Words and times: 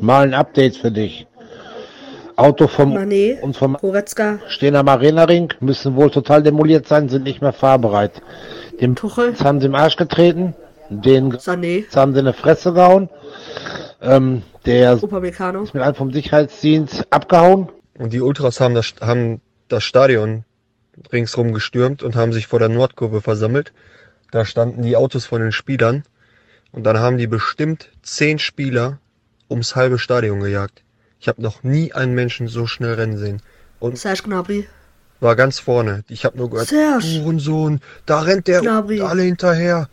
Mal 0.00 0.24
ein 0.24 0.34
Update 0.34 0.76
für 0.76 0.90
dich. 0.90 1.26
Auto 2.36 2.66
vom 2.66 2.96
Mané, 2.96 3.40
und 3.40 3.56
vom 3.56 3.74
Goretzka, 3.74 4.40
stehen 4.48 4.74
am 4.74 4.88
Arena-Ring, 4.88 5.54
müssen 5.60 5.94
wohl 5.94 6.10
total 6.10 6.42
demoliert 6.42 6.88
sein, 6.88 7.08
sind 7.08 7.24
nicht 7.24 7.40
mehr 7.40 7.52
fahrbereit. 7.52 8.22
Dem 8.80 8.96
Tuchel, 8.96 9.30
Jetzt 9.30 9.44
haben 9.44 9.60
sie 9.60 9.66
im 9.66 9.74
Arsch 9.76 9.96
getreten, 9.96 10.54
den 10.88 11.32
Sané, 11.34 11.82
jetzt 11.82 11.96
haben 11.96 12.12
sie 12.12 12.20
in 12.20 12.26
die 12.26 12.32
Fresse 12.32 12.72
gehauen. 12.72 13.08
Ähm, 14.02 14.42
der 14.66 15.02
Upamecano. 15.02 15.62
ist 15.62 15.74
mit 15.74 15.82
einem 15.82 15.94
vom 15.94 16.12
Sicherheitsdienst 16.12 17.06
abgehauen. 17.10 17.68
Und 17.96 18.12
die 18.12 18.20
Ultras 18.20 18.60
haben 18.60 18.74
das, 18.74 18.94
haben 19.00 19.40
das 19.68 19.84
Stadion 19.84 20.44
ringsrum 21.12 21.52
gestürmt 21.52 22.02
und 22.02 22.16
haben 22.16 22.32
sich 22.32 22.46
vor 22.46 22.58
der 22.58 22.68
Nordkurve 22.68 23.20
versammelt. 23.20 23.72
Da 24.32 24.44
standen 24.44 24.82
die 24.82 24.96
Autos 24.96 25.26
von 25.26 25.40
den 25.40 25.52
Spielern. 25.52 26.02
Und 26.72 26.84
dann 26.84 26.98
haben 26.98 27.18
die 27.18 27.28
bestimmt 27.28 27.90
zehn 28.02 28.40
Spieler 28.40 28.98
ums 29.50 29.76
halbe 29.76 29.98
Stadion 29.98 30.40
gejagt. 30.40 30.82
Ich 31.20 31.28
habe 31.28 31.42
noch 31.42 31.62
nie 31.62 31.92
einen 31.92 32.14
Menschen 32.14 32.48
so 32.48 32.66
schnell 32.66 32.94
rennen 32.94 33.18
sehen. 33.18 33.42
Und 33.80 33.98
Serge 33.98 34.22
Gnabry. 34.24 34.68
war 35.20 35.36
ganz 35.36 35.58
vorne. 35.58 36.04
Ich 36.08 36.24
habe 36.24 36.36
nur 36.36 36.50
gehört, 36.50 36.68
Serge. 36.68 37.06
Hurensohn, 37.22 37.80
da 38.06 38.20
rennt 38.20 38.46
der 38.46 38.60
Gnabry. 38.60 39.00
alle 39.00 39.22
hinterher. 39.22 39.88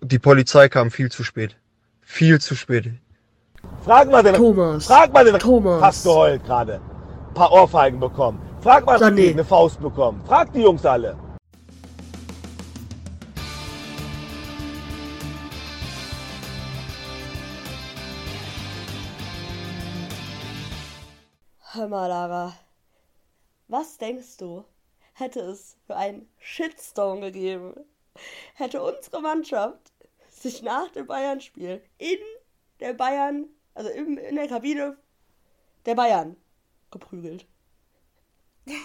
Die 0.00 0.18
Polizei 0.18 0.68
kam 0.68 0.90
viel 0.90 1.10
zu 1.10 1.22
spät. 1.22 1.56
Viel 2.00 2.40
zu 2.40 2.54
spät. 2.54 2.90
Frag 3.84 4.10
mal 4.10 4.22
den, 4.22 4.34
Thomas. 4.34 4.86
frag 4.86 5.12
mal 5.12 5.24
den, 5.24 5.38
Thomas. 5.38 5.82
hast 5.82 6.04
geheult 6.04 6.44
gerade. 6.44 6.80
Paar 7.34 7.52
Ohrfeigen 7.52 8.00
bekommen. 8.00 8.40
Frag 8.60 8.84
mal, 8.86 8.98
Sané. 8.98 9.30
eine 9.30 9.44
Faust 9.44 9.80
bekommen. 9.80 10.20
Frag 10.26 10.52
die 10.52 10.62
Jungs 10.62 10.84
alle. 10.84 11.16
Hör 21.74 21.88
mal, 21.88 22.06
Lara. 22.06 22.54
Was 23.66 23.96
denkst 23.96 24.36
du, 24.36 24.62
hätte 25.14 25.40
es 25.40 25.78
für 25.86 25.96
einen 25.96 26.28
Shitstorm 26.38 27.22
gegeben, 27.22 27.72
hätte 28.52 28.82
unsere 28.82 29.22
Mannschaft 29.22 29.90
sich 30.28 30.60
nach 30.60 30.90
dem 30.90 31.06
Bayern-Spiel 31.06 31.82
in 31.96 32.18
der 32.78 32.92
Bayern, 32.92 33.46
also 33.72 33.88
im, 33.88 34.18
in 34.18 34.36
der 34.36 34.48
Kabine 34.48 34.98
der 35.86 35.94
Bayern 35.94 36.36
geprügelt? 36.90 37.46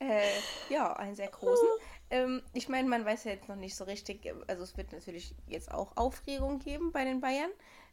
Äh, 0.00 0.22
ja, 0.68 0.92
einen 0.92 1.16
sehr 1.16 1.26
großen. 1.26 1.66
Ähm, 2.10 2.42
ich 2.52 2.68
meine, 2.68 2.88
man 2.88 3.04
weiß 3.04 3.24
ja 3.24 3.32
jetzt 3.32 3.48
noch 3.48 3.56
nicht 3.56 3.74
so 3.74 3.82
richtig, 3.82 4.32
also 4.46 4.62
es 4.62 4.76
wird 4.76 4.92
natürlich 4.92 5.34
jetzt 5.48 5.72
auch 5.72 5.96
Aufregung 5.96 6.60
geben 6.60 6.92
bei 6.92 7.04
den 7.04 7.20
Bayern, 7.20 7.50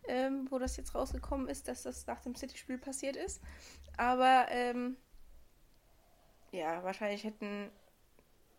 ähm, 0.08 0.48
wo 0.52 0.60
das 0.60 0.78
jetzt 0.78 0.94
rausgekommen 0.94 1.48
ist, 1.48 1.68
dass 1.68 1.82
das 1.82 2.06
nach 2.06 2.22
dem 2.22 2.36
City-Spiel 2.36 2.78
passiert 2.78 3.16
ist. 3.16 3.42
Aber 3.98 4.48
ähm, 4.50 4.98
ja, 6.52 6.84
wahrscheinlich 6.84 7.24
hätten, 7.24 7.72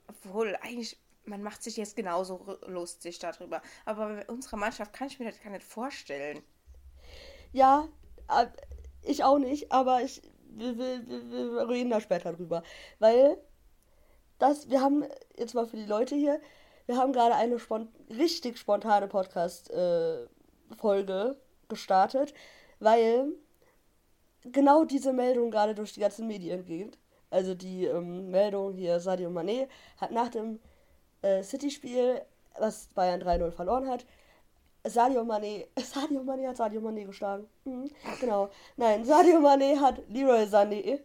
obwohl 0.08 0.56
eigentlich, 0.62 0.98
man 1.24 1.42
macht 1.42 1.62
sich 1.62 1.76
jetzt 1.76 1.96
genauso 1.96 2.58
lustig 2.66 3.18
darüber. 3.18 3.62
Aber 3.84 4.08
bei 4.08 4.26
unserer 4.26 4.56
Mannschaft 4.56 4.92
kann 4.92 5.08
ich 5.08 5.18
mir 5.18 5.30
das 5.30 5.40
gar 5.40 5.50
nicht 5.50 5.64
vorstellen. 5.64 6.42
Ja, 7.52 7.88
äh, 8.28 8.46
ich 9.02 9.24
auch 9.24 9.38
nicht, 9.38 9.72
aber 9.72 10.02
ich, 10.02 10.22
wir, 10.50 10.78
wir, 10.78 11.08
wir, 11.08 11.68
reden 11.68 11.90
da 11.90 12.00
später 12.00 12.32
drüber. 12.32 12.62
Weil 12.98 13.36
das, 14.38 14.70
wir 14.70 14.80
haben 14.80 15.04
jetzt 15.36 15.54
mal 15.54 15.66
für 15.66 15.76
die 15.76 15.86
Leute 15.86 16.14
hier, 16.14 16.40
wir 16.86 16.96
haben 16.96 17.12
gerade 17.12 17.34
eine 17.34 17.58
spont 17.58 17.90
richtig 18.10 18.58
spontane 18.58 19.08
Podcast-Folge 19.08 21.36
gestartet, 21.68 22.32
weil 22.78 23.32
genau 24.52 24.84
diese 24.84 25.12
Meldung 25.12 25.50
gerade 25.50 25.74
durch 25.74 25.92
die 25.92 26.00
ganzen 26.00 26.26
Medien 26.26 26.64
geht. 26.64 26.98
Also 27.30 27.54
die 27.54 27.84
ähm, 27.84 28.30
Meldung 28.30 28.72
hier, 28.72 29.00
Sadio 29.00 29.30
Mané 29.30 29.68
hat 30.00 30.10
nach 30.12 30.28
dem 30.28 30.60
äh, 31.22 31.42
City-Spiel, 31.42 32.22
was 32.58 32.88
Bayern 32.94 33.20
3-0 33.20 33.50
verloren 33.50 33.88
hat, 33.88 34.06
Sadio 34.84 35.22
Mané, 35.22 35.66
Sadio 35.78 36.20
Mané 36.22 36.48
hat 36.48 36.56
Sadio 36.56 36.80
Mané 36.80 37.04
geschlagen. 37.04 37.48
Mhm, 37.64 37.90
genau. 38.20 38.48
Nein, 38.76 39.04
Sadio 39.04 39.38
Mané 39.40 39.78
hat 39.80 40.00
Leroy 40.08 40.44
Sané, 40.44 41.00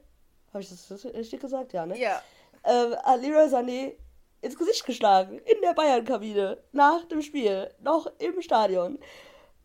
habe 0.53 0.62
ich 0.62 0.69
das 0.69 1.06
richtig 1.06 1.41
gesagt? 1.41 1.74
Ja, 1.74 1.85
ne? 1.85 1.97
Ja. 1.97 2.22
ähm, 2.63 2.96
hat 2.96 3.22
Leroy 3.22 3.47
Sané 3.47 3.94
ins 4.41 4.57
Gesicht 4.57 4.85
geschlagen. 4.85 5.40
In 5.40 5.62
der 5.62 5.74
Bayern-Kabine. 5.74 6.57
Nach 6.72 7.03
dem 7.06 7.22
Spiel. 7.22 7.69
Noch 7.80 8.12
im 8.19 8.41
Stadion. 8.41 9.00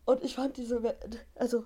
Und 0.04 0.22
ich 0.22 0.34
fand 0.34 0.56
diese, 0.56 0.96
also, 1.34 1.64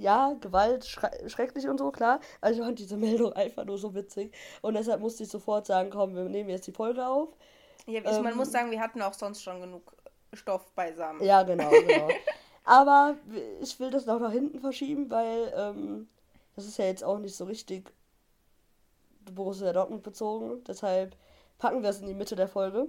ja, 0.00 0.34
Gewalt, 0.40 0.84
schre 0.86 1.10
schrecklich 1.28 1.68
und 1.68 1.78
so, 1.78 1.90
klar. 1.90 2.20
Aber 2.40 2.52
ich 2.52 2.58
fand 2.58 2.78
diese 2.78 2.96
Meldung 2.96 3.32
einfach 3.34 3.64
nur 3.64 3.78
so 3.78 3.94
witzig. 3.94 4.34
Und 4.62 4.74
deshalb 4.74 5.00
musste 5.00 5.24
ich 5.24 5.28
sofort 5.30 5.66
sagen, 5.66 5.90
komm, 5.90 6.14
wir 6.14 6.24
nehmen 6.24 6.50
jetzt 6.50 6.66
die 6.66 6.72
Folge 6.72 7.06
auf. 7.06 7.36
ja 7.86 8.02
ich, 8.04 8.20
man 8.20 8.32
Ähm, 8.32 8.36
muss 8.36 8.50
sagen, 8.52 8.70
wir 8.70 8.80
hatten 8.80 9.02
auch 9.02 9.14
sonst 9.14 9.42
schon 9.42 9.60
genug 9.60 9.94
Stoff 10.32 10.72
beisammen. 10.72 11.22
Ja, 11.22 11.42
genau, 11.42 11.70
genau. 11.86 12.08
Aber 12.64 13.16
ich 13.60 13.78
will 13.80 13.90
das 13.90 14.06
noch 14.06 14.20
nach 14.20 14.32
hinten 14.32 14.60
verschieben, 14.60 15.10
weil 15.10 15.52
ähm, 15.56 16.08
das 16.56 16.66
ist 16.66 16.78
ja 16.78 16.86
jetzt 16.86 17.04
auch 17.04 17.18
nicht 17.18 17.36
so 17.36 17.44
richtig 17.44 17.92
Borussia 19.32 19.72
Dortmund 19.72 20.02
bezogen. 20.02 20.62
Deshalb 20.64 21.16
packen 21.58 21.82
wir 21.82 21.90
es 21.90 22.00
in 22.00 22.06
die 22.06 22.14
Mitte 22.14 22.36
der 22.36 22.48
Folge. 22.48 22.88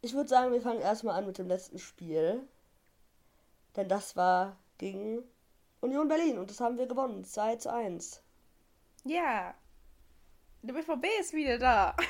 Ich 0.00 0.14
würde 0.14 0.28
sagen, 0.28 0.52
wir 0.52 0.60
fangen 0.60 0.80
erstmal 0.80 1.16
an 1.16 1.26
mit 1.26 1.38
dem 1.38 1.48
letzten 1.48 1.78
Spiel. 1.78 2.46
Denn 3.76 3.88
das 3.88 4.16
war 4.16 4.56
gegen 4.78 5.22
Union 5.82 6.08
Berlin 6.08 6.38
und 6.38 6.48
das 6.50 6.60
haben 6.60 6.78
wir 6.78 6.86
gewonnen. 6.86 7.24
2 7.24 7.56
zu 7.56 7.70
1. 7.72 8.22
Ja. 9.04 9.54
Der 10.62 10.74
BVB 10.74 11.06
ist 11.20 11.32
wieder 11.34 11.58
da. 11.58 11.96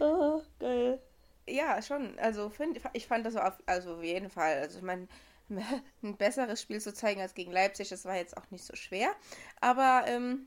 Ah, 0.00 0.40
geil. 0.58 1.00
Ja, 1.46 1.80
schon. 1.82 2.18
Also 2.18 2.50
find, 2.50 2.80
ich 2.92 3.06
fand 3.06 3.26
das 3.26 3.36
auf, 3.36 3.54
also 3.66 3.96
auf 3.96 4.02
jeden 4.02 4.30
Fall. 4.30 4.58
Also 4.58 4.78
ich 4.78 4.84
meine, 4.84 5.08
ein 6.02 6.16
besseres 6.16 6.60
Spiel 6.62 6.80
zu 6.80 6.92
zeigen 6.94 7.20
als 7.20 7.34
gegen 7.34 7.52
Leipzig, 7.52 7.88
das 7.88 8.04
war 8.04 8.16
jetzt 8.16 8.36
auch 8.36 8.50
nicht 8.50 8.64
so 8.64 8.74
schwer. 8.76 9.14
Aber 9.60 10.04
ähm, 10.06 10.46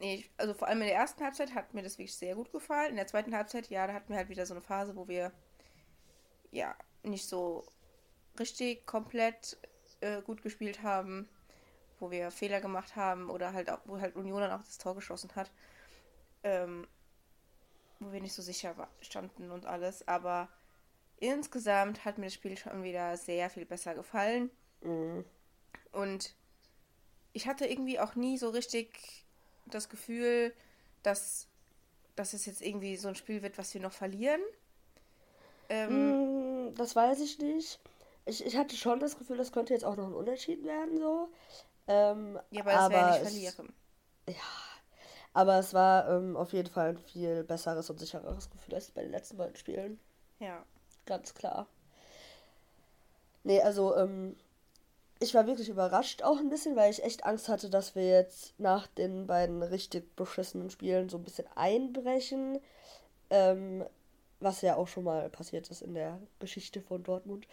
ich- 0.00 0.30
also 0.36 0.54
vor 0.54 0.68
allem 0.68 0.80
in 0.82 0.88
der 0.88 0.96
ersten 0.96 1.22
Halbzeit 1.24 1.54
hat 1.54 1.74
mir 1.74 1.82
das 1.82 1.98
wirklich 1.98 2.14
sehr 2.16 2.34
gut 2.34 2.52
gefallen. 2.52 2.90
In 2.90 2.96
der 2.96 3.06
zweiten 3.06 3.34
Halbzeit, 3.34 3.68
ja, 3.70 3.86
da 3.86 3.94
hatten 3.94 4.08
wir 4.10 4.16
halt 4.16 4.28
wieder 4.28 4.46
so 4.46 4.54
eine 4.54 4.62
Phase, 4.62 4.96
wo 4.96 5.08
wir 5.08 5.32
ja 6.50 6.74
nicht 7.02 7.26
so 7.28 7.64
richtig 8.38 8.86
komplett 8.86 9.58
äh, 10.06 10.22
gut 10.22 10.42
gespielt 10.42 10.82
haben, 10.82 11.28
wo 12.00 12.10
wir 12.10 12.30
Fehler 12.30 12.60
gemacht 12.60 12.96
haben 12.96 13.30
oder 13.30 13.52
halt 13.52 13.70
auch, 13.70 13.80
wo 13.86 14.00
halt 14.00 14.16
Union 14.16 14.40
dann 14.40 14.52
auch 14.52 14.64
das 14.64 14.78
Tor 14.78 14.94
geschossen 14.94 15.30
hat. 15.34 15.50
Ähm, 16.44 16.86
wo 18.00 18.12
wir 18.12 18.20
nicht 18.20 18.34
so 18.34 18.42
sicher 18.42 18.74
standen 19.00 19.50
und 19.50 19.66
alles, 19.66 20.06
aber 20.06 20.48
insgesamt 21.18 22.04
hat 22.04 22.18
mir 22.18 22.26
das 22.26 22.34
Spiel 22.34 22.56
schon 22.58 22.82
wieder 22.84 23.16
sehr 23.16 23.48
viel 23.50 23.64
besser 23.66 23.94
gefallen 23.94 24.50
Mhm. 24.82 25.24
und 25.92 26.34
ich 27.32 27.46
hatte 27.46 27.66
irgendwie 27.66 27.98
auch 28.00 28.14
nie 28.14 28.38
so 28.38 28.50
richtig 28.50 29.24
das 29.66 29.88
Gefühl, 29.88 30.54
dass, 31.02 31.48
dass 32.16 32.32
es 32.34 32.46
jetzt 32.46 32.62
irgendwie 32.62 32.96
so 32.96 33.08
ein 33.08 33.14
Spiel 33.16 33.42
wird, 33.42 33.58
was 33.58 33.72
wir 33.74 33.80
noch 33.80 33.92
verlieren. 33.92 34.40
Ähm, 35.68 36.18
Mm, 36.70 36.74
Das 36.76 36.94
weiß 36.96 37.20
ich 37.20 37.38
nicht. 37.38 37.78
Ich, 38.26 38.44
ich 38.44 38.56
hatte 38.56 38.76
schon 38.76 39.00
das 39.00 39.18
Gefühl, 39.18 39.36
das 39.38 39.52
könnte 39.52 39.72
jetzt 39.72 39.84
auch 39.84 39.96
noch 39.96 40.06
ein 40.08 40.14
Unterschied 40.14 40.64
werden, 40.64 40.98
so. 40.98 41.28
Ähm, 41.88 42.38
ja, 42.50 42.60
aber 42.62 42.72
das 42.72 42.90
wäre 42.90 43.00
ja 43.00 43.06
nicht 43.06 43.16
es- 43.46 43.54
verlieren. 43.54 43.72
Aber 45.32 45.58
es 45.58 45.74
war 45.74 46.08
ähm, 46.08 46.36
auf 46.36 46.52
jeden 46.52 46.70
Fall 46.70 46.90
ein 46.90 46.98
viel 46.98 47.44
besseres 47.44 47.90
und 47.90 47.98
sichereres 48.00 48.50
Gefühl 48.50 48.74
als 48.74 48.90
bei 48.90 49.02
den 49.02 49.10
letzten 49.12 49.36
beiden 49.36 49.56
Spielen. 49.56 50.00
Ja. 50.40 50.64
Ganz 51.04 51.34
klar. 51.34 51.66
Nee, 53.44 53.60
also, 53.60 53.96
ähm, 53.96 54.36
ich 55.20 55.34
war 55.34 55.46
wirklich 55.46 55.68
überrascht 55.68 56.22
auch 56.22 56.38
ein 56.38 56.50
bisschen, 56.50 56.76
weil 56.76 56.90
ich 56.90 57.04
echt 57.04 57.24
Angst 57.24 57.48
hatte, 57.48 57.70
dass 57.70 57.94
wir 57.94 58.08
jetzt 58.08 58.58
nach 58.60 58.86
den 58.86 59.26
beiden 59.26 59.62
richtig 59.62 60.16
beschissenen 60.16 60.70
Spielen 60.70 61.08
so 61.08 61.18
ein 61.18 61.24
bisschen 61.24 61.46
einbrechen. 61.56 62.60
Ähm, 63.30 63.84
was 64.40 64.62
ja 64.62 64.76
auch 64.76 64.88
schon 64.88 65.04
mal 65.04 65.30
passiert 65.30 65.68
ist 65.70 65.82
in 65.82 65.94
der 65.94 66.20
Geschichte 66.40 66.82
von 66.82 67.02
Dortmund. 67.04 67.46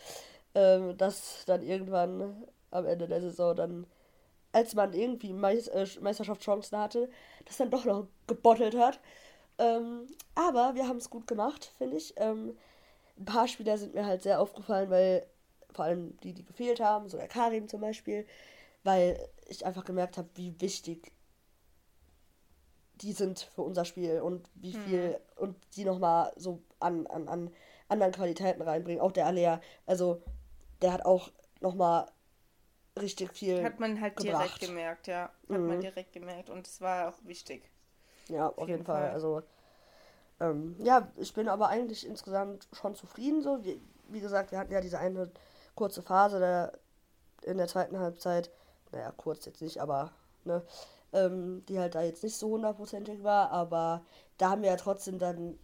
Ähm, 0.56 0.98
dass 0.98 1.46
dann 1.46 1.64
irgendwann 1.64 2.46
am 2.72 2.86
Ende 2.86 3.08
der 3.08 3.22
Saison 3.22 3.56
dann, 3.56 3.88
als 4.52 4.76
man 4.76 4.94
irgendwie 4.94 5.34
Meis 5.34 5.68
äh, 5.68 5.88
Meisterschaftschancen 6.00 6.78
hatte, 6.78 7.10
das 7.46 7.58
dann 7.58 7.72
doch 7.72 7.86
noch 7.86 8.08
gebottelt 8.28 8.78
hat. 8.78 9.00
Ähm, 9.58 10.08
aber 10.36 10.76
wir 10.76 10.88
haben 10.88 10.98
es 10.98 11.10
gut 11.10 11.28
gemacht, 11.28 11.74
finde 11.78 11.98
ich. 11.98 12.14
Ähm, 12.18 12.56
ein 13.18 13.26
paar 13.26 13.48
Spieler 13.48 13.78
sind 13.78 13.94
mir 13.94 14.06
halt 14.06 14.24
sehr 14.24 14.40
aufgefallen, 14.40 14.90
weil 14.90 15.26
vor 15.74 15.86
allem 15.86 16.18
die, 16.22 16.34
die 16.34 16.46
gefehlt 16.46 16.80
haben, 16.80 17.10
so 17.10 17.18
der 17.18 17.28
Karim 17.28 17.68
zum 17.68 17.82
Beispiel, 17.82 18.26
weil 18.84 19.18
ich 19.48 19.66
einfach 19.66 19.86
gemerkt 19.86 20.18
habe, 20.18 20.30
wie 20.36 20.60
wichtig 20.62 21.12
die 22.96 23.14
sind 23.14 23.40
für 23.40 23.64
unser 23.64 23.86
Spiel 23.86 24.22
und 24.22 24.50
wie 24.56 24.74
viel 24.74 25.20
und 25.36 25.56
die 25.76 25.84
nochmal 25.84 26.32
so 26.36 26.62
an, 26.80 27.08
an, 27.08 27.28
an 27.28 27.52
anderen 27.88 28.14
Qualitäten 28.14 28.62
reinbringen. 28.62 29.02
Auch 29.02 29.12
der 29.12 29.26
Alea, 29.26 29.62
also 29.86 30.22
der 30.84 30.94
hat 30.94 31.06
auch 31.06 31.32
nochmal 31.62 32.06
richtig 33.00 33.34
viel 33.34 33.64
Hat 33.64 33.80
man 33.80 34.00
halt 34.00 34.18
gebracht. 34.18 34.44
direkt 34.44 34.60
gemerkt, 34.60 35.08
ja. 35.08 35.32
Hat 35.50 35.60
man 35.60 35.80
direkt 35.80 36.14
gemerkt 36.14 36.50
und 36.50 36.68
es 36.68 36.82
war 36.82 37.10
auch 37.10 37.18
wichtig. 37.24 37.72
Ja, 38.28 38.50
auf, 38.50 38.58
jeden 38.60 38.70
jeden 38.70 38.86
Fall. 38.86 39.04
Fall. 39.04 39.12
Also, 39.12 39.42
ähm, 40.40 40.76
ja, 40.80 41.08
ich 41.16 41.34
bin 41.34 41.48
aber 41.48 41.70
eigentlich 41.70 42.06
insgesamt 42.06 42.68
schon 42.74 42.96
zufrieden. 42.96 43.42
So, 43.42 43.64
wie, 43.64 43.82
wie 44.10 44.20
gesagt, 44.20 44.52
wir 44.52 44.60
hatten 44.60 44.74
ja 44.74 44.82
diese 44.82 45.00
eine 45.00 45.32
kurze 45.76 46.02
Phase 46.02 46.40
der, 46.40 46.78
in 47.44 47.58
der 47.58 47.68
zweiten 47.68 47.98
Halbzeit. 47.98 48.52
Naja, 48.92 49.12
kurz 49.16 49.46
jetzt 49.46 49.62
nicht, 49.62 49.82
aber 49.82 50.12
ne, 50.44 50.64
ähm, 51.14 51.66
die 51.68 51.80
halt 51.80 51.96
da 51.96 52.02
jetzt 52.04 52.24
nicht 52.24 52.36
so 52.36 52.50
hundertprozentig 52.50 53.24
war. 53.24 53.52
Aber 53.52 54.06
da 54.38 54.52
haben 54.52 54.62
wir 54.62 54.70
ja 54.70 54.78
trotzdem 54.78 55.18
dann 55.18 55.54
äh, 55.54 55.56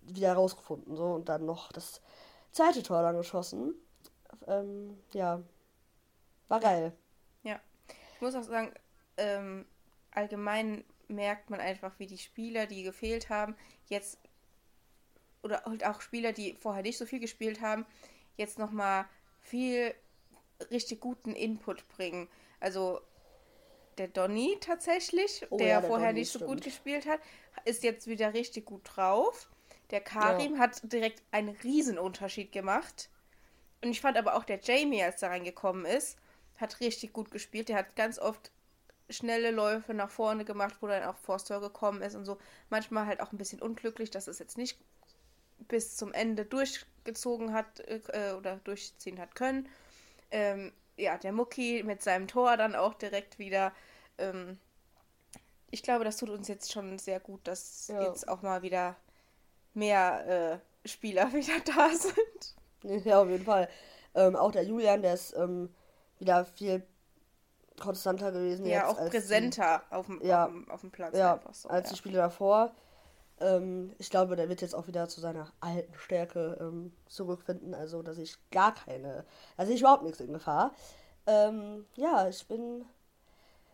wieder 0.00 0.32
rausgefunden 0.32 0.96
so 0.96 1.12
und 1.12 1.28
dann 1.28 1.46
noch 1.46 1.70
das 1.72 2.00
zweite 2.50 2.82
Tor 2.82 3.02
dann 3.02 3.16
geschossen. 3.16 3.74
Ähm, 4.46 4.98
ja, 5.12 5.42
war 6.48 6.60
geil. 6.60 6.92
Ich 8.20 8.22
muss 8.22 8.34
auch 8.34 8.42
sagen, 8.42 8.74
ähm, 9.16 9.64
allgemein 10.10 10.84
merkt 11.08 11.48
man 11.48 11.58
einfach, 11.58 11.98
wie 11.98 12.06
die 12.06 12.18
Spieler, 12.18 12.66
die 12.66 12.82
gefehlt 12.82 13.30
haben, 13.30 13.56
jetzt 13.86 14.18
oder 15.42 15.64
halt 15.64 15.86
auch 15.86 16.02
Spieler, 16.02 16.32
die 16.34 16.54
vorher 16.60 16.82
nicht 16.82 16.98
so 16.98 17.06
viel 17.06 17.18
gespielt 17.18 17.62
haben, 17.62 17.86
jetzt 18.36 18.58
nochmal 18.58 19.06
viel 19.40 19.94
richtig 20.70 21.00
guten 21.00 21.34
Input 21.34 21.88
bringen. 21.88 22.28
Also 22.60 23.00
der 23.96 24.08
Donny 24.08 24.58
tatsächlich, 24.60 25.46
Oh 25.48 25.56
der 25.56 25.66
ja, 25.66 25.80
der 25.80 25.88
vorher 25.88 26.08
Donny, 26.08 26.20
nicht 26.20 26.30
so 26.30 26.40
gut 26.40 26.58
stimmt. 26.58 26.64
gespielt 26.64 27.06
hat, 27.06 27.20
ist 27.64 27.82
jetzt 27.82 28.06
wieder 28.06 28.34
richtig 28.34 28.66
gut 28.66 28.82
drauf. 28.84 29.48
Der 29.92 30.02
Karim 30.02 30.58
hat 30.58 30.92
direkt 30.92 31.22
einen 31.30 31.56
Riesenunterschied 31.64 32.52
gemacht. 32.52 33.08
Und 33.82 33.90
ich 33.90 34.00
fand 34.00 34.16
aber 34.18 34.34
auch 34.36 34.44
der 34.44 34.60
Jamie, 34.60 35.02
als 35.02 35.22
er 35.22 35.30
reingekommen 35.30 35.84
ist, 35.86 36.18
hat 36.58 36.80
richtig 36.80 37.12
gut 37.12 37.30
gespielt. 37.30 37.68
Der 37.68 37.76
hat 37.76 37.96
ganz 37.96 38.18
oft 38.18 38.50
schnelle 39.08 39.50
Läufe 39.50 39.94
nach 39.94 40.10
vorne 40.10 40.44
gemacht, 40.44 40.76
wo 40.80 40.86
dann 40.86 41.04
auch 41.04 41.16
vors 41.16 41.44
Tor 41.44 41.60
gekommen 41.60 42.02
ist 42.02 42.14
und 42.14 42.24
so. 42.24 42.38
Manchmal 42.68 43.06
halt 43.06 43.20
auch 43.20 43.32
ein 43.32 43.38
bisschen 43.38 43.60
unglücklich, 43.62 44.10
dass 44.10 44.28
es 44.28 44.38
jetzt 44.38 44.58
nicht 44.58 44.78
bis 45.68 45.96
zum 45.96 46.12
Ende 46.12 46.44
durchgezogen 46.44 47.52
hat 47.52 47.80
äh, 47.80 48.32
oder 48.36 48.56
durchziehen 48.64 49.18
hat 49.18 49.34
können. 49.34 49.68
Ähm, 50.30 50.72
ja, 50.96 51.16
der 51.18 51.32
Mucki 51.32 51.82
mit 51.84 52.02
seinem 52.02 52.28
Tor 52.28 52.56
dann 52.56 52.74
auch 52.76 52.94
direkt 52.94 53.38
wieder. 53.38 53.72
Ähm, 54.18 54.58
ich 55.70 55.82
glaube, 55.82 56.04
das 56.04 56.16
tut 56.16 56.30
uns 56.30 56.48
jetzt 56.48 56.72
schon 56.72 56.98
sehr 56.98 57.20
gut, 57.20 57.40
dass 57.46 57.88
Ja. 57.88 58.02
jetzt 58.02 58.28
auch 58.28 58.42
mal 58.42 58.62
wieder 58.62 58.96
mehr 59.74 60.60
äh, 60.84 60.88
Spieler 60.88 61.32
wieder 61.32 61.60
da 61.64 61.90
sind. 61.90 62.54
Ja, 63.04 63.22
auf 63.22 63.28
jeden 63.28 63.44
Fall. 63.44 63.68
Ähm, 64.14 64.36
auch 64.36 64.52
der 64.52 64.64
Julian, 64.64 65.02
der 65.02 65.14
ist 65.14 65.36
ähm, 65.36 65.68
wieder 66.18 66.44
viel 66.44 66.82
konstanter 67.78 68.32
gewesen 68.32 68.66
Ja, 68.66 68.88
auch 68.88 68.96
präsenter 69.08 69.82
auf 69.90 70.06
dem, 70.06 70.20
Ja. 70.22 70.44
auf 70.44 70.50
dem, 70.50 70.70
auf 70.70 70.80
dem 70.82 70.90
Platz 70.90 71.12
die, 71.12 71.18
ja, 71.18 71.40
so. 71.52 71.68
als 71.68 71.88
ja. 71.88 71.92
die 71.92 71.98
Spiele 71.98 72.18
davor. 72.18 72.72
Ähm, 73.40 73.92
ich 73.98 74.10
glaube, 74.10 74.36
der 74.36 74.48
wird 74.48 74.60
jetzt 74.60 74.74
auch 74.74 74.86
wieder 74.86 75.08
zu 75.08 75.20
seiner 75.20 75.50
alten 75.60 75.94
Stärke 75.94 76.58
ähm, 76.60 76.92
zurückfinden. 77.06 77.74
Also, 77.74 78.02
dass 78.02 78.18
ich 78.18 78.36
gar 78.50 78.74
keine, 78.74 79.24
sehe 79.58 79.74
ich 79.74 79.80
überhaupt 79.80 80.02
nichts 80.02 80.20
in 80.20 80.32
Gefahr. 80.32 80.72
Ähm, 81.26 81.86
ja, 81.96 82.28
ich 82.28 82.46
bin, 82.46 82.84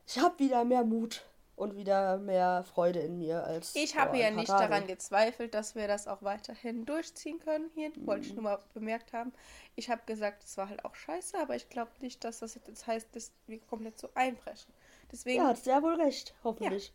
ich 0.06 0.18
habe 0.20 0.38
wieder 0.38 0.64
mehr 0.64 0.84
Mut 0.84 1.24
und 1.56 1.74
wieder 1.76 2.18
mehr 2.18 2.64
Freude 2.64 3.00
in 3.00 3.18
mir 3.18 3.44
als 3.44 3.74
Ich 3.74 3.96
habe 3.96 4.18
ja 4.18 4.30
nicht 4.30 4.48
Tagen. 4.48 4.70
daran 4.70 4.86
gezweifelt, 4.86 5.54
dass 5.54 5.74
wir 5.74 5.88
das 5.88 6.06
auch 6.08 6.22
weiterhin 6.22 6.84
durchziehen 6.86 7.38
können. 7.40 7.70
Hier 7.74 7.90
wollte 8.04 8.24
Mhm. 8.24 8.26
ich 8.26 8.34
nur 8.34 8.42
mal 8.44 8.58
bemerkt 8.74 9.12
haben. 9.12 9.32
Ich 9.74 9.90
habe 9.90 10.02
gesagt, 10.06 10.44
es 10.44 10.56
war 10.58 10.68
halt 10.68 10.84
auch 10.84 10.94
scheiße, 10.94 11.38
aber 11.38 11.56
ich 11.56 11.68
glaube 11.70 11.90
nicht, 12.00 12.24
dass 12.24 12.40
das 12.40 12.54
jetzt 12.54 12.86
heißt, 12.86 13.14
dass 13.16 13.32
wir 13.46 13.58
komplett 13.60 13.98
so 13.98 14.10
einbrechen. 14.14 14.72
Deswegen, 15.10 15.42
Ja, 15.42 15.48
hat 15.48 15.58
sehr 15.58 15.82
wohl 15.82 15.94
recht, 16.00 16.34
hoffentlich. 16.44 16.92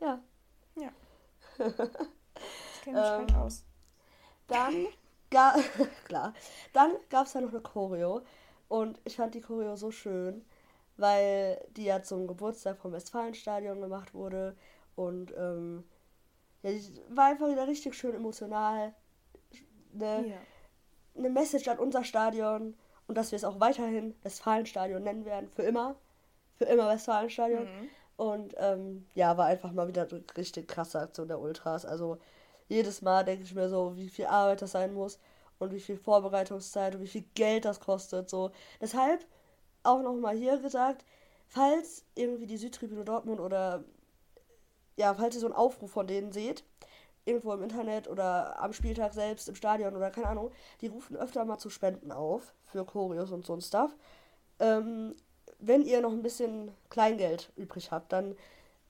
Ja. 0.00 0.20
ich 1.58 2.80
kenne 2.82 3.00
mich 3.00 3.10
halt 3.10 3.30
ähm, 3.30 3.36
aus. 3.36 3.64
Dann, 4.48 4.86
ga 5.30 5.54
klar, 6.06 6.34
dann 6.72 6.92
gab 7.10 7.26
es 7.26 7.34
ja 7.34 7.40
noch 7.40 7.50
eine 7.50 7.60
Choreo 7.60 8.22
und 8.68 9.00
ich 9.04 9.16
fand 9.16 9.34
die 9.34 9.40
Choreo 9.40 9.76
so 9.76 9.90
schön, 9.90 10.44
weil 10.96 11.64
die 11.76 11.84
ja 11.84 12.02
zum 12.02 12.26
Geburtstag 12.26 12.78
vom 12.78 12.92
Westfalenstadion 12.92 13.80
gemacht 13.80 14.14
wurde 14.14 14.56
und 14.94 15.32
ähm, 15.36 15.84
ja, 16.62 16.70
war 17.10 17.26
einfach 17.26 17.48
wieder 17.48 17.66
richtig 17.66 17.94
schön 17.94 18.14
emotional. 18.14 18.94
Eine, 19.94 20.28
Ja. 20.28 20.36
eine 21.16 21.30
Message 21.30 21.68
an 21.68 21.78
unser 21.78 22.04
Stadion 22.04 22.74
und 23.06 23.16
dass 23.16 23.32
wir 23.32 23.36
es 23.36 23.44
auch 23.44 23.60
weiterhin 23.60 24.14
Westfalenstadion 24.22 25.02
nennen 25.02 25.24
werden, 25.24 25.50
für 25.50 25.62
immer. 25.62 25.96
Für 26.56 26.64
immer 26.64 26.88
Westfalenstadion. 26.88 27.64
Mhm. 27.64 27.88
Und 28.16 28.54
ähm, 28.58 29.06
ja, 29.14 29.36
war 29.36 29.46
einfach 29.46 29.72
mal 29.72 29.88
wieder 29.88 30.02
eine 30.08 30.22
richtig 30.36 30.68
krasse 30.68 31.00
Aktion 31.00 31.28
der 31.28 31.40
Ultras. 31.40 31.84
Also 31.84 32.18
jedes 32.68 33.02
Mal 33.02 33.24
denke 33.24 33.44
ich 33.44 33.54
mir 33.54 33.68
so, 33.68 33.96
wie 33.96 34.08
viel 34.08 34.26
Arbeit 34.26 34.62
das 34.62 34.72
sein 34.72 34.94
muss 34.94 35.18
und 35.58 35.72
wie 35.72 35.80
viel 35.80 35.96
Vorbereitungszeit 35.96 36.94
und 36.94 37.02
wie 37.02 37.08
viel 37.08 37.24
Geld 37.34 37.64
das 37.64 37.80
kostet. 37.80 38.30
So. 38.30 38.52
Deshalb 38.80 39.26
auch 39.82 40.02
nochmal 40.02 40.36
hier 40.36 40.58
gesagt, 40.58 41.04
falls 41.48 42.04
irgendwie 42.14 42.46
die 42.46 42.56
Südtribüne 42.56 43.04
Dortmund 43.04 43.40
oder 43.40 43.84
ja, 44.96 45.14
falls 45.14 45.34
ihr 45.34 45.40
so 45.40 45.46
einen 45.46 45.54
Aufruf 45.54 45.90
von 45.90 46.06
denen 46.06 46.32
seht, 46.32 46.64
irgendwo 47.24 47.52
im 47.52 47.62
Internet 47.62 48.08
oder 48.08 48.60
am 48.60 48.72
Spieltag 48.72 49.14
selbst 49.14 49.48
im 49.48 49.54
Stadion 49.54 49.96
oder 49.96 50.10
keine 50.10 50.28
Ahnung, 50.28 50.50
die 50.80 50.88
rufen 50.88 51.16
öfter 51.16 51.44
mal 51.44 51.58
zu 51.58 51.70
Spenden 51.70 52.12
auf 52.12 52.54
für 52.64 52.84
Choreos 52.84 53.30
und 53.30 53.46
so 53.46 53.54
ein 53.54 53.60
Stuff. 53.60 53.94
Ähm, 54.58 55.14
wenn 55.58 55.82
ihr 55.82 56.00
noch 56.00 56.12
ein 56.12 56.22
bisschen 56.22 56.72
Kleingeld 56.90 57.52
übrig 57.56 57.90
habt, 57.90 58.12
dann 58.12 58.36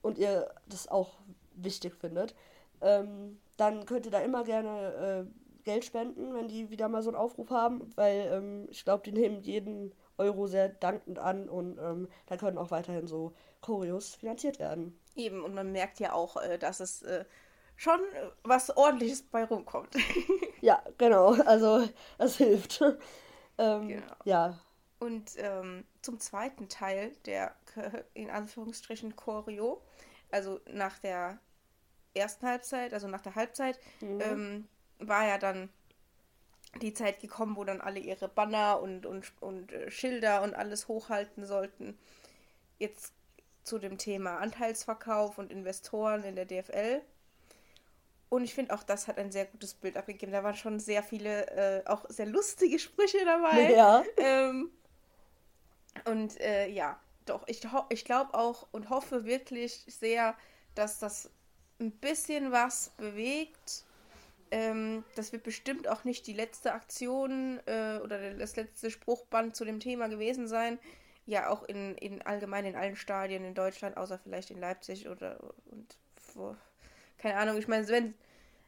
und 0.00 0.18
ihr 0.18 0.52
das 0.66 0.88
auch 0.88 1.18
wichtig 1.54 1.94
findet, 1.94 2.34
ähm, 2.80 3.38
dann 3.56 3.86
könnt 3.86 4.06
ihr 4.06 4.12
da 4.12 4.20
immer 4.20 4.44
gerne 4.44 5.26
äh, 5.28 5.64
Geld 5.64 5.84
spenden, 5.84 6.34
wenn 6.34 6.48
die 6.48 6.70
wieder 6.70 6.88
mal 6.88 7.02
so 7.02 7.10
einen 7.10 7.16
Aufruf 7.16 7.50
haben, 7.50 7.92
weil 7.94 8.30
ähm, 8.32 8.66
ich 8.70 8.84
glaube, 8.84 9.04
die 9.04 9.12
nehmen 9.12 9.42
jeden 9.42 9.92
Euro 10.22 10.46
sehr 10.46 10.68
dankend 10.68 11.18
an 11.18 11.48
und 11.48 11.78
ähm, 11.78 12.08
da 12.26 12.36
können 12.36 12.58
auch 12.58 12.70
weiterhin 12.70 13.06
so 13.06 13.34
Choreos 13.60 14.14
finanziert 14.14 14.58
werden. 14.58 14.98
Eben, 15.16 15.42
und 15.44 15.54
man 15.54 15.72
merkt 15.72 16.00
ja 16.00 16.12
auch, 16.12 16.36
äh, 16.36 16.58
dass 16.58 16.80
es 16.80 17.02
äh, 17.02 17.24
schon 17.76 18.00
äh, 18.14 18.30
was 18.44 18.76
ordentliches 18.76 19.22
bei 19.22 19.44
rumkommt. 19.44 19.94
Ja, 20.60 20.80
genau, 20.96 21.32
also 21.42 21.88
das 22.18 22.36
hilft. 22.36 22.80
ähm, 23.58 23.88
Genau. 23.88 24.14
Ja, 24.24 24.60
Und 25.00 25.32
ähm, 25.38 25.84
zum 26.02 26.20
zweiten 26.20 26.68
Teil 26.68 27.10
der 27.26 27.56
in 28.14 28.30
Anführungsstrichen 28.30 29.16
Choreo, 29.16 29.82
also 30.30 30.60
nach 30.70 30.98
der 31.00 31.38
ersten 32.14 32.46
Halbzeit, 32.46 32.94
also 32.94 33.08
nach 33.08 33.22
der 33.22 33.34
Halbzeit, 33.34 33.80
ähm, 34.00 34.68
war 35.00 35.26
ja 35.26 35.38
dann 35.38 35.68
die 36.80 36.94
Zeit 36.94 37.20
gekommen, 37.20 37.56
wo 37.56 37.64
dann 37.64 37.80
alle 37.80 38.00
ihre 38.00 38.28
Banner 38.28 38.80
und, 38.80 39.06
und, 39.06 39.32
und 39.40 39.72
äh, 39.72 39.90
Schilder 39.90 40.42
und 40.42 40.54
alles 40.54 40.88
hochhalten 40.88 41.44
sollten. 41.44 41.98
Jetzt 42.78 43.12
zu 43.62 43.78
dem 43.78 43.98
Thema 43.98 44.38
Anteilsverkauf 44.38 45.38
und 45.38 45.52
Investoren 45.52 46.24
in 46.24 46.34
der 46.34 46.46
DFL. 46.46 47.02
Und 48.28 48.44
ich 48.44 48.54
finde 48.54 48.74
auch, 48.74 48.82
das 48.82 49.08
hat 49.08 49.18
ein 49.18 49.30
sehr 49.30 49.44
gutes 49.44 49.74
Bild 49.74 49.96
abgegeben. 49.96 50.32
Da 50.32 50.42
waren 50.42 50.56
schon 50.56 50.80
sehr 50.80 51.02
viele, 51.02 51.46
äh, 51.48 51.86
auch 51.86 52.06
sehr 52.08 52.26
lustige 52.26 52.78
Sprüche 52.78 53.24
dabei. 53.24 53.72
ja. 53.76 54.02
Ähm, 54.16 54.70
und 56.06 56.40
äh, 56.40 56.68
ja, 56.68 56.98
doch, 57.26 57.46
ich, 57.46 57.60
ich 57.90 58.04
glaube 58.04 58.34
auch 58.34 58.66
und 58.72 58.88
hoffe 58.88 59.26
wirklich 59.26 59.84
sehr, 59.86 60.34
dass 60.74 60.98
das 60.98 61.30
ein 61.78 61.92
bisschen 61.92 62.52
was 62.52 62.90
bewegt. 62.96 63.84
Ähm, 64.52 65.02
das 65.16 65.32
wird 65.32 65.44
bestimmt 65.44 65.88
auch 65.88 66.04
nicht 66.04 66.26
die 66.26 66.34
letzte 66.34 66.74
Aktion 66.74 67.58
äh, 67.64 67.98
oder 68.04 68.34
das 68.34 68.54
letzte 68.54 68.90
Spruchband 68.90 69.56
zu 69.56 69.64
dem 69.64 69.80
Thema 69.80 70.08
gewesen 70.08 70.46
sein. 70.46 70.78
Ja, 71.24 71.48
auch 71.48 71.62
in, 71.62 71.96
in 71.96 72.20
allgemein 72.20 72.66
in 72.66 72.76
allen 72.76 72.96
Stadien 72.96 73.44
in 73.46 73.54
Deutschland, 73.54 73.96
außer 73.96 74.18
vielleicht 74.18 74.50
in 74.50 74.58
Leipzig 74.58 75.08
oder 75.08 75.38
und 75.70 75.96
wo, 76.34 76.54
keine 77.16 77.36
Ahnung. 77.36 77.56
Ich 77.56 77.66
meine, 77.66 77.88
wenn, 77.88 78.12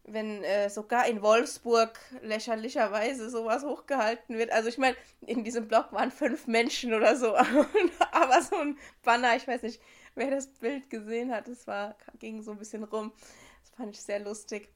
wenn 0.05 0.43
äh, 0.45 0.71
sogar 0.71 1.07
in 1.07 1.21
Wolfsburg 1.21 1.99
lächerlicherweise 2.23 3.29
sowas 3.29 3.63
hochgehalten 3.63 4.39
wird. 4.39 4.53
Also 4.53 4.71
ich 4.71 4.79
meine, 4.79 4.97
in 5.21 5.45
diesem 5.45 5.69
Blog 5.69 5.93
waren 5.93 6.11
fünf 6.11 6.47
Menschen 6.47 6.95
oder 6.95 7.15
so, 7.17 7.37
aber 8.13 8.41
so 8.41 8.57
ein 8.57 8.79
Banner, 9.03 9.37
ich 9.37 9.47
weiß 9.47 9.61
nicht, 9.65 9.83
wer 10.15 10.31
das 10.31 10.47
Bild 10.47 10.89
gesehen 10.89 11.31
hat, 11.31 11.47
es 11.49 11.67
war 11.67 11.95
ging 12.21 12.41
so 12.41 12.53
ein 12.53 12.59
bisschen 12.59 12.85
rum. 12.85 13.13
Das 13.61 13.71
fand 13.77 13.95
ich 13.95 14.01
sehr 14.01 14.21
lustig. 14.21 14.74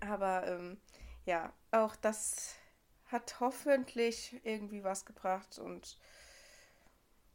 Aber 0.00 0.46
ähm, 0.46 0.78
ja, 1.24 1.52
auch 1.70 1.96
das 1.96 2.54
hat 3.06 3.40
hoffentlich 3.40 4.40
irgendwie 4.44 4.82
was 4.84 5.04
gebracht 5.04 5.58
und 5.58 5.98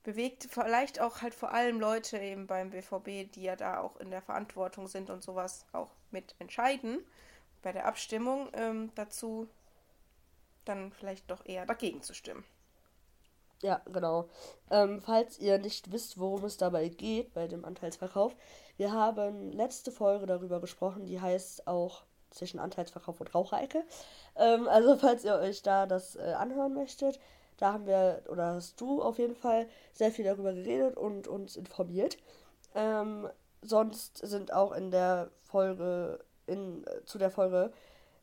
bewegt 0.04 0.48
vielleicht 0.50 1.00
auch 1.00 1.22
halt 1.22 1.34
vor 1.34 1.54
allem 1.54 1.80
Leute 1.80 2.18
eben 2.18 2.48
beim 2.48 2.72
BVB, 2.72 3.32
die 3.32 3.44
ja 3.44 3.56
da 3.56 3.80
auch 3.80 3.98
in 3.98 4.10
der 4.10 4.22
Verantwortung 4.22 4.88
sind 4.88 5.10
und 5.10 5.24
sowas 5.24 5.66
auch 5.72 5.92
mit 6.10 6.36
entscheiden 6.40 7.06
bei 7.62 7.72
der 7.72 7.86
Abstimmung 7.86 8.50
ähm, 8.54 8.92
dazu, 8.96 9.48
dann 10.66 10.92
vielleicht 10.92 11.30
doch 11.30 11.46
eher 11.46 11.66
dagegen 11.66 12.02
zu 12.02 12.14
stimmen. 12.14 12.44
Ja, 13.62 13.82
genau. 13.86 14.28
Ähm, 14.72 15.02
falls 15.02 15.38
ihr 15.38 15.60
nicht 15.60 15.92
wisst, 15.92 16.20
worum 16.20 16.46
es 16.46 16.58
dabei 16.58 16.90
geht 16.90 17.34
bei 17.34 17.48
dem 17.48 17.64
Anteilsverkauf, 17.64 18.36
wir 18.78 18.92
haben 18.92 19.52
letzte 19.52 19.92
Folge 19.92 20.26
darüber 20.26 20.60
gesprochen, 20.60 21.06
die 21.06 21.22
heißt 21.22 21.68
auch 21.68 22.04
zwischen 22.32 22.60
Anteilsverkauf 22.60 23.20
und 23.22 23.34
Raucherecke. 23.34 23.84
Ähm, 24.36 24.68
also 24.68 24.98
falls 24.98 25.24
ihr 25.24 25.36
euch 25.36 25.62
da 25.62 25.86
das 25.86 26.16
äh, 26.16 26.34
anhören 26.38 26.74
möchtet, 26.74 27.20
da 27.58 27.74
haben 27.74 27.86
wir, 27.86 28.24
oder 28.28 28.56
hast 28.56 28.82
du 28.82 29.04
auf 29.04 29.20
jeden 29.20 29.36
Fall 29.36 29.68
sehr 29.94 30.12
viel 30.12 30.26
darüber 30.26 30.52
geredet 30.54 30.98
und 30.98 31.28
uns 31.28 31.56
informiert. 31.56 32.18
Ähm, 32.74 33.30
sonst 33.62 34.18
sind 34.18 34.52
auch 34.52 34.72
in 34.72 34.90
der 34.92 35.30
Folge, 35.44 36.20
in, 36.48 36.84
äh, 36.88 37.04
zu 37.06 37.18
der 37.20 37.30
Folge, 37.30 37.72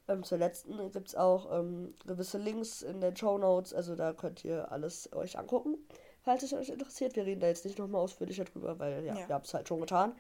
ähm, 0.09 0.25
zur 0.25 0.39
letzten, 0.39 0.91
gibt 0.91 1.09
es 1.09 1.15
auch 1.15 1.53
ähm, 1.57 1.95
gewisse 2.07 2.39
Links 2.39 2.83
in 2.83 3.01
den 3.01 3.15
Show 3.17 3.39
Notes. 3.39 3.73
Also 3.75 3.95
da 3.95 4.13
könnt 4.13 4.45
ihr 4.45 4.73
alles 4.73 5.13
euch 5.13 5.39
angucken, 5.39 5.77
falls 6.23 6.43
es 6.43 6.53
euch 6.53 6.71
interessiert. 6.71 7.15
Wir 7.15 7.27
reden 7.27 7.41
da 7.41 7.47
jetzt 7.47 7.65
nicht 7.65 7.79
nochmal 7.79 8.01
ausführlicher 8.01 8.45
drüber, 8.45 8.79
weil 8.79 9.05
ja, 9.05 9.15
Ja. 9.15 9.29
wir 9.29 9.35
haben 9.35 9.45
es 9.45 9.55
halt 9.55 9.69
schon 9.69 9.81
getan. 9.81 10.15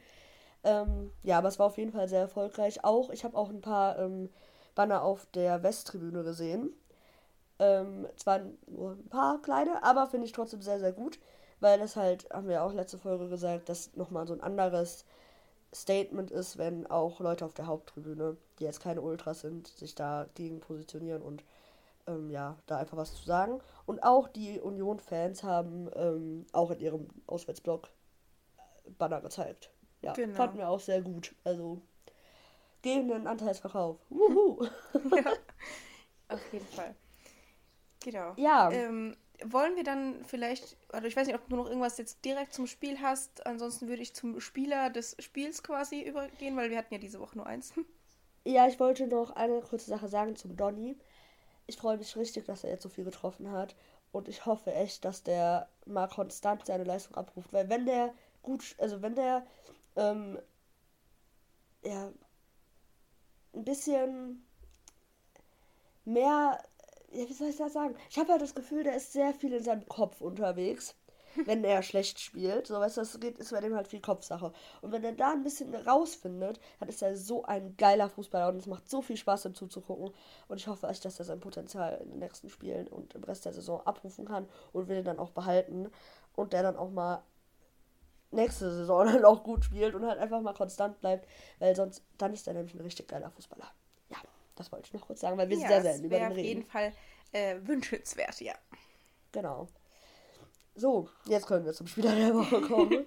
Ähm, 0.64 1.12
ja, 1.22 1.38
aber 1.38 1.48
es 1.48 1.58
war 1.58 1.66
auf 1.66 1.78
jeden 1.78 1.92
Fall 1.92 2.08
sehr 2.08 2.20
erfolgreich. 2.20 2.84
Auch, 2.84 3.10
ich 3.10 3.24
habe 3.24 3.36
auch 3.36 3.50
ein 3.50 3.60
paar 3.60 3.98
ähm, 3.98 4.28
Banner 4.74 5.02
auf 5.02 5.26
der 5.34 5.62
Westtribüne 5.62 6.22
gesehen. 6.24 6.72
Ähm, 7.58 8.06
zwar 8.16 8.40
nur 8.66 8.92
ein 8.92 9.08
paar 9.08 9.42
kleine, 9.42 9.82
aber 9.82 10.06
finde 10.06 10.26
ich 10.26 10.32
trotzdem 10.32 10.62
sehr, 10.62 10.78
sehr 10.78 10.92
gut, 10.92 11.18
weil 11.60 11.78
das 11.78 11.96
halt, 11.96 12.28
haben 12.30 12.48
wir 12.48 12.62
auch 12.62 12.72
letzte 12.72 12.98
Folge 12.98 13.28
gesagt, 13.28 13.68
das 13.68 13.94
nochmal 13.96 14.26
so 14.28 14.34
ein 14.34 14.40
anderes 14.40 15.04
Statement 15.74 16.30
ist, 16.30 16.56
wenn 16.56 16.86
auch 16.86 17.20
Leute 17.20 17.44
auf 17.44 17.54
der 17.54 17.66
Haupttribüne, 17.66 18.36
die 18.58 18.64
jetzt 18.64 18.80
keine 18.80 19.02
Ultras 19.02 19.40
sind, 19.40 19.66
sich 19.68 19.94
dagegen 19.94 20.60
positionieren 20.60 21.22
und 21.22 21.42
ähm, 22.06 22.30
ja, 22.30 22.56
da 22.66 22.78
einfach 22.78 22.96
was 22.96 23.14
zu 23.14 23.24
sagen. 23.24 23.60
Und 23.86 24.02
auch 24.02 24.28
die 24.28 24.60
Union-Fans 24.60 25.42
haben 25.42 25.90
ähm, 25.94 26.46
auch 26.52 26.70
in 26.70 26.80
ihrem 26.80 27.08
Auswärtsblock 27.26 27.88
Banner 28.98 29.20
gezeigt. 29.20 29.70
Ja, 30.02 30.12
Genau. 30.12 30.34
fanden 30.34 30.58
wir 30.58 30.68
auch 30.68 30.80
sehr 30.80 31.02
gut. 31.02 31.34
Also 31.44 31.80
gegen 32.82 33.08
den 33.08 33.26
Anteilsverkauf. 33.26 33.98
Wuhu. 34.10 34.64
ja, 35.14 35.32
auf 36.28 36.52
jeden 36.52 36.66
Fall. 36.66 36.94
Genau. 38.00 38.34
Ja. 38.36 38.70
Ähm, 38.70 39.16
wollen 39.44 39.76
wir 39.76 39.84
dann 39.84 40.24
vielleicht, 40.24 40.76
also 40.92 41.06
ich 41.06 41.16
weiß 41.16 41.26
nicht, 41.26 41.36
ob 41.36 41.48
du 41.48 41.56
noch 41.56 41.66
irgendwas 41.66 41.98
jetzt 41.98 42.24
direkt 42.24 42.52
zum 42.54 42.66
Spiel 42.66 43.00
hast, 43.00 43.46
ansonsten 43.46 43.88
würde 43.88 44.02
ich 44.02 44.14
zum 44.14 44.40
Spieler 44.40 44.90
des 44.90 45.16
Spiels 45.20 45.62
quasi 45.62 46.02
übergehen, 46.02 46.56
weil 46.56 46.70
wir 46.70 46.78
hatten 46.78 46.94
ja 46.94 47.00
diese 47.00 47.20
Woche 47.20 47.36
nur 47.36 47.46
eins. 47.46 47.72
Ja, 48.44 48.66
ich 48.66 48.80
wollte 48.80 49.06
noch 49.06 49.32
eine 49.32 49.60
kurze 49.60 49.90
Sache 49.90 50.08
sagen 50.08 50.34
zum 50.34 50.56
Donny. 50.56 50.96
Ich 51.66 51.76
freue 51.76 51.98
mich 51.98 52.16
richtig, 52.16 52.46
dass 52.46 52.64
er 52.64 52.70
jetzt 52.70 52.82
so 52.82 52.88
viel 52.88 53.04
getroffen 53.04 53.50
hat. 53.50 53.76
Und 54.10 54.26
ich 54.26 54.46
hoffe 54.46 54.72
echt, 54.72 55.04
dass 55.04 55.22
der 55.22 55.68
mal 55.84 56.08
konstant 56.08 56.64
seine 56.64 56.84
Leistung 56.84 57.14
abruft. 57.16 57.52
Weil 57.52 57.68
wenn 57.68 57.84
der 57.84 58.14
gut, 58.40 58.74
also 58.78 59.02
wenn 59.02 59.14
der 59.16 59.44
ähm, 59.98 60.38
ja 61.82 62.12
ein 63.54 63.64
bisschen 63.64 64.46
mehr, 66.04 66.62
ja, 67.12 67.28
wie 67.28 67.32
soll 67.32 67.48
ich 67.48 67.56
das 67.56 67.72
sagen? 67.72 67.96
Ich 68.10 68.18
habe 68.18 68.32
halt 68.32 68.42
das 68.42 68.54
Gefühl, 68.54 68.84
der 68.84 68.96
ist 68.96 69.12
sehr 69.12 69.34
viel 69.34 69.52
in 69.52 69.64
seinem 69.64 69.86
Kopf 69.88 70.20
unterwegs, 70.20 70.94
wenn 71.44 71.64
er 71.64 71.82
schlecht 71.82 72.20
spielt. 72.20 72.66
So, 72.66 72.74
weißt 72.74 72.96
du, 72.96 73.00
das 73.00 73.18
geht, 73.20 73.38
ist 73.38 73.50
bei 73.50 73.60
dem 73.60 73.74
halt 73.74 73.88
viel 73.88 74.00
Kopfsache. 74.00 74.52
Und 74.82 74.92
wenn 74.92 75.04
er 75.04 75.12
da 75.12 75.32
ein 75.32 75.42
bisschen 75.42 75.74
rausfindet, 75.74 76.60
dann 76.80 76.88
ist 76.88 77.02
er 77.02 77.16
so 77.16 77.44
ein 77.44 77.76
geiler 77.76 78.08
Fußballer 78.08 78.48
und 78.48 78.56
es 78.56 78.66
macht 78.66 78.88
so 78.88 79.02
viel 79.02 79.16
Spaß, 79.16 79.46
ihm 79.46 79.54
zuzugucken. 79.54 80.14
Und 80.48 80.56
ich 80.56 80.68
hoffe 80.68 80.88
echt, 80.88 81.04
dass 81.04 81.18
er 81.18 81.24
sein 81.24 81.40
Potenzial 81.40 81.98
in 82.02 82.10
den 82.10 82.18
nächsten 82.20 82.48
Spielen 82.48 82.88
und 82.88 83.14
im 83.14 83.24
Rest 83.24 83.44
der 83.44 83.52
Saison 83.52 83.80
abrufen 83.86 84.24
kann 84.24 84.48
und 84.72 84.88
will 84.88 84.98
ihn 84.98 85.04
dann 85.04 85.18
auch 85.18 85.30
behalten. 85.30 85.90
Und 86.36 86.52
der 86.52 86.62
dann 86.62 86.76
auch 86.76 86.90
mal 86.90 87.22
nächste 88.30 88.70
Saison 88.72 89.06
dann 89.12 89.24
auch 89.24 89.42
gut 89.42 89.64
spielt 89.64 89.94
und 89.94 90.06
halt 90.06 90.18
einfach 90.18 90.40
mal 90.40 90.54
konstant 90.54 91.00
bleibt, 91.00 91.28
weil 91.58 91.74
sonst, 91.76 92.02
dann 92.18 92.32
ist 92.32 92.46
er 92.46 92.54
nämlich 92.54 92.74
ein 92.74 92.80
richtig 92.80 93.08
geiler 93.08 93.30
Fußballer. 93.30 93.70
Ja, 94.10 94.18
das 94.56 94.70
wollte 94.72 94.86
ich 94.88 94.94
noch 94.94 95.06
kurz 95.06 95.20
sagen, 95.20 95.36
weil 95.38 95.48
wir 95.48 95.56
ja, 95.56 95.68
sehr 95.68 95.82
selten 95.82 96.04
über 96.04 96.18
den 96.18 96.32
auf 96.32 96.42
jeden 96.42 96.62
reden. 96.62 96.64
Fall 96.64 96.92
äh, 97.32 97.56
wünschenswert, 97.62 98.40
ja. 98.40 98.54
Genau. 99.32 99.68
So, 100.74 101.08
jetzt 101.26 101.46
können 101.46 101.64
wir 101.66 101.72
zum 101.74 101.86
Spieler 101.86 102.14
der 102.14 102.34
Woche 102.34 102.60
kommen. 102.62 103.06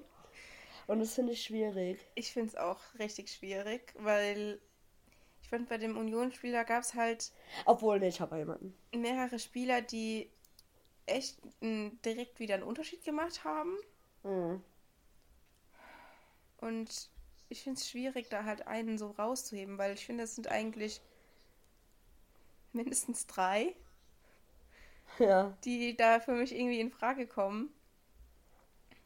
Und 0.88 1.00
das 1.00 1.14
finde 1.16 1.34
ich 1.34 1.42
schwierig. 1.44 2.00
Ich 2.16 2.32
finde 2.32 2.50
es 2.50 2.56
auch 2.56 2.80
richtig 3.00 3.32
schwierig, 3.32 3.94
weil 3.98 4.62
ich 5.42 5.50
fand, 5.50 5.70
bei 5.70 5.78
dem 5.78 5.98
Union-Spieler 5.98 6.64
gab 6.66 6.84
es 6.84 6.94
halt 6.94 7.32
Obwohl, 7.66 8.00
nee, 8.00 8.10
ich 8.10 8.22
habe 8.22 8.38
jemanden. 8.38 8.76
mehrere 8.94 9.40
Spieler, 9.40 9.82
die 9.82 10.30
echt 11.06 11.40
m, 11.62 12.00
direkt 12.06 12.40
wieder 12.40 12.56
einen 12.56 12.64
Unterschied 12.64 13.04
gemacht 13.04 13.44
haben. 13.44 13.78
Mhm. 14.24 14.64
Und 16.62 17.10
ich 17.50 17.64
finde 17.64 17.80
es 17.80 17.90
schwierig, 17.90 18.30
da 18.30 18.46
halt 18.46 18.68
einen 18.68 18.98
so 18.98 19.12
rauszuheben, 19.12 19.78
weil 19.78 19.94
ich 19.94 20.06
finde, 20.06 20.24
es 20.24 20.36
sind 20.36 20.48
eigentlich 20.48 21.02
mindestens 22.74 23.28
drei, 23.28 23.76
Ja. 25.20 25.54
die 25.66 25.96
da 25.96 26.20
für 26.20 26.32
mich 26.34 26.54
irgendwie 26.56 26.80
in 26.80 26.92
Frage 26.92 27.28
kommen. 27.28 27.70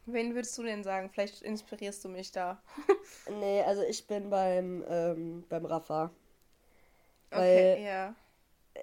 Wen 0.05 0.35
würdest 0.35 0.55
du 0.57 0.63
denn 0.63 0.83
sagen? 0.83 1.09
Vielleicht 1.09 1.41
inspirierst 1.41 2.03
du 2.05 2.09
mich 2.09 2.31
da. 2.31 2.61
Nee, 3.39 3.63
also 3.63 3.81
ich 3.81 4.05
bin 4.05 4.29
beim, 4.29 4.83
ähm, 4.87 5.43
beim 5.49 5.65
Rafa. 5.65 6.11
Okay, 7.31 7.75
Weil- 7.75 7.83
ja. 7.83 8.15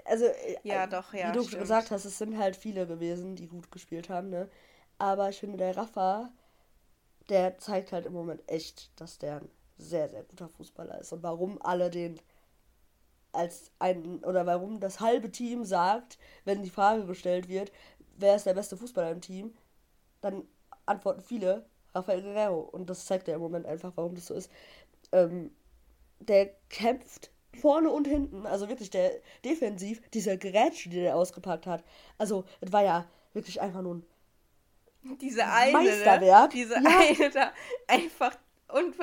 Also, 0.05 0.25
äh, 0.27 0.57
Ja, 0.65 0.85
äh, 0.85 0.89
doch, 0.89 1.13
ja, 1.15 1.29
Wie 1.29 1.33
du 1.33 1.45
stimmt. 1.45 1.63
gesagt 1.63 1.91
hast, 1.91 2.05
es 2.07 2.19
sind 2.19 2.39
halt 2.39 2.57
viele 2.57 2.87
gewesen, 2.87 3.37
die 3.37 3.47
gut 3.47 3.71
gespielt 3.71 4.09
haben, 4.09 4.31
ne? 4.31 4.49
Aber 4.99 5.29
ich 5.29 5.39
finde, 5.39 5.59
der 5.59 5.77
Rafa, 5.77 6.33
der 7.29 7.59
zeigt 7.59 7.93
halt 7.93 8.07
im 8.07 8.13
Moment 8.13 8.43
echt, 8.49 8.91
dass 9.01 9.19
der 9.19 9.37
ein 9.37 9.51
sehr, 9.79 10.09
sehr 10.09 10.23
guter 10.25 10.49
Fußballer 10.49 11.01
ist. 11.01 11.13
Und 11.13 11.23
warum 11.23 11.61
alle 11.63 11.91
den 11.91 12.21
als 13.33 13.71
ein, 13.79 14.23
oder 14.25 14.47
warum 14.47 14.81
das 14.81 15.01
halbe 15.01 15.31
Team 15.31 15.65
sagt, 15.65 16.19
wenn 16.45 16.63
die 16.63 16.71
Frage 16.71 17.07
gestellt 17.07 17.49
wird, 17.49 17.73
wer 18.17 18.37
ist 18.37 18.47
der 18.47 18.55
beste 18.55 18.77
Fußballer 18.77 19.11
im 19.11 19.21
Team, 19.21 19.55
dann 20.21 20.45
antworten 20.87 21.23
viele 21.23 21.65
Rafael 21.95 22.23
Guerrero. 22.23 22.61
Und 22.61 22.91
das 22.91 23.07
zeigt 23.07 23.29
ja 23.29 23.35
im 23.35 23.41
Moment 23.41 23.67
einfach, 23.67 23.93
warum 23.97 24.15
das 24.15 24.27
so 24.27 24.35
ist. 24.35 24.51
Ähm, 25.13 25.51
der 26.21 26.51
kämpft 26.69 27.31
vorne 27.61 27.91
und 27.91 28.07
hinten, 28.07 28.47
also 28.47 28.69
wirklich 28.69 28.91
der 28.91 29.13
defensiv, 29.45 30.01
diese 30.11 30.39
Gerätsche, 30.39 30.89
die 30.91 31.01
der 31.01 31.17
ausgepackt 31.17 31.67
hat. 31.67 31.85
Also, 32.19 32.45
es 32.61 32.73
war 32.73 32.83
ja 32.83 33.07
wirklich 33.33 33.61
einfach 33.61 33.83
nur 33.83 33.97
ein 33.97 34.07
Diese 35.21 35.45
eine, 35.47 35.73
Meisterwerk. 35.73 36.55
Ne? 36.55 36.61
diese 36.61 36.75
Ja. 36.75 36.81
eine 36.99 37.31
da 37.31 37.53
einfach, 37.89 38.37
un 38.73 38.95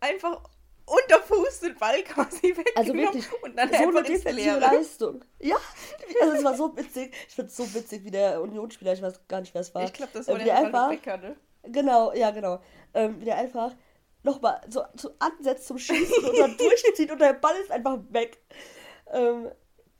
einfach 0.00 0.42
unter 0.86 1.22
Fuß 1.22 1.60
den 1.60 1.76
Ball 1.76 2.02
quasi 2.02 2.56
weggenommen 2.56 2.76
Also 2.76 2.94
wirklich, 2.94 3.42
und 3.42 3.56
dann 3.56 3.68
so 3.68 3.76
eine 3.76 3.86
einfach 3.86 4.04
ins 4.10 4.24
defensive. 4.24 4.58
Leistung. 4.58 5.24
Ja, 5.40 5.56
also 6.20 6.34
es 6.34 6.44
war 6.44 6.54
so 6.54 6.76
witzig. 6.76 7.14
Ich 7.28 7.34
finde 7.34 7.50
es 7.50 7.56
so 7.56 7.74
witzig, 7.74 8.04
wie 8.04 8.10
der 8.10 8.40
Unionsspieler, 8.42 8.92
ich 8.92 9.02
weiß 9.02 9.26
gar 9.28 9.40
nicht, 9.40 9.54
wer 9.54 9.60
es 9.60 9.74
war. 9.74 9.84
Ich 9.84 9.92
glaube, 9.92 10.12
das 10.12 10.28
äh, 10.28 10.32
war 10.32 10.40
wie 10.40 10.44
der 10.44 10.54
der 10.56 10.66
einfach, 10.66 10.88
Becker, 10.88 11.16
ne? 11.18 11.36
Genau, 11.64 12.12
ja, 12.12 12.30
genau. 12.30 12.60
Ähm, 12.94 13.20
wie 13.20 13.24
der 13.24 13.36
einfach 13.36 13.74
nochmal 14.22 14.60
so, 14.68 14.82
so 14.94 15.14
ansetzt 15.18 15.66
zum 15.66 15.78
Schießen 15.78 16.24
und 16.24 16.38
dann 16.38 16.56
durchzieht 16.58 17.10
und 17.10 17.20
der 17.20 17.34
Ball 17.34 17.54
ist 17.62 17.70
einfach 17.70 17.98
weg. 18.10 18.38
Ähm, 19.12 19.50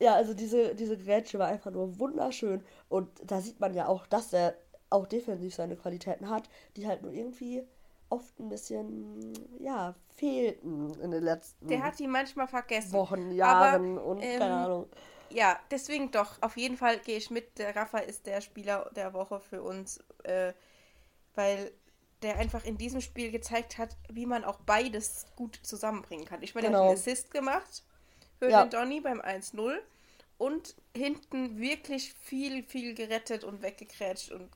ja, 0.01 0.15
also 0.15 0.35
diese, 0.35 0.75
diese 0.75 0.99
Grätsche 0.99 1.39
war 1.39 1.47
einfach 1.47 1.71
nur 1.71 1.99
wunderschön. 1.99 2.65
Und 2.89 3.09
da 3.25 3.41
sieht 3.41 3.61
man 3.61 3.73
ja 3.75 3.87
auch, 3.87 4.07
dass 4.07 4.33
er 4.33 4.57
auch 4.93 5.07
defensiv 5.07 5.55
seine 5.55 5.77
Qualitäten 5.77 6.29
hat, 6.31 6.49
die 6.77 6.87
halt 6.87 7.03
nur 7.03 7.13
irgendwie 7.13 7.63
oft 8.11 8.39
ein 8.41 8.49
bisschen, 8.51 9.33
ja, 9.59 9.95
fehlten 10.17 10.95
in 11.01 11.11
den 11.11 11.23
letzten 11.23 11.67
Der 11.69 11.83
hat 11.83 11.99
die 11.99 12.07
manchmal 12.07 12.47
vergessen. 12.47 12.93
Wochen, 12.93 13.31
Jahren 13.33 13.99
und 13.99 14.23
ähm, 14.23 14.39
keine 14.39 14.55
Ahnung. 14.55 14.87
Ja, 15.31 15.59
deswegen 15.71 16.11
doch. 16.11 16.37
Auf 16.43 16.57
jeden 16.59 16.77
Fall 16.77 16.99
gehe 16.99 17.17
ich 17.17 17.31
mit. 17.31 17.59
Der 17.59 17.75
Rafa 17.75 17.99
ist 17.99 18.27
der 18.27 18.43
Spieler 18.43 18.91
der 18.95 19.15
Woche 19.15 19.41
für 19.41 19.63
uns, 19.63 19.99
äh, 20.25 20.53
weil 21.35 21.73
der 22.23 22.37
einfach 22.37 22.65
in 22.65 22.77
diesem 22.77 23.01
Spiel 23.01 23.31
gezeigt 23.31 23.79
hat, 23.79 23.97
wie 24.11 24.27
man 24.27 24.45
auch 24.45 24.61
beides 24.61 25.27
gut 25.35 25.59
zusammenbringen 25.63 26.27
kann. 26.27 26.43
Ich 26.43 26.55
meine, 26.55 26.67
er 26.69 26.73
hat 26.73 26.79
Genau. 26.79 26.89
einen 26.91 26.99
Assist 26.99 27.31
gemacht 27.31 27.83
für 28.39 28.51
Ja. 28.51 28.63
den 28.65 28.71
Donny 28.71 29.01
beim 29.01 29.21
1-0 29.21 29.81
und 30.39 30.77
hinten 30.95 31.59
wirklich 31.59 32.13
viel, 32.15 32.63
viel 32.63 32.95
gerettet 32.95 33.43
und 33.43 33.63
weggekrätscht 33.63 34.31
und 34.33 34.51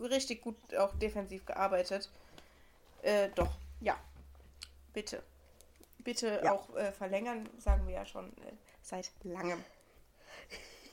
richtig 0.00 0.42
gut 0.42 0.56
auch 0.76 0.94
defensiv 0.94 1.44
gearbeitet. 1.46 2.10
Äh, 3.02 3.28
doch, 3.34 3.50
ja. 3.80 3.96
Bitte. 4.92 5.22
Bitte 5.98 6.40
Ja. 6.44 6.52
auch 6.52 6.74
äh, 6.76 6.92
verlängern, 6.92 7.48
sagen 7.58 7.86
wir 7.86 7.94
ja 7.94 8.06
schon 8.06 8.28
äh, 8.28 8.52
seit 8.82 9.10
langem. 9.22 9.62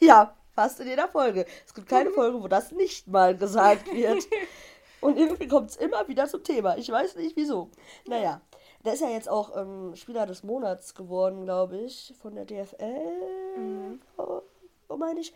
Ja, 0.04 0.36
fast 0.56 0.80
in 0.80 0.88
jeder 0.88 1.08
Folge. 1.08 1.46
Es 1.64 1.76
gibt 1.76 1.88
keine 1.88 2.10
Folge, 2.20 2.42
wo 2.42 2.48
das 2.48 2.72
nicht 2.72 3.08
mal 3.08 3.38
gesagt 3.38 3.86
wird. 3.94 4.28
Und 5.02 5.16
irgendwie 5.18 5.48
kommt 5.48 5.70
es 5.70 5.76
immer 5.76 6.08
wieder 6.08 6.28
zum 6.28 6.44
Thema. 6.44 6.76
Ich 6.78 6.90
weiß 6.90 7.16
nicht 7.18 7.36
wieso. 7.36 7.70
Naja, 8.08 8.42
der 8.84 8.94
ist 8.94 9.02
ja 9.02 9.10
jetzt 9.10 9.30
auch 9.30 9.56
ähm, 9.56 9.96
Spieler 9.96 10.26
des 10.26 10.42
Monats 10.44 10.96
geworden, 10.96 11.44
glaube 11.46 11.78
ich, 11.78 12.14
von 12.20 12.34
der 12.34 12.46
DFL. 12.46 13.58
Mhm. 13.58 14.02
Oh, 14.18 14.42
oh 14.90 14.98
meine 14.98 15.20
ich. 15.20 15.34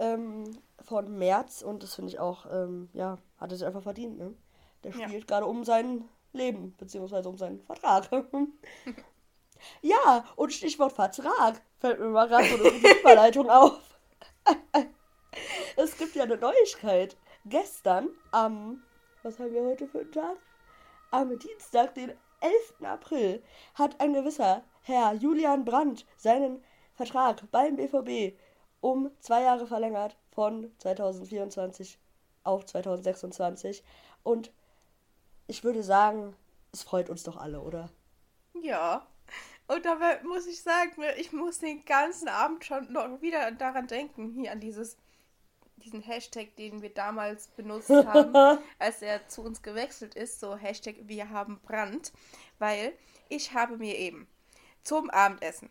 Ähm, 0.00 0.44
von 0.88 1.18
März 1.18 1.62
und 1.62 1.82
das 1.82 1.94
finde 1.94 2.12
ich 2.12 2.18
auch, 2.18 2.46
ähm, 2.50 2.88
ja, 2.94 3.18
hat 3.36 3.52
er 3.52 3.58
sich 3.58 3.66
einfach 3.66 3.82
verdient, 3.82 4.18
ne? 4.18 4.34
Der 4.82 4.92
Ja. 4.92 5.06
spielt 5.08 5.28
gerade 5.28 5.46
um 5.46 5.64
sein 5.64 6.08
Leben, 6.32 6.74
beziehungsweise 6.78 7.28
um 7.28 7.36
seinen 7.36 7.60
Vertrag. 7.60 8.08
ja, 9.82 10.24
und 10.36 10.52
Stichwort 10.52 10.92
Vertrag 10.92 11.60
fällt 11.78 12.00
mir 12.00 12.08
mal 12.08 12.26
gerade 12.28 12.48
so 12.48 12.56
eine 12.56 12.98
Überleitung 13.00 13.50
auf. 13.50 13.98
es 15.76 15.96
gibt 15.96 16.14
ja 16.14 16.24
eine 16.24 16.36
Neuigkeit. 16.36 17.16
Gestern, 17.44 18.08
am, 18.30 18.82
was 19.22 19.38
haben 19.38 19.52
wir 19.52 19.62
heute 19.62 19.88
für 19.88 20.00
einen 20.00 20.12
Tag? 20.12 20.36
Am 21.10 21.38
Dienstag, 21.38 21.94
den 21.94 22.12
11. 22.40 22.74
April, 22.84 23.42
hat 23.74 24.00
ein 24.00 24.12
gewisser 24.14 24.62
Herr 24.82 25.12
Julian 25.14 25.64
Brandt 25.64 26.06
seinen 26.16 26.62
Vertrag 26.94 27.42
beim 27.50 27.76
BVB 27.76 28.38
um 28.80 29.10
zwei 29.20 29.42
Jahre 29.42 29.66
verlängert 29.66 30.16
von 30.38 30.70
2024 30.78 31.98
auf 32.44 32.64
2026. 32.64 33.82
Und 34.22 34.52
ich 35.48 35.64
würde 35.64 35.82
sagen, 35.82 36.36
es 36.72 36.84
freut 36.84 37.10
uns 37.10 37.24
doch 37.24 37.36
alle, 37.36 37.60
oder? 37.60 37.90
Ja. 38.62 39.04
Und 39.66 39.84
dabei 39.84 40.22
muss 40.22 40.46
ich 40.46 40.62
sagen, 40.62 40.92
ne, 41.00 41.12
ich 41.16 41.32
muss 41.32 41.58
den 41.58 41.84
ganzen 41.84 42.28
Abend 42.28 42.64
schon 42.64 42.92
noch 42.92 43.20
wieder 43.20 43.50
daran 43.50 43.88
denken, 43.88 44.30
hier 44.30 44.52
an 44.52 44.60
dieses, 44.60 44.96
diesen 45.78 46.02
Hashtag, 46.02 46.54
den 46.54 46.82
wir 46.82 46.94
damals 46.94 47.48
benutzt 47.48 47.90
haben, 47.90 48.60
als 48.78 49.02
er 49.02 49.26
zu 49.26 49.42
uns 49.42 49.60
gewechselt 49.60 50.14
ist, 50.14 50.38
so 50.38 50.54
Hashtag 50.54 50.94
wir 51.00 51.30
haben 51.30 51.58
Brand, 51.66 52.12
weil 52.60 52.92
ich 53.28 53.54
habe 53.54 53.76
mir 53.76 53.96
eben 53.96 54.28
zum 54.84 55.10
Abendessen 55.10 55.68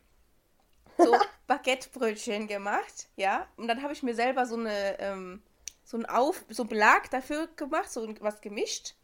so 0.98 1.18
Baguettebrötchen 1.48 2.48
gemacht, 2.48 3.08
ja, 3.16 3.48
und 3.58 3.68
dann 3.68 3.82
habe 3.82 3.94
ich 3.94 4.04
mir 4.04 4.16
selber 4.16 4.46
so 4.46 4.56
eine, 4.56 5.00
ähm, 5.00 5.42
so 5.84 5.98
einen 5.98 6.06
Auf, 6.06 6.44
so 6.50 6.66
Belag 6.66 7.10
dafür 7.12 7.48
gemacht, 7.56 7.92
so 7.92 8.08
was 8.20 8.42
gemischt. 8.42 8.96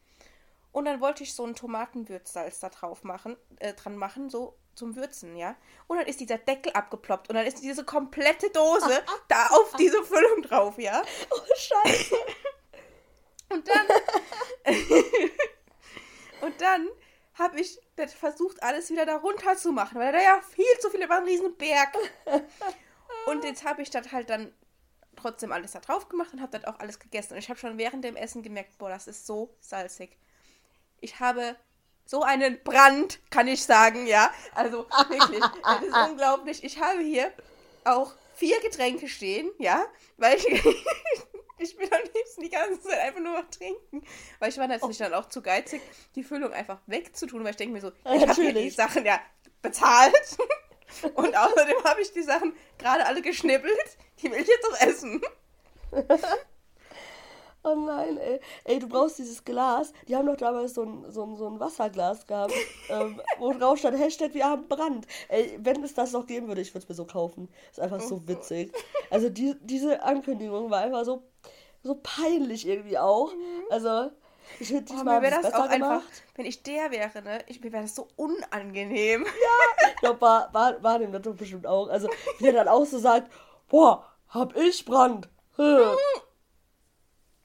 Und 0.72 0.86
dann 0.86 1.02
wollte 1.02 1.24
ich 1.24 1.34
so 1.34 1.46
ein 1.46 1.56
Tomatenwürzsalz 1.56 2.60
da 2.60 2.70
drauf 2.70 3.04
machen, 3.04 3.38
äh, 3.60 3.74
dran 3.74 3.96
machen, 3.96 4.30
so 4.30 4.58
zum 4.76 4.96
Würzen, 4.96 5.36
ja. 5.38 5.56
Und 5.88 5.98
dann 5.98 6.08
ist 6.08 6.20
dieser 6.20 6.40
Deckel 6.40 6.74
abgeploppt 6.74 7.30
und 7.30 7.36
dann 7.36 7.46
ist 7.46 7.62
diese 7.62 7.86
komplette 7.86 8.50
Dose 8.50 9.04
da 9.28 9.48
auf 9.48 9.76
diese 9.78 10.04
Füllung 10.04 10.42
drauf, 10.42 10.80
ja. 10.80 11.02
Oh, 11.30 11.40
Scheiße. 11.56 12.16
Und 13.50 13.68
dann. 13.68 13.86
und 16.42 16.60
dann 16.60 16.88
habe 17.36 17.60
ich 17.60 17.80
versucht, 18.20 18.62
alles 18.62 18.90
wieder 18.90 19.06
da 19.06 19.18
runter 19.18 19.56
zu 19.56 19.72
machen, 19.72 20.00
weil 20.00 20.12
da 20.12 20.22
ja 20.22 20.42
viel 20.42 20.66
zu 20.80 20.90
viele 20.90 21.10
war, 21.10 21.18
ein 21.18 21.24
riesen 21.26 21.56
Berg. 21.56 21.98
Und 23.26 23.44
jetzt 23.44 23.66
habe 23.66 23.82
ich 23.82 23.90
das 23.90 24.12
halt 24.12 24.30
dann 24.30 24.54
trotzdem 25.16 25.52
alles 25.52 25.72
da 25.72 25.80
drauf 25.80 26.10
gemacht 26.10 26.34
und 26.34 26.42
habe 26.42 26.58
das 26.58 26.68
auch 26.68 26.80
alles 26.80 27.00
gegessen. 27.00 27.34
Und 27.34 27.40
ich 27.40 27.50
habe 27.50 27.60
schon 27.60 27.78
während 27.78 28.04
dem 28.04 28.16
Essen 28.16 28.44
gemerkt, 28.44 28.78
boah, 28.78 28.90
das 28.90 29.08
ist 29.08 29.26
so 29.26 29.56
salzig. 29.60 30.18
Ich 31.00 31.20
habe 31.20 31.56
so 32.06 32.24
einen 32.24 32.62
Brand, 32.64 33.20
kann 33.30 33.48
ich 33.48 33.64
sagen, 33.64 34.08
ja. 34.08 34.32
Also 34.56 34.88
wirklich, 35.10 35.40
das 35.40 35.82
ist 35.82 35.96
unglaublich. 36.10 36.64
Ich 36.64 36.82
habe 36.82 37.02
hier 37.02 37.32
auch 37.86 38.14
vier 38.34 38.60
Getränke 38.62 39.08
stehen, 39.08 39.52
ja, 39.60 39.86
weil 40.18 40.38
ich, 40.38 40.46
ich 41.64 41.78
will 41.78 41.90
am 41.92 42.02
liebsten 42.14 42.42
die 42.42 42.50
ganze 42.50 42.82
Zeit 42.82 43.00
einfach 43.00 43.22
nur 43.22 43.40
noch 43.40 43.50
trinken. 43.50 44.04
Weil 44.40 44.50
ich 44.50 44.58
war 44.58 44.68
natürlich 44.68 44.98
dann 44.98 45.14
auch 45.14 45.28
zu 45.30 45.42
geizig, 45.42 45.82
die 46.16 46.24
Füllung 46.24 46.52
einfach 46.54 46.80
wegzutun, 46.88 47.44
weil 47.44 47.52
ich 47.52 47.58
denke 47.58 47.74
mir 47.74 47.82
so, 47.82 47.92
ich 48.14 48.28
habe 48.28 48.54
die. 48.54 48.70
Sachen 48.70 49.06
ja 49.06 49.20
bezahlt. 49.62 50.38
Und 51.16 51.36
außerdem 51.36 51.84
habe 51.84 52.02
ich 52.02 52.12
die 52.12 52.22
Sachen 52.22 52.54
gerade 52.78 53.06
alle 53.06 53.22
geschnippelt. 53.22 53.98
Die 54.22 54.32
will 54.32 54.42
ich 54.42 54.48
jetzt 54.48 54.66
auch 54.72 54.88
essen. 54.88 55.22
Oh 57.66 57.76
nein, 57.76 58.18
ey. 58.18 58.42
Ey, 58.66 58.80
du 58.80 58.90
brauchst 58.90 59.18
dieses 59.20 59.46
Glas. 59.46 59.94
Die 60.08 60.16
haben 60.18 60.26
doch 60.28 60.36
damals 60.36 60.74
so 60.74 60.84
ein, 60.84 61.10
so 61.10 61.24
ein, 61.24 61.38
so 61.38 61.48
ein 61.48 61.62
Wasserglas 61.62 62.28
gehabt, 62.28 62.54
ähm, 62.90 63.22
wo 63.40 63.54
drauf 63.54 63.80
stand 63.80 63.98
Hashtag 63.98 64.34
wir 64.34 64.46
haben 64.46 64.68
Brand. 64.68 65.08
Ey, 65.30 65.58
wenn 65.62 65.82
es 65.82 65.94
das 65.94 66.12
noch 66.12 66.28
geben 66.28 66.50
würde, 66.50 66.60
ich 66.60 66.74
würde 66.74 66.84
es 66.84 66.90
mir 66.90 66.96
so 66.96 67.06
kaufen. 67.06 67.48
Ist 67.72 67.80
einfach 67.80 68.02
so 68.02 68.28
witzig. 68.28 68.74
Also 69.10 69.30
die, 69.30 69.56
diese 69.62 70.04
Ankündigung 70.04 70.70
war 70.70 70.82
einfach 70.82 71.06
so, 71.06 71.24
so 71.84 72.00
peinlich 72.02 72.68
irgendwie 72.68 72.98
auch. 72.98 73.32
Also, 73.70 74.12
ich 74.60 74.74
Oh, 74.74 74.80
diesmal 74.80 75.22
mir 75.22 75.30
sie 75.30 75.36
es 75.36 75.42
das 75.42 75.52
besser 75.52 75.64
auch 75.64 75.70
einfach, 75.70 76.00
gemacht. 76.00 76.24
wenn 76.36 76.46
ich 76.46 76.64
der 76.64 76.92
wäre, 76.92 77.22
ne? 77.22 77.44
Ich, 77.48 77.62
mir 77.62 77.72
wäre 77.72 77.84
das 77.84 77.96
so 77.96 78.08
unangenehm. 78.16 79.26
Ich 79.90 79.96
glaube, 79.98 80.22
war, 80.22 80.54
war, 80.54 80.82
war 80.84 81.00
dem 81.00 81.12
das 81.12 81.22
doch 81.22 81.36
bestimmt 81.36 81.68
auch. 81.68 81.90
Also, 81.90 82.10
wie 82.40 82.48
er 82.48 82.54
dann 82.54 82.68
auch 82.68 82.86
so 82.86 83.00
sagt, 83.00 83.32
boah, 83.70 84.08
hab 84.30 84.56
ich 84.56 84.86
Brand. 84.86 85.30
Hä. 85.58 85.78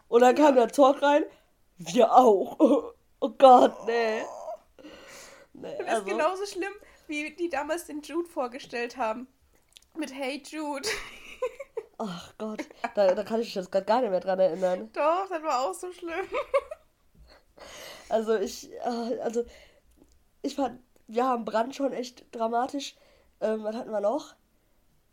Und 0.08 0.20
dann 0.22 0.34
kam 0.34 0.54
der 0.54 0.68
Talk 0.68 1.02
rein, 1.02 1.24
wir 1.76 2.12
auch. 2.14 2.92
Oh 3.20 3.30
Gott, 3.30 3.74
nee. 3.86 4.22
Nee, 5.54 5.76
Das 5.80 5.88
also, 5.88 6.02
ist 6.02 6.06
genauso 6.06 6.46
schlimm, 6.46 6.72
wie 7.08 7.34
die 7.34 7.48
damals 7.48 7.86
den 7.86 8.00
Jude 8.00 8.28
vorgestellt 8.28 8.96
haben. 8.96 9.26
Mit 9.96 10.14
Hey 10.14 10.40
Jude. 10.46 10.88
Ach 11.98 12.32
Gott, 12.38 12.66
da, 12.94 13.14
da 13.14 13.24
kann 13.24 13.40
ich 13.40 13.48
mich 13.48 13.54
jetzt 13.54 13.70
gerade 13.72 13.86
gar 13.86 14.00
nicht 14.00 14.10
mehr 14.10 14.20
dran 14.20 14.38
erinnern. 14.38 14.90
Doch, 14.92 15.28
das 15.28 15.42
war 15.42 15.66
auch 15.68 15.74
so 15.74 15.92
schlimm. 15.92 16.12
Also 18.08 18.36
ich, 18.36 18.72
äh, 18.72 19.20
also 19.20 19.44
ich 20.40 20.54
fand, 20.54 20.80
wir 21.08 21.24
haben 21.24 21.44
Brand 21.44 21.74
schon 21.74 21.92
echt 21.92 22.24
dramatisch. 22.34 22.94
Ähm, 23.40 23.64
was 23.64 23.76
hatten 23.76 23.90
wir 23.90 24.00
noch? 24.00 24.34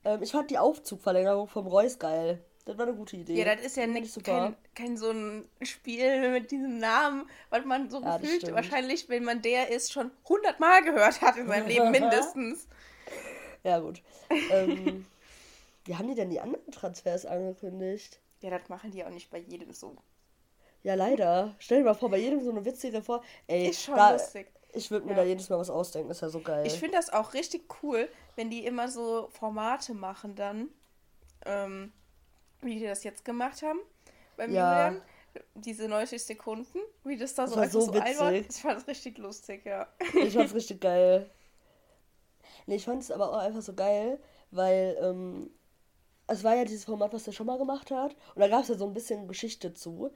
Ähm, 0.05 0.21
ich 0.23 0.31
fand 0.31 0.49
die 0.49 0.57
Aufzugverlängerung 0.57 1.47
vom 1.47 1.67
Reus 1.67 1.99
geil. 1.99 2.41
Das 2.65 2.77
war 2.77 2.87
eine 2.87 2.95
gute 2.95 3.17
Idee. 3.17 3.37
Ja, 3.37 3.53
das 3.53 3.65
ist 3.65 3.75
ja 3.77 3.85
nicht 3.85 4.23
kein, 4.23 4.55
kein 4.73 4.97
so 4.97 5.11
ein 5.11 5.47
Spiel 5.61 6.31
mit 6.31 6.51
diesem 6.51 6.79
Namen, 6.79 7.29
was 7.49 7.65
man 7.65 7.89
so 7.89 8.01
Ja, 8.01 8.17
gefühlt 8.17 8.51
wahrscheinlich, 8.53 9.09
wenn 9.09 9.23
man 9.23 9.41
der 9.41 9.69
ist, 9.69 9.91
schon 9.91 10.09
hundertmal 10.27 10.83
gehört 10.83 11.21
hat 11.21 11.35
in 11.37 11.47
seinem 11.47 11.67
Leben 11.67 11.91
mindestens. 11.91 12.67
Ja, 13.63 13.79
gut. 13.79 14.01
ähm, 14.51 15.05
wie 15.85 15.95
haben 15.95 16.07
die 16.07 16.15
denn 16.15 16.29
die 16.29 16.39
anderen 16.41 16.71
Transfers 16.71 17.25
angekündigt? 17.25 18.19
Ja, 18.41 18.49
das 18.49 18.69
machen 18.69 18.91
die 18.91 19.03
auch 19.05 19.09
nicht 19.09 19.29
bei 19.31 19.39
jedem 19.39 19.71
so. 19.73 19.95
Ja, 20.83 20.93
leider. 20.95 21.55
Stell 21.59 21.79
dir 21.79 21.85
mal 21.85 21.93
vor, 21.95 22.09
bei 22.09 22.17
jedem 22.17 22.43
so 22.43 22.51
eine 22.51 22.63
witzige 22.65 23.01
vor. 23.01 23.23
Ey, 23.47 23.69
Ist 23.69 23.81
schon 23.83 23.95
da, 23.95 24.11
lustig. 24.11 24.47
ich 24.73 24.91
würde 24.91 25.05
mir 25.07 25.13
Ja. 25.13 25.17
da 25.17 25.23
jedes 25.23 25.49
Mal 25.49 25.57
was 25.57 25.69
ausdenken. 25.69 26.11
Ist 26.11 26.21
ja 26.21 26.29
so 26.29 26.41
geil. 26.41 26.65
Ich 26.67 26.73
finde 26.79 26.97
das 26.97 27.11
auch 27.11 27.33
richtig 27.33 27.81
cool, 27.81 28.07
wenn 28.35 28.49
die 28.51 28.65
immer 28.65 28.87
so 28.89 29.29
Formate 29.31 29.93
machen 29.95 30.35
dann, 30.35 30.69
ähm, 31.45 31.91
wie 32.61 32.77
die 32.79 32.85
das 32.85 33.03
jetzt 33.03 33.25
gemacht 33.25 33.61
haben 33.63 33.79
beim 34.37 34.53
Ja. 34.53 34.87
Julian. 34.89 35.01
Diese 35.55 35.87
90 35.89 36.23
Sekunden, 36.23 36.79
wie 37.03 37.17
das 37.17 37.33
da 37.35 37.43
Das 37.43 37.51
so 37.51 37.57
war 37.57 37.63
einfach 37.63 37.73
so 37.73 37.81
so 37.87 37.93
witzig. 37.93 38.47
Ich 38.49 38.61
fand 38.61 38.77
das 38.79 38.87
richtig 38.87 39.17
lustig, 39.17 39.65
ja. 39.65 39.87
Ich 40.13 40.33
fand's 40.33 40.53
richtig 40.55 40.79
geil. 40.81 41.29
Nee, 42.67 42.75
ich 42.75 42.85
fand's 42.85 43.11
aber 43.11 43.31
auch 43.31 43.37
einfach 43.39 43.61
so 43.61 43.73
geil, 43.73 44.19
weil 44.51 44.97
ähm, 45.01 45.49
es 46.27 46.43
war 46.43 46.55
ja 46.55 46.65
dieses 46.65 46.85
Format, 46.85 47.13
was 47.13 47.27
er 47.27 47.33
schon 47.33 47.47
mal 47.47 47.57
gemacht 47.57 47.91
hat. 47.91 48.15
Und 48.35 48.41
da 48.41 48.47
gab's 48.47 48.67
ja 48.67 48.75
so 48.75 48.85
ein 48.85 48.93
bisschen 48.93 49.27
Geschichte 49.27 49.73
zu. 49.73 50.11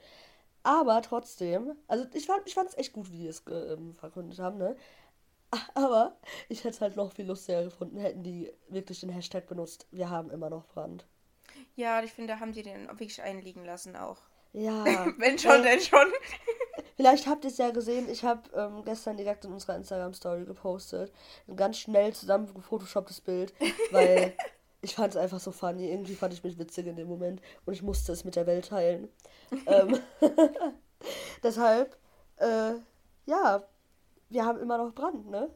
Aber 0.63 1.01
trotzdem, 1.01 1.75
also 1.87 2.05
ich 2.13 2.25
fand 2.25 2.41
ich 2.45 2.53
fand's 2.53 2.77
echt 2.77 2.93
gut, 2.93 3.11
wie 3.11 3.17
die 3.17 3.27
es 3.27 3.43
ähm, 3.49 3.95
verkündet 3.95 4.39
haben, 4.39 4.57
ne? 4.57 4.75
Aber 5.73 6.17
ich 6.47 6.59
hätte 6.59 6.75
es 6.75 6.81
halt 6.81 6.95
noch 6.95 7.13
viel 7.13 7.25
lustiger 7.25 7.63
gefunden, 7.63 7.97
hätten 7.97 8.23
die 8.23 8.51
wirklich 8.67 8.99
den 8.99 9.09
Hashtag 9.09 9.47
benutzt. 9.47 9.87
Wir 9.91 10.09
haben 10.09 10.29
immer 10.29 10.49
noch 10.49 10.67
Brand. 10.67 11.05
Ja, 11.75 12.03
ich 12.03 12.11
finde, 12.11 12.33
da 12.33 12.39
haben 12.39 12.51
die 12.51 12.63
den 12.63 12.87
wirklich 12.87 13.21
einliegen 13.21 13.65
lassen 13.65 13.95
auch. 13.95 14.17
Ja. 14.53 14.83
Wenn 15.17 15.39
schon, 15.39 15.63
denn 15.63 15.79
schon. 15.79 16.07
Vielleicht 16.97 17.27
habt 17.27 17.45
ihr 17.45 17.49
es 17.51 17.57
ja 17.57 17.71
gesehen, 17.71 18.09
ich 18.09 18.25
habe 18.25 18.41
ähm, 18.53 18.83
gestern 18.83 19.15
direkt 19.15 19.45
in 19.45 19.53
unserer 19.53 19.77
Instagram-Story 19.77 20.43
gepostet. 20.43 21.13
Ein 21.47 21.55
ganz 21.55 21.77
schnell 21.77 22.13
zusammen 22.13 22.53
gefotoshopptes 22.53 23.21
Bild, 23.21 23.53
weil 23.91 24.33
ich 24.81 24.95
fand 24.95 25.13
es 25.13 25.17
einfach 25.17 25.39
so 25.39 25.51
funny. 25.51 25.89
Irgendwie 25.89 26.15
fand 26.15 26.33
ich 26.33 26.43
mich 26.43 26.57
witzig 26.57 26.87
in 26.87 26.95
dem 26.95 27.07
Moment 27.07 27.41
und 27.65 27.73
ich 27.73 27.83
musste 27.83 28.11
es 28.11 28.23
mit 28.23 28.35
der 28.35 28.47
Welt 28.47 28.69
teilen. 28.69 29.09
ähm, 29.65 29.99
deshalb, 31.43 31.97
äh, 32.37 32.73
ja, 33.25 33.63
wir 34.29 34.45
haben 34.45 34.59
immer 34.59 34.77
noch 34.77 34.93
Brand, 34.93 35.29
ne? 35.29 35.49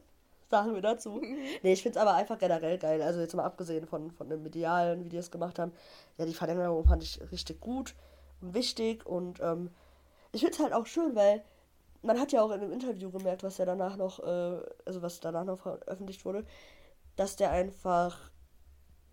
Sagen 0.50 0.74
wir 0.74 0.82
dazu. 0.82 1.20
Nee, 1.62 1.72
ich 1.72 1.82
finde 1.82 1.98
es 1.98 2.02
aber 2.02 2.14
einfach 2.14 2.38
generell 2.38 2.78
geil. 2.78 3.02
Also 3.02 3.20
jetzt 3.20 3.34
mal 3.34 3.44
abgesehen 3.44 3.86
von, 3.86 4.10
von 4.10 4.28
dem 4.28 4.42
Medialen, 4.42 5.04
wie 5.04 5.08
die 5.08 5.16
es 5.16 5.30
gemacht 5.30 5.58
haben. 5.58 5.72
Ja, 6.18 6.26
die 6.26 6.34
Verlängerung 6.34 6.84
fand 6.84 7.02
ich 7.02 7.20
richtig 7.32 7.60
gut 7.60 7.94
und 8.40 8.54
wichtig 8.54 9.06
und 9.06 9.40
ähm, 9.40 9.70
ich 10.32 10.42
finde 10.42 10.54
es 10.54 10.62
halt 10.62 10.72
auch 10.72 10.86
schön, 10.86 11.14
weil 11.14 11.42
man 12.02 12.20
hat 12.20 12.32
ja 12.32 12.42
auch 12.42 12.50
in 12.50 12.60
einem 12.60 12.72
Interview 12.72 13.10
gemerkt, 13.10 13.42
was 13.42 13.58
ja 13.58 13.64
danach 13.64 13.96
noch, 13.96 14.18
äh, 14.20 14.60
also 14.84 15.00
was 15.00 15.20
danach 15.20 15.44
noch 15.44 15.58
veröffentlicht 15.58 16.24
wurde, 16.24 16.44
dass 17.16 17.36
der 17.36 17.50
einfach 17.50 18.30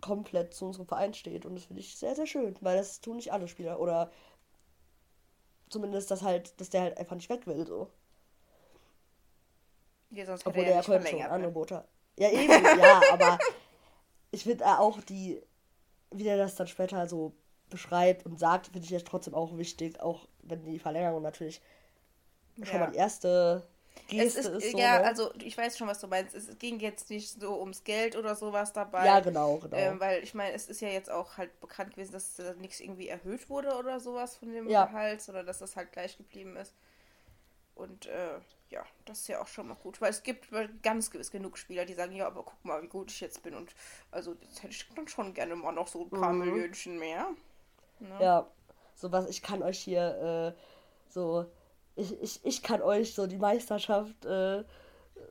komplett 0.02 0.54
zu 0.54 0.66
unserem 0.66 0.86
Verein 0.88 1.14
steht. 1.14 1.46
Und 1.46 1.56
das 1.56 1.66
finde 1.66 1.80
ich 1.82 1.96
sehr, 1.96 2.16
sehr 2.16 2.26
schön, 2.26 2.56
weil 2.62 2.78
das 2.78 3.00
tun 3.02 3.16
nicht 3.16 3.32
alle 3.32 3.48
Spieler. 3.48 3.80
Oder 3.80 4.12
zumindest, 5.70 6.10
dass 6.10 6.22
halt, 6.22 6.60
dass 6.60 6.70
der 6.70 6.82
halt 6.82 6.98
einfach 6.98 7.16
nicht 7.16 7.28
weg 7.30 7.46
will, 7.48 7.66
so. 7.66 7.90
Ja, 10.10 10.26
sonst 10.26 10.46
Obwohl 10.46 10.64
der 10.64 10.74
er 10.74 10.80
ja 10.80 10.82
könnte 10.82 11.08
schon 11.08 11.18
ne? 11.18 11.30
Angebote 11.30 11.76
hat. 11.78 11.88
Ja, 12.18 12.30
eben, 12.30 12.78
ja, 12.78 13.02
aber 13.12 13.38
ich 14.30 14.44
finde 14.44 14.66
auch 14.78 15.00
die, 15.02 15.42
wie 16.12 16.24
der 16.24 16.38
das 16.38 16.56
dann 16.56 16.68
später 16.68 17.08
so 17.08 17.34
beschreibt 17.70 18.26
und 18.26 18.38
sagt, 18.38 18.66
finde 18.68 18.84
ich 18.84 18.90
jetzt 18.90 19.08
trotzdem 19.08 19.34
auch 19.34 19.56
wichtig, 19.58 20.00
auch 20.00 20.28
wenn 20.42 20.64
die 20.64 20.78
Verlängerung 20.78 21.22
natürlich 21.22 21.62
schon 22.62 22.80
Ja. 22.80 22.80
mal 22.80 22.90
die 22.90 22.98
erste 22.98 23.66
Es 24.18 24.34
Geste 24.34 24.40
ist, 24.50 24.64
ist. 24.64 24.72
so, 24.72 24.78
ja, 24.78 24.98
ne? 24.98 25.04
also 25.04 25.32
ich 25.38 25.56
weiß 25.56 25.76
schon, 25.78 25.88
was 25.88 26.00
du 26.00 26.06
meinst. 26.06 26.34
Es 26.34 26.58
ging 26.58 26.78
jetzt 26.80 27.10
nicht 27.10 27.40
so 27.40 27.58
ums 27.60 27.84
Geld 27.84 28.16
oder 28.16 28.34
sowas 28.34 28.72
dabei. 28.72 29.06
ja, 29.06 29.20
genau, 29.20 29.58
genau. 29.58 29.76
Ähm, 29.76 30.00
weil 30.00 30.22
ich 30.22 30.34
meine, 30.34 30.52
es 30.54 30.68
ist 30.68 30.80
ja 30.80 30.88
jetzt 30.88 31.10
auch 31.10 31.36
halt 31.36 31.58
bekannt 31.60 31.94
gewesen, 31.94 32.12
dass 32.12 32.34
da 32.36 32.54
nichts 32.54 32.80
irgendwie 32.80 33.08
erhöht 33.08 33.48
wurde 33.48 33.74
oder 33.76 34.00
sowas 34.00 34.36
von 34.36 34.52
dem 34.52 34.68
Ja. 34.68 34.86
Gehalt, 34.86 35.22
sondern 35.22 35.46
dass 35.46 35.58
das 35.58 35.76
halt 35.76 35.92
gleich 35.92 36.16
geblieben 36.16 36.56
ist. 36.56 36.74
Und 37.74 38.06
äh, 38.06 38.38
ja, 38.70 38.84
das 39.06 39.20
ist 39.20 39.28
ja 39.28 39.40
auch 39.40 39.46
schon 39.46 39.68
mal 39.68 39.74
gut, 39.74 40.00
weil 40.00 40.10
es 40.10 40.22
gibt 40.22 40.48
ganz 40.82 41.10
gewiss 41.10 41.30
genug 41.30 41.58
Spieler, 41.58 41.84
die 41.84 41.94
sagen, 41.94 42.14
ja, 42.14 42.26
aber 42.26 42.42
guck 42.42 42.64
mal, 42.64 42.82
wie 42.82 42.86
gut 42.88 43.10
ich 43.10 43.20
jetzt 43.20 43.42
bin 43.42 43.54
und 43.54 43.74
also 44.10 44.34
jetzt 44.42 44.62
hätte 44.62 44.72
ich 44.72 44.86
dann 44.94 45.08
schon 45.08 45.34
gerne 45.34 45.56
mal 45.56 45.72
noch 45.72 45.88
so 45.88 46.02
ein 46.04 46.10
paar 46.10 46.32
Mhm. 46.32 46.38
Millionchen 46.52 46.98
mehr. 46.98 47.28
Ne? 48.00 48.18
Ja, 48.20 48.46
so 48.94 49.10
was, 49.12 49.26
ich 49.28 49.42
kann 49.42 49.62
euch 49.62 49.78
hier 49.78 50.54
äh, 50.56 50.60
so, 51.12 51.46
ich, 51.96 52.20
ich, 52.22 52.44
ich 52.44 52.62
kann 52.62 52.82
euch 52.82 53.14
so 53.14 53.26
die 53.26 53.38
Meisterschaft 53.38 54.24
äh, 54.24 54.64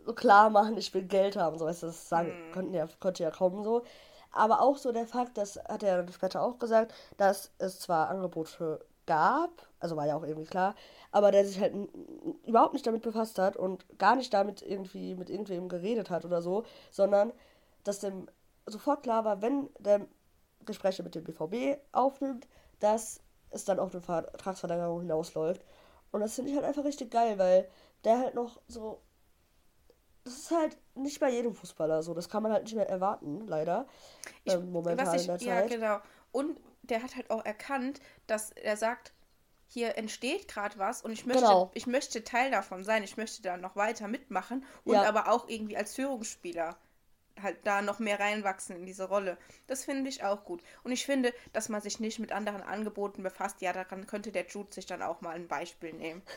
so 0.06 0.14
klar 0.14 0.50
machen, 0.50 0.78
ich 0.78 0.94
will 0.94 1.04
Geld 1.04 1.36
haben, 1.38 1.58
so 1.58 1.66
weißt 1.66 1.84
du, 1.84 1.88
das 1.88 2.10
sagen, 2.10 2.38
Mhm. 2.46 2.52
könnten 2.52 2.74
ja, 2.74 2.88
könnte 3.00 3.24
ja 3.24 3.32
kommen 3.32 3.64
so. 3.64 3.84
Aber 4.32 4.62
auch 4.62 4.78
so 4.78 4.92
der 4.92 5.08
Fakt, 5.08 5.38
das 5.38 5.58
hat 5.58 5.84
er 5.84 5.98
dann 6.04 6.14
später 6.14 6.42
auch 6.42 6.60
gesagt, 6.60 6.94
dass 7.18 7.52
es 7.60 7.80
zwar 7.80 8.10
Angebote 8.10 8.86
gab, 9.06 9.50
also 9.80 9.96
war 9.98 10.08
ja 10.08 10.16
auch 10.16 10.24
irgendwie 10.24 10.48
klar, 10.50 10.76
aber 11.12 11.32
der 11.32 11.46
sich 11.46 11.60
halt 11.60 11.74
überhaupt 12.46 12.74
nicht 12.74 12.86
damit 12.88 13.02
befasst 13.02 13.40
hat 13.40 13.58
und 13.58 13.86
gar 14.00 14.16
nicht 14.16 14.34
damit 14.34 14.62
irgendwie 14.62 15.16
mit 15.16 15.30
irgendwem 15.30 15.70
geredet 15.70 16.10
hat 16.10 16.26
oder 16.26 16.42
so, 16.42 16.64
sondern 16.92 17.34
dass 17.84 18.00
dem 18.00 18.28
sofort 18.66 19.04
klar 19.04 19.26
war, 19.26 19.42
wenn 19.42 19.70
der 19.80 20.02
Gespräche 20.66 21.04
mit 21.04 21.16
dem 21.16 21.24
BVB 21.24 21.78
aufnimmt, 21.92 22.48
dass 22.80 23.20
es 23.50 23.66
dann 23.66 23.80
auf 23.80 23.94
eine 23.94 24.02
Vertragsverlängerung 24.02 25.02
hinausläuft. 25.02 25.64
Und 26.12 26.22
das 26.22 26.36
finde 26.36 26.52
ich 26.52 26.58
halt 26.58 26.66
einfach 26.66 26.84
richtig 26.84 27.10
geil, 27.12 27.38
weil 27.38 27.70
der 28.04 28.20
halt 28.20 28.36
noch 28.36 28.62
so. 28.68 29.02
Das 30.24 30.34
ist 30.38 30.52
halt 30.52 30.78
nicht 30.96 31.20
bei 31.20 31.30
jedem 31.32 31.56
Fußballer 31.56 32.04
so. 32.04 32.14
Das 32.14 32.30
kann 32.30 32.44
man 32.44 32.52
halt 32.52 32.64
nicht 32.64 32.76
mehr 32.76 32.88
erwarten, 32.90 33.48
leider. 33.48 33.88
Ich- 34.44 34.54
ähm, 34.54 34.72
momentan 34.72 35.08
was 35.08 35.16
ich, 35.16 35.28
in 35.28 35.38
der 35.38 35.48
ja, 35.48 35.62
Zeit. 35.62 35.72
genau. 35.72 36.00
Und 36.32 36.60
der 36.84 37.02
hat 37.02 37.16
halt 37.16 37.32
auch 37.32 37.44
erkannt, 37.44 38.00
dass 38.28 38.52
er 38.52 38.78
sagt, 38.78 39.14
hier 39.68 39.98
entsteht 39.98 40.48
gerade 40.48 40.78
was 40.78 41.02
und 41.02 41.12
ich 41.12 41.26
möchte, 41.26 41.44
Genau. 41.44 41.72
ich 41.74 41.88
möchte 41.88 42.24
Teil 42.24 42.52
davon 42.52 42.84
sein, 42.84 43.04
ich 43.04 43.16
möchte 43.18 43.42
da 43.42 43.56
noch 43.58 43.76
weiter 43.78 44.08
mitmachen 44.08 44.66
und 44.84 44.94
Ja. 44.96 45.04
aber 45.08 45.32
auch 45.32 45.48
irgendwie 45.48 45.78
als 45.78 45.96
Führungsspieler 45.96 46.76
halt 47.42 47.58
da 47.64 47.82
noch 47.82 48.00
mehr 48.00 48.20
reinwachsen 48.20 48.76
in 48.76 48.86
diese 48.86 49.08
Rolle. 49.08 49.38
Das 49.68 49.86
finde 49.86 50.10
ich 50.10 50.24
auch 50.24 50.44
gut. 50.44 50.62
Und 50.84 50.92
ich 50.92 51.06
finde, 51.06 51.34
dass 51.54 51.70
man 51.70 51.82
sich 51.82 52.00
nicht 52.00 52.20
mit 52.20 52.32
anderen 52.32 52.62
Angeboten 52.62 53.24
befasst, 53.24 53.62
ja, 53.62 53.74
daran 53.74 54.08
könnte 54.08 54.32
der 54.32 54.48
Jude 54.48 54.74
sich 54.74 54.86
dann 54.86 55.02
auch 55.02 55.22
mal 55.22 55.36
ein 55.36 55.48
Beispiel 55.48 55.94
nehmen. 55.94 56.22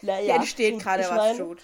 Naja, 0.00 0.24
Hier 0.24 0.34
entsteht 0.36 0.72
gut, 0.72 0.82
gerade 0.82 1.02
was, 1.02 1.10
meine, 1.10 1.38
Jude. 1.38 1.62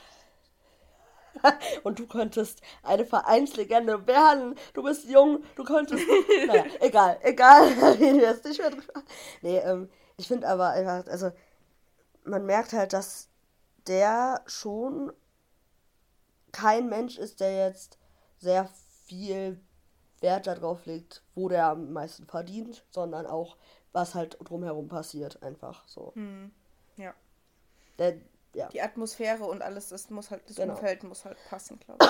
Und 1.85 1.98
du 1.98 2.07
könntest 2.07 2.61
eine 2.83 3.05
Vereinslegende 3.05 4.07
werden. 4.07 4.57
Du 4.72 4.83
bist 4.83 5.09
jung, 5.09 5.42
du 5.57 5.64
könntest. 5.64 6.05
naja, 6.46 6.66
egal, 6.81 7.18
egal. 7.22 7.70
Jetzt 7.98 8.44
nicht 8.44 8.61
mehr 8.61 8.70
drüber. 8.70 9.03
Nee, 9.40 9.59
ähm, 9.59 9.88
ich 10.16 10.29
finde 10.29 10.48
aber 10.48 10.70
einfach, 10.70 11.07
also, 11.11 11.33
man 12.24 12.44
merkt 12.46 12.72
halt, 12.72 12.92
dass 12.92 13.29
der 13.87 14.42
schon 14.46 15.12
kein 16.53 16.88
Mensch 16.88 17.18
ist, 17.18 17.40
der 17.40 17.66
jetzt 17.66 17.98
sehr 18.38 18.68
viel 19.07 19.61
Wert 20.20 20.47
darauf 20.47 20.87
legt, 20.87 21.23
wo 21.35 21.49
der 21.49 21.66
am 21.66 21.92
meisten 21.92 22.27
verdient, 22.27 22.85
sondern 22.90 23.27
auch, 23.27 23.57
was 23.92 24.14
halt 24.14 24.38
drumherum 24.42 24.88
passiert, 24.88 25.42
einfach 25.42 25.87
so. 25.87 26.12
Hm. 26.14 26.51
Ja. 26.97 27.14
Der, 27.99 28.16
ja. 28.55 28.68
Die 28.68 28.81
Atmosphäre 28.83 29.44
und 29.44 29.62
alles, 29.62 29.88
das 29.88 30.11
muss 30.11 30.31
halt, 30.31 30.49
das 30.49 30.57
Genau. 30.57 30.75
Umfeld 30.75 31.05
muss 31.05 31.25
halt 31.25 31.37
passen, 31.49 31.79
glaube 31.81 32.05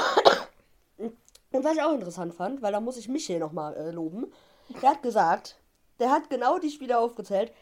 ich. 0.98 1.10
Und 1.50 1.64
was 1.64 1.74
ich 1.74 1.82
auch 1.82 1.92
interessant 1.92 2.34
fand, 2.34 2.62
weil 2.62 2.72
da 2.72 2.80
muss 2.80 2.96
ich 2.96 3.08
Michel 3.08 3.38
nochmal 3.38 3.76
äh, 3.76 3.90
loben, 3.90 4.32
der 4.82 4.90
hat 4.90 5.02
gesagt, 5.02 5.56
der 5.98 6.10
hat 6.10 6.28
genau 6.30 6.58
die 6.58 6.70
Spieler 6.70 7.00
aufgezählt, 7.00 7.52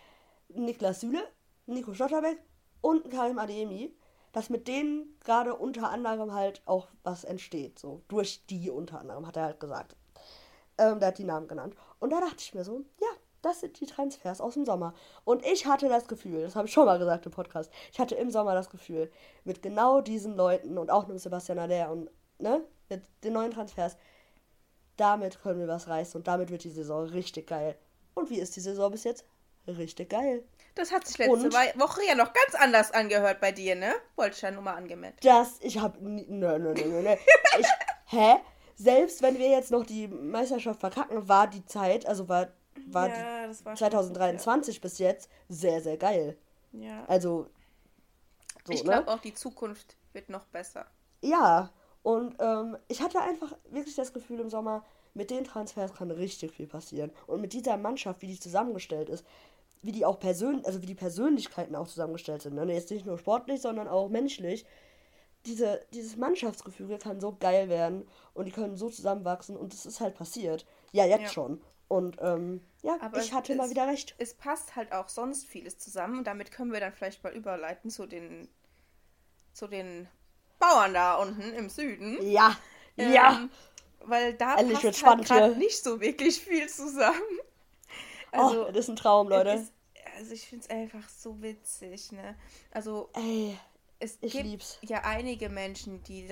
Niklas 0.49 1.01
Süle, 1.01 1.23
Nico 1.67 1.93
Schotterbeck 1.95 2.39
und 2.81 3.11
Karim 3.11 3.39
Adeyemi, 3.39 3.95
dass 4.33 4.51
mit 4.51 4.67
denen 4.67 5.17
gerade 5.21 5.55
unter 5.55 5.91
anderem 5.91 6.33
halt 6.33 6.63
auch 6.67 6.89
was 7.03 7.25
entsteht, 7.25 7.79
so 7.79 8.03
durch 8.09 8.47
die 8.47 8.71
unter 8.71 9.01
anderem, 9.01 9.27
hat 9.27 9.37
er 9.37 9.45
halt 9.45 9.61
gesagt. 9.61 9.97
Ähm, 10.79 10.99
der 10.99 11.09
hat 11.09 11.19
die 11.19 11.25
Namen 11.25 11.49
genannt. 11.49 11.75
Und 12.01 12.11
da 12.11 12.21
dachte 12.21 12.39
ich 12.39 12.55
mir 12.55 12.65
so, 12.65 12.83
ja, 13.01 13.09
das 13.43 13.61
sind 13.61 13.79
die 13.81 13.87
Transfers 13.87 14.41
aus 14.41 14.55
dem 14.55 14.65
Sommer. 14.65 14.95
Und 15.25 15.45
ich 15.45 15.67
hatte 15.67 15.89
das 15.89 16.09
Gefühl, 16.09 16.43
das 16.43 16.57
habe 16.57 16.67
ich 16.67 16.73
schon 16.73 16.87
mal 16.87 16.99
gesagt 16.99 17.27
im 17.27 17.33
Podcast, 17.33 17.71
ich 17.93 17.99
hatte 17.99 18.15
im 18.15 18.31
Sommer 18.31 18.55
das 18.55 18.71
Gefühl, 18.71 19.11
mit 19.45 19.63
genau 19.63 20.01
diesen 20.01 20.37
Leuten 20.37 20.79
und 20.79 20.91
auch 20.91 21.07
mit 21.07 21.21
Sebastian 21.21 21.59
Aller 21.59 21.91
und 21.91 22.09
ne, 22.39 22.65
mit 22.89 23.03
den 23.25 23.35
neuen 23.35 23.51
Transfers, 23.51 23.97
damit 24.97 25.43
können 25.43 25.61
wir 25.61 25.69
was 25.69 25.89
reißen 25.89 26.19
und 26.19 26.27
damit 26.27 26.51
wird 26.51 26.65
die 26.65 26.71
Saison 26.71 27.05
richtig 27.07 27.49
geil. 27.49 27.77
Und 28.15 28.31
wie 28.31 28.39
ist 28.39 28.57
die 28.57 28.61
Saison 28.61 28.91
bis 28.91 29.05
jetzt? 29.05 29.25
Richtig 29.67 30.11
geil. 30.11 30.45
Das 30.75 30.91
hat 30.91 31.07
sich 31.07 31.19
letzte 31.19 31.33
Und? 31.35 31.53
Woche 31.53 32.01
ja 32.07 32.15
noch 32.15 32.33
ganz 32.33 32.55
anders 32.55 32.93
angehört 32.93 33.41
bei 33.41 33.53
dir, 33.53 33.75
ne? 33.75 33.93
Wollte 34.17 34.37
ich 34.37 34.43
ja 34.43 34.51
nur 34.51 34.63
mal 34.63 34.75
angemeldet. 34.75 35.23
Das, 35.23 35.59
ich 35.61 35.79
hab. 35.79 36.01
Nö, 36.01 36.25
nö, 36.29 36.59
nö, 36.59 36.73
nö, 36.75 37.03
nö. 37.03 37.17
Ich, 37.59 37.67
hä? 38.07 38.37
Selbst 38.75 39.23
wenn 39.23 39.39
wir 39.39 39.51
jetzt 39.51 39.71
noch 39.71 39.85
die 39.85 40.09
Meisterschaft 40.09 40.81
verkacken, 40.81 41.29
war 41.29 41.47
die 41.47 41.65
Zeit, 41.67 42.07
also 42.07 42.29
war, 42.29 42.49
war 42.87 43.09
ja, 43.09 43.49
war 43.49 43.49
die 43.49 43.55
schon 43.55 43.77
2023 43.77 44.81
bis 44.81 44.99
jetzt 44.99 45.31
sehr, 45.49 45.83
sehr 45.83 45.99
geil. 45.99 46.39
gut, 46.73 46.83
Ja. 46.83 47.05
Also. 47.07 47.49
So, 48.65 48.73
ich 48.73 48.85
ne? 48.85 48.91
glaube 48.91 49.09
auch, 49.09 49.19
die 49.19 49.35
Zukunft 49.35 49.97
wird 50.13 50.31
noch 50.31 50.47
besser. 50.47 50.87
Ja, 51.21 51.71
und 52.03 52.37
ähm, 52.41 52.77
ich 52.89 53.03
hatte 53.03 53.21
einfach 53.21 53.53
wirklich 53.71 53.95
das 53.95 54.13
Gefühl 54.13 54.41
im 54.41 54.51
Sommer, 54.51 54.85
mit 55.15 55.31
den 55.31 55.45
Transfers 55.45 55.95
kann 55.95 56.11
richtig 56.11 56.53
viel 56.53 56.67
passieren. 56.67 57.11
Und 57.27 57.41
mit 57.41 57.53
dieser 57.53 57.77
Mannschaft, 57.77 58.23
wie 58.23 58.29
die 58.29 58.41
zusammengestellt 58.41 59.09
ist, 59.09 59.27
wie 59.83 59.93
die 59.93 60.05
auch 60.05 60.19
persönlich, 60.19 60.65
also 60.67 60.81
wie 60.83 60.87
die 60.87 60.95
Persönlichkeiten 60.95 61.75
auch 61.75 61.89
zusammengestellt 61.89 62.43
sind. 62.43 62.55
Ne? 62.55 62.73
Jetzt 62.73 62.91
nicht 62.91 63.05
nur 63.07 63.19
sportlich, 63.19 63.61
sondern 63.61 63.89
auch 63.89 64.09
menschlich. 64.09 64.65
Diese, 65.45 65.81
dieses 65.93 66.17
Mannschaftsgefüge 66.17 66.99
kann 66.99 67.21
so 67.21 67.37
geil 67.39 67.69
werden 67.69 68.09
und 68.33 68.45
die 68.45 68.53
können 68.53 68.77
so 68.77 68.89
zusammenwachsen 68.89 69.57
und 69.57 69.73
das 69.73 69.87
ist 69.87 70.01
halt 70.01 70.15
passiert. 70.15 70.65
Ja, 70.93 71.05
jetzt 71.05 71.23
Ja. 71.23 71.29
schon. 71.29 71.61
Und 71.89 72.17
ähm, 72.21 72.63
ja, 72.83 72.97
Aber 73.01 73.19
ich 73.19 73.33
hatte 73.33 73.53
es- 73.53 73.59
mal 73.59 73.69
wieder 73.69 73.87
recht. 73.89 74.15
Es 74.19 74.35
passt 74.35 74.77
halt 74.77 74.93
auch 74.93 75.09
sonst 75.09 75.45
vieles 75.47 75.79
zusammen 75.79 76.19
und 76.19 76.27
damit 76.29 76.53
können 76.53 76.73
wir 76.73 76.79
dann 76.81 76.93
vielleicht 76.93 77.23
mal 77.25 77.33
überleiten 77.35 77.91
zu 77.91 78.07
den 78.07 78.49
zu 79.53 79.67
den 79.67 80.09
Bauern 80.59 80.95
da 80.95 81.17
unten 81.17 81.43
im 81.55 81.69
Süden. 81.69 82.17
Ja, 82.23 82.57
ja. 82.97 83.41
Ähm, 83.41 83.51
weil 84.05 84.35
da 84.35 84.55
Endlich 84.57 84.81
passt 84.81 85.05
halt 85.05 85.25
gerade 85.27 85.57
nicht 85.57 85.83
so 85.83 86.01
wirklich 86.01 86.41
viel 86.41 86.69
zusammen. 86.69 87.21
Oh, 88.37 88.67
das 88.73 88.85
ist 88.87 88.89
ein 88.91 88.97
Traum, 88.97 89.29
Leute. 89.29 89.63
ist, 89.63 89.73
also 90.17 90.33
ich 90.33 90.47
finde 90.47 90.65
es 90.65 90.71
einfach 90.71 91.09
so 91.09 91.41
witzig, 91.43 92.13
ne? 92.13 92.37
Also 92.71 93.11
Ey, 93.15 93.59
es 93.99 94.19
ich 94.21 94.39
gibt 94.39 94.41
lieb's. 94.41 94.79
ja 94.83 95.03
einige 95.05 95.49
Menschen, 95.49 96.03
die, 96.05 96.29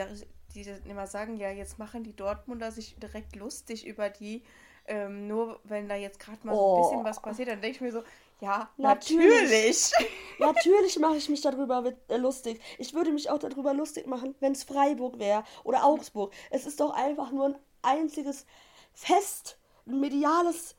die 0.55 0.63
immer 0.89 1.07
sagen, 1.07 1.37
ja, 1.37 1.51
jetzt 1.51 1.79
machen 1.79 2.05
die 2.05 2.17
Dortmunder 2.17 2.73
sich 2.73 2.97
direkt 2.97 3.37
lustig 3.37 3.87
über 3.87 4.11
die, 4.11 4.43
ähm, 4.87 5.29
nur 5.29 5.61
wenn 5.65 5.89
da 5.89 5.95
jetzt 5.97 6.19
gerade 6.21 6.47
mal 6.47 6.57
so 6.57 6.67
ein 6.67 6.67
Oh. 6.67 6.75
bisschen 6.75 7.05
was 7.05 7.23
passiert, 7.23 7.49
dann 7.49 7.61
denke 7.61 7.77
ich 7.77 7.81
mir 7.81 7.93
so, 7.93 8.03
ja, 8.41 8.71
Natürlich. 8.79 9.53
natürlich. 9.53 9.93
Natürlich 10.39 10.99
mache 10.99 11.17
ich 11.17 11.29
mich 11.29 11.43
darüber 11.43 11.93
äh, 12.09 12.17
lustig. 12.17 12.61
Ich 12.79 12.95
würde 12.95 13.13
mich 13.13 13.31
auch 13.31 13.39
darüber 13.39 13.75
lustig 13.75 14.07
machen, 14.07 14.35
wenn 14.41 14.53
es 14.53 14.65
Freiburg 14.65 15.19
wäre 15.19 15.45
oder 15.65 15.85
Augsburg. 15.85 16.33
Es 16.51 16.67
ist 16.67 16.81
doch 16.81 16.91
einfach 16.95 17.31
nur 17.33 17.47
ein 17.47 17.59
einziges 17.83 18.47
Fest, 18.95 19.59
ein 19.87 20.01
mediales, 20.01 20.77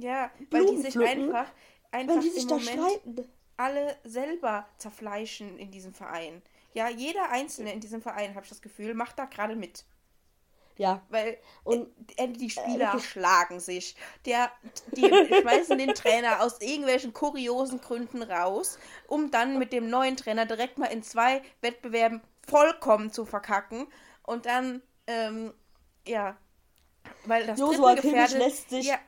Ja, 0.00 0.30
weil 0.50 0.66
die 0.66 0.76
sich 0.82 0.98
einfach, 0.98 1.46
einfach 1.90 2.14
wenn 2.16 2.20
die 2.22 2.30
sich 2.30 2.42
im 2.42 2.48
da 2.48 2.54
Moment 2.56 2.80
streiten. 2.80 3.28
alle 3.56 3.96
selber 4.04 4.66
zerfleischen 4.78 5.58
in 5.58 5.70
diesem 5.70 5.92
Verein. 5.94 6.42
Ja, 6.72 6.88
jeder 6.88 7.30
Einzelne 7.30 7.72
in 7.72 7.80
diesem 7.80 8.00
Verein, 8.00 8.34
habe 8.34 8.44
ich 8.44 8.48
das 8.50 8.62
Gefühl, 8.62 8.94
macht 8.94 9.18
da 9.18 9.24
gerade 9.26 9.56
mit. 9.56 9.84
Ja, 10.76 11.02
Weil 11.10 11.36
Und, 11.64 11.88
äh, 12.16 12.28
die 12.28 12.48
Spieler 12.48 12.92
wirklich- 12.94 13.10
schlagen 13.10 13.60
sich. 13.60 13.96
Der, 14.24 14.50
die 14.92 15.02
schmeißen 15.42 15.76
den 15.76 15.92
Trainer 15.94 16.42
aus 16.42 16.58
irgendwelchen 16.62 17.12
kuriosen 17.12 17.82
Gründen 17.82 18.22
raus, 18.22 18.78
um 19.06 19.30
dann 19.30 19.58
mit 19.58 19.74
dem 19.74 19.90
neuen 19.90 20.16
Trainer 20.16 20.46
direkt 20.46 20.78
mal 20.78 20.86
in 20.86 21.02
zwei 21.02 21.42
Wettbewerben 21.60 22.22
vollkommen 22.48 23.12
zu 23.12 23.26
verkacken. 23.26 23.88
Und 24.22 24.46
dann, 24.46 24.80
ähm, 25.06 25.52
ja, 26.06 26.38
weil 27.26 27.46
das 27.46 27.58
Joshua 27.58 27.96
Kimmich 27.96 28.30
lässt 28.32 28.70
sich- 28.70 28.86
Ja, 28.86 28.98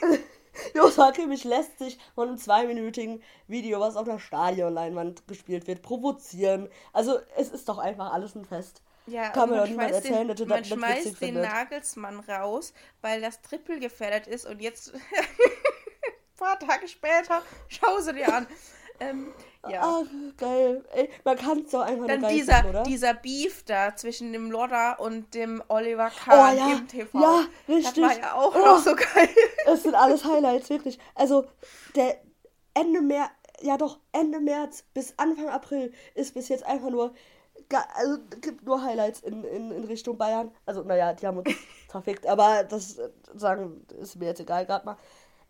Joshua 0.74 1.12
Kimmich 1.12 1.44
lässt 1.44 1.78
sich 1.78 1.98
von 2.14 2.28
einem 2.28 2.38
zweiminütigen 2.38 3.22
Video, 3.46 3.80
was 3.80 3.96
auf 3.96 4.08
einer 4.08 4.18
Stadionleinwand 4.18 5.26
gespielt 5.28 5.66
wird, 5.66 5.82
provozieren. 5.82 6.68
Also, 6.92 7.18
es 7.36 7.50
ist 7.50 7.68
doch 7.68 7.78
einfach 7.78 8.12
alles 8.12 8.34
ein 8.34 8.44
Fest. 8.44 8.82
Ja, 9.06 9.30
Kann 9.30 9.48
man 9.48 9.60
doch 9.60 9.66
niemand 9.66 9.90
schmeißt 9.90 10.04
erzählen, 10.04 10.28
den, 10.28 10.36
dass 10.36 10.46
man 10.46 10.58
das 10.58 10.68
schmeißt 10.68 11.06
den 11.06 11.16
findet. 11.16 11.44
Nagelsmann 11.44 12.20
raus, 12.20 12.74
weil 13.00 13.20
das 13.20 13.40
Triple 13.40 13.78
gefährdet 13.78 14.26
ist 14.26 14.44
und 14.44 14.60
jetzt 14.60 14.92
paar 16.38 16.58
Tage 16.58 16.88
später, 16.88 17.42
schau 17.68 18.00
sie 18.00 18.14
dir 18.14 18.34
an. 18.34 18.46
Ähm, 19.00 19.32
ja. 19.68 19.80
Ach, 19.82 20.06
geil. 20.36 20.84
Ey, 20.92 21.08
man 21.24 21.36
kann 21.36 21.58
es 21.60 21.70
doch 21.70 21.80
einfach 21.82 22.06
Dann 22.06 22.20
nur 22.20 22.28
geil 22.30 22.36
dieser, 22.38 22.54
finden, 22.56 22.70
oder? 22.70 22.82
dieser 22.84 23.14
Beef 23.14 23.62
da 23.64 23.94
zwischen 23.94 24.32
dem 24.32 24.50
Lodder 24.50 24.98
und 25.00 25.34
dem 25.34 25.62
Oliver 25.68 26.10
Kahn 26.10 26.56
Oh, 26.56 26.58
ja. 26.58 26.72
im 26.78 26.88
TV. 26.88 27.20
Ja, 27.20 27.42
Das 27.66 27.76
richtig. 27.76 28.02
war 28.04 28.18
ja 28.18 28.34
auch 28.34 28.54
Oh. 28.54 28.58
noch 28.58 28.78
so 28.78 28.94
geil. 28.94 29.28
Das 29.66 29.82
sind 29.82 29.94
alles 29.94 30.24
Highlights, 30.24 30.70
wirklich. 30.70 30.98
Also, 31.14 31.46
der 31.94 32.16
Ende 32.74 33.02
März, 33.02 33.30
ja 33.60 33.76
doch, 33.76 33.98
Ende 34.12 34.40
März 34.40 34.84
bis 34.94 35.14
Anfang 35.16 35.48
April 35.48 35.92
ist 36.14 36.34
bis 36.34 36.48
jetzt 36.48 36.64
einfach 36.64 36.90
nur, 36.90 37.12
also 37.96 38.18
gibt 38.40 38.64
nur 38.64 38.82
Highlights 38.82 39.20
in, 39.20 39.44
in, 39.44 39.70
in 39.72 39.84
Richtung 39.84 40.16
Bayern. 40.16 40.50
Also, 40.64 40.82
naja, 40.82 41.12
die 41.12 41.26
haben 41.26 41.38
uns 41.38 41.50
verfickt, 41.88 42.26
aber 42.26 42.64
das 42.64 42.98
äh, 42.98 43.08
sagen 43.34 43.84
ist 44.00 44.16
mir 44.16 44.26
jetzt 44.26 44.40
egal 44.40 44.64
gerade 44.66 44.86
mal. 44.86 44.96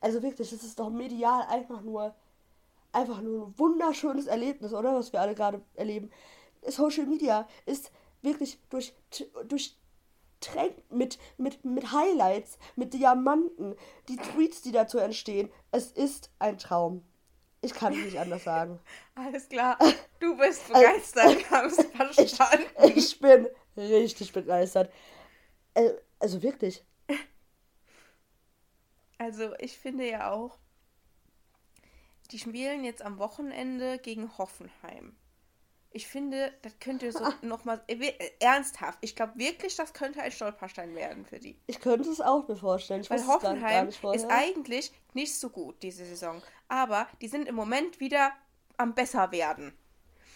Also 0.00 0.22
wirklich, 0.22 0.50
das 0.50 0.62
ist 0.62 0.78
doch 0.78 0.90
medial 0.90 1.42
einfach 1.48 1.80
nur, 1.82 2.14
einfach 2.92 3.20
nur 3.20 3.48
ein 3.48 3.58
wunderschönes 3.58 4.26
Erlebnis, 4.26 4.72
oder? 4.72 4.94
Was 4.94 5.12
wir 5.12 5.20
alle 5.20 5.34
gerade 5.34 5.62
erleben. 5.74 6.10
Social 6.66 7.06
Media 7.06 7.46
ist 7.66 7.92
wirklich 8.22 8.58
durch, 8.70 8.94
durch 9.46 9.76
mit, 10.90 11.18
mit, 11.36 11.64
mit 11.64 11.92
Highlights, 11.92 12.58
mit 12.76 12.94
Diamanten, 12.94 13.74
die 14.08 14.16
Tweets, 14.16 14.62
die 14.62 14.72
dazu 14.72 14.98
entstehen. 14.98 15.50
Es 15.72 15.90
ist 15.92 16.30
ein 16.38 16.58
Traum. 16.58 17.04
Ich 17.60 17.74
kann 17.74 17.92
es 17.92 17.98
nicht 18.04 18.18
anders 18.18 18.44
sagen. 18.44 18.78
Alles 19.16 19.48
klar, 19.48 19.76
du 20.20 20.36
bist 20.36 20.68
begeistert, 20.68 21.36
es 21.66 21.86
verstanden. 22.16 22.64
Ich 22.94 23.18
bin 23.18 23.48
richtig 23.76 24.32
begeistert. 24.32 24.92
Äh, 25.74 25.90
Also 26.20 26.42
wirklich. 26.42 26.84
Also 29.18 29.54
ich 29.58 29.76
finde 29.78 30.08
ja 30.08 30.30
auch, 30.30 30.58
die 32.30 32.38
spielen 32.38 32.84
jetzt 32.84 33.02
am 33.02 33.18
Wochenende 33.18 33.98
gegen 33.98 34.36
Hoffenheim. 34.38 35.16
Ich 35.90 36.06
finde, 36.06 36.52
das 36.62 36.78
könnte 36.80 37.10
so 37.12 37.24
nochmal, 37.42 37.82
ernsthaft, 38.40 38.98
ich 39.00 39.16
glaube 39.16 39.32
wirklich, 39.36 39.74
das 39.74 39.94
könnte 39.94 40.20
ein 40.22 40.30
Stolperstein 40.30 40.94
werden 40.94 41.24
für 41.24 41.38
die. 41.38 41.58
Ich 41.66 41.80
könnte 41.80 42.10
es 42.10 42.20
auch 42.20 42.46
mir 42.46 42.56
vorstellen. 42.56 43.00
Ich 43.00 43.10
Weil 43.10 43.26
Hoffenheim 43.26 43.88
ist 43.88 44.26
eigentlich 44.28 44.92
nicht 45.14 45.34
so 45.34 45.48
gut 45.48 45.82
diese 45.82 46.04
Saison. 46.04 46.42
Aber 46.68 47.08
die 47.22 47.28
sind 47.28 47.48
im 47.48 47.54
Moment 47.54 48.00
wieder 48.00 48.32
am 48.76 48.94
besser 48.94 49.32
werden. 49.32 49.72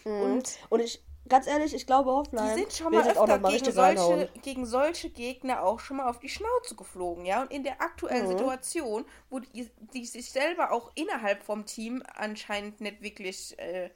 Und 0.04 0.58
Und 0.70 0.80
ich, 0.80 1.02
ganz 1.28 1.46
ehrlich, 1.46 1.74
ich 1.74 1.86
glaube 1.86 2.10
die 2.10 2.14
Hoffenheim 2.16 2.58
sind 2.58 2.72
schon 2.72 2.92
mal 2.92 3.06
öfter 3.08 3.38
gegen 3.38 3.72
solche, 3.72 4.28
gegen 4.42 4.66
solche 4.66 5.10
Gegner 5.10 5.62
auch 5.62 5.80
schon 5.80 5.98
mal 5.98 6.08
auf 6.08 6.18
die 6.18 6.28
Schnauze 6.28 6.74
geflogen, 6.74 7.24
ja. 7.24 7.42
Und 7.42 7.50
in 7.52 7.62
der 7.64 7.80
aktuellen 7.80 8.24
Mhm. 8.26 8.30
Situation, 8.30 9.04
wo 9.30 9.38
die, 9.40 9.70
die 9.94 10.04
sich 10.06 10.30
selber 10.30 10.72
auch 10.72 10.90
innerhalb 10.94 11.42
vom 11.42 11.64
Team 11.66 12.02
anscheinend 12.14 12.80
nicht 12.80 13.02
wirklich 13.02 13.58
äh, 13.58 13.90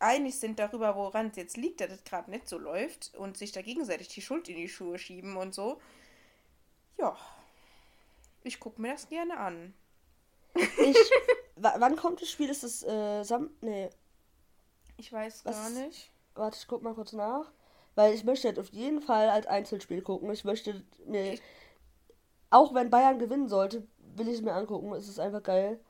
einig 0.00 0.38
sind 0.38 0.58
darüber, 0.58 0.96
woran 0.96 1.28
es 1.28 1.36
jetzt 1.36 1.56
liegt, 1.56 1.80
dass 1.80 1.90
es 1.92 2.04
gerade 2.04 2.30
nicht 2.30 2.48
so 2.48 2.58
läuft 2.58 3.14
und 3.16 3.36
sich 3.36 3.52
da 3.52 3.62
gegenseitig 3.62 4.08
die 4.08 4.22
Schuld 4.22 4.48
in 4.48 4.56
die 4.56 4.68
Schuhe 4.68 4.98
schieben 4.98 5.36
und 5.36 5.54
so. 5.54 5.80
Ja. 6.98 7.16
Ich 8.42 8.60
gucke 8.60 8.80
mir 8.82 8.92
das 8.92 9.08
gerne 9.08 9.38
an. 9.38 9.72
Ich, 10.54 10.96
wa- 11.56 11.74
wann 11.78 11.96
kommt 11.96 12.20
das 12.22 12.30
Spiel? 12.30 12.50
Ist 12.50 12.62
das 12.64 12.82
äh, 12.82 13.22
Sam... 13.24 13.50
Nee, 13.60 13.88
Ich 14.98 15.12
weiß 15.12 15.44
Was 15.44 15.56
gar 15.56 15.70
nicht. 15.70 16.10
Warte, 16.34 16.58
ich 16.60 16.66
guck 16.66 16.82
mal 16.82 16.94
kurz 16.94 17.12
nach. 17.12 17.50
Weil 17.94 18.14
ich 18.14 18.24
möchte 18.24 18.48
jetzt 18.48 18.58
auf 18.58 18.70
jeden 18.70 19.00
Fall 19.00 19.28
als 19.28 19.46
Einzelspiel 19.46 20.02
gucken. 20.02 20.30
Ich 20.32 20.44
möchte 20.44 20.84
mir... 21.06 21.38
Auch 22.50 22.74
wenn 22.74 22.90
Bayern 22.90 23.18
gewinnen 23.18 23.48
sollte, 23.48 23.86
will 24.16 24.28
ich 24.28 24.34
es 24.34 24.42
mir 24.42 24.52
angucken. 24.52 24.92
Es 24.92 25.08
ist 25.08 25.18
einfach 25.18 25.42
geil. 25.42 25.80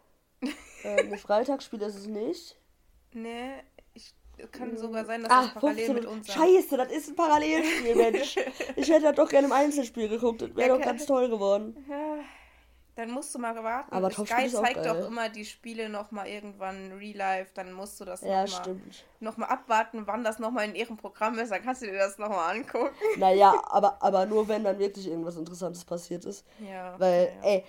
äh, 0.83 1.03
ein 1.03 1.19
Freitagsspiel 1.19 1.81
ist 1.83 1.95
es 1.97 2.07
nicht. 2.07 2.59
Nee, 3.13 3.53
ich, 3.95 4.15
kann 4.51 4.77
sogar 4.77 5.05
sein, 5.05 5.23
dass 5.23 5.31
Ah, 5.31 5.43
das 5.45 5.55
parallel 5.55 5.87
15 5.87 5.95
mit 5.95 6.07
uns. 6.07 6.33
Scheiße, 6.33 6.77
das 6.77 6.91
ist 6.91 7.09
ein 7.11 7.17
Parallelspiel, 7.17 7.95
Mensch. 7.95 8.37
ich 8.77 8.89
hätte 8.89 9.03
das 9.03 9.15
doch 9.15 9.29
gerne 9.29 9.47
im 9.47 9.53
Einzelspiel 9.53 10.09
geguckt. 10.09 10.43
Das 10.43 10.55
wäre 10.57 10.69
Ja, 10.69 10.77
doch 10.77 10.85
ganz 10.85 11.07
toll 11.07 11.29
geworden. 11.29 11.77
Ja, 11.89 12.17
dann 12.97 13.11
musst 13.11 13.35
du 13.35 13.39
mal 13.39 13.55
warten. 13.63 13.93
Aber 13.93 14.11
Sky 14.11 14.49
zeigt 14.49 14.87
doch 14.87 15.07
immer 15.07 15.29
die 15.29 15.45
Spiele 15.45 15.89
nochmal 15.89 16.29
irgendwann 16.29 16.93
real 16.93 17.17
life. 17.17 17.51
Dann 17.55 17.73
musst 17.73 18.01
du 18.01 18.05
das 18.05 18.21
Ja, 18.23 18.45
nochmal 18.45 18.77
noch 19.21 19.37
mal 19.37 19.47
abwarten, 19.47 20.07
wann 20.07 20.23
das 20.23 20.39
nochmal 20.39 20.69
in 20.69 20.75
ihrem 20.75 20.97
Programm 20.97 21.39
ist. 21.39 21.51
Dann 21.51 21.63
kannst 21.63 21.83
du 21.83 21.87
dir 21.87 21.99
das 21.99 22.19
nochmal 22.19 22.57
angucken. 22.57 22.95
Naja, 23.17 23.61
aber, 23.65 24.01
aber 24.01 24.27
nur 24.27 24.47
wenn 24.49 24.63
dann 24.63 24.79
wirklich 24.79 25.09
irgendwas 25.09 25.37
Interessantes 25.37 25.85
passiert 25.85 26.25
ist. 26.25 26.47
Ja. 26.61 26.99
Weil, 26.99 27.33
ja, 27.43 27.49
ey, 27.49 27.65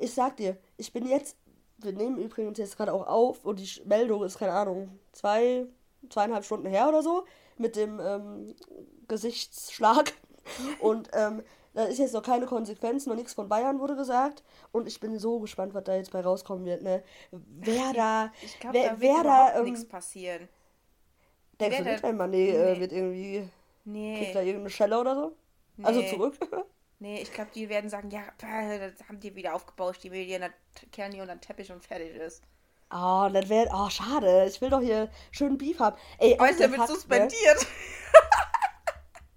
ich 0.00 0.14
sag 0.14 0.36
dir, 0.36 0.56
ich 0.76 0.92
bin 0.92 1.06
jetzt, 1.06 1.36
wir 1.78 1.92
nehmen 1.92 2.18
übrigens 2.18 2.58
jetzt 2.58 2.76
gerade 2.76 2.92
auch 2.92 3.06
auf 3.06 3.44
und 3.44 3.58
die 3.58 3.82
Meldung 3.84 4.24
ist, 4.24 4.38
keine 4.38 4.52
Ahnung, 4.52 4.98
zwei, 5.12 5.66
zweieinhalb 6.08 6.44
Stunden 6.44 6.66
her 6.66 6.88
oder 6.88 7.02
so, 7.02 7.24
mit 7.58 7.76
dem 7.76 8.00
ähm, 8.00 8.54
Gesichtsschlag. 9.08 10.12
Und 10.80 11.08
ähm, 11.14 11.42
da 11.74 11.84
ist 11.84 11.98
jetzt 11.98 12.14
noch 12.14 12.22
keine 12.22 12.46
Konsequenz, 12.46 13.06
noch 13.06 13.14
nichts 13.16 13.34
von 13.34 13.48
Bayern 13.48 13.78
wurde 13.80 13.96
gesagt. 13.96 14.42
Und 14.72 14.86
ich 14.88 15.00
bin 15.00 15.18
so 15.18 15.40
gespannt, 15.40 15.74
was 15.74 15.84
da 15.84 15.94
jetzt 15.96 16.12
bei 16.12 16.20
rauskommen 16.20 16.64
wird, 16.64 16.82
ne? 16.82 17.02
Wer 17.30 17.92
da, 17.92 18.32
Ich 18.42 18.58
glaube, 18.60 18.74
wer, 18.78 18.90
da 18.90 19.00
wird 19.00 19.12
wer 19.16 19.22
da, 19.22 19.62
nichts 19.62 19.82
ähm, 19.82 19.88
passieren. 19.88 20.48
denkst 21.60 21.78
du 21.78 21.84
wer 21.84 21.92
nicht, 21.92 22.04
da- 22.04 22.08
wenn 22.08 22.16
man, 22.16 22.30
nee, 22.30 22.50
äh, 22.50 22.74
Nee. 22.74 22.80
wird 22.80 22.92
irgendwie, 22.92 23.48
kriegt 24.16 24.34
da 24.34 24.40
Nee, 24.40 24.46
irgendeine 24.48 24.70
Schelle 24.70 24.98
oder 25.00 25.14
so? 25.14 25.36
Also 25.82 26.00
Nee. 26.00 26.10
zurück? 26.10 26.34
nee, 27.00 27.20
ich 27.22 27.32
glaube, 27.32 27.50
die 27.54 27.68
werden 27.68 27.90
sagen, 27.90 28.10
ja, 28.10 28.22
das 28.38 29.08
haben 29.08 29.20
die 29.20 29.34
wieder 29.34 29.54
aufgebaut, 29.54 29.98
die 30.02 30.10
Medien, 30.10 30.42
dann 30.42 30.52
kehren 30.92 31.10
die 31.12 31.20
unter 31.20 31.34
den 31.34 31.40
Teppich 31.40 31.70
und 31.72 31.84
fertig 31.84 32.14
ist. 32.14 32.42
Ah, 32.90 33.28
das 33.28 33.48
wäre. 33.48 33.68
Oh, 33.72 33.88
schade. 33.90 34.44
Ich 34.46 34.60
will 34.60 34.70
doch 34.70 34.80
hier 34.80 35.08
schön 35.32 35.58
Beef 35.58 35.80
haben. 35.80 35.96
Ey, 36.18 36.38
Weißt 36.38 36.60
du, 36.60 36.64
wird 36.70 36.76
Fakt, 36.76 36.90
ne? 36.90 36.94
suspendiert. 36.94 37.66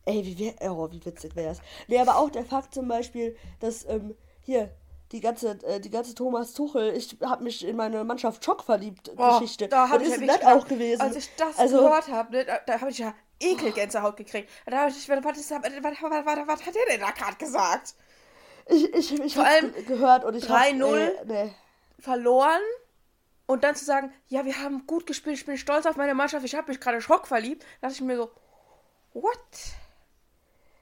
Ey, 0.07 0.25
wie, 0.25 0.39
wär, 0.39 0.71
oh, 0.71 0.89
wie 0.89 1.05
witzig 1.05 1.35
wär's. 1.35 1.59
Nee, 1.87 1.99
aber 1.99 2.15
auch 2.15 2.29
der 2.29 2.45
Fakt 2.45 2.73
zum 2.73 2.87
Beispiel, 2.87 3.35
dass, 3.59 3.83
ähm, 3.89 4.15
hier, 4.41 4.71
die 5.11 5.19
ganze, 5.19 5.59
äh, 5.63 5.81
die 5.81 5.89
ganze 5.89 6.15
Thomas 6.15 6.53
Tuchel, 6.53 6.95
ich 6.95 7.17
habe 7.21 7.43
mich 7.43 7.65
in 7.65 7.75
meine 7.75 8.03
Mannschaft 8.05 8.43
Schock 8.43 8.63
verliebt 8.63 9.11
Oh, 9.17 9.33
Geschichte. 9.39 9.67
Da 9.67 9.89
habe 9.89 9.99
das 10.03 10.07
ich 10.07 10.13
ist 10.15 10.21
ja 10.21 10.27
wirklich 10.27 10.47
auch 10.47 10.67
gewesen. 10.67 11.01
Als 11.01 11.15
ich 11.17 11.29
das 11.35 11.57
also, 11.59 11.79
gehört 11.79 12.07
habe, 12.07 12.31
ne, 12.31 12.45
da, 12.45 12.59
da 12.65 12.79
habe 12.79 12.91
ich 12.91 12.99
ja 12.99 13.13
Ekelgänsehaut 13.39 14.15
gekriegt. 14.15 14.49
Da 14.65 14.77
habe 14.77 14.91
ich, 14.91 15.09
was, 15.09 15.23
was, 15.23 15.51
was, 15.51 16.47
was, 16.47 16.65
hat 16.65 16.75
der 16.75 16.85
denn 16.89 17.01
da 17.01 17.11
gerade 17.11 17.35
gesagt? 17.37 17.95
ich, 18.69 18.93
ich, 18.93 19.19
ich 19.19 19.35
ge- 19.35 19.83
gehört 19.83 20.23
und 20.23 20.35
ich 20.35 20.49
hab, 20.49 20.61
3-0. 20.61 20.95
äh, 20.95 21.11
nee. 21.25 21.53
Verloren 21.99 22.61
und 23.45 23.63
dann 23.63 23.75
zu 23.75 23.85
sagen, 23.85 24.13
ja, 24.27 24.45
wir 24.45 24.61
haben 24.61 24.85
gut 24.87 25.05
gespielt, 25.05 25.37
ich 25.37 25.45
bin 25.45 25.57
stolz 25.57 25.85
auf 25.85 25.95
meine 25.95 26.13
Mannschaft, 26.13 26.45
ich 26.45 26.55
habe 26.55 26.69
mich 26.71 26.79
gerade 26.79 27.01
Schock 27.01 27.27
verliebt, 27.27 27.63
da 27.81 27.87
dachte 27.87 28.01
ich 28.01 28.07
mir 28.07 28.17
so, 28.17 28.31
what? 29.13 29.33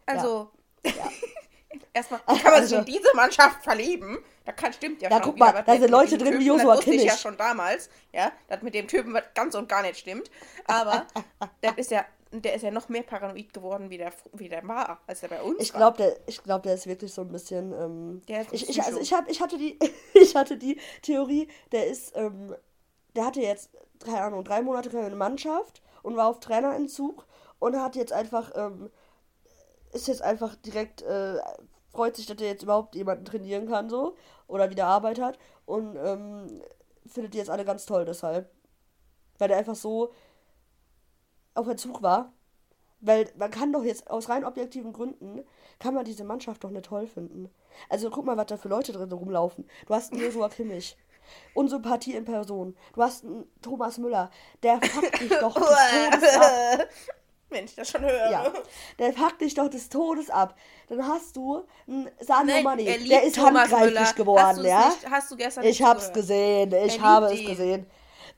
Also, 0.06 0.52
erstmal, 1.94 2.20
wie 2.28 2.40
kann 2.40 2.52
man 2.54 2.66
sich 2.66 2.78
Also- 2.78 2.78
in 2.78 2.86
diese 2.86 3.16
Mannschaft 3.16 3.64
verlieben? 3.64 4.20
Da 4.46 4.52
kann, 4.52 4.72
stimmt 4.74 5.02
ja, 5.02 5.10
Ja, 5.10 5.16
schon 5.18 5.26
guck 5.26 5.40
mal, 5.40 5.64
da 5.66 5.76
sind 5.76 5.90
Leute 5.90 6.18
drin 6.20 6.40
wie 6.40 6.46
Joshua 6.46 6.76
Das 6.76 6.78
wusste 6.78 6.92
ich 6.92 6.98
ja 7.02 7.08
Kimmich. 7.08 7.20
schon 7.22 7.36
damals, 7.38 7.90
ja, 8.14 8.32
dass 8.48 8.62
mit 8.62 8.76
dem 8.76 8.88
Typen 8.88 9.12
was 9.14 9.24
ganz 9.34 9.56
und 9.56 9.68
gar 9.68 9.82
nicht 9.82 9.98
stimmt. 9.98 10.30
Aber 10.68 11.08
der 11.64 11.76
ist 11.80 11.90
ja, 11.90 12.06
der 12.32 12.54
ist 12.54 12.62
ja 12.62 12.70
noch 12.70 12.88
mehr 12.88 13.02
paranoid 13.02 13.52
geworden, 13.54 13.90
wie 13.90 13.98
der, 13.98 14.14
wie 14.34 14.48
der 14.48 14.68
war, 14.68 15.00
als 15.08 15.24
er 15.24 15.30
bei 15.30 15.42
uns 15.42 15.60
Ich 15.60 15.74
war. 15.74 15.80
glaube, 15.80 15.98
der, 15.98 16.20
ich 16.28 16.44
glaub, 16.44 16.62
der 16.62 16.76
ist 16.76 16.86
wirklich 16.86 17.12
so 17.12 17.22
ein 17.22 17.30
bisschen. 17.30 17.72
Ähm, 17.74 18.22
ein 18.30 18.48
ich, 18.52 18.70
ich, 18.70 18.84
also 18.84 19.00
ich, 19.00 19.14
hab, 19.14 19.28
ich, 19.30 19.42
hatte 19.42 19.58
die, 19.58 19.80
ich 20.14 20.36
hatte 20.36 20.58
die 20.58 20.80
Theorie, 21.02 21.48
der 21.72 21.88
ist. 21.88 22.16
Ähm, 22.16 22.56
der 23.16 23.26
hatte 23.26 23.40
jetzt, 23.42 23.70
keine 24.04 24.22
Ahnung, 24.22 24.44
drei 24.44 24.62
Monate 24.62 24.90
keine 24.92 25.16
Mannschaft 25.16 25.82
und 26.04 26.18
war 26.18 26.28
auf 26.28 26.40
Trainerentzug 26.40 27.26
und 27.58 27.82
hat 27.82 27.96
jetzt 27.96 28.14
einfach. 28.14 28.52
Ähm, 28.56 28.92
ist 29.96 30.08
jetzt 30.08 30.22
einfach 30.22 30.56
direkt. 30.56 31.02
Äh, 31.02 31.40
freut 31.92 32.16
sich, 32.18 32.26
dass 32.26 32.38
er 32.42 32.50
jetzt 32.50 32.64
überhaupt 32.64 32.94
jemanden 32.96 33.26
trainieren 33.26 33.68
kann, 33.68 33.90
so. 33.90 34.16
Oder 34.48 34.70
wieder 34.70 34.86
Arbeit 34.86 35.20
hat. 35.20 35.40
Und 35.66 35.96
ähm, 35.96 36.62
findet 37.06 37.34
die 37.34 37.38
jetzt 37.38 37.50
alle 37.50 37.66
ganz 37.66 37.86
toll 37.86 38.06
deshalb. 38.06 38.52
Weil 39.38 39.48
der 39.48 39.58
einfach 39.58 39.76
so 39.76 40.12
auf 41.54 41.68
Entzug 41.68 42.02
war. 42.02 42.34
Weil 43.00 43.32
man 43.38 43.52
kann 43.52 43.72
doch 43.72 43.84
jetzt 43.84 44.10
aus 44.10 44.30
rein 44.30 44.46
objektiven 44.46 44.94
Gründen, 44.94 45.44
kann 45.80 45.94
man 45.94 46.06
diese 46.06 46.24
Mannschaft 46.24 46.64
doch 46.64 46.72
nicht 46.72 46.86
toll 46.86 47.08
finden. 47.08 47.50
Also 47.90 48.10
guck 48.10 48.26
mal, 48.26 48.38
was 48.38 48.48
da 48.48 48.58
für 48.58 48.70
Leute 48.70 48.94
drin 48.94 49.12
rumlaufen. 49.12 49.70
Du 49.86 49.94
hast 49.94 50.12
einen 50.12 50.22
Joshua 50.22 50.50
Kimmich. 50.50 50.98
Unsympathie 51.54 52.16
in 52.16 52.26
Person. 52.26 52.76
Du 52.94 53.02
hast 53.02 53.26
einen 53.26 53.46
Thomas 53.62 53.98
Müller. 53.98 54.32
Der 54.64 54.82
fuckt 54.82 55.22
dich 55.22 55.30
doch. 55.30 55.56
Wenn 57.50 57.66
ich 57.66 57.76
das 57.76 57.90
schon 57.90 58.02
höre. 58.02 58.32
Ja, 58.32 58.52
der 59.00 59.14
fuckt 59.14 59.40
dich 59.42 59.54
doch 59.54 59.70
des 59.70 59.88
Todes 59.90 60.30
ab. 60.30 60.56
Dann 60.90 61.08
hast 61.08 61.36
du 61.36 61.64
einen 61.88 62.10
Sadio 62.20 62.56
Nein, 62.56 62.66
Mané. 62.66 62.82
er 62.86 62.98
Der 62.98 63.24
ist 63.24 63.36
Thomas 63.36 63.64
handgreiflich 63.64 63.86
Müller. 63.94 64.02
Hast 64.02 64.16
geworden, 64.16 64.56
du's 64.58 64.66
ja? 64.66 64.86
Nicht, 64.90 65.10
hast 65.12 65.32
du 65.32 65.36
gestern 65.36 65.64
Ich 65.64 65.82
hab's 65.84 66.06
zugehört? 66.08 66.14
gesehen, 66.16 66.74
ich 66.86 66.98
Er 66.98 67.02
habe 67.04 67.26
es 67.28 67.40
ihn. 67.40 67.48
gesehen. 67.48 67.86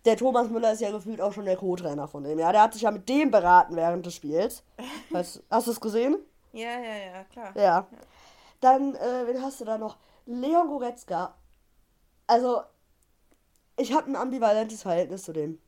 Der 0.06 0.18
Thomas 0.18 0.50
Müller 0.50 0.74
ist 0.74 0.82
ja 0.82 0.92
gefühlt 0.92 1.20
auch 1.22 1.34
schon 1.34 1.46
der 1.46 1.56
Co-Trainer 1.58 2.08
von 2.08 2.24
dem. 2.24 2.38
Ja, 2.38 2.52
der 2.52 2.62
hat 2.64 2.74
sich 2.74 2.84
ja 2.84 2.92
mit 2.92 3.08
dem 3.10 3.32
beraten 3.32 3.76
während 3.76 4.06
des 4.06 4.14
Spiels. 4.16 4.64
Weißt, 5.10 5.42
hast 5.50 5.68
du 5.68 5.72
es 5.72 5.80
gesehen? 5.82 6.18
Ja, 6.54 6.72
ja, 6.80 6.96
ja, 7.14 7.24
klar. 7.26 7.52
Ja. 7.56 7.88
Dann, 8.60 8.96
äh, 8.96 9.28
wen 9.28 9.42
hast 9.42 9.60
du 9.62 9.66
da 9.66 9.78
noch? 9.78 9.98
Leon 10.26 10.68
Goretzka. 10.68 11.34
Also, 12.28 12.62
ich 13.78 13.94
habe 13.94 14.10
ein 14.12 14.16
ambivalentes 14.16 14.82
Verhältnis 14.82 15.24
zu 15.24 15.34
dem. 15.34 15.60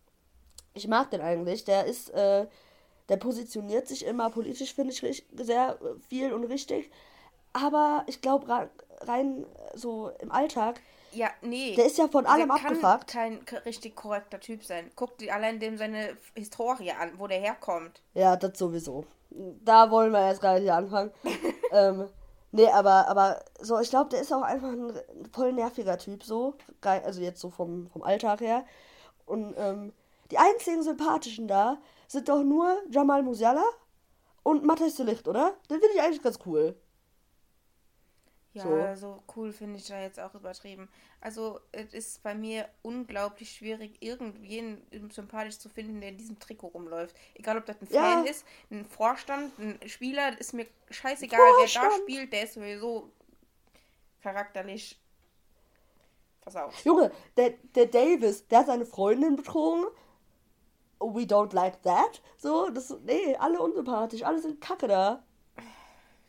Ich 0.74 0.88
mag 0.88 1.10
den 1.12 1.22
eigentlich. 1.22 1.64
Der 1.66 1.86
ist, 1.86 2.10
äh, 2.12 2.48
der 3.10 3.18
positioniert 3.18 3.88
sich 3.88 4.06
immer 4.06 4.30
politisch, 4.30 4.74
finde 4.74 4.94
ich, 4.94 5.26
sehr 5.36 5.78
äh, 5.82 6.00
viel 6.08 6.32
und 6.34 6.46
richtig. 6.46 6.90
Aber 7.54 8.04
ich 8.08 8.22
glaube, 8.22 8.70
rein 9.02 9.46
so 9.74 10.12
im 10.20 10.32
Alltag, 10.32 10.80
Ja, 11.12 11.30
nee. 11.42 11.76
der 11.76 11.86
ist 11.88 11.98
ja 11.98 12.08
von 12.08 12.26
allem 12.26 12.50
der 12.50 12.58
kann 12.58 12.84
abgefuckt. 12.84 13.08
kein 13.08 13.40
richtig 13.66 13.96
korrekter 13.96 14.40
Typ 14.40 14.64
sein. 14.64 14.92
Guck 14.96 15.18
dir 15.18 15.34
allein 15.34 15.60
dem 15.60 15.78
seine 15.78 16.16
Historie 16.36 16.92
an, 16.92 17.14
wo 17.18 17.28
der 17.28 17.40
herkommt. 17.40 18.02
Ja, 18.14 18.36
das 18.36 18.58
sowieso. 18.58 19.06
Da 19.32 19.90
wollen 19.92 20.12
wir 20.12 20.28
jetzt 20.30 20.42
gar 20.42 20.60
nicht 20.60 20.72
anfangen. 20.72 21.12
ähm, 21.72 22.08
nee, 22.52 22.68
aber, 22.68 23.08
aber 23.08 23.44
so, 23.60 23.80
ich 23.80 23.90
glaube, 23.90 24.10
der 24.10 24.22
ist 24.22 24.32
auch 24.32 24.42
einfach 24.44 24.70
ein 24.70 24.94
voll 25.34 25.54
nerviger 25.54 25.98
Typ, 25.98 26.24
so. 26.24 26.56
Also 26.82 27.22
jetzt 27.22 27.40
so 27.42 27.50
vom, 27.50 27.88
vom 27.90 28.04
Alltag 28.04 28.42
her. 28.42 28.64
Und 29.26 29.56
ähm, 29.58 29.94
die 30.32 30.38
einzigen 30.38 30.84
sympathischen 30.84 31.48
da 31.48 31.78
sind 32.10 32.28
doch 32.28 32.44
nur 32.44 32.82
Jamal 32.90 33.24
Musiala 33.24 33.64
und 34.44 34.66
Matthias 34.66 34.96
de 34.96 35.06
Licht, 35.06 35.28
oder? 35.28 35.56
Den 35.70 35.80
finde 35.80 35.96
ich 35.96 36.02
eigentlich 36.02 36.22
ganz 36.24 36.40
cool. 36.46 36.76
Ja, 38.54 38.96
So. 38.96 38.96
so, 38.96 39.24
cool 39.36 39.54
finde 39.54 39.78
ich 39.78 39.86
da 39.88 40.02
jetzt 40.02 40.20
auch 40.20 40.34
übertrieben. 40.34 40.90
Also, 41.22 41.60
es 41.72 41.94
ist 41.94 42.24
bei 42.24 42.34
mir 42.34 42.68
unglaublich 42.82 43.52
schwierig, 43.52 43.98
irgendwen 44.02 44.82
sympathisch 45.12 45.60
zu 45.60 45.70
finden, 45.70 46.02
der 46.02 46.10
in 46.10 46.18
diesem 46.18 46.40
Trikot 46.40 46.70
rumläuft. 46.70 47.16
Egal, 47.36 47.58
ob 47.60 47.68
das 47.68 47.80
ein 47.80 47.88
Ja. 47.92 48.02
Fan 48.02 48.26
ist, 48.26 48.44
ein 48.72 48.86
Vorstand, 48.86 49.58
ein 49.60 49.80
Spieler, 49.88 50.38
ist 50.40 50.54
mir 50.54 50.66
scheißegal, 50.90 51.40
wer 51.40 51.70
da 51.76 51.90
Vorstand. 51.90 51.94
spielt, 52.02 52.34
der 52.34 52.44
ist 52.44 52.56
sowieso 52.56 53.12
charakterlich 54.24 55.00
versaut. 56.42 56.74
Junge, 56.84 57.12
der, 57.38 57.52
der 57.76 57.86
Davis, 57.86 58.48
der 58.48 58.60
hat 58.60 58.68
seine 58.68 58.86
Freundin 58.86 59.36
betrogen. 59.36 59.86
We 61.00 61.24
don't 61.24 61.54
like 61.54 61.82
that. 61.84 62.22
So, 62.38 62.70
das, 62.70 62.96
nee, 63.06 63.36
alle 63.38 63.60
unsympathisch, 63.60 64.24
alle 64.24 64.40
sind 64.42 64.60
kacke 64.60 64.88
da. 64.88 65.24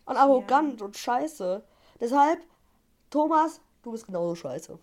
Und 0.04 0.16
arrogant 0.16 0.80
und 0.82 0.96
scheiße. 0.96 1.62
Deshalb, 2.00 2.40
Thomas, 3.10 3.60
du 3.82 3.92
bist 3.92 4.06
genauso 4.06 4.34
scheiße. 4.34 4.78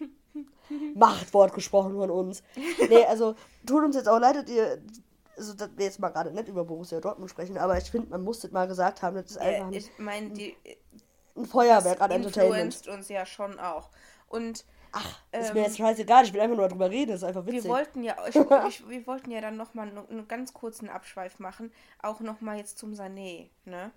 Machtwort 0.94 1.54
gesprochen 1.54 1.94
von 1.94 2.10
uns. 2.10 2.42
Nee, 2.88 3.04
also, 3.06 3.34
tut 3.66 3.84
uns 3.84 3.96
jetzt 3.96 4.08
auch 4.08 4.18
leid, 4.18 4.36
dass 4.36 4.48
ihr, 4.50 4.82
also, 5.36 5.54
dass 5.54 5.70
wir 5.76 5.86
jetzt 5.86 5.98
mal 5.98 6.10
gerade 6.10 6.30
nicht 6.32 6.48
über 6.48 6.64
Borussia 6.64 7.00
Dortmund 7.00 7.30
sprechen, 7.30 7.56
aber 7.58 7.78
ich 7.78 7.90
finde, 7.90 8.10
man 8.10 8.22
muss 8.22 8.40
das 8.40 8.50
mal 8.50 8.66
gesagt 8.66 9.02
haben, 9.02 9.16
das 9.16 9.30
ist 9.30 9.38
einfach 9.38 9.66
Äh, 9.66 9.68
ein, 9.68 9.72
ich 9.72 9.90
meine, 9.98 10.30
die 10.30 10.56
ein 11.36 11.46
Feuerwerk 11.46 12.00
an 12.00 12.10
Entertainment. 12.10 12.86
uns 12.88 13.08
ja 13.08 13.24
schon 13.24 13.58
auch. 13.58 13.88
Und 14.28 14.64
Ach, 14.92 15.18
ist 15.32 15.48
ähm, 15.48 15.54
mir 15.54 15.62
jetzt 15.62 15.76
scheißegal, 15.76 16.24
ich 16.24 16.32
will 16.32 16.40
einfach 16.40 16.56
nur 16.56 16.68
drüber 16.68 16.90
reden, 16.90 17.12
das 17.12 17.22
ist 17.22 17.28
einfach 17.28 17.46
witzig. 17.46 17.64
Wir 17.64 17.70
wollten 17.70 18.02
ja, 18.02 18.16
ich, 18.26 18.36
ich, 18.68 18.88
wir 18.88 19.06
wollten 19.06 19.30
ja 19.30 19.40
dann 19.40 19.56
nochmal 19.56 19.88
einen 19.88 20.28
ganz 20.28 20.52
kurzen 20.52 20.88
Abschweif 20.88 21.38
machen, 21.38 21.72
auch 22.02 22.20
nochmal 22.20 22.58
jetzt 22.58 22.78
zum 22.78 22.94
Sané, 22.94 23.48
ne? 23.64 23.90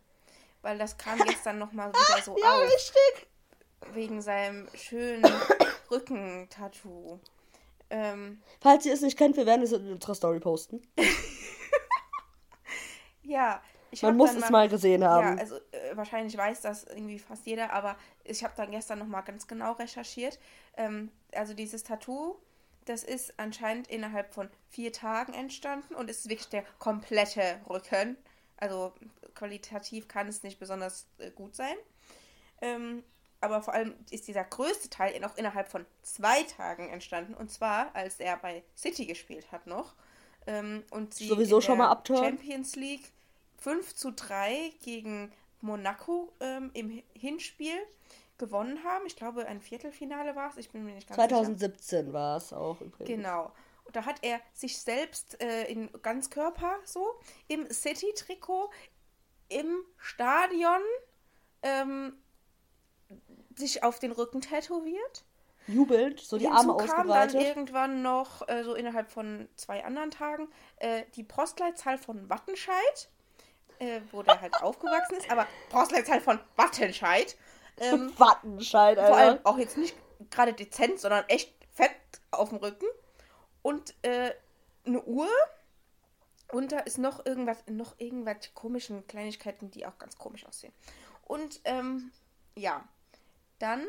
Weil 0.61 0.77
das 0.77 0.97
kam 0.97 1.19
gestern 1.25 1.59
nochmal 1.59 1.89
wieder 1.89 2.21
so 2.23 2.37
ja, 2.37 2.53
auf, 2.53 2.63
richtig. 2.63 3.27
wegen 3.93 4.21
seinem 4.21 4.67
schönen 4.75 5.23
Rückentattoo. 5.91 7.19
Ähm, 7.89 8.41
Falls 8.61 8.85
ihr 8.85 8.93
es 8.93 9.01
nicht 9.01 9.17
kennt, 9.17 9.37
wir 9.37 9.45
werden 9.45 9.63
es 9.63 9.71
in 9.71 9.91
unserer 9.91 10.15
Story 10.15 10.39
posten. 10.39 10.81
ja, 13.23 13.61
ich 13.91 14.01
Man 14.01 14.17
muss 14.17 14.33
es 14.33 14.49
mal 14.49 14.69
gesehen 14.69 15.03
haben. 15.03 15.37
Ja, 15.37 15.41
also 15.41 15.57
äh, 15.57 15.95
wahrscheinlich 15.95 16.35
weiß 16.35 16.61
das 16.61 16.85
irgendwie 16.85 17.19
fast 17.19 17.45
jeder, 17.45 17.73
aber 17.73 17.97
ich 18.23 18.43
habe 18.43 18.53
dann 18.55 18.71
gestern 18.71 18.99
nochmal 18.99 19.23
ganz 19.23 19.47
genau 19.47 19.73
recherchiert. 19.73 20.39
Ähm, 20.77 21.11
also 21.33 21.53
dieses 21.53 21.83
Tattoo, 21.83 22.37
das 22.85 23.03
ist 23.03 23.37
anscheinend 23.37 23.87
innerhalb 23.87 24.33
von 24.33 24.49
vier 24.69 24.93
Tagen 24.93 25.33
entstanden 25.33 25.93
und 25.93 26.09
ist 26.09 26.29
wirklich 26.29 26.49
der 26.49 26.63
komplette 26.79 27.59
Rücken. 27.69 28.17
Also 28.57 28.93
qualitativ 29.35 30.07
kann 30.07 30.27
es 30.27 30.43
nicht 30.43 30.59
besonders 30.59 31.07
äh, 31.17 31.31
gut 31.31 31.55
sein. 31.55 31.75
Ähm, 32.61 33.03
aber 33.41 33.61
vor 33.61 33.73
allem 33.73 33.95
ist 34.11 34.27
dieser 34.27 34.43
größte 34.43 34.89
Teil 34.89 35.19
noch 35.19 35.35
innerhalb 35.35 35.67
von 35.67 35.85
zwei 36.03 36.43
Tagen 36.43 36.89
entstanden. 36.89 37.33
Und 37.33 37.51
zwar, 37.51 37.93
als 37.95 38.19
er 38.19 38.37
bei 38.37 38.63
City 38.77 39.05
gespielt 39.05 39.51
hat 39.51 39.67
noch. 39.67 39.95
Ähm, 40.47 40.83
und 40.91 41.13
sie 41.13 41.27
Sowieso 41.27 41.57
in 41.57 41.61
schon 41.61 41.77
der 41.77 41.85
mal 41.85 41.91
abturnen. 41.91 42.23
Champions 42.23 42.75
League 42.75 43.11
5 43.61 43.95
zu 43.95 44.11
3 44.11 44.73
gegen 44.83 45.31
Monaco 45.61 46.33
ähm, 46.39 46.71
im 46.73 47.01
Hinspiel 47.13 47.77
gewonnen 48.37 48.83
haben. 48.83 49.05
Ich 49.05 49.15
glaube, 49.15 49.45
ein 49.45 49.61
Viertelfinale 49.61 50.35
war 50.35 50.49
es. 50.49 50.57
Ich 50.57 50.71
bin 50.71 50.83
mir 50.83 50.95
nicht 50.95 51.07
ganz 51.07 51.15
sicher. 51.15 51.29
2017 51.29 52.11
war 52.11 52.37
es 52.37 52.51
auch 52.51 52.81
übrigens. 52.81 53.07
Genau. 53.07 53.51
Und 53.85 53.95
da 53.95 54.05
hat 54.05 54.17
er 54.23 54.39
sich 54.53 54.77
selbst 54.77 55.41
äh, 55.41 55.65
in 55.65 55.89
Ganzkörper 56.01 56.77
so 56.85 57.05
im 57.47 57.69
City-Trikot 57.69 58.71
im 59.49 59.83
Stadion 59.97 60.81
ähm, 61.61 62.13
sich 63.55 63.83
auf 63.83 63.99
den 63.99 64.11
Rücken 64.11 64.41
tätowiert. 64.41 65.23
Jubelnd, 65.67 66.19
so 66.19 66.37
die 66.37 66.47
Hinzu 66.47 66.71
Arme 66.71 66.77
kam 66.77 67.07
dann 67.07 67.29
ausgebreitet. 67.29 67.41
irgendwann 67.41 68.01
noch, 68.01 68.47
äh, 68.47 68.63
so 68.63 68.73
innerhalb 68.73 69.11
von 69.11 69.47
zwei 69.55 69.83
anderen 69.85 70.09
Tagen, 70.09 70.47
äh, 70.77 71.03
die 71.15 71.23
Postleitzahl 71.23 71.99
von 71.99 72.29
Wattenscheid, 72.29 73.09
äh, 73.81 74.01
wo 74.11 74.21
der 74.21 74.39
halt 74.39 74.61
aufgewachsen 74.61 75.17
ist, 75.17 75.29
aber 75.31 75.47
Postleitzahl 75.69 76.21
von 76.21 76.39
Wattenscheid. 76.55 77.35
Ähm, 77.77 78.13
Wattenscheid, 78.17 78.97
vor 78.97 79.17
allem 79.17 79.37
Alter. 79.37 79.47
auch 79.47 79.57
jetzt 79.57 79.77
nicht 79.77 79.95
gerade 80.29 80.53
dezent, 80.53 80.99
sondern 80.99 81.25
echt 81.27 81.53
fett 81.73 81.91
auf 82.29 82.49
dem 82.49 82.59
Rücken. 82.59 82.85
Und 83.63 83.95
äh, 84.03 84.31
eine 84.85 85.01
Uhr. 85.03 85.29
Und 86.51 86.71
da 86.73 86.79
ist 86.79 86.97
noch 86.97 87.25
irgendwas, 87.25 87.63
noch 87.67 87.95
irgendwelche 87.97 88.51
komischen 88.53 89.07
Kleinigkeiten, 89.07 89.71
die 89.71 89.85
auch 89.85 89.97
ganz 89.97 90.17
komisch 90.17 90.45
aussehen. 90.45 90.73
Und 91.23 91.61
ähm, 91.63 92.11
ja, 92.55 92.83
dann 93.57 93.85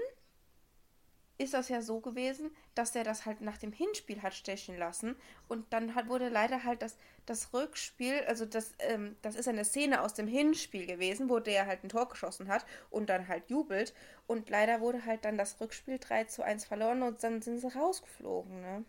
ist 1.42 1.54
das 1.54 1.68
ja 1.68 1.82
so 1.82 2.00
gewesen, 2.00 2.54
dass 2.74 2.94
er 2.94 3.04
das 3.04 3.26
halt 3.26 3.40
nach 3.40 3.58
dem 3.58 3.72
Hinspiel 3.72 4.22
hat 4.22 4.34
stechen 4.34 4.78
lassen. 4.78 5.16
Und 5.48 5.72
dann 5.72 5.94
hat, 5.94 6.08
wurde 6.08 6.28
leider 6.28 6.64
halt 6.64 6.82
das, 6.82 6.96
das 7.26 7.52
Rückspiel, 7.52 8.22
also 8.26 8.46
das, 8.46 8.72
ähm, 8.78 9.16
das 9.22 9.34
ist 9.34 9.48
eine 9.48 9.64
Szene 9.64 10.02
aus 10.02 10.14
dem 10.14 10.26
Hinspiel 10.26 10.86
gewesen, 10.86 11.28
wo 11.28 11.40
der 11.40 11.66
halt 11.66 11.84
ein 11.84 11.88
Tor 11.88 12.08
geschossen 12.08 12.48
hat 12.48 12.64
und 12.90 13.10
dann 13.10 13.28
halt 13.28 13.50
jubelt. 13.50 13.94
Und 14.26 14.50
leider 14.50 14.80
wurde 14.80 15.04
halt 15.04 15.24
dann 15.24 15.36
das 15.36 15.60
Rückspiel 15.60 15.98
3 15.98 16.24
zu 16.24 16.42
1 16.42 16.64
verloren 16.64 17.02
und 17.02 17.22
dann 17.22 17.42
sind 17.42 17.58
sie 17.58 17.74
rausgeflogen, 17.74 18.60
ne? 18.60 18.84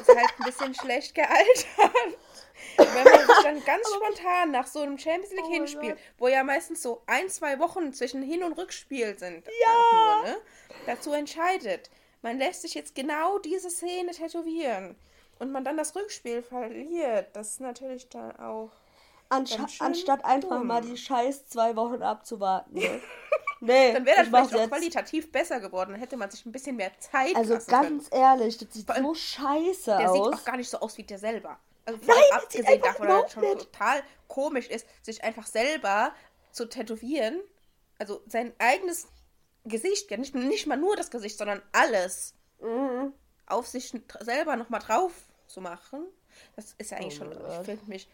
Ist 0.00 0.08
halt 0.08 0.30
ein 0.38 0.44
bisschen 0.44 0.74
schlecht 0.80 1.14
gealtert. 1.14 2.18
Wenn 2.76 3.04
man 3.04 3.26
sich 3.26 3.42
dann 3.42 3.64
ganz 3.64 3.86
spontan 3.94 4.50
nach 4.50 4.66
so 4.66 4.80
einem 4.80 4.98
Champions 4.98 5.32
League 5.32 5.96
Oh 5.96 5.98
wo 6.18 6.28
ja 6.28 6.42
meistens 6.44 6.82
so 6.82 7.02
ein, 7.06 7.28
zwei 7.28 7.58
Wochen 7.58 7.92
zwischen 7.92 8.22
Hin- 8.22 8.44
und 8.44 8.52
Rückspiel 8.54 9.18
sind, 9.18 9.46
ja. 9.46 10.22
nur, 10.22 10.22
ne, 10.24 10.36
dazu 10.86 11.12
entscheidet, 11.12 11.90
man 12.22 12.38
lässt 12.38 12.62
sich 12.62 12.74
jetzt 12.74 12.94
genau 12.94 13.38
diese 13.38 13.70
Szene 13.70 14.12
tätowieren 14.12 14.96
und 15.38 15.50
man 15.52 15.64
dann 15.64 15.76
das 15.76 15.94
Rückspiel 15.96 16.42
verliert, 16.42 17.28
das 17.34 17.52
ist 17.52 17.60
natürlich 17.60 18.08
dann 18.08 18.36
auch. 18.36 18.70
Anscha 19.28 19.56
ganz 19.58 19.80
anstatt 19.80 20.24
einfach 20.26 20.58
dumm. 20.58 20.66
mal 20.66 20.82
die 20.82 20.96
scheiß 20.96 21.46
zwei 21.48 21.74
Wochen 21.76 22.02
abzuwarten. 22.02 22.74
Ne? 22.74 23.00
Nee, 23.64 23.92
Dann 23.92 24.04
wäre 24.04 24.16
das 24.16 24.26
vielleicht 24.26 24.54
auch 24.56 24.58
jetzt. 24.58 24.68
qualitativ 24.70 25.30
besser 25.30 25.60
geworden, 25.60 25.92
dann 25.92 26.00
hätte 26.00 26.16
man 26.16 26.28
sich 26.28 26.44
ein 26.44 26.50
bisschen 26.50 26.74
mehr 26.74 26.90
Zeit 26.98 27.36
Also 27.36 27.54
lassen 27.54 27.70
können. 27.70 27.82
ganz 28.00 28.08
ehrlich, 28.10 28.58
das 28.58 28.72
sieht 28.72 28.88
so 28.92 29.14
scheiße 29.14 29.96
Der 30.00 30.08
sieht 30.10 30.20
aus. 30.20 30.34
auch 30.34 30.44
gar 30.44 30.56
nicht 30.56 30.68
so 30.68 30.80
aus 30.80 30.98
wie 30.98 31.04
der 31.04 31.18
selber. 31.20 31.60
Also 31.84 32.00
Nein, 32.04 32.16
sieht 32.24 32.32
abgesehen 32.32 32.82
davon, 32.82 33.06
dass 33.06 33.26
es 33.26 33.32
schon 33.34 33.42
nicht. 33.44 33.58
total 33.58 34.02
komisch 34.26 34.66
ist, 34.68 34.84
sich 35.02 35.22
einfach 35.22 35.46
selber 35.46 36.12
zu 36.50 36.64
tätowieren. 36.68 37.40
Also 38.00 38.20
sein 38.26 38.52
eigenes 38.58 39.06
Gesicht, 39.64 40.10
ja 40.10 40.16
nicht, 40.16 40.34
nicht 40.34 40.66
mal 40.66 40.76
nur 40.76 40.96
das 40.96 41.10
Gesicht, 41.10 41.38
sondern 41.38 41.62
alles 41.72 42.34
Mhm. 42.60 43.12
auf 43.46 43.66
sich 43.66 43.92
selber 44.20 44.56
nochmal 44.56 44.80
drauf 44.80 45.12
zu 45.46 45.60
machen. 45.60 46.04
Das 46.56 46.74
ist 46.78 46.90
ja 46.90 46.98
eigentlich 46.98 47.20
Oh 47.20 47.24
schon, 47.24 47.30
Gott. 47.34 47.50
ich 47.60 47.66
finde 47.66 47.84
mich 47.86 48.08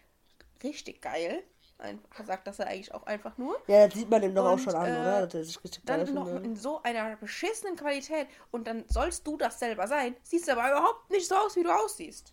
richtig 0.63 1.01
geil. 1.03 1.43
Ein, 1.81 2.01
sagt 2.27 2.47
das 2.49 2.59
ja 2.59 2.65
eigentlich 2.67 2.93
auch 2.93 3.05
einfach 3.05 3.39
nur. 3.39 3.57
Ja, 3.69 3.87
das 3.87 3.97
sieht 3.97 4.11
man 4.11 4.21
dem 4.21 4.35
doch 4.35 4.47
auch 4.47 4.53
Und, 4.55 4.59
schon 4.63 4.75
an, 4.75 4.89
äh, 4.89 4.99
oder? 4.99 5.33
Er 5.33 5.45
sich 5.45 5.63
richtig 5.63 5.85
geil 5.87 6.05
Dann 6.05 6.13
noch 6.15 6.27
findet. 6.27 6.45
in 6.45 6.57
so 6.57 6.83
einer 6.83 7.15
beschissenen 7.17 7.77
Qualität 7.77 8.27
und 8.51 8.67
dann 8.67 8.85
sollst 8.89 9.25
du 9.27 9.37
das 9.37 9.61
selber 9.61 9.87
sein. 9.87 10.17
Siehst 10.25 10.51
aber 10.51 10.69
überhaupt 10.69 11.09
nicht 11.11 11.29
so 11.29 11.37
aus, 11.37 11.55
wie 11.55 11.63
du 11.63 11.71
aussiehst. 11.73 12.33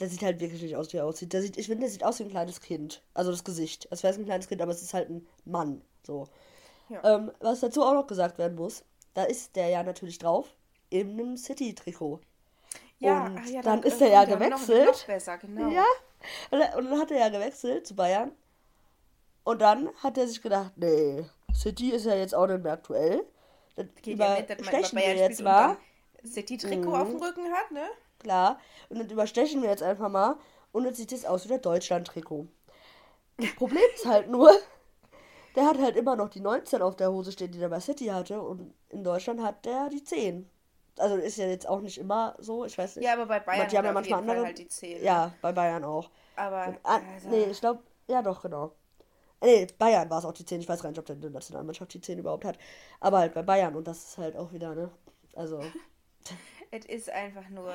Der 0.00 0.08
sieht 0.08 0.22
halt 0.22 0.40
wirklich 0.40 0.62
nicht 0.62 0.74
aus, 0.74 0.92
wie 0.92 0.96
er 0.96 1.06
aussieht. 1.06 1.32
Der 1.32 1.42
sieht, 1.42 1.56
ich 1.58 1.66
finde, 1.66 1.82
der 1.82 1.90
sieht 1.90 2.02
aus 2.02 2.18
wie 2.18 2.24
ein 2.24 2.30
kleines 2.30 2.60
Kind. 2.60 3.02
Also 3.14 3.30
das 3.30 3.44
Gesicht. 3.44 3.88
Als 3.92 4.02
wäre 4.02 4.12
es 4.14 4.18
ein 4.18 4.24
kleines 4.24 4.48
Kind, 4.48 4.60
aber 4.60 4.72
es 4.72 4.82
ist 4.82 4.94
halt 4.94 5.10
ein 5.10 5.28
Mann. 5.44 5.82
So. 6.04 6.28
Ja. 6.88 7.16
Ähm, 7.16 7.32
was 7.40 7.60
dazu 7.60 7.82
auch 7.82 7.94
noch 7.94 8.06
gesagt 8.06 8.38
werden 8.38 8.56
muss, 8.56 8.84
da 9.14 9.24
ist 9.24 9.56
der 9.56 9.68
ja 9.68 9.82
natürlich 9.82 10.18
drauf 10.18 10.54
in 10.90 11.10
einem 11.12 11.36
City-Trikot. 11.36 12.20
Ja, 12.98 13.26
Und 13.26 13.38
ach 13.38 13.46
ja, 13.46 13.62
dann 13.62 13.82
äh, 13.82 13.88
ist 13.88 14.00
er 14.00 14.08
ja 14.08 14.24
gewechselt. 14.24 14.86
Noch, 14.86 14.92
noch 14.98 15.06
besser, 15.06 15.38
genau. 15.38 15.70
Ja. 15.70 15.84
Und 16.50 16.60
dann- 16.60 16.84
dann 16.90 16.98
hat 17.00 17.10
er 17.10 17.18
ja 17.18 17.28
gewechselt 17.30 17.86
zu 17.86 17.96
Bayern. 17.96 18.32
Und 19.44 19.60
dann 19.60 19.90
hat 20.02 20.16
er 20.18 20.28
sich 20.28 20.40
gedacht, 20.40 20.72
nee, 20.76 21.24
City 21.54 21.90
ist 21.90 22.06
ja 22.06 22.14
jetzt 22.14 22.34
auch 22.34 22.46
nicht 22.46 22.62
mehr 22.62 22.72
aktuell. 22.74 23.24
Das 23.74 23.86
Geht 24.02 24.18
ja 24.18 24.34
nicht, 24.36 24.50
dass 24.50 24.60
man 24.60 24.80
über 24.80 24.88
Bayern 25.00 25.16
jetzt 25.18 25.42
mal. 25.42 25.76
dann 26.22 26.30
City-Trikot 26.30 26.94
auf 26.94 27.08
dem 27.08 27.16
Rücken 27.16 27.50
hat, 27.52 27.70
ne? 27.72 27.86
Klar. 28.20 28.60
Und 28.88 28.98
das 29.00 29.10
überstechen 29.10 29.62
wir 29.62 29.70
jetzt 29.70 29.82
einfach 29.82 30.08
mal. 30.08 30.36
Und 30.70 30.84
jetzt 30.84 30.98
sieht 30.98 31.10
es 31.12 31.24
aus 31.24 31.44
wie 31.44 31.48
der 31.48 31.58
Deutschland-Trikot. 31.58 32.46
Das 33.38 33.54
Problem 33.56 33.82
ist 33.94 34.06
halt 34.06 34.28
nur, 34.30 34.52
der 35.54 35.66
hat 35.66 35.78
halt 35.78 35.96
immer 35.96 36.16
noch 36.16 36.28
die 36.28 36.40
19 36.40 36.82
auf 36.82 36.96
der 36.96 37.10
Hose 37.10 37.32
stehen, 37.32 37.52
die 37.52 37.58
der 37.58 37.68
bei 37.68 37.80
City 37.80 38.06
hatte. 38.06 38.40
Und 38.40 38.74
in 38.88 39.04
Deutschland 39.04 39.42
hat 39.42 39.64
der 39.64 39.88
die 39.88 40.02
10. 40.02 40.48
Also 40.98 41.16
ist 41.16 41.38
ja 41.38 41.46
jetzt 41.46 41.68
auch 41.68 41.80
nicht 41.80 41.98
immer 41.98 42.34
so, 42.38 42.64
ich 42.64 42.76
weiß 42.76 42.96
nicht. 42.96 43.04
Ja, 43.04 43.14
aber 43.14 43.26
bei 43.26 43.40
Bayern 43.40 43.68
die 43.68 43.78
haben 43.78 43.86
hat 43.86 43.90
ja 43.90 43.92
manchmal 43.92 44.20
andere. 44.20 44.46
halt 44.46 44.58
die 44.58 44.68
10. 44.68 45.02
Ja, 45.02 45.32
bei 45.40 45.52
Bayern 45.52 45.84
auch. 45.84 46.10
Aber, 46.36 46.76
also, 46.82 47.28
nee, 47.28 47.44
ich 47.44 47.60
glaube, 47.60 47.82
ja 48.08 48.22
doch, 48.22 48.42
genau. 48.42 48.72
Nee, 49.40 49.66
Bayern 49.78 50.08
war 50.08 50.18
es 50.18 50.24
auch 50.24 50.32
die 50.32 50.44
10. 50.44 50.60
Ich 50.60 50.68
weiß 50.68 50.82
gar 50.82 50.90
nicht, 50.90 50.98
ob 50.98 51.06
der 51.06 51.16
Nationalmannschaft 51.16 51.92
die 51.94 52.00
10 52.00 52.18
überhaupt 52.18 52.44
hat. 52.44 52.58
Aber 53.00 53.18
halt 53.18 53.34
bei 53.34 53.42
Bayern 53.42 53.74
und 53.74 53.86
das 53.86 54.04
ist 54.04 54.18
halt 54.18 54.36
auch 54.36 54.52
wieder, 54.52 54.74
ne? 54.74 54.90
Also, 55.34 55.60
es 56.70 56.84
ist 56.86 57.10
einfach 57.10 57.48
nur, 57.48 57.72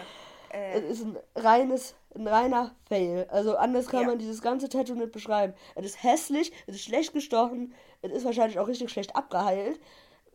äh, 0.52 0.80
es 0.80 1.00
ist 1.00 1.06
ein 1.06 1.18
reines, 1.36 1.96
ein 2.16 2.28
reiner 2.28 2.76
Fail. 2.88 3.28
Also 3.32 3.56
anders 3.58 3.88
kann 3.88 4.02
Ja. 4.02 4.08
man 4.08 4.20
dieses 4.20 4.42
ganze 4.42 4.70
Tattoo 4.70 4.96
nicht 4.96 5.12
beschreiben. 5.12 5.54
Es 5.76 5.86
ist 5.86 6.04
hässlich, 6.04 6.52
es 6.68 6.76
ist 6.76 6.84
schlecht 6.84 7.14
gestochen, 7.14 7.74
es 8.02 8.12
ist 8.12 8.26
wahrscheinlich 8.26 8.60
auch 8.60 8.68
richtig 8.68 8.90
schlecht 8.90 9.16
abgeheilt, 9.16 9.80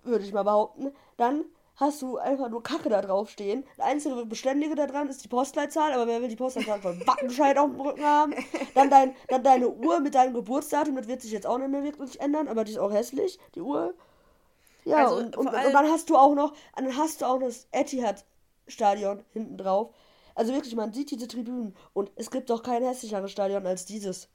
würde 0.02 0.24
ich 0.24 0.32
mal 0.32 0.42
behaupten. 0.42 0.92
Dann 1.16 1.44
hast 1.76 2.02
du 2.02 2.18
einfach 2.18 2.48
nur 2.50 2.62
Kacke 2.62 2.88
da 2.90 3.00
drauf 3.00 3.30
stehen. 3.30 3.64
Das 3.76 3.86
einzige 3.86 4.26
Beständige 4.26 4.74
da 4.74 4.86
dran 4.86 5.08
ist 5.08 5.24
die 5.24 5.28
Postleitzahl, 5.28 5.92
aber 5.92 6.06
wer 6.06 6.20
will 6.20 6.28
die 6.28 6.36
Postleitzahl 6.36 6.80
von 6.80 7.00
Wattenscheid 7.06 7.56
auf 7.58 7.70
dem 7.70 7.80
Rücken 7.80 8.04
haben? 8.04 8.34
Dann, 8.74 8.90
dein, 8.90 9.14
dann 9.28 9.42
deine 9.42 9.68
Uhr 9.68 10.00
mit 10.00 10.14
deinem 10.14 10.34
Geburtsdatum, 10.34 10.96
das 10.96 11.08
wird 11.08 11.22
sich 11.22 11.32
jetzt 11.32 11.46
auch 11.46 11.58
nicht 11.58 11.70
mehr 11.70 11.82
wirklich 11.82 12.20
ändern, 12.20 12.48
aber 12.48 12.64
die 12.64 12.72
ist 12.72 12.78
auch 12.78 12.92
hässlich, 12.92 13.38
die 13.54 13.62
Uhr. 13.62 13.94
Ja, 14.84 15.04
Also, 15.06 15.16
und, 15.16 15.36
und, 15.36 15.46
und 15.46 15.54
dann 15.54 15.90
hast 15.90 16.10
du 16.10 16.16
auch 16.16 16.34
noch, 16.34 16.52
dann 16.76 16.96
hast 16.96 17.20
du 17.22 17.26
auch 17.26 17.38
noch 17.38 17.46
das 17.46 17.68
Etihad-Stadion 18.72 19.24
hinten 19.32 19.56
drauf. 19.58 19.94
Also 20.34 20.52
wirklich, 20.54 20.74
man 20.74 20.92
sieht 20.92 21.10
diese 21.10 21.28
Tribünen 21.28 21.76
und 21.92 22.10
es 22.16 22.30
gibt 22.30 22.48
doch 22.50 22.62
kein 22.62 22.82
hässlicheres 22.82 23.30
Stadion 23.30 23.66
als 23.66 23.84
dieses. 23.84 24.28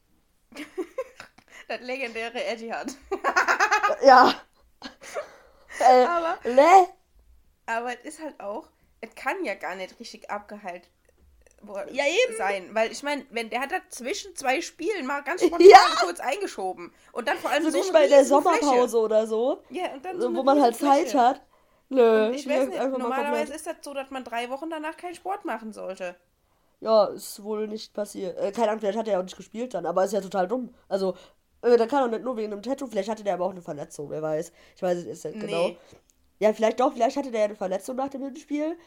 das 1.67 1.81
legendäre 1.81 2.43
Etihad. 2.43 2.93
Ja. 4.05 4.33
äh, 5.79 6.03
Aber- 6.05 6.37
ne? 6.49 6.87
Aber 7.65 7.91
es 7.93 8.13
ist 8.13 8.21
halt 8.23 8.39
auch, 8.39 8.69
es 9.01 9.13
kann 9.15 9.43
ja 9.43 9.55
gar 9.55 9.75
nicht 9.75 9.99
richtig 9.99 10.29
abgeheilt 10.29 10.89
wo- 11.61 11.75
Ja, 11.91 12.05
eben. 12.05 12.37
sein. 12.37 12.69
Weil 12.73 12.91
ich 12.91 13.01
meine, 13.03 13.25
wenn 13.31 13.49
der 13.49 13.61
hat 13.61 13.71
da 13.71 13.77
zwischen 13.89 14.35
zwei 14.35 14.61
Spielen 14.61 15.05
mal 15.07 15.21
ganz 15.23 15.41
spontan 15.43 15.67
Ja. 15.67 15.77
kurz 15.99 16.19
eingeschoben. 16.19 16.93
Und 17.11 17.27
dann 17.27 17.37
vor 17.39 17.49
allem 17.49 17.65
Also 17.65 17.71
so 17.77 17.83
nicht 17.83 17.91
bei 17.91 18.07
der 18.07 18.19
riesen 18.19 18.41
Fläche. 18.41 18.59
Sommerpause 18.61 18.99
oder 18.99 19.25
so, 19.27 19.63
Ja, 19.69 19.91
und 19.93 20.05
dann 20.05 20.21
so, 20.21 20.29
so 20.29 20.35
wo 20.35 20.43
man 20.43 20.61
halt 20.61 20.77
Zeit 20.77 21.13
hat. 21.15 21.41
Nö, 21.89 22.27
Und 22.27 22.33
ich 22.33 22.47
weiß 22.47 22.67
nicht, 22.69 22.79
normalerweise 22.97 23.53
ist 23.53 23.65
das 23.65 23.77
so, 23.81 23.93
dass 23.93 24.09
man 24.11 24.23
drei 24.23 24.49
Wochen 24.49 24.69
danach 24.69 24.97
keinen 24.97 25.15
Sport 25.15 25.45
machen 25.45 25.71
sollte. 25.71 26.15
Ja, 26.79 27.05
ist 27.05 27.41
wohl 27.43 27.67
nicht 27.67 27.93
passiert. 27.93 28.37
Äh, 28.37 28.51
keine 28.51 28.69
Ahnung, 28.69 28.81
vielleicht 28.81 28.97
hat 28.99 29.07
er 29.07 29.13
ja 29.13 29.19
auch 29.19 29.23
nicht 29.23 29.37
gespielt 29.37 29.73
dann, 29.73 29.85
aber 29.85 30.03
ist 30.05 30.13
ja 30.13 30.21
total 30.21 30.47
dumm. 30.47 30.73
Also, 30.87 31.15
äh, 31.61 31.75
der 31.77 31.87
kann 31.87 32.03
doch 32.03 32.11
nicht 32.11 32.23
nur 32.23 32.37
wegen 32.37 32.51
einem 32.51 32.61
Tattoo, 32.61 32.87
vielleicht 32.87 33.09
hatte 33.09 33.23
der 33.23 33.33
aber 33.33 33.45
auch 33.45 33.51
eine 33.51 33.61
Verletzung, 33.61 34.09
wer 34.09 34.21
weiß. 34.21 34.51
Ich 34.75 34.81
weiß 34.81 34.97
es 34.99 35.05
jetzt 35.05 35.25
nicht 35.25 35.39
genau. 35.39 35.69
Nee. 35.69 35.77
Ja, 36.39 36.53
vielleicht 36.53 36.79
doch, 36.79 36.93
vielleicht 36.93 37.17
hatte 37.17 37.31
der 37.31 37.39
ja 37.39 37.45
eine 37.45 37.55
Verletzung 37.55 37.95
nach 37.95 38.09
dem 38.09 38.21
Hinspiel. 38.21 38.77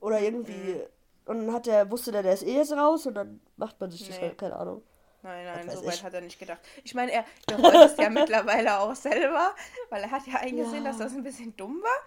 Oder 0.00 0.20
irgendwie. 0.20 0.52
Mhm. 0.52 0.80
Und 1.26 1.46
dann 1.46 1.52
hat 1.54 1.66
der, 1.66 1.88
wusste 1.90 2.10
der, 2.10 2.24
der 2.24 2.32
ist 2.32 2.42
eh 2.42 2.56
jetzt 2.56 2.72
raus 2.72 3.06
und 3.06 3.14
dann 3.14 3.40
macht 3.56 3.78
man 3.80 3.90
sich 3.90 4.06
das 4.08 4.16
Nee. 4.16 4.26
halt, 4.26 4.38
keine 4.38 4.56
Ahnung. 4.56 4.82
Nein, 5.22 5.44
nein, 5.44 5.70
so 5.70 5.84
weit 5.84 6.02
hat 6.02 6.14
er 6.14 6.20
nicht 6.22 6.38
gedacht. 6.38 6.60
Ich 6.82 6.94
meine, 6.94 7.12
er 7.12 7.24
bereut 7.46 7.74
es 7.90 7.96
ja 7.98 8.08
mittlerweile 8.10 8.78
auch 8.78 8.94
selber, 8.96 9.54
weil 9.90 10.02
er 10.02 10.10
hat 10.10 10.26
ja 10.26 10.36
eingesehen, 10.36 10.84
Ja. 10.84 10.90
dass 10.90 10.98
das 10.98 11.12
ein 11.12 11.22
bisschen 11.22 11.54
dumm 11.56 11.82
war. 11.82 11.98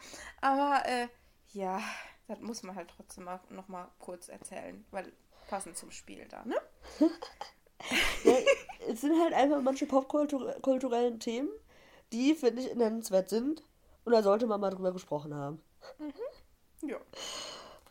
Aber 0.41 0.85
äh, 0.87 1.07
ja, 1.53 1.79
das 2.27 2.39
muss 2.39 2.63
man 2.63 2.75
halt 2.75 2.89
trotzdem 2.95 3.25
mal, 3.25 3.39
noch 3.49 3.67
mal 3.67 3.87
kurz 3.99 4.29
erzählen, 4.29 4.83
weil 4.91 5.11
passend 5.47 5.77
zum 5.77 5.91
Spiel 5.91 6.27
da, 6.27 6.43
ne? 6.45 6.55
Ja, 8.23 8.33
es 8.87 9.01
sind 9.01 9.21
halt 9.21 9.33
einfach 9.33 9.61
manche 9.61 9.85
popkulturellen 9.85 11.19
Themen, 11.19 11.49
die, 12.13 12.33
finde 12.33 12.61
ich, 12.61 12.73
nennenswert 12.75 13.27
sind. 13.29 13.61
Und 14.05 14.13
da 14.13 14.23
sollte 14.23 14.47
man 14.47 14.61
mal 14.61 14.69
drüber 14.69 14.93
gesprochen 14.93 15.35
haben. 15.35 15.61
Ja. 16.81 16.95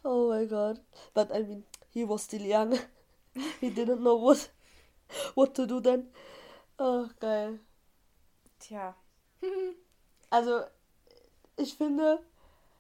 Oh 0.03 0.31
my 0.31 0.47
god. 0.47 0.81
But 1.13 1.29
I 1.31 1.43
mean, 1.43 1.65
he 1.91 2.09
was 2.09 2.25
still 2.25 2.41
young. 2.43 2.73
He 3.61 3.69
didn't 3.71 3.99
know 4.01 4.19
what, 4.21 4.51
what 5.35 5.55
to 5.55 5.67
do 5.67 5.81
then. 5.81 6.09
Oh, 6.79 7.07
geil. 7.21 7.59
Tja. 8.59 8.95
Also, 10.31 10.63
ich 11.59 11.75
finde, 11.75 12.19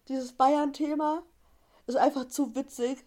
dieses 0.08 0.32
Bayern-Thema 0.32 1.22
ist 1.86 1.96
einfach 1.96 2.26
zu 2.28 2.54
witzig, 2.54 3.04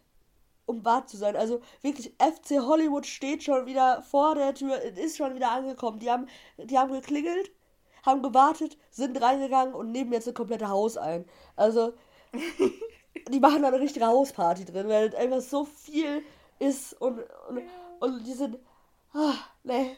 um 0.65 0.83
wahr 0.85 1.07
zu 1.07 1.17
sein. 1.17 1.35
Also 1.35 1.61
wirklich, 1.81 2.13
FC 2.19 2.59
Hollywood 2.61 3.05
steht 3.05 3.43
schon 3.43 3.65
wieder 3.65 4.01
vor 4.01 4.35
der 4.35 4.53
Tür, 4.53 4.81
ist 4.81 5.17
schon 5.17 5.35
wieder 5.35 5.51
angekommen. 5.51 5.99
Die 5.99 6.09
haben, 6.09 6.27
die 6.57 6.77
haben 6.77 6.91
geklingelt, 6.91 7.51
haben 8.03 8.21
gewartet, 8.21 8.77
sind 8.91 9.19
reingegangen 9.21 9.73
und 9.73 9.91
nehmen 9.91 10.13
jetzt 10.13 10.27
ein 10.27 10.33
komplette 10.33 10.69
Haus 10.69 10.97
ein. 10.97 11.25
Also, 11.55 11.93
die 13.29 13.39
machen 13.39 13.61
da 13.61 13.69
eine 13.69 13.79
richtige 13.79 14.07
Hausparty 14.07 14.65
drin, 14.65 14.87
weil 14.87 15.15
einfach 15.15 15.41
so 15.41 15.65
viel 15.65 16.23
ist 16.59 16.93
und, 17.01 17.19
und, 17.49 17.61
und 17.99 18.23
die 18.25 18.33
sind, 18.33 18.57
ah, 19.15 19.35
nee. 19.63 19.97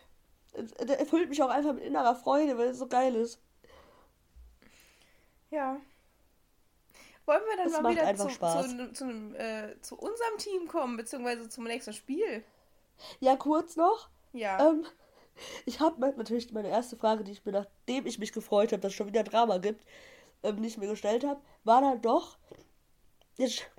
Der 0.55 0.99
erfüllt 0.99 1.29
mich 1.29 1.41
auch 1.43 1.49
einfach 1.49 1.73
mit 1.73 1.83
innerer 1.83 2.15
Freude, 2.15 2.57
weil 2.57 2.69
es 2.69 2.79
so 2.79 2.87
geil 2.87 3.15
ist. 3.15 3.39
Ja. 5.51 5.79
Wollen 7.25 7.41
wir 7.45 7.57
dann 7.57 7.67
Es 7.67 7.81
mal 7.81 7.91
wieder 7.91 8.15
zu, 8.15 8.29
zu, 8.29 8.93
zu, 8.93 9.37
äh, 9.37 9.79
zu 9.81 9.95
unserem 9.97 10.37
Team 10.37 10.67
kommen, 10.67 10.97
beziehungsweise 10.97 11.49
zum 11.49 11.65
nächsten 11.65 11.93
Spiel? 11.93 12.43
Ja, 13.19 13.35
kurz 13.35 13.75
noch. 13.75 14.09
Ja. 14.33 14.69
Ähm, 14.69 14.85
ich 15.65 15.79
habe 15.79 15.99
natürlich 15.99 16.51
meine 16.53 16.69
erste 16.69 16.95
Frage, 16.95 17.23
die 17.23 17.33
ich 17.33 17.45
mir, 17.45 17.51
nachdem 17.51 18.05
ich 18.05 18.17
mich 18.17 18.31
gefreut 18.31 18.71
habe, 18.71 18.81
dass 18.81 18.91
es 18.91 18.95
schon 18.95 19.07
wieder 19.07 19.23
Drama 19.23 19.57
gibt, 19.57 19.85
ähm, 20.43 20.63
ich 20.63 20.77
mir 20.77 20.87
gestellt 20.87 21.25
habe, 21.25 21.41
war 21.63 21.81
dann 21.81 22.01
doch 22.01 22.37
jetzt 23.35 23.69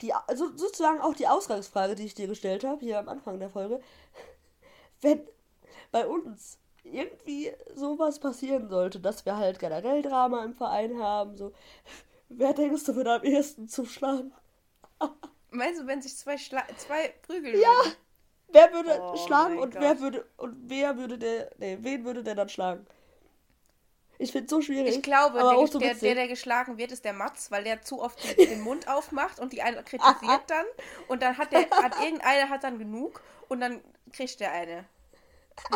die, 0.00 0.12
also 0.12 0.56
sozusagen 0.56 1.00
auch 1.00 1.14
die 1.14 1.28
Ausgangsfrage, 1.28 1.94
die 1.94 2.04
ich 2.04 2.14
dir 2.14 2.26
gestellt 2.26 2.64
habe, 2.64 2.80
hier 2.80 2.98
am 2.98 3.08
Anfang 3.08 3.38
der 3.38 3.50
Folge. 3.50 3.80
Wenn 5.02 5.20
bei 5.92 6.06
uns 6.06 6.58
irgendwie 6.84 7.52
sowas 7.74 8.20
passieren 8.20 8.68
sollte, 8.68 9.00
dass 9.00 9.26
wir 9.26 9.36
halt 9.36 9.58
generell 9.58 10.02
Drama 10.02 10.44
im 10.44 10.54
Verein 10.54 10.98
haben, 10.98 11.36
so, 11.36 11.52
wer 12.28 12.54
denkst 12.54 12.84
du, 12.84 12.96
würde 12.96 13.12
am 13.14 13.24
ehesten 13.24 13.68
zuschlagen? 13.68 14.32
Meinst 15.50 15.80
du, 15.80 15.86
wenn 15.86 16.00
sich 16.02 16.16
zwei, 16.16 16.38
Schla 16.38 16.64
zwei 16.78 17.08
prügeln 17.22 17.60
Ja. 17.60 17.68
würden? 17.68 17.96
Wer 18.54 18.72
würde 18.72 19.00
Oh 19.00 19.16
schlagen 19.16 19.58
und 19.58 19.74
wer 19.74 20.00
würde 20.00 20.26
und 20.36 20.56
wer 20.68 20.96
würde 20.98 21.18
der 21.18 21.50
nee, 21.58 21.78
wen 21.80 22.04
würde 22.04 22.22
der 22.22 22.34
dann 22.34 22.50
schlagen? 22.50 22.86
Ich 24.18 24.30
finde 24.30 24.48
so 24.48 24.60
schwierig. 24.60 24.96
Ich 24.96 25.02
glaube, 25.02 25.38
der, 25.38 25.66
so 25.66 25.78
der, 25.78 25.94
der, 25.94 26.14
der 26.14 26.28
geschlagen 26.28 26.78
wird, 26.78 26.92
ist 26.92 27.04
der 27.04 27.12
Matz, 27.12 27.50
weil 27.50 27.64
der 27.64 27.82
zu 27.82 28.00
oft 28.00 28.22
den, 28.22 28.36
den 28.36 28.60
Mund 28.60 28.86
aufmacht 28.88 29.40
und 29.40 29.52
die 29.52 29.62
eine 29.62 29.82
kritisiert 29.82 30.42
dann. 30.48 30.66
Und 31.08 31.22
dann 31.22 31.38
hat 31.38 31.52
der, 31.52 31.62
hat 31.70 31.98
irgendeiner 32.00 32.48
hat 32.48 32.62
dann 32.62 32.78
genug 32.78 33.20
und 33.48 33.60
dann 33.60 33.82
kriegt 34.12 34.38
der 34.40 34.52
eine. 34.52 34.84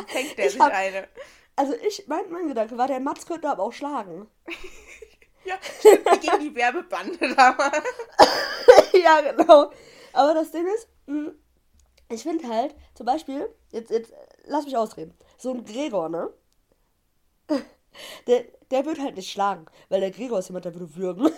Fängt 0.06 0.36
der 0.38 0.46
Ich 0.46 0.52
sich 0.52 0.60
hab- 0.60 0.72
eine. 0.72 1.08
Also 1.56 1.74
ich, 1.74 2.06
mein, 2.06 2.30
mein 2.30 2.48
Gedanke 2.48 2.76
war, 2.76 2.86
der 2.86 3.00
Mats 3.00 3.26
könnte 3.26 3.48
aber 3.48 3.62
auch 3.62 3.72
schlagen. 3.72 4.28
Ja, 5.48 5.54
gegen 6.16 6.40
die 6.40 6.54
Werbebande 6.56 7.32
damals. 7.36 7.78
ja, 8.92 9.20
genau. 9.20 9.70
Aber 10.12 10.34
das 10.34 10.50
Ding 10.50 10.66
ist, 10.66 10.88
mh, 11.06 11.30
ich 12.08 12.24
finde 12.24 12.48
halt, 12.48 12.74
zum 12.94 13.06
Beispiel, 13.06 13.48
jetzt, 13.70 13.92
jetzt, 13.92 14.12
lass 14.42 14.64
mich 14.64 14.76
ausreden. 14.76 15.16
So 15.38 15.52
ein 15.52 15.64
Gregor, 15.64 16.08
ne? 16.08 16.32
Der, 18.26 18.42
der 18.72 18.84
wird 18.86 18.98
halt 18.98 19.14
nicht 19.14 19.30
schlagen, 19.30 19.66
weil 19.88 20.00
der 20.00 20.10
Gregor 20.10 20.40
ist 20.40 20.48
jemand, 20.48 20.64
der 20.64 20.74
würde 20.74 20.96
würgen. 20.96 21.30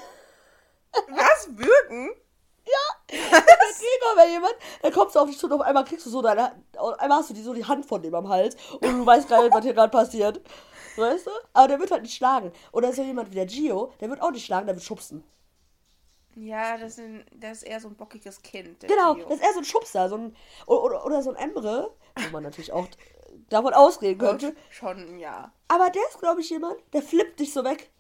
Was? 1.10 1.48
Würgen? 1.50 2.10
Der 3.10 3.18
Gregor 3.18 4.16
wäre 4.16 4.30
jemand, 4.30 4.54
der 4.82 4.90
kommst 4.90 5.14
du 5.14 5.20
auf 5.20 5.28
dich 5.28 5.38
zu 5.38 5.46
und 5.46 5.52
auf 5.52 5.60
einmal 5.62 5.84
kriegst 5.84 6.04
du 6.06 6.10
so 6.10 6.20
deine, 6.20 6.52
einmal 6.98 7.18
hast 7.18 7.30
du 7.30 7.34
die, 7.34 7.42
so 7.42 7.54
die 7.54 7.64
Hand 7.64 7.86
von 7.86 8.02
dem 8.02 8.14
am 8.14 8.28
Hals 8.28 8.56
und 8.74 8.82
du 8.82 9.06
weißt 9.06 9.28
gar 9.28 9.42
nicht, 9.42 9.54
was 9.54 9.64
hier 9.64 9.74
gerade 9.74 9.90
passiert. 9.90 10.40
Weißt 10.96 11.26
du? 11.26 11.30
Aber 11.52 11.68
der 11.68 11.78
wird 11.78 11.90
halt 11.90 12.02
nicht 12.02 12.14
schlagen. 12.14 12.52
Oder 12.72 12.92
so 12.92 13.02
jemand 13.02 13.30
wie 13.30 13.36
der 13.36 13.46
Gio, 13.46 13.92
der 14.00 14.10
wird 14.10 14.20
auch 14.20 14.32
nicht 14.32 14.44
schlagen, 14.44 14.66
der 14.66 14.74
wird 14.74 14.84
schubsen. 14.84 15.22
Ja, 16.34 16.76
das, 16.76 16.96
sind, 16.96 17.24
das 17.34 17.58
ist 17.58 17.62
eher 17.64 17.80
so 17.80 17.88
ein 17.88 17.96
bockiges 17.96 18.42
Kind. 18.42 18.80
Genau, 18.80 19.14
Gio. 19.14 19.24
das 19.24 19.36
ist 19.36 19.44
eher 19.44 19.52
so 19.52 19.58
ein 19.60 19.64
Schubser, 19.64 20.08
so 20.08 20.16
ein, 20.16 20.36
oder, 20.66 21.04
oder, 21.04 21.22
so 21.22 21.30
ein 21.30 21.36
Emre, 21.36 21.94
wo 22.16 22.30
man 22.32 22.42
natürlich 22.42 22.72
auch 22.72 22.86
davon 23.48 23.74
ausgehen 23.74 24.18
könnte. 24.18 24.54
Schon, 24.70 25.18
ja. 25.18 25.52
Aber 25.68 25.90
der 25.90 26.02
ist, 26.08 26.18
glaube 26.20 26.40
ich, 26.40 26.50
jemand, 26.50 26.76
der 26.92 27.02
flippt 27.02 27.40
dich 27.40 27.52
so 27.52 27.64
weg. 27.64 27.90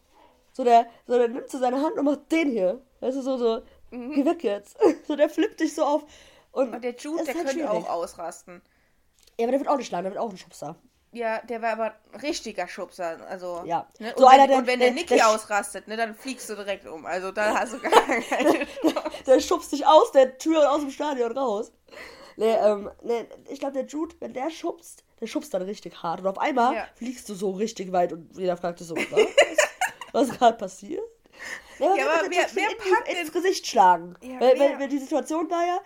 So 0.52 0.64
der, 0.64 0.86
so 1.06 1.16
der 1.16 1.28
nimmt 1.28 1.48
so 1.48 1.58
seine 1.58 1.80
Hand 1.80 1.96
und 1.96 2.04
macht 2.04 2.30
den 2.32 2.50
hier. 2.50 2.80
Weißt 3.00 3.16
du, 3.16 3.22
so, 3.22 3.36
so, 3.36 3.62
geh 3.90 4.24
weg 4.24 4.44
jetzt. 4.44 4.76
So 5.06 5.16
der 5.16 5.28
flippt 5.30 5.60
dich 5.60 5.74
so 5.74 5.84
auf. 5.84 6.04
Und, 6.52 6.74
Und 6.74 6.82
der 6.82 6.94
Jude, 6.96 7.24
der 7.24 7.34
halt 7.34 7.36
könnte 7.46 7.52
schwierig. 7.52 7.68
auch 7.70 7.88
ausrasten. 7.88 8.62
Ja, 9.38 9.44
aber 9.44 9.52
der 9.52 9.60
wird 9.60 9.68
auch 9.70 9.76
nicht 9.76 9.86
schlagen, 9.88 10.04
der 10.04 10.12
wird 10.12 10.22
auch 10.22 10.30
ein 10.30 10.36
Schubser. 10.38 10.76
Ja, 11.12 11.40
der 11.42 11.62
war 11.62 11.72
aber 11.72 11.94
ein 12.12 12.20
richtiger 12.20 12.68
Schubser. 12.68 13.18
Also, 13.28 13.62
Ja. 13.64 13.86
Ne? 13.98 14.12
So 14.16 14.26
und, 14.26 14.32
einer, 14.32 14.42
wenn, 14.42 14.48
der- 14.50 14.58
und 14.58 14.66
wenn 14.66 14.78
der 14.80 14.88
der- 14.88 14.94
Niki 14.94 15.14
der- 15.16 15.28
ausrastet, 15.28 15.88
ne, 15.88 15.96
dann 15.96 16.14
fliegst 16.14 16.48
du 16.50 16.54
direkt 16.54 16.86
um. 16.86 17.06
Also 17.06 17.32
da 17.32 17.58
hast 17.58 17.72
du 17.74 17.78
gar 17.78 17.90
keine 17.92 18.22
Chance. 18.22 18.66
Der 19.26 19.40
schubst 19.40 19.72
dich 19.72 19.86
aus 19.86 20.12
der 20.12 20.36
Tür 20.38 20.70
aus 20.70 20.80
dem 20.80 20.90
Stadion 20.90 21.32
raus. 21.36 21.72
Nee, 22.36 22.52
ähm, 22.52 22.90
nee, 23.02 23.26
ich 23.48 23.58
glaube, 23.58 23.74
der 23.74 23.86
Jude, 23.86 24.14
wenn 24.20 24.32
der 24.34 24.50
schubst, 24.50 25.02
der 25.20 25.26
schubst 25.26 25.52
dann 25.54 25.62
richtig 25.62 26.02
hart. 26.02 26.20
Und 26.20 26.26
auf 26.26 26.38
einmal 26.38 26.74
Ja. 26.74 26.86
fliegst 26.94 27.28
du 27.28 27.34
so 27.34 27.50
richtig 27.52 27.90
weit 27.92 28.12
und 28.12 28.36
jeder 28.36 28.56
fragt 28.56 28.78
sich 28.78 28.86
so, 28.88 28.94
was, 28.96 29.26
was 30.12 30.30
gerade 30.38 30.56
passiert? 30.58 31.02
Ja, 31.78 31.92
wer 31.96 32.12
aber 32.12 32.30
wer- 32.30 32.48
wer 32.54 32.68
packt 32.76 33.08
in, 33.08 33.16
ins 33.16 33.30
denn- 33.32 33.42
Gesicht 33.42 33.66
schlagen? 33.66 34.16
Ja, 34.20 34.40
weil, 34.40 34.58
weil, 34.58 34.80
weil 34.80 34.88
die 34.88 34.98
Situation 34.98 35.48
war 35.50 35.64
ja, 35.66 35.80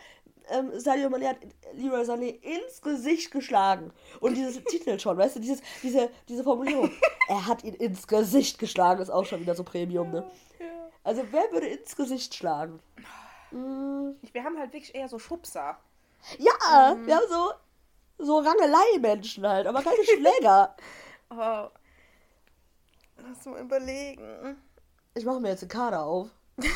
ähm, 0.51 0.71
Sadio 0.79 1.09
Mané 1.09 1.29
hat 1.29 1.37
Leroy 1.75 2.03
Sané 2.03 2.41
ins 2.43 2.81
Gesicht 2.83 3.31
geschlagen. 3.31 3.93
Und 4.21 4.35
dieses 4.37 4.63
Titel 4.71 4.99
schon, 4.99 5.17
weißt 5.17 5.37
du, 5.37 5.41
dieses, 5.41 5.61
diese, 5.83 6.11
diese 6.29 6.43
Formulierung. 6.45 6.91
er 7.29 7.47
hat 7.47 7.63
ihn 7.65 7.75
ins 7.75 8.07
Gesicht 8.07 8.59
geschlagen, 8.59 9.01
ist 9.03 9.11
auch 9.11 9.25
schon 9.27 9.41
wieder 9.41 9.55
so 9.55 9.65
Premium, 9.65 10.11
ne? 10.11 10.31
Also 11.05 11.25
wer 11.33 11.51
würde 11.53 11.67
ins 11.67 11.97
Gesicht 11.97 12.33
schlagen? 12.35 12.79
Mm, 13.51 14.11
Wir 14.33 14.45
haben 14.45 14.57
halt 14.59 14.73
wirklich 14.73 14.95
eher 14.95 15.09
so 15.09 15.19
Schubser. 15.19 15.77
ja, 16.39 16.95
Mhm. 16.95 17.07
wir 17.07 17.17
haben 17.17 17.27
so, 17.29 17.51
so 18.19 18.39
Rangelei-Menschen 18.39 19.47
halt, 19.47 19.67
aber 19.67 19.83
keine 19.83 20.03
Schläger. 20.05 20.77
Oh. 21.31 21.69
Lass 23.17 23.47
mal 23.47 23.61
überlegen. 23.63 24.57
Ich 25.15 25.25
mache 25.25 25.41
mir 25.41 25.51
jetzt 25.51 25.63
einen 25.63 25.71
Kader 25.71 26.05
auf. 26.05 26.31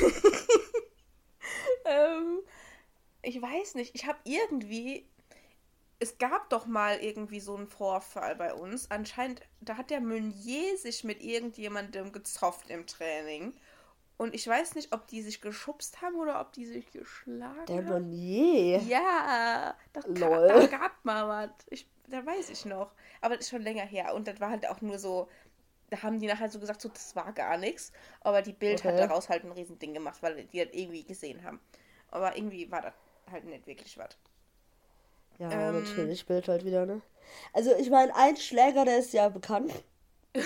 Ähm, 1.86 2.40
ich 3.22 3.40
weiß 3.40 3.76
nicht. 3.76 3.94
Ich 3.94 4.06
habe 4.06 4.18
irgendwie. 4.24 5.08
Es 5.98 6.18
gab 6.18 6.50
doch 6.50 6.66
mal 6.66 6.98
irgendwie 6.98 7.40
so 7.40 7.56
einen 7.56 7.68
Vorfall 7.68 8.36
bei 8.36 8.52
uns. 8.52 8.90
Anscheinend, 8.90 9.40
da 9.60 9.78
hat 9.78 9.88
der 9.88 10.02
Meunier 10.02 10.76
sich 10.76 11.04
mit 11.04 11.22
irgendjemandem 11.22 12.12
gezofft 12.12 12.68
im 12.68 12.86
Training. 12.86 13.54
Und 14.18 14.34
ich 14.34 14.46
weiß 14.46 14.74
nicht, 14.74 14.92
ob 14.92 15.06
die 15.06 15.22
sich 15.22 15.40
geschubst 15.40 16.02
haben 16.02 16.16
oder 16.16 16.40
ob 16.40 16.52
die 16.52 16.66
sich 16.66 16.90
geschlagen 16.90 17.64
Der 17.66 17.76
haben. 17.76 17.88
Meunier. 17.88 18.78
Ja, 18.80 19.74
da, 19.94 20.00
Lol. 20.06 20.18
Lol. 20.18 20.48
da 20.48 20.66
gab 20.66 21.04
mal 21.04 21.28
was. 21.28 21.50
Ich, 21.70 21.88
da 22.08 22.26
weiß 22.26 22.50
ich 22.50 22.66
noch. 22.66 22.92
Aber 23.22 23.36
das 23.36 23.46
ist 23.46 23.50
schon 23.50 23.62
länger 23.62 23.84
her. 23.84 24.14
Und 24.14 24.28
das 24.28 24.38
war 24.38 24.50
halt 24.50 24.68
auch 24.68 24.82
nur 24.82 24.98
so, 24.98 25.28
da 25.90 26.02
haben 26.02 26.20
die 26.20 26.26
nachher 26.26 26.48
so 26.50 26.58
gesagt, 26.60 26.80
so, 26.80 26.88
das 26.88 27.14
war 27.16 27.32
gar 27.32 27.56
nichts. 27.58 27.92
Aber 28.20 28.42
die 28.42 28.52
Bild 28.52 28.84
hat 28.84 28.94
Okay. 28.94 28.98
daraus 28.98 29.28
halt 29.28 29.44
ein 29.44 29.52
Riesending 29.52 29.94
gemacht, 29.94 30.22
weil 30.22 30.44
die 30.46 30.64
das 30.64 30.74
irgendwie 30.74 31.04
gesehen 31.04 31.42
haben. 31.44 31.60
Aber 32.10 32.36
irgendwie 32.36 32.70
war 32.70 32.82
das 32.82 32.94
halt 33.30 33.44
nicht 33.44 33.66
wirklich 33.66 33.96
was. 33.98 34.16
Ja, 35.38 35.50
Ähm. 35.50 35.72
natürlich, 35.72 36.26
Bild 36.26 36.48
halt 36.48 36.64
wieder, 36.66 36.84
ne? 36.86 37.00
Also, 37.54 37.74
ich 37.76 37.88
meine, 37.90 38.14
ein 38.16 38.36
Schläger, 38.36 38.84
der 38.84 38.98
ist 38.98 39.12
ja 39.14 39.28
bekannt. 39.30 39.72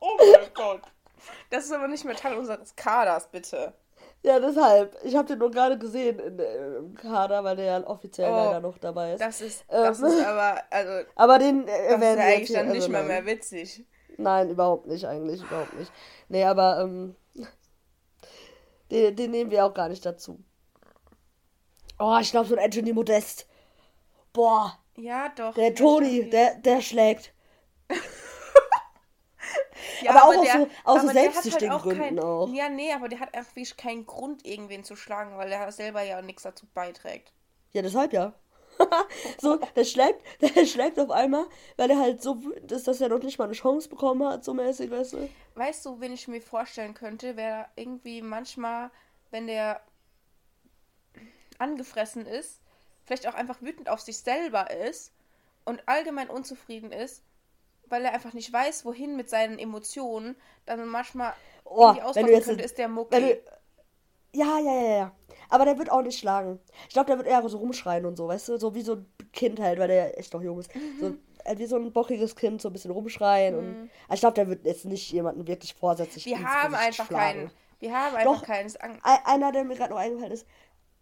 Oh 0.00 0.16
mein 0.32 0.54
Gott. 0.54 0.82
Das 1.50 1.64
ist 1.66 1.72
aber 1.72 1.88
nicht 1.88 2.04
mehr 2.04 2.16
Teil 2.16 2.36
unseres 2.38 2.76
Kaders, 2.76 3.28
bitte. 3.30 3.74
Ja, 4.22 4.38
deshalb. 4.38 4.96
Ich 5.02 5.16
habe 5.16 5.28
den 5.28 5.38
nur 5.38 5.50
gerade 5.50 5.78
gesehen 5.78 6.18
in, 6.18 6.38
äh, 6.38 6.76
im 6.76 6.94
Kader, 6.94 7.42
weil 7.42 7.56
der 7.56 7.64
ja 7.64 7.86
offiziell 7.86 8.30
Oh, 8.30 8.36
leider 8.36 8.60
noch 8.60 8.78
dabei 8.78 9.14
ist. 9.14 9.20
Das 9.20 9.40
ist, 9.40 9.64
das 9.80 10.00
Ähm. 10.00 10.06
ist 10.06 10.24
aber, 10.24 10.62
also, 10.70 11.08
Aber 11.14 11.38
den 11.38 11.66
äh, 11.66 11.86
das 11.88 12.02
ist 12.04 12.12
erwähnen 12.12 12.18
ja 12.18 12.26
wir 12.26 12.26
eigentlich 12.26 12.52
dann 12.52 12.68
nicht 12.68 12.88
also 12.88 12.92
mal 12.92 13.04
mehr 13.04 13.24
witzig. 13.26 13.86
Nein, 14.18 14.50
überhaupt 14.50 14.86
nicht, 14.86 15.06
eigentlich, 15.06 15.42
überhaupt 15.42 15.74
nicht. 15.74 15.90
Nee, 16.28 16.44
aber 16.44 16.80
ähm, 16.82 17.16
den, 18.90 19.16
den 19.16 19.30
nehmen 19.30 19.50
wir 19.50 19.64
auch 19.64 19.74
gar 19.74 19.88
nicht 19.88 20.04
dazu. 20.04 20.38
Oh, 22.00 22.18
ich 22.20 22.30
glaube, 22.32 22.48
so 22.48 22.56
ein 22.56 22.64
Anthony 22.64 22.92
Modest. 22.92 23.46
Boah, 24.32 24.78
Ja, 24.96 25.28
doch. 25.30 25.54
der 25.54 25.74
Toni, 25.74 26.28
der, 26.30 26.56
der 26.56 26.80
schlägt. 26.82 27.32
Ja, 30.02 30.10
aber 30.12 30.24
auch 30.24 30.36
aus 30.36 30.46
der- 30.46 30.60
so- 30.60 30.68
aus 30.84 31.02
so 31.02 31.08
aber 31.08 31.12
der 31.12 31.22
hat 31.24 31.32
selbstsüchtigen 31.32 31.72
halt 31.72 31.82
Gründen 31.82 32.00
kein, 32.00 32.18
auch. 32.20 32.48
Ja, 32.52 32.68
nee, 32.68 32.92
aber 32.92 33.08
der 33.08 33.20
hat 33.20 33.34
einfach 33.34 33.76
keinen 33.76 34.06
Grund, 34.06 34.46
irgendwen 34.46 34.84
zu 34.84 34.96
schlagen, 34.96 35.36
weil 35.36 35.50
er 35.52 35.70
selber 35.72 36.02
ja 36.02 36.20
nichts 36.22 36.42
dazu 36.42 36.66
beiträgt. 36.74 37.32
Ja, 37.72 37.82
deshalb 37.82 38.12
ja. 38.12 38.34
so, 39.40 39.56
der 39.76 39.84
schlägt, 39.84 40.22
der 40.56 40.64
schlägt 40.66 40.98
auf 40.98 41.10
einmal, 41.10 41.46
weil 41.76 41.90
er 41.90 41.98
halt 41.98 42.22
so 42.22 42.40
ist, 42.68 42.88
dass 42.88 43.00
er 43.00 43.08
noch 43.08 43.22
nicht 43.22 43.38
mal 43.38 43.44
eine 43.44 43.52
Chance 43.52 43.88
bekommen 43.88 44.26
hat, 44.26 44.44
so 44.44 44.54
mäßig, 44.54 44.90
weißt 44.90 45.12
du? 45.14 45.28
Weißt 45.54 45.84
du, 45.84 46.00
wen 46.00 46.12
ich 46.12 46.28
mir 46.28 46.40
vorstellen 46.40 46.94
könnte, 46.94 47.36
wer 47.36 47.68
irgendwie 47.76 48.22
manchmal, 48.22 48.90
wenn 49.30 49.46
der 49.46 49.82
angefressen 51.58 52.26
ist, 52.26 52.60
vielleicht 53.04 53.26
auch 53.26 53.34
einfach 53.34 53.60
wütend 53.60 53.88
auf 53.88 54.00
sich 54.00 54.18
selber 54.18 54.70
ist 54.70 55.12
und 55.64 55.86
allgemein 55.86 56.30
unzufrieden 56.30 56.92
ist, 56.92 57.22
weil 57.90 58.04
er 58.04 58.12
einfach 58.14 58.32
nicht 58.32 58.52
weiß, 58.52 58.84
wohin 58.84 59.16
mit 59.16 59.28
seinen 59.28 59.58
Emotionen, 59.58 60.36
dann 60.66 60.86
manchmal 60.88 61.32
Oh, 61.64 61.92
irgendwie 61.94 62.14
wenn 62.14 62.26
du 62.26 62.32
jetzt- 62.32 62.46
könnte, 62.46 62.64
ist 62.64 62.78
der 62.78 62.88
Mucki. 62.88 63.36
ja, 64.32 64.58
ja, 64.58 64.72
ja, 64.82 64.96
ja. 64.96 65.12
Aber 65.48 65.64
der 65.64 65.78
wird 65.78 65.90
auch 65.90 66.02
nicht 66.02 66.18
schlagen. 66.18 66.60
Ich 66.88 66.94
glaube, 66.94 67.06
der 67.08 67.18
wird 67.18 67.26
eher 67.26 67.46
so 67.48 67.58
rumschreien 67.58 68.06
und 68.06 68.16
so, 68.16 68.28
weißt 68.28 68.48
du? 68.48 68.56
So 68.58 68.74
wie 68.74 68.82
so 68.82 68.94
ein 68.94 69.06
Kind 69.32 69.58
halt, 69.60 69.78
weil 69.80 69.88
der 69.88 70.16
echt 70.18 70.32
noch 70.32 70.42
jung 70.42 70.60
ist. 70.60 70.70
So, 71.00 71.14
halt 71.44 71.58
wie 71.58 71.66
so 71.66 71.76
ein 71.76 71.92
bockiges 71.92 72.36
Kind, 72.36 72.62
so 72.62 72.68
ein 72.68 72.72
bisschen 72.72 72.92
rumschreien. 72.92 73.56
Und, 73.56 73.90
aber 74.06 74.14
ich 74.14 74.20
glaube, 74.20 74.34
der 74.34 74.48
wird 74.48 74.64
jetzt 74.64 74.84
nicht 74.84 75.10
jemanden 75.12 75.46
wirklich 75.48 75.74
vorsätzlich 75.74 76.24
Wir 76.26 76.38
haben 76.42 76.74
einfach 76.74 77.06
schlagen. 77.06 77.38
keinen. 77.40 77.50
Wir 77.80 77.92
haben 77.98 78.14
einfach 78.16 78.42
Doch. 78.42 78.48
Ei- 78.48 79.24
Einer, 79.24 79.50
der 79.52 79.64
mir 79.64 79.74
gerade 79.74 79.90
noch 79.90 79.98
eingefallen 79.98 80.32
ist, 80.32 80.46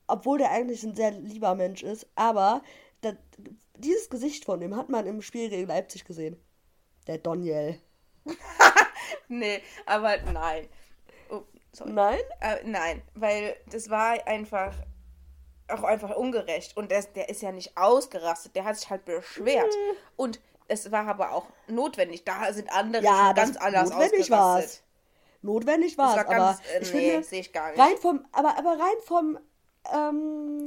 obwohl 0.06 0.38
der 0.38 0.50
eigentlich 0.50 0.82
ein 0.84 0.94
sehr 0.94 1.10
lieber 1.10 1.54
Mensch 1.54 1.82
ist, 1.82 2.06
aber 2.14 2.62
das, 3.02 3.14
dieses 3.76 4.08
Gesicht 4.08 4.44
von 4.46 4.62
ihm 4.62 4.74
hat 4.76 4.88
man 4.88 5.06
im 5.06 5.20
Spiel 5.20 5.50
gegen 5.50 5.66
Leipzig 5.68 6.04
gesehen. 6.06 6.40
Der 7.08 7.18
Doniel. 7.18 7.80
nee, 9.28 9.62
aber 9.86 10.18
nein. 10.32 10.68
Oh. 11.30 11.42
Nein? 11.84 12.18
Äh, 12.40 12.56
nein, 12.64 13.02
weil 13.14 13.56
das 13.70 13.88
war 13.90 14.26
einfach 14.26 14.74
auch 15.68 15.82
einfach 15.82 16.14
ungerecht. 16.16 16.76
Und 16.76 16.90
der, 16.90 17.02
der 17.14 17.28
ist 17.28 17.42
ja 17.42 17.52
nicht 17.52 17.76
ausgerastet, 17.76 18.54
der 18.56 18.64
hat 18.64 18.76
sich 18.76 18.88
halt 18.90 19.04
beschwert. 19.04 19.72
Hm. 19.72 19.96
Und 20.16 20.40
es 20.66 20.90
war 20.92 21.06
aber 21.08 21.32
auch 21.32 21.46
notwendig. 21.66 22.24
Da 22.24 22.52
sind 22.52 22.70
andere 22.72 23.02
Ja, 23.02 23.32
ganz 23.32 23.54
das 23.54 23.62
anders 23.62 23.90
notwendig 23.90 24.30
war's. 24.30 24.40
ausgerastet. 24.56 24.82
Notwendig 25.40 25.96
Das 25.96 26.06
war 26.16 26.26
war 26.28 26.52
es, 26.52 26.58
aber 26.68 26.74
äh, 26.74 26.82
ich 26.82 26.92
nee, 26.94 27.22
sehe 27.22 27.40
ich 27.40 27.52
gar 27.52 27.70
nicht. 27.70 27.80
rein 27.80 27.96
vom, 27.96 28.24
aber, 28.32 28.58
aber 28.58 28.70
rein 28.72 28.96
vom 29.04 29.38
ähm, 29.94 30.64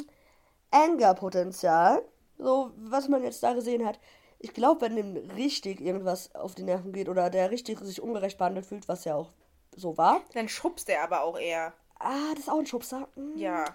Anger-Potenzial, 0.71 2.01
so 2.37 2.71
was 2.77 3.07
man 3.09 3.21
jetzt 3.23 3.43
da 3.43 3.53
gesehen 3.53 3.85
hat, 3.85 3.99
ich 4.43 4.53
glaube, 4.53 4.81
wenn 4.81 4.95
dem 4.95 5.15
richtig 5.35 5.79
irgendwas 5.81 6.33
auf 6.35 6.55
die 6.55 6.63
Nerven 6.63 6.93
geht 6.93 7.09
oder 7.09 7.29
der 7.29 7.51
richtig 7.51 7.79
sich 7.79 8.01
ungerecht 8.01 8.37
behandelt 8.37 8.65
fühlt, 8.65 8.87
was 8.87 9.05
ja 9.05 9.15
auch 9.15 9.31
so 9.75 9.97
war. 9.97 10.21
Dann 10.33 10.49
schubst 10.49 10.89
er 10.89 11.03
aber 11.03 11.21
auch 11.21 11.37
eher. 11.37 11.73
Ah, 11.99 12.31
das 12.31 12.41
ist 12.41 12.49
auch 12.49 12.57
ein 12.59 12.65
Schubser. 12.65 13.07
Hm. 13.15 13.37
Ja. 13.37 13.65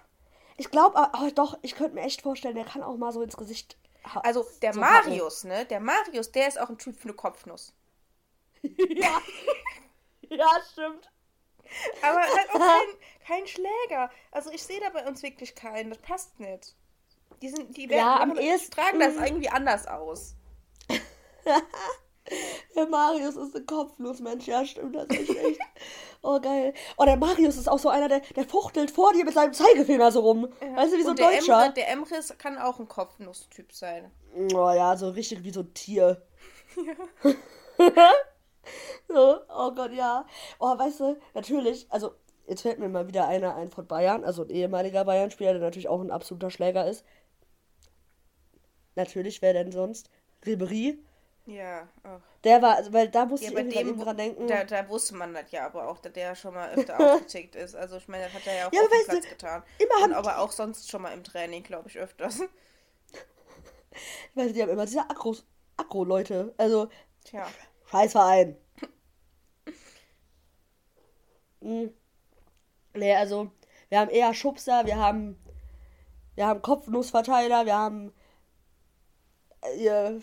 Ich 0.56 0.70
glaube, 0.70 0.96
aber 0.96 1.30
doch, 1.30 1.56
ich 1.62 1.74
könnte 1.76 1.94
mir 1.94 2.02
echt 2.02 2.22
vorstellen, 2.22 2.56
der 2.56 2.64
kann 2.64 2.82
auch 2.82 2.96
mal 2.96 3.12
so 3.12 3.22
ins 3.22 3.36
Gesicht. 3.36 3.76
Also 4.22 4.44
der 4.62 4.72
so 4.72 4.80
packen. 4.80 5.10
Marius, 5.10 5.44
ne? 5.44 5.64
Der 5.66 5.80
Marius, 5.80 6.32
der 6.32 6.48
ist 6.48 6.58
auch 6.60 6.68
ein 6.68 6.78
Typ 6.78 6.96
für 6.96 7.04
eine 7.04 7.14
Kopfnuss. 7.14 7.72
ja. 8.62 9.20
ja, 10.28 10.48
stimmt. 10.72 11.10
Aber 12.02 12.20
halt 12.20 12.50
auch 12.50 12.58
kein, 12.58 12.88
kein 13.26 13.46
Schläger. 13.46 14.10
Also 14.30 14.50
ich 14.50 14.62
sehe 14.62 14.80
da 14.80 14.90
bei 14.90 15.06
uns 15.06 15.22
wirklich 15.22 15.54
keinen. 15.54 15.90
Das 15.90 15.98
passt 15.98 16.38
nicht. 16.40 16.74
Die 17.42 17.48
sind, 17.48 17.76
die 17.76 17.88
werden, 17.88 17.98
Ja, 17.98 18.20
am 18.20 18.36
ehesten- 18.38 18.70
tragen 18.72 19.00
das 19.00 19.14
irgendwie 19.16 19.48
anders 19.50 19.86
aus. 19.86 20.34
Der 22.74 22.86
Marius 22.86 23.36
ist 23.36 23.54
ein 23.54 23.66
kopflos 23.66 24.20
Mensch, 24.20 24.46
ja, 24.48 24.64
stimmt, 24.64 24.96
das 24.96 25.06
ist 25.06 25.30
echt. 25.30 25.60
Oh, 26.22 26.40
geil. 26.40 26.74
Oh, 26.96 27.04
der 27.04 27.16
Marius 27.16 27.56
ist 27.56 27.68
auch 27.68 27.78
so 27.78 27.88
einer, 27.88 28.08
der, 28.08 28.20
der 28.34 28.44
fuchtelt 28.44 28.90
vor 28.90 29.12
dir 29.12 29.24
mit 29.24 29.34
seinem 29.34 29.52
Zeigefinger 29.52 30.10
so 30.10 30.20
rum. 30.20 30.48
Weißt 30.74 30.92
du, 30.92 30.98
wie 30.98 31.02
so 31.02 31.10
ein 31.10 31.16
der 31.16 31.30
Deutscher? 31.30 31.62
Emre, 31.62 31.74
der 31.74 31.88
Emris 31.88 32.34
kann 32.36 32.58
auch 32.58 32.80
ein 32.80 32.88
Kopfnuss-Typ 32.88 33.72
sein. 33.72 34.10
Oh 34.52 34.72
ja, 34.72 34.96
so 34.96 35.10
richtig 35.10 35.44
wie 35.44 35.52
so 35.52 35.60
ein 35.60 35.72
Tier. 35.72 36.20
so, 39.08 39.38
oh 39.48 39.70
Gott, 39.72 39.92
ja. 39.92 40.26
Oh, 40.58 40.76
weißt 40.76 41.00
du, 41.00 41.16
natürlich, 41.34 41.86
also, 41.90 42.14
jetzt 42.48 42.62
fällt 42.62 42.80
mir 42.80 42.88
mal 42.88 43.06
wieder 43.06 43.28
einer 43.28 43.54
ein 43.54 43.70
von 43.70 43.86
Bayern, 43.86 44.24
also 44.24 44.42
ein 44.42 44.50
ehemaliger 44.50 45.04
Bayern-Spieler, 45.04 45.52
der 45.52 45.62
natürlich 45.62 45.88
auch 45.88 46.00
ein 46.00 46.10
absoluter 46.10 46.50
Schläger 46.50 46.88
ist. 46.88 47.04
Natürlich, 48.96 49.42
wer 49.42 49.52
denn 49.52 49.70
sonst? 49.70 50.10
Ribery. 50.44 50.98
Ja, 51.46 51.88
auch. 52.02 52.20
Der 52.44 52.62
war, 52.62 52.76
also, 52.76 52.92
weil 52.92 53.08
da 53.08 53.24
musste 53.26 53.52
Ja, 53.52 53.60
ich 53.60 53.68
dem, 53.74 53.98
dran 53.98 54.16
denken. 54.16 54.46
da, 54.48 54.64
da 54.64 54.88
wusste 54.88 55.14
man 55.14 55.32
das 55.34 55.50
ja 55.52 55.66
aber 55.66 55.88
auch, 55.88 55.98
dass 55.98 56.12
der 56.12 56.34
schon 56.34 56.54
mal 56.54 56.70
öfter 56.72 56.98
aufgetickt 57.00 57.54
ist. 57.56 57.74
Also 57.74 57.96
ich 57.98 58.08
meine, 58.08 58.24
das 58.24 58.34
hat 58.34 58.46
er 58.46 58.54
ja 58.56 58.68
auch 58.68 58.72
Ja, 58.72 58.80
auf 58.82 58.88
dem 58.88 59.00
weißt 59.00 59.08
du, 59.12 59.20
Platz 59.20 59.28
getan. 59.28 59.62
immer 59.78 60.04
Und 60.04 60.12
aber 60.12 60.38
auch 60.38 60.52
sonst 60.52 60.90
schon 60.90 61.02
mal 61.02 61.12
im 61.12 61.24
Training, 61.24 61.62
glaube 61.62 61.88
ich, 61.88 61.98
öfters. 61.98 62.40
Weil 64.34 64.52
die 64.52 64.62
haben 64.62 64.70
immer 64.70 64.86
diese 64.86 65.00
Akros, 65.08 65.44
Akro-Leute. 65.76 66.54
Also, 66.56 66.88
Tja. 67.24 67.54
Scheißverein. 67.90 68.56
Hm. 71.62 71.88
Nee, 72.94 73.14
also, 73.14 73.50
wir 73.88 74.00
haben 74.00 74.10
eher 74.10 74.34
Schubser, 74.34 74.86
wir 74.86 74.96
haben, 74.96 75.36
wir 76.36 76.46
haben 76.46 76.62
Kopfnussverteiler, 76.62 77.66
wir 77.66 77.76
haben 77.76 78.12
ihr 79.78 80.20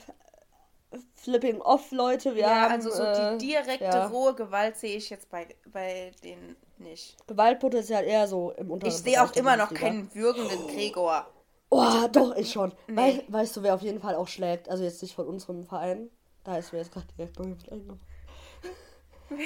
Flipping 1.16 1.62
Off 1.62 1.92
Leute. 1.92 2.36
Wir 2.36 2.44
ja, 2.44 2.62
haben 2.62 2.72
also 2.74 2.90
so 2.92 3.04
äh, 3.04 3.38
die 3.38 3.48
direkte 3.48 3.84
ja. 3.86 4.08
rohe 4.08 4.34
Gewalt 4.36 4.78
sehe 4.78 4.98
ich 4.98 5.10
jetzt 5.10 5.30
bei, 5.30 5.48
bei 5.72 6.12
denen 6.24 6.56
nicht. 6.78 7.16
Gewaltpotenzial 7.28 8.04
eher 8.04 8.28
so 8.28 8.52
im 8.52 8.72
unteren 8.72 8.92
Ich 8.92 8.98
sehe 8.98 9.24
auch 9.24 9.32
immer 9.34 9.58
noch 9.58 9.74
keinen 9.74 10.14
würgenden 10.14 10.68
Gregor. 10.68 11.28
Oh, 11.70 12.08
doch, 12.12 12.36
ich 12.36 12.52
schon. 12.52 12.72
Nee. 12.88 12.96
Wei- 12.96 13.24
weißt 13.28 13.58
du, 13.58 13.64
wer 13.64 13.74
auf 13.74 13.82
jeden 13.82 14.00
Fall 14.00 14.16
auch 14.16 14.28
schlägt? 14.28 14.70
Also 14.70 14.84
jetzt 14.84 15.02
nicht 15.02 15.16
von 15.16 15.28
unserem 15.28 15.64
Verein. 15.66 16.10
Da 16.44 16.58
ist 16.58 16.72
mir 16.74 16.80
jetzt 16.80 16.92
gerade 16.92 17.08
direkt 17.18 17.40
mit 17.40 17.72
eingenommen. 17.72 18.02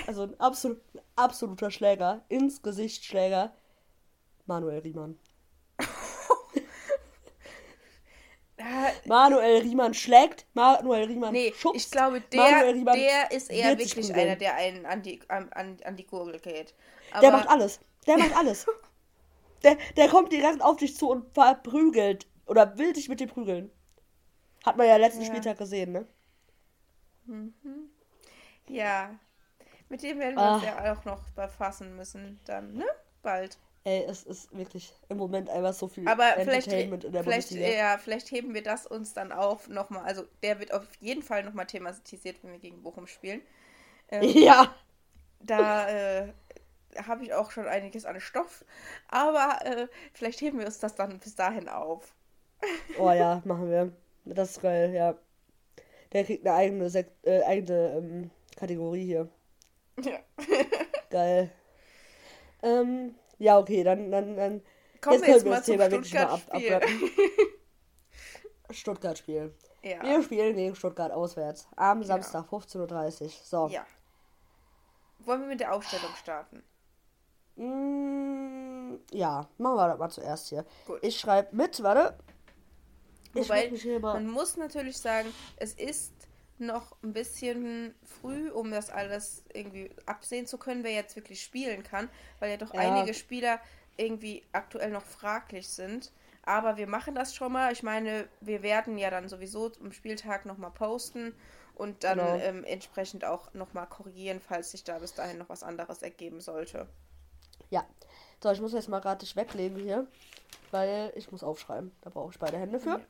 Also 0.07 0.23
ein 0.23 0.39
absolut, 0.39 0.81
absoluter 1.15 1.71
Schläger. 1.71 2.25
Ins 2.27 2.61
Gesicht 2.61 3.05
Schläger. 3.05 3.53
Manuel 4.45 4.79
Riemann. 4.79 5.17
Ah, 8.56 8.56
Manuel 9.05 9.61
Riemann 9.61 9.93
schlägt. 9.93 10.45
Manuel 10.53 11.05
Riemann 11.05 11.33
Nee, 11.33 11.53
schubst. 11.55 11.85
ich 11.85 11.91
glaube, 11.91 12.21
der, 12.21 12.73
der 12.73 13.31
ist 13.31 13.49
eher 13.49 13.77
wirklich 13.77 14.13
einer, 14.13 14.35
der 14.35 14.55
einen 14.55 14.85
an 14.85 15.01
die, 15.01 15.21
an, 15.29 15.49
an, 15.53 15.95
die 15.95 16.05
Gurgel 16.05 16.39
geht. 16.39 16.73
Aber 17.11 17.21
Der 17.21 17.31
macht 17.31 17.49
alles. 17.49 17.79
Der 18.05 18.17
macht 18.17 18.35
alles. 18.35 18.65
der, 19.63 19.77
der 19.95 20.07
kommt 20.09 20.31
direkt 20.31 20.61
auf 20.61 20.77
dich 20.77 20.95
zu 20.95 21.09
und 21.09 21.33
verprügelt. 21.33 22.27
Oder 22.45 22.77
will 22.77 22.93
dich 22.93 23.09
mit 23.09 23.19
dir 23.19 23.27
prügeln. 23.27 23.71
Hat 24.65 24.77
man 24.77 24.87
ja 24.87 24.97
letzten 24.97 25.21
Ja. 25.21 25.27
Spieltag 25.27 25.57
gesehen, 25.57 25.91
ne? 25.91 26.07
Ja. 28.67 29.15
Mit 29.89 30.03
dem 30.03 30.19
werden 30.19 30.35
wir 30.35 30.41
Ah. 30.43 30.55
uns 30.55 30.63
ja 30.65 30.93
auch 30.93 31.05
noch 31.05 31.29
befassen 31.29 31.95
müssen. 31.95 32.39
Dann, 32.45 32.73
ne? 32.73 32.85
Bald. 33.21 33.57
Ey, 33.87 34.03
es 34.03 34.23
ist 34.23 34.53
wirklich 34.53 34.93
im 35.07 35.15
Moment 35.15 35.49
einfach 35.49 35.71
so 35.73 35.87
viel 35.87 36.05
Aber 36.09 36.33
vielleicht, 36.33 36.67
Entertainment 36.67 37.05
in 37.05 37.13
der 37.13 37.23
vielleicht, 37.23 37.49
Bundesliga. 37.51 37.77
ja, 37.77 37.97
vielleicht 37.97 38.31
heben 38.31 38.53
wir 38.53 38.61
das 38.61 38.85
uns 38.85 39.13
dann 39.13 39.31
auf 39.31 39.69
nochmal. 39.69 40.03
Also, 40.03 40.25
der 40.43 40.59
wird 40.59 40.73
auf 40.73 40.83
jeden 40.99 41.23
Fall 41.23 41.43
nochmal 41.45 41.67
thematisiert, 41.67 42.35
wenn 42.43 42.51
wir 42.51 42.59
gegen 42.59 42.83
Bochum 42.83 43.07
spielen. 43.07 43.39
Ähm, 44.11 44.23
Ja. 44.37 44.75
Da 45.39 45.87
äh, 45.89 46.33
habe 46.97 47.23
ich 47.23 47.33
auch 47.33 47.51
schon 47.51 47.65
einiges 47.65 48.03
an 48.03 48.19
Stoff. 48.19 48.65
Aber 49.07 49.59
äh, 49.63 49.87
vielleicht 50.13 50.41
heben 50.41 50.59
wir 50.59 50.65
uns 50.65 50.79
das 50.79 50.95
dann 50.95 51.19
bis 51.19 51.35
dahin 51.35 51.69
auf. 51.69 52.13
Oh 52.99 53.11
ja, 53.11 53.41
machen 53.45 53.69
wir. 53.69 53.93
Das 54.25 54.51
ist 54.51 54.61
geil, 54.61 54.93
ja. 54.93 55.15
Der 56.11 56.25
kriegt 56.25 56.45
eine 56.45 56.55
eigene, 56.57 56.89
Sek 56.89 57.07
äh, 57.23 57.41
eigene 57.43 57.93
ähm, 57.97 58.31
Kategorie 58.57 59.05
hier. 59.05 59.29
Ja. 60.03 60.19
Geil. 61.09 61.51
Ähm, 62.63 63.15
ja, 63.37 63.57
okay, 63.59 63.83
dann, 63.83 64.11
dann, 64.11 64.35
dann. 64.35 64.61
Kommen 65.01 65.21
wir 65.21 65.21
können 65.21 65.33
jetzt 65.33 65.45
mal 65.45 65.63
zum 65.63 65.77
wirklich 65.77 66.13
mal 66.13 66.23
ab- 66.23 66.39
Stuttgart-Spiel. 66.39 67.11
Stuttgart-Spiel. 68.71 69.55
Ja. 69.83 70.01
Wir 70.03 70.23
spielen 70.23 70.55
gegen 70.55 70.75
Stuttgart 70.75 71.11
auswärts. 71.11 71.67
Am 71.75 72.03
Samstag, 72.03 72.45
15.30 72.49 73.23
Uhr. 73.23 73.29
So. 73.43 73.67
ja. 73.67 73.85
Wollen 75.19 75.41
wir 75.41 75.47
mit 75.47 75.59
der 75.59 75.73
Aufstellung 75.73 76.11
starten? 76.15 76.63
Mm, 77.55 78.99
ja, 79.11 79.47
machen 79.57 79.75
wir 79.75 79.87
das 79.87 79.97
mal 79.99 80.09
zuerst 80.09 80.49
hier. 80.49 80.65
Gut. 80.85 80.99
Ich 81.01 81.19
schreibe 81.19 81.55
mit, 81.55 81.81
warte. 81.83 82.17
Ich 83.33 83.49
Wobei, 83.49 83.71
man 83.99 84.27
muss 84.29 84.57
natürlich 84.57 84.97
sagen, 84.97 85.31
es 85.57 85.73
ist 85.73 86.13
noch 86.59 86.95
ein 87.03 87.13
bisschen 87.13 87.93
früh, 88.03 88.49
um 88.49 88.71
das 88.71 88.89
alles 88.89 89.43
irgendwie 89.53 89.91
absehen 90.05 90.47
zu 90.47 90.57
können, 90.57 90.83
wer 90.83 90.91
jetzt 90.91 91.15
wirklich 91.15 91.41
spielen 91.41 91.83
kann, 91.83 92.09
weil 92.39 92.51
ja 92.51 92.57
doch 92.57 92.73
Ja. 92.73 92.79
einige 92.79 93.13
Spieler 93.13 93.59
irgendwie 93.97 94.43
aktuell 94.51 94.91
noch 94.91 95.03
fraglich 95.05 95.67
sind. 95.69 96.11
Aber 96.43 96.77
wir 96.77 96.87
machen 96.87 97.13
das 97.15 97.35
schon 97.35 97.51
mal. 97.51 97.73
Ich 97.73 97.83
meine, 97.83 98.27
wir 98.39 98.61
werden 98.63 98.97
ja 98.97 99.09
dann 99.09 99.27
sowieso 99.27 99.71
am 99.81 99.91
Spieltag 99.91 100.45
nochmal 100.45 100.71
posten 100.71 101.35
und 101.75 102.03
dann 102.03 102.17
Genau. 102.17 102.35
ähm, 102.37 102.63
entsprechend 102.63 103.25
auch 103.25 103.53
nochmal 103.53 103.87
korrigieren, 103.87 104.39
falls 104.39 104.71
sich 104.71 104.83
da 104.83 104.97
bis 104.99 105.13
dahin 105.13 105.37
noch 105.39 105.49
was 105.49 105.63
anderes 105.63 106.01
ergeben 106.01 106.39
sollte. 106.39 106.87
Ja. 107.69 107.85
So, 108.41 108.51
ich 108.51 108.61
muss 108.61 108.73
jetzt 108.73 108.87
mal 108.87 108.99
gerade 109.01 109.19
dich 109.19 109.35
weglegen 109.35 109.77
hier, 109.77 110.07
weil 110.71 111.11
ich 111.15 111.31
muss 111.31 111.43
aufschreiben. 111.43 111.91
Da 112.01 112.09
brauche 112.09 112.31
ich 112.31 112.39
beide 112.39 112.57
Hände 112.57 112.79
für. 112.79 113.01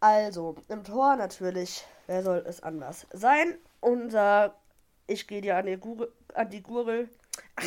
Also, 0.00 0.56
im 0.68 0.82
Tor 0.84 1.16
natürlich, 1.16 1.84
wer 2.06 2.22
soll 2.22 2.42
es 2.46 2.62
anders 2.62 3.06
sein? 3.12 3.58
Unser, 3.80 4.54
ich 5.06 5.26
gehe 5.26 5.42
dir 5.42 5.56
an 5.56 5.66
die 5.66 5.76
Gurgel, 5.76 6.10
an 6.34 6.48
die 6.50 6.62
Gurgel. 6.62 7.08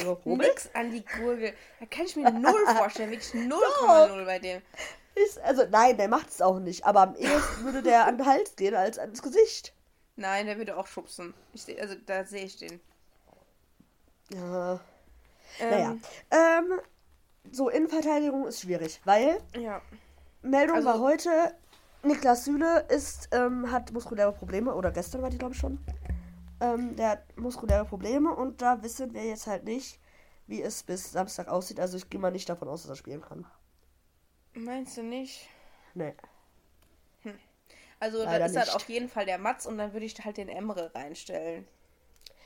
Gurgel? 0.04 0.38
Nix 0.38 0.70
an 0.74 0.90
die 0.92 1.06
Gurgel. 1.06 1.54
Da 1.80 1.86
kann 1.86 2.06
ich 2.06 2.16
mir 2.16 2.32
null 2.32 2.66
vorstellen. 2.78 3.12
Wirklich 3.12 3.34
0,0 3.34 4.26
bei 4.26 4.40
dem. 4.40 4.62
Ist, 5.16 5.40
also, 5.42 5.64
nein, 5.70 5.96
der 5.98 6.08
macht 6.08 6.30
es 6.30 6.42
auch 6.42 6.60
nicht. 6.60 6.86
Aber 6.86 7.02
am 7.02 7.16
ehesten 7.16 7.64
würde 7.66 7.84
der 7.84 8.08
an 8.08 8.18
den 8.18 8.26
Hals 8.26 8.56
gehen 8.56 8.74
als 8.76 8.98
ans 8.98 9.22
Gesicht. 9.22 9.74
Nein, 10.16 10.48
der 10.48 10.58
würde 10.58 10.76
auch 10.78 10.88
schubsen. 10.88 11.34
Ich 11.54 11.64
seh, 11.64 11.80
also 11.80 11.94
da 12.06 12.24
sehe 12.26 12.46
ich 12.46 12.58
den. 12.58 12.80
Ja. 14.34 14.80
Ähm, 15.60 15.70
Naja. 15.70 15.96
Ähm, 16.32 16.80
so, 17.52 17.70
Innenverteidigung 17.70 18.48
ist 18.48 18.62
schwierig, 18.62 19.02
weil 19.06 19.38
Ja. 19.56 19.82
Meldung 20.42 20.78
Also- 20.78 20.88
war 20.90 21.00
heute, 21.00 21.56
Niklas 22.04 22.46
Süle 22.46 22.82
ist, 22.90 23.30
ähm, 23.32 23.72
hat 23.72 23.92
muskuläre 23.94 24.34
Probleme, 24.34 24.74
oder 24.76 24.92
gestern 24.92 25.22
war 25.22 25.30
die, 25.30 25.38
glaube 25.38 25.54
ich, 25.54 25.60
schon. 25.60 25.80
Ähm, 26.60 26.96
der 26.96 27.10
hat 27.12 27.38
muskuläre 27.38 27.86
Probleme 27.86 28.34
und 28.36 28.62
da 28.62 28.84
wissen 28.84 29.14
wir 29.14 29.24
jetzt 29.26 29.48
halt 29.48 29.64
nicht, 29.64 30.00
wie 30.48 30.62
es 30.62 30.84
bis 30.84 31.12
Samstag 31.12 31.48
aussieht. 31.48 31.80
Also 31.80 31.98
ich 31.98 32.10
gehe 32.10 32.20
mal 32.20 32.32
nicht 32.32 32.50
davon 32.50 32.68
aus, 32.68 32.82
dass 32.84 32.90
er 32.92 32.96
spielen 32.96 33.22
kann. 33.22 33.46
Meinst 34.54 34.98
du 34.98 35.04
nicht? 35.04 35.48
Nee. 35.94 36.14
Also 38.00 38.24
da 38.26 38.36
ist 38.38 38.58
halt 38.58 38.76
auf 38.76 38.90
jeden 38.90 39.08
Fall 39.08 39.26
der 39.26 39.38
Matz 39.38 39.66
und 39.66 39.78
dann 39.78 39.94
würde 39.94 40.06
ich 40.06 40.14
halt 40.26 40.36
den 40.36 40.50
Emre 40.50 40.94
reinstellen. 40.94 41.66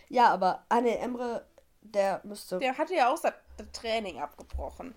Ja, 0.07 0.29
aber 0.29 0.63
Anne 0.69 0.99
Emre, 0.99 1.47
der 1.81 2.21
müsste. 2.23 2.59
Der 2.59 2.77
hatte 2.77 2.93
ja 2.95 3.11
auch 3.11 3.19
das 3.19 3.33
Training 3.73 4.19
abgebrochen. 4.19 4.93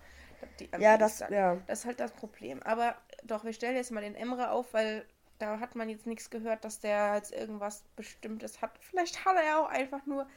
Die, 0.59 0.69
Ja, 0.77 0.97
das- 0.97 1.19
ja. 1.19 1.57
Das 1.67 1.79
ist 1.79 1.85
halt 1.85 1.99
das 1.99 2.11
Problem. 2.11 2.61
Aber 2.63 2.95
doch, 3.23 3.43
wir 3.43 3.53
stellen 3.53 3.75
jetzt 3.75 3.91
mal 3.91 4.01
den 4.01 4.15
Emre 4.15 4.51
auf, 4.51 4.73
weil 4.73 5.05
da 5.39 5.59
hat 5.59 5.75
man 5.75 5.89
jetzt 5.89 6.05
nichts 6.05 6.29
gehört, 6.29 6.63
dass 6.63 6.79
der 6.79 7.15
jetzt 7.15 7.33
irgendwas 7.33 7.83
Bestimmtes 7.95 8.61
hat. 8.61 8.71
Vielleicht 8.79 9.25
hat 9.25 9.35
er 9.35 9.59
auch 9.59 9.69
einfach 9.69 10.05
nur 10.05 10.27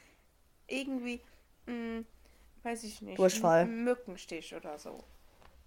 irgendwie, 0.67 1.21
mh, 1.67 2.05
weiß 2.63 2.85
ich 2.85 3.03
nicht, 3.03 3.19
Durchfall. 3.19 3.67
Mückenstich 3.67 4.55
oder 4.55 4.79
so. 4.79 5.05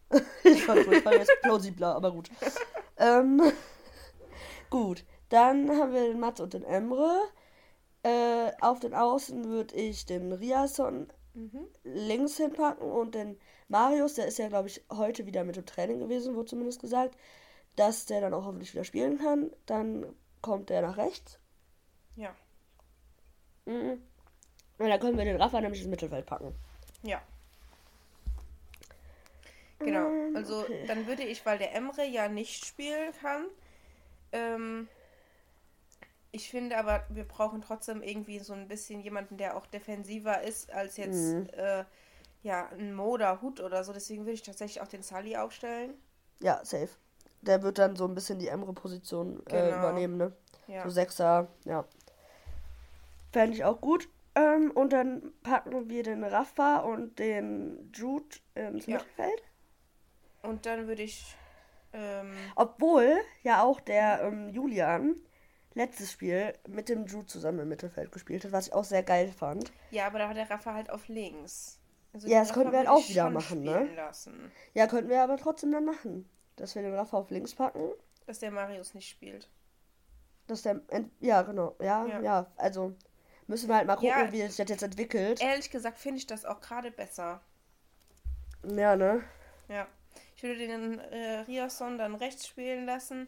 ich 0.44 0.64
fand 0.64 0.86
Durchfall 0.86 1.18
jetzt 1.18 1.32
plausibler, 1.44 1.96
aber 1.96 2.12
gut. 2.12 2.32
ähm, 2.98 3.42
gut, 4.70 5.04
dann 5.30 5.70
haben 5.70 5.94
wir 5.94 6.08
den 6.08 6.20
Mats 6.20 6.42
und 6.42 6.54
den 6.54 6.64
Emre. 6.64 7.22
Äh, 8.04 8.52
auf 8.62 8.80
den 8.80 8.94
Außen 8.94 9.46
würde 9.46 9.76
ich 9.76 10.06
den 10.06 10.32
Riasson 10.32 11.12
Mhm. 11.38 11.68
links 11.84 12.38
hinpacken 12.38 12.90
und 12.90 13.14
den 13.14 13.40
Marius, 13.68 14.16
der 14.16 14.26
ist 14.26 14.40
ja, 14.40 14.48
glaube 14.48 14.70
ich, 14.70 14.84
heute 14.92 15.28
wieder 15.28 15.44
mit 15.44 15.56
im 15.56 15.68
Training 15.68 16.00
gewesen, 16.00 16.36
wurde 16.36 16.50
zumindest 16.50 16.82
gesagt, 16.82 17.16
dass 17.76 18.08
der 18.08 18.22
dann 18.22 18.34
auch 18.34 18.46
hoffentlich 18.46 18.74
wieder 18.74 18.84
spielen 18.84 19.20
kann. 19.20 19.52
Dann 19.68 20.16
kommt 20.42 20.72
der 20.72 20.82
nach 20.82 20.98
rechts. 20.98 21.38
Ja. 22.16 22.36
Mhm. 23.66 24.02
Und 24.80 24.90
dann 24.90 25.00
können 25.00 25.18
wir 25.18 25.26
den 25.26 25.40
Rafa 25.40 25.62
nämlich 25.62 25.82
ins 25.82 25.90
Mittelfeld 25.90 26.26
packen. 26.26 26.56
Ja. 27.04 27.22
Genau. 29.78 30.08
Ähm, 30.08 30.36
Also 30.36 30.62
okay. 30.62 30.86
dann 30.88 31.06
würde 31.06 31.24
ich, 31.24 31.46
weil 31.46 31.60
der 31.60 31.76
Emre 31.76 32.04
ja 32.04 32.28
nicht 32.30 32.66
spielen 32.66 33.14
kann, 33.22 33.46
ähm, 34.32 34.88
ich 36.38 36.50
finde 36.50 36.78
aber, 36.78 37.04
wir 37.10 37.24
brauchen 37.26 37.62
trotzdem 37.62 38.02
irgendwie 38.02 38.40
so 38.40 38.54
ein 38.54 38.68
bisschen 38.68 39.02
jemanden, 39.02 39.38
der 39.38 39.58
auch 39.58 39.66
defensiver 39.66 40.42
ist 40.42 40.72
als 40.72 40.98
jetzt 40.98 41.34
Mhm. 41.34 41.48
äh, 41.54 41.84
ja 42.44 42.68
ein 42.70 42.94
Moda 42.96 43.42
Hut 43.42 43.60
oder 43.60 43.84
so. 43.84 43.92
Deswegen 43.94 44.22
würde 44.24 44.34
ich 44.34 44.44
tatsächlich 44.44 44.82
auch 44.82 44.88
den 44.88 45.04
Sally 45.04 45.36
aufstellen. 45.36 45.94
Ja, 46.42 46.64
safe. 46.64 46.90
Der 47.42 47.62
wird 47.64 47.78
dann 47.78 47.96
so 47.96 48.06
ein 48.06 48.16
bisschen 48.16 48.40
die 48.40 48.48
Emre-Position 48.48 49.42
äh, 49.48 49.50
Genau. 49.52 49.78
übernehmen, 49.78 50.18
ne? 50.18 50.32
Ja. 50.68 50.84
So 50.84 50.90
Sechser, 50.90 51.48
ja. 51.66 51.86
Fände 53.32 53.56
ich 53.56 53.64
auch 53.64 53.82
gut. 53.82 54.08
Ähm, 54.36 54.72
und 54.72 54.94
dann 54.94 55.34
packen 55.44 55.90
wir 55.90 56.04
den 56.04 56.24
Rafa 56.24 56.78
und 56.78 57.18
den 57.20 57.92
Jude 57.94 58.38
ins 58.56 58.86
Ja. 58.86 58.98
Mittelfeld. 58.98 59.44
Und 60.44 60.66
dann 60.66 60.88
würde 60.88 61.04
ich 61.04 61.36
ähm, 61.94 62.34
Obwohl 62.56 63.18
ja 63.44 63.64
auch 63.64 63.80
der 63.80 64.22
ähm, 64.24 64.50
Julian 64.50 65.16
letztes 65.78 66.12
Spiel 66.12 66.54
mit 66.68 66.90
dem 66.90 67.06
Jude 67.06 67.28
zusammen 67.28 67.60
im 67.60 67.70
Mittelfeld 67.70 68.12
gespielt 68.12 68.44
hat, 68.44 68.52
was 68.52 68.68
ich 68.68 68.74
auch 68.74 68.84
sehr 68.84 69.04
geil 69.04 69.32
fand. 69.32 69.72
ja, 69.92 70.08
aber 70.08 70.20
da 70.20 70.28
war 70.28 70.34
der 70.34 70.50
Rafa 70.50 70.74
halt 70.74 70.90
auf 70.90 71.08
links. 71.08 71.80
Also 72.14 72.28
Ja, 72.28 72.40
das 72.40 72.54
könnten 72.54 72.72
wir 72.72 72.80
Rafa 72.80 72.92
halt 72.92 73.04
auch 73.04 73.10
wieder 73.10 73.30
machen, 73.30 73.62
ne? 73.62 73.90
Lassen, 73.96 74.52
Ja, 74.74 74.88
könnten 74.88 75.10
wir 75.10 75.22
aber 75.24 75.38
trotzdem 75.38 75.72
dann 75.72 75.86
machen. 75.86 76.30
Dass 76.56 76.74
wir 76.76 76.82
den 76.82 76.96
Rafa 76.96 77.18
auf 77.18 77.30
links 77.30 77.54
packen. 77.54 77.92
dass 78.26 78.40
der 78.40 78.52
Marius 78.52 78.94
nicht 78.94 79.08
spielt. 79.10 79.50
Dass 80.48 80.64
der. 80.64 80.82
Ja, 81.20 81.42
genau. 81.44 81.76
Ja, 81.80 82.06
Ja. 82.08 82.20
ja, 82.22 82.52
Also 82.58 82.94
müssen 83.48 83.70
wir 83.70 83.76
halt 83.76 83.88
mal 83.88 83.96
gucken, 83.96 84.10
Ja. 84.10 84.32
wie 84.32 84.42
sich 84.42 84.56
das 84.58 84.70
jetzt 84.70 84.82
entwickelt. 84.84 85.42
Ehrlich 85.42 85.70
gesagt 85.70 85.98
finde 86.00 86.18
ich 86.18 86.26
das 86.28 86.44
auch 86.46 86.60
gerade 86.62 86.90
besser. 86.92 87.42
Ja, 88.64 88.96
ne? 88.96 89.24
Ja. 89.70 89.88
Ich 90.36 90.44
würde 90.44 90.58
den 90.58 91.00
äh, 91.00 91.40
Riasson 91.48 91.98
dann 91.98 92.16
rechts 92.16 92.48
spielen 92.48 92.86
lassen. 92.86 93.28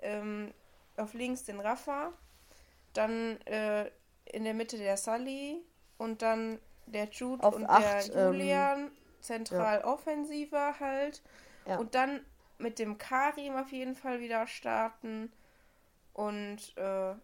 ähm, 0.00 0.52
auf 0.96 1.14
links 1.14 1.44
den 1.44 1.60
Rafa, 1.60 2.12
dann 2.92 3.40
äh, 3.42 3.90
in 4.24 4.44
der 4.44 4.54
Mitte 4.54 4.76
der 4.78 4.96
Sully 4.96 5.62
und 5.98 6.22
dann 6.22 6.58
der 6.86 7.08
Jude 7.10 7.44
Auf 7.44 7.54
und 7.54 7.66
acht, 7.66 8.08
der 8.08 8.28
ähm, 8.28 8.32
Julian, 8.32 8.90
zentral 9.20 9.82
offensiver 9.82 10.78
halt. 10.78 11.22
Ja. 11.66 11.78
Und 11.78 11.94
dann 11.94 12.24
mit 12.58 12.78
dem 12.78 12.98
Karim 12.98 13.56
auf 13.56 13.70
jeden 13.72 13.94
Fall 13.94 14.20
wieder 14.20 14.46
starten. 14.46 15.32
Und 16.14 16.76
äh, 16.76 17.14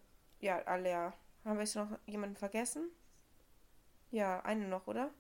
ja, 0.41 0.59
Alea. 0.67 1.13
Haben 1.45 1.57
wir 1.57 1.65
jetzt 1.65 1.77
noch 1.77 1.89
jemanden 2.07 2.37
vergessen? 2.37 2.91
Ja, 4.11 4.41
einen 4.41 4.69
noch, 4.69 4.87
oder? 4.87 5.11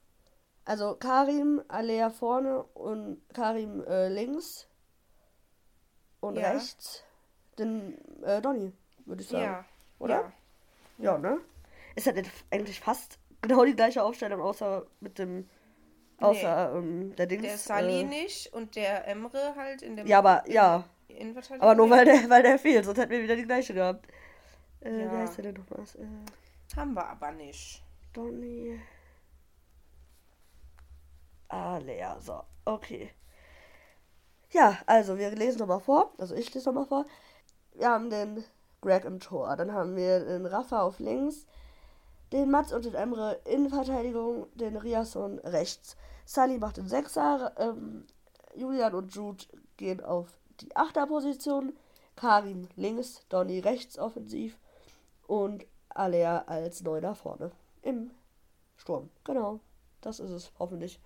Also 0.64 0.94
Karim, 0.94 1.62
Alea 1.68 2.10
vorne 2.10 2.62
und 2.62 3.22
Karim 3.32 3.82
äh, 3.84 4.08
links 4.08 4.68
und 6.20 6.36
Ja. 6.36 6.50
rechts. 6.50 7.04
Dann 7.56 7.98
äh, 8.22 8.40
Donny, 8.40 8.72
würde 9.06 9.22
ich 9.22 9.28
sagen. 9.28 9.44
Ja. 9.44 9.64
oder? 9.98 10.14
Ja. 10.14 10.32
Ja, 10.98 11.18
ne? 11.18 11.38
Ist 11.94 12.06
halt 12.06 12.30
eigentlich 12.50 12.80
fast 12.80 13.18
genau 13.40 13.64
die 13.64 13.74
gleiche 13.76 14.02
Aufstellung, 14.02 14.40
außer 14.40 14.86
mit 15.00 15.18
dem. 15.18 15.48
Außer 16.18 16.74
ähm, 16.76 17.14
der 17.16 17.26
Dings. 17.26 17.42
Der 17.42 17.58
Sali 17.58 18.00
äh, 18.00 18.04
nicht 18.04 18.52
und 18.52 18.76
der 18.76 19.08
Emre 19.08 19.54
halt 19.56 19.82
in 19.82 19.96
dem 19.96 20.06
Ja, 20.06 20.18
aber 20.18 20.48
ja. 20.48 20.84
Aber 21.58 21.74
nur 21.74 21.90
weil 21.90 22.04
der, 22.04 22.30
weil 22.30 22.42
der 22.42 22.58
fehlt, 22.58 22.84
sonst 22.84 22.98
hätten 22.98 23.10
wir 23.10 23.22
wieder 23.22 23.36
die 23.36 23.44
gleiche 23.44 23.74
gehabt. 23.74 24.06
Äh, 24.80 25.02
Ja. 25.04 25.12
Wie 25.12 25.16
heißt 25.16 25.36
der 25.38 25.44
denn 25.52 25.54
nochmal? 25.54 25.84
Äh, 25.98 26.76
Haben 26.76 26.94
wir 26.94 27.06
aber 27.06 27.32
nicht. 27.32 27.82
Donny. 28.12 28.80
Ah, 31.48 31.78
Lea, 31.78 32.14
so. 32.20 32.42
Okay. 32.64 33.10
Ja, 34.52 34.78
also 34.86 35.18
wir 35.18 35.30
lesen 35.30 35.58
nochmal 35.58 35.80
vor. 35.80 36.12
Also 36.18 36.34
ich 36.34 36.52
lese 36.54 36.68
nochmal 36.68 36.86
vor. 36.86 37.04
Wir 37.82 37.90
haben 37.90 38.10
den 38.10 38.44
Greg 38.80 39.04
im 39.04 39.18
Tor. 39.18 39.56
Dann 39.56 39.72
haben 39.72 39.96
wir 39.96 40.24
den 40.24 40.46
Rafa 40.46 40.82
auf 40.82 41.00
links. 41.00 41.46
Den 42.30 42.48
Mats 42.48 42.72
und 42.72 42.84
den 42.84 42.94
Emre 42.94 43.40
in 43.44 43.70
Verteidigung. 43.70 44.46
Den 44.54 44.76
Riasson 44.76 45.40
rechts. 45.40 45.96
Sally 46.24 46.58
macht 46.58 46.76
den 46.76 46.86
Sechser. 46.86 47.52
Ähm, 47.58 48.06
Julian 48.54 48.94
und 48.94 49.12
Jude 49.12 49.44
gehen 49.78 50.00
auf 50.00 50.28
die 50.60 50.76
Achterposition. 50.76 51.72
Karim 52.14 52.68
links. 52.76 53.26
Donny 53.28 53.58
rechts 53.58 53.98
offensiv. 53.98 54.56
Und 55.26 55.66
Alea 55.88 56.44
als 56.46 56.82
Neuner 56.84 57.16
vorne. 57.16 57.50
Im 57.82 58.12
Sturm. 58.76 59.10
Genau. 59.24 59.58
Das 60.02 60.20
ist 60.20 60.30
es, 60.30 60.52
hoffentlich. 60.60 61.00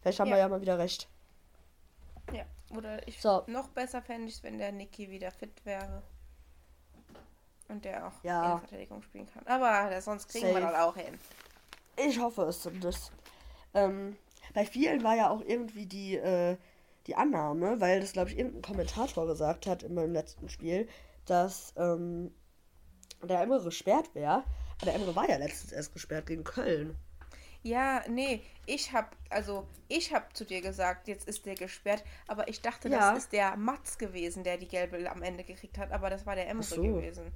Vielleicht 0.00 0.18
haben 0.18 0.30
Ja. 0.30 0.34
wir 0.34 0.40
ja 0.40 0.48
mal 0.48 0.62
wieder 0.62 0.78
recht. 0.78 1.08
Ja. 2.32 2.42
Oder 2.70 3.06
ich 3.08 3.20
So. 3.20 3.42
noch 3.46 3.68
besser 3.68 4.00
fände 4.02 4.28
ich 4.28 4.34
es, 4.36 4.42
wenn 4.42 4.58
der 4.58 4.72
Niki 4.72 5.10
wieder 5.10 5.30
fit 5.30 5.64
wäre. 5.64 6.02
Und 7.68 7.84
der 7.84 8.06
auch 8.08 8.24
Ja. 8.24 8.46
Innenverteidigung 8.52 9.02
spielen 9.02 9.28
kann. 9.32 9.46
Aber 9.46 10.00
sonst 10.00 10.28
kriegen 10.28 10.46
wir 10.48 10.54
Safe. 10.54 10.66
das 10.72 10.80
auch 10.80 10.96
hin. 10.96 11.18
Ich 11.96 12.18
hoffe 12.20 12.42
es 12.42 12.62
zumindest. 12.62 13.12
Ähm, 13.74 14.16
bei 14.54 14.64
vielen 14.64 15.04
war 15.04 15.14
ja 15.16 15.30
auch 15.30 15.40
irgendwie 15.42 15.86
die, 15.86 16.16
äh, 16.16 16.56
die 17.06 17.14
Annahme, 17.14 17.80
weil 17.80 18.00
das, 18.00 18.12
glaube 18.12 18.30
ich, 18.30 18.38
irgendein 18.38 18.62
Kommentator 18.62 19.26
gesagt 19.26 19.66
hat 19.66 19.82
in 19.82 19.94
meinem 19.94 20.12
letzten 20.12 20.48
Spiel, 20.48 20.88
dass 21.26 21.72
ähm, 21.76 22.34
der 23.22 23.40
Emre 23.42 23.62
gesperrt 23.62 24.14
wäre. 24.14 24.44
Aber 24.76 24.86
der 24.86 24.94
Emre 24.94 25.14
war 25.14 25.28
ja 25.28 25.36
letztens 25.36 25.72
erst 25.72 25.92
gesperrt 25.92 26.26
gegen 26.26 26.42
Köln. 26.42 26.96
Ja, 27.62 28.02
nee, 28.08 28.42
ich 28.66 28.92
hab, 28.92 29.14
also 29.28 29.66
ich 29.88 30.14
hab 30.14 30.34
zu 30.36 30.44
dir 30.46 30.60
gesagt, 30.62 31.08
jetzt 31.08 31.28
ist 31.28 31.44
der 31.44 31.54
gesperrt, 31.54 32.02
aber 32.26 32.48
ich 32.48 32.62
dachte, 32.62 32.88
Ja. 32.88 33.12
das 33.12 33.24
ist 33.24 33.32
der 33.32 33.56
Mats 33.56 33.98
gewesen, 33.98 34.44
der 34.44 34.56
die 34.56 34.68
gelbe 34.68 35.10
am 35.10 35.22
Ende 35.22 35.44
gekriegt 35.44 35.76
hat, 35.76 35.92
aber 35.92 36.08
das 36.08 36.24
war 36.24 36.34
der 36.36 36.48
Emre 36.48 36.62
so. 36.62 36.80
gewesen. 36.80 37.30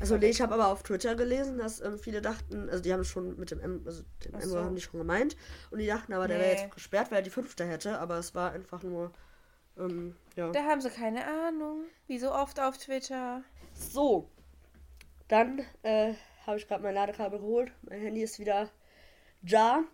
Also 0.00 0.16
nee, 0.16 0.26
ich 0.28 0.40
habe 0.40 0.54
aber 0.54 0.68
auf 0.68 0.82
Twitter 0.84 1.14
gelesen, 1.16 1.58
dass 1.58 1.80
ähm, 1.80 1.98
viele 1.98 2.22
dachten, 2.22 2.68
also 2.70 2.82
die 2.82 2.92
haben 2.92 3.00
es 3.00 3.08
schon 3.08 3.36
mit 3.38 3.50
dem 3.50 3.60
Em, 3.60 3.82
also 3.84 4.02
dem 4.24 4.34
Emre 4.34 4.46
so. 4.46 4.58
haben 4.64 4.74
die 4.76 4.80
schon 4.82 4.98
gemeint 4.98 5.36
und 5.70 5.78
die 5.80 5.86
dachten 5.86 6.12
aber, 6.12 6.28
der 6.28 6.38
wäre 6.38 6.54
Nee. 6.54 6.60
jetzt 6.62 6.74
gesperrt, 6.74 7.10
weil 7.10 7.18
er 7.18 7.22
die 7.22 7.30
fünfte 7.30 7.64
hätte, 7.64 7.98
aber 7.98 8.16
es 8.18 8.34
war 8.34 8.52
einfach 8.52 8.82
nur, 8.84 9.12
ähm, 9.78 10.14
ja. 10.36 10.50
Da 10.52 10.64
haben 10.64 10.80
sie 10.80 10.90
keine 10.90 11.24
Ahnung. 11.26 11.84
Wie 12.06 12.18
so 12.18 12.32
oft 12.32 12.60
auf 12.60 12.78
Twitter. 12.78 13.42
So, 13.74 14.28
dann 15.28 15.64
äh, 15.82 16.14
habe 16.46 16.58
ich 16.58 16.68
gerade 16.68 16.82
mein 16.82 16.94
Ladekabel 16.94 17.38
geholt. 17.40 17.72
Mein 17.82 18.00
Handy 18.00 18.22
ist 18.22 18.38
wieder 18.38 18.70
da. 19.42 19.84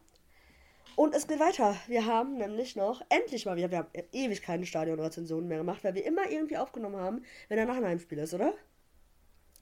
Und 0.96 1.14
es 1.14 1.28
geht 1.28 1.38
weiter. 1.38 1.76
Wir 1.86 2.07
haben 2.07 2.38
nämlich 2.38 2.74
noch, 2.74 3.03
endlich 3.09 3.46
mal 3.46 3.57
wieder, 3.57 3.70
wir 3.70 3.78
haben 3.78 3.90
ewig 4.12 4.42
keine 4.42 4.66
Stadionrezensionen 4.66 5.46
mehr 5.46 5.59
gemacht, 5.59 5.84
weil 5.84 5.94
wir 5.94 6.05
immer 6.05 6.28
irgendwie 6.28 6.57
aufgenommen 6.57 6.96
haben, 6.96 7.24
wenn 7.49 7.57
danach 7.57 7.76
ein 7.76 7.84
Heimspiel 7.84 8.18
ist, 8.18 8.34
oder? 8.34 8.53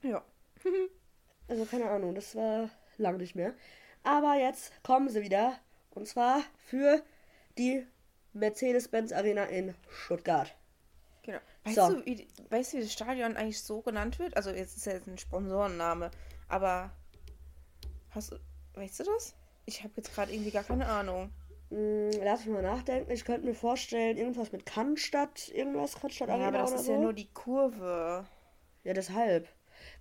Ja. 0.01 0.23
Also 1.49 1.63
keine 1.63 1.89
Ahnung, 1.89 2.13
das 2.13 2.35
war 2.35 2.69
lang 2.97 3.15
nicht 3.15 3.33
mehr. 3.33 3.53
Aber 4.03 4.35
jetzt 4.35 4.73
kommen 4.83 5.07
sie 5.07 5.21
wieder. 5.21 5.57
Und 5.91 6.05
zwar 6.05 6.41
für 6.57 7.01
die 7.57 7.87
Mercedes-Benz 8.33 9.13
Arena 9.13 9.45
in 9.45 9.73
Stuttgart. 9.89 10.53
Genau. 11.23 11.39
Weißt, 11.63 11.75
So. 11.75 11.89
du, 11.93 12.05
wie, 12.05 12.27
weißt 12.49 12.73
du, 12.73 12.77
wie 12.77 12.81
das 12.81 12.91
Stadion 12.91 13.37
eigentlich 13.37 13.61
so 13.61 13.81
genannt 13.81 14.19
wird? 14.19 14.35
Also 14.35 14.49
jetzt 14.49 14.75
ist 14.75 14.87
ja 14.87 14.91
jetzt 14.91 15.07
ein 15.07 15.17
Sponsorenname, 15.17 16.11
aber 16.49 16.91
hast 18.11 18.33
du, 18.33 18.39
weißt 18.73 18.99
du 18.99 19.03
das? 19.05 19.33
Ich 19.67 19.83
habe 19.83 19.93
jetzt 19.97 20.13
gerade 20.15 20.31
irgendwie 20.33 20.51
gar 20.51 20.63
keine 20.63 20.87
Ahnung. 20.87 21.29
Hm, 21.69 22.11
lass 22.23 22.45
mich 22.45 22.53
mal 22.53 22.63
nachdenken. 22.63 23.11
Ich 23.11 23.25
könnte 23.25 23.45
mir 23.45 23.53
vorstellen, 23.53 24.17
irgendwas 24.17 24.51
mit 24.53 24.65
Cannstatt, 24.65 25.49
irgendwas 25.49 25.99
Cannstatt 25.99 26.29
Ja, 26.29 26.35
Arena 26.35 26.47
aber 26.47 26.57
das 26.59 26.71
oder 26.71 26.79
ist 26.79 26.85
so. 26.85 26.93
ja 26.93 26.99
nur 26.99 27.13
die 27.13 27.27
Kurve. 27.33 28.25
Ja, 28.85 28.93
deshalb. 28.93 29.47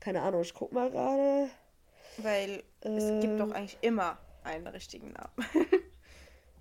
Keine 0.01 0.23
Ahnung, 0.23 0.43
ich 0.43 0.55
guck 0.55 0.73
mal 0.73 0.91
gerade. 0.91 1.51
Weil 2.19 2.63
es 2.81 3.21
gibt 3.21 3.41
doch 3.41 3.49
Ähm. 3.49 3.53
eigentlich 3.53 3.79
immer 3.83 4.17
einen 4.45 4.67
richtigen 4.69 5.11
Namen. 5.13 5.33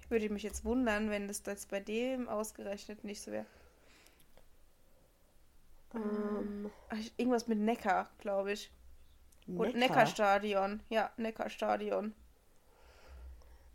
ich 0.01 0.09
würde 0.09 0.29
mich 0.29 0.41
jetzt 0.43 0.65
wundern, 0.65 1.11
wenn 1.11 1.27
das 1.27 1.43
jetzt 1.45 1.69
bei 1.69 1.79
dem 1.79 2.27
ausgerechnet 2.27 3.03
nicht 3.03 3.21
so 3.21 3.31
wäre. 3.31 3.45
Ähm, 5.93 6.71
Irgendwas 7.17 7.47
mit 7.47 7.59
Neckar, 7.59 8.09
glaube 8.17 8.51
ich. 8.53 8.71
Und 9.47 9.59
Neckar. 9.59 9.79
Neckarstadion. 9.79 10.81
Ja, 10.89 11.11
Neckarstadion. 11.17 12.13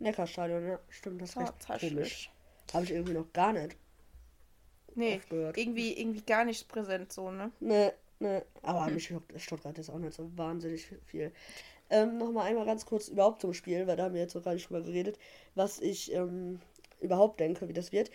Neckarstadion, 0.01 0.67
ja, 0.67 0.79
stimmt, 0.89 1.21
das 1.21 1.31
ist 1.31 1.37
recht 1.37 1.53
Tatsächlich. 1.59 1.93
komisch. 1.93 2.31
Habe 2.73 2.85
ich 2.85 2.91
irgendwie 2.91 3.13
noch 3.13 3.31
gar 3.33 3.53
nicht. 3.53 3.75
Nee, 4.95 5.21
irgendwie, 5.55 5.99
irgendwie 5.99 6.21
gar 6.21 6.43
nicht 6.43 6.67
präsent 6.67 7.13
so, 7.13 7.31
ne? 7.31 7.51
Ne, 7.59 7.93
ne. 8.19 8.45
Aber 8.61 8.87
mich 8.87 9.09
juckt 9.09 9.39
Stuttgart 9.39 9.77
jetzt 9.77 9.89
auch 9.89 9.99
nicht 9.99 10.13
so 10.13 10.29
wahnsinnig 10.37 10.87
viel. 11.05 11.31
Ähm, 11.89 12.17
Nochmal 12.17 12.47
einmal 12.47 12.65
ganz 12.65 12.85
kurz 12.85 13.07
überhaupt 13.07 13.41
zum 13.41 13.53
Spiel, 13.53 13.87
weil 13.87 13.95
da 13.95 14.05
haben 14.05 14.13
wir 14.13 14.21
jetzt 14.21 14.35
noch 14.35 14.43
gar 14.43 14.53
nicht 14.53 14.69
drüber 14.69 14.81
geredet, 14.81 15.17
was 15.55 15.79
ich 15.79 16.11
ähm, 16.13 16.59
überhaupt 16.99 17.39
denke, 17.39 17.67
wie 17.67 17.73
das 17.73 17.91
wird. 17.91 18.11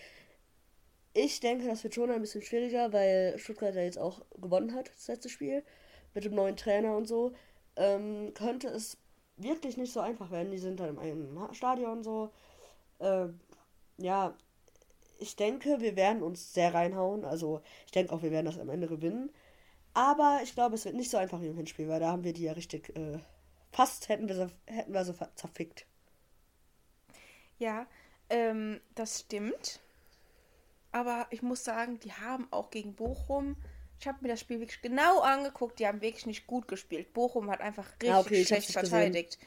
Ich 1.15 1.41
denke, 1.41 1.67
das 1.67 1.83
wird 1.83 1.95
schon 1.95 2.11
ein 2.11 2.21
bisschen 2.21 2.43
schwieriger, 2.43 2.93
weil 2.93 3.39
Stuttgart 3.39 3.75
ja 3.75 3.83
jetzt 3.83 3.99
auch 3.99 4.21
gewonnen 4.39 4.75
hat, 4.75 4.91
das 4.95 5.09
letzte 5.09 5.29
Spiel, 5.29 5.63
mit 6.15 6.25
dem 6.25 6.35
neuen 6.35 6.57
Trainer 6.57 6.97
und 6.97 7.07
so. 7.07 7.33
Ähm, 7.77 8.33
könnte 8.35 8.69
es 8.69 8.99
wirklich 9.37 9.77
nicht 9.77 9.93
so 9.93 10.01
einfach 10.01 10.31
werden. 10.31 10.51
Die 10.51 10.59
sind 10.59 10.81
dann 10.81 10.91
im 10.91 10.99
eigenen 10.99 11.55
Stadion 11.55 11.99
und 11.99 12.05
so. 12.05 12.31
Ähm, 13.01 13.41
ja, 13.99 14.35
ich 15.19 15.37
denke, 15.37 15.81
wir 15.81 15.97
werden 15.97 16.23
uns 16.23 16.53
sehr 16.53 16.75
reinhauen. 16.75 17.25
Also, 17.25 17.63
ich 17.87 17.93
denke 17.93 18.13
auch, 18.13 18.23
wir 18.23 18.31
werden 18.31 18.47
das 18.47 18.59
am 18.59 18.69
Ende 18.69 18.87
gewinnen. 18.87 19.31
Aber 19.95 20.41
ich 20.43 20.55
glaube, 20.55 20.75
es 20.75 20.85
wird 20.85 20.95
nicht 20.95 21.11
so 21.11 21.17
einfach 21.17 21.41
wie 21.41 21.49
im 21.49 21.57
Hinspiel, 21.57 21.89
weil 21.89 22.01
da 22.01 22.09
haben 22.09 22.25
wir 22.25 22.35
die 22.35 22.43
ja 22.43 22.53
richtig, 22.53 22.95
äh, 22.97 23.19
fast 23.73 24.09
hätten 24.09 24.29
wir 24.29 24.35
sie, 24.35 24.53
hätten 24.67 24.93
wir 24.93 25.05
sie 25.05 25.15
zerfickt. 25.35 25.87
Ja, 27.59 27.87
ähm, 28.29 28.81
das 28.95 29.21
stimmt. 29.21 29.81
Aber 30.93 31.27
ich 31.31 31.43
muss 31.43 31.65
sagen, 31.65 31.99
die 32.01 32.13
haben 32.13 32.47
auch 32.51 32.71
gegen 32.71 32.95
Bochum. 32.95 33.57
Ich 34.01 34.07
habe 34.07 34.19
mir 34.23 34.29
das 34.29 34.41
Spiel 34.41 34.61
wirklich 34.61 34.83
genau 34.83 35.21
angeguckt. 35.21 35.79
Die 35.79 35.87
haben 35.87 36.01
wirklich 36.01 36.27
nicht 36.27 36.47
gut 36.47 36.69
gespielt. 36.69 37.13
Bochum 37.13 37.51
hat 37.51 37.61
einfach 37.61 37.87
richtig 38.03 38.07
Ah, 38.07 38.21
okay, 38.21 38.41
ich 38.41 38.53
hab's 38.53 38.69
schlecht 38.69 38.71
nicht 38.71 38.81
gesehen. 38.81 39.19
verteidigt. 39.19 39.39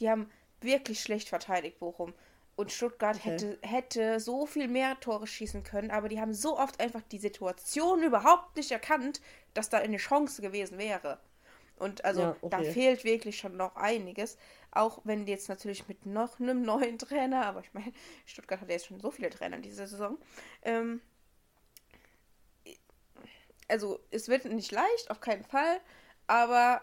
Die 0.00 0.10
haben 0.10 0.30
wirklich 0.60 1.00
schlecht 1.00 1.28
verteidigt, 1.28 1.78
Bochum. 1.80 2.14
Und 2.56 2.72
Stuttgart 2.72 3.24
Okay. 3.24 3.24
hätte, 3.24 3.58
hätte 3.62 4.20
so 4.20 4.46
viel 4.46 4.68
mehr 4.68 4.98
Tore 5.00 5.26
schießen 5.26 5.62
können, 5.64 5.90
aber 5.92 6.08
die 6.08 6.20
haben 6.20 6.34
so 6.34 6.58
oft 6.58 6.80
einfach 6.80 7.02
die 7.02 7.18
Situation 7.18 8.02
überhaupt 8.02 8.56
nicht 8.56 8.70
erkannt, 8.72 9.20
dass 9.54 9.70
da 9.70 9.78
eine 9.78 9.98
Chance 9.98 10.42
gewesen 10.42 10.78
wäre. 10.78 11.20
Und 11.76 12.04
also 12.04 12.28
Ja, 12.28 12.36
da 12.50 12.62
okay. 12.62 12.64
fehlt 12.64 13.04
wirklich 13.04 13.38
schon 13.38 13.56
noch 13.56 13.76
einiges. 13.76 14.36
Auch 14.72 15.00
wenn 15.04 15.26
die 15.26 15.32
jetzt 15.32 15.48
natürlich 15.48 15.86
mit 15.88 16.06
noch 16.06 16.40
einem 16.40 16.62
neuen 16.62 16.98
Trainer, 17.00 17.46
aber 17.46 17.60
ich 17.60 17.72
meine, 17.72 17.92
Stuttgart 18.26 18.60
hat 18.60 18.68
ja 18.68 18.74
jetzt 18.74 18.86
schon 18.86 19.00
so 19.00 19.10
viele 19.10 19.30
Trainer 19.30 19.58
diese 19.58 19.86
Saison. 19.86 20.18
Ähm, 20.62 21.00
also 23.68 24.00
es 24.10 24.28
wird 24.28 24.44
nicht 24.46 24.72
leicht, 24.72 25.10
auf 25.10 25.20
keinen 25.20 25.44
Fall, 25.44 25.80
aber 26.26 26.82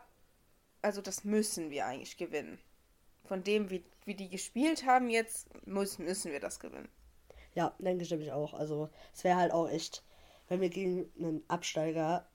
also 0.81 1.01
das 1.01 1.23
müssen 1.23 1.69
wir 1.71 1.85
eigentlich 1.85 2.17
gewinnen. 2.17 2.59
Von 3.25 3.43
dem, 3.43 3.69
wie, 3.71 3.83
wie 4.05 4.13
die 4.15 4.29
gespielt 4.29 4.85
haben 4.85 5.09
jetzt, 5.09 5.47
müssen, 5.65 6.05
müssen 6.05 6.31
wir 6.31 6.39
das 6.39 6.59
gewinnen. 6.59 6.89
Ja, 7.55 7.73
denke 7.79 8.03
ich 8.03 8.11
nämlich 8.11 8.31
auch. 8.31 8.53
Also, 8.53 8.89
es 9.13 9.23
wäre 9.23 9.37
halt 9.37 9.51
auch 9.51 9.67
echt, 9.67 10.03
wenn 10.47 10.61
wir 10.61 10.69
gegen 10.69 11.11
einen 11.17 11.43
Absteiger 11.47 12.27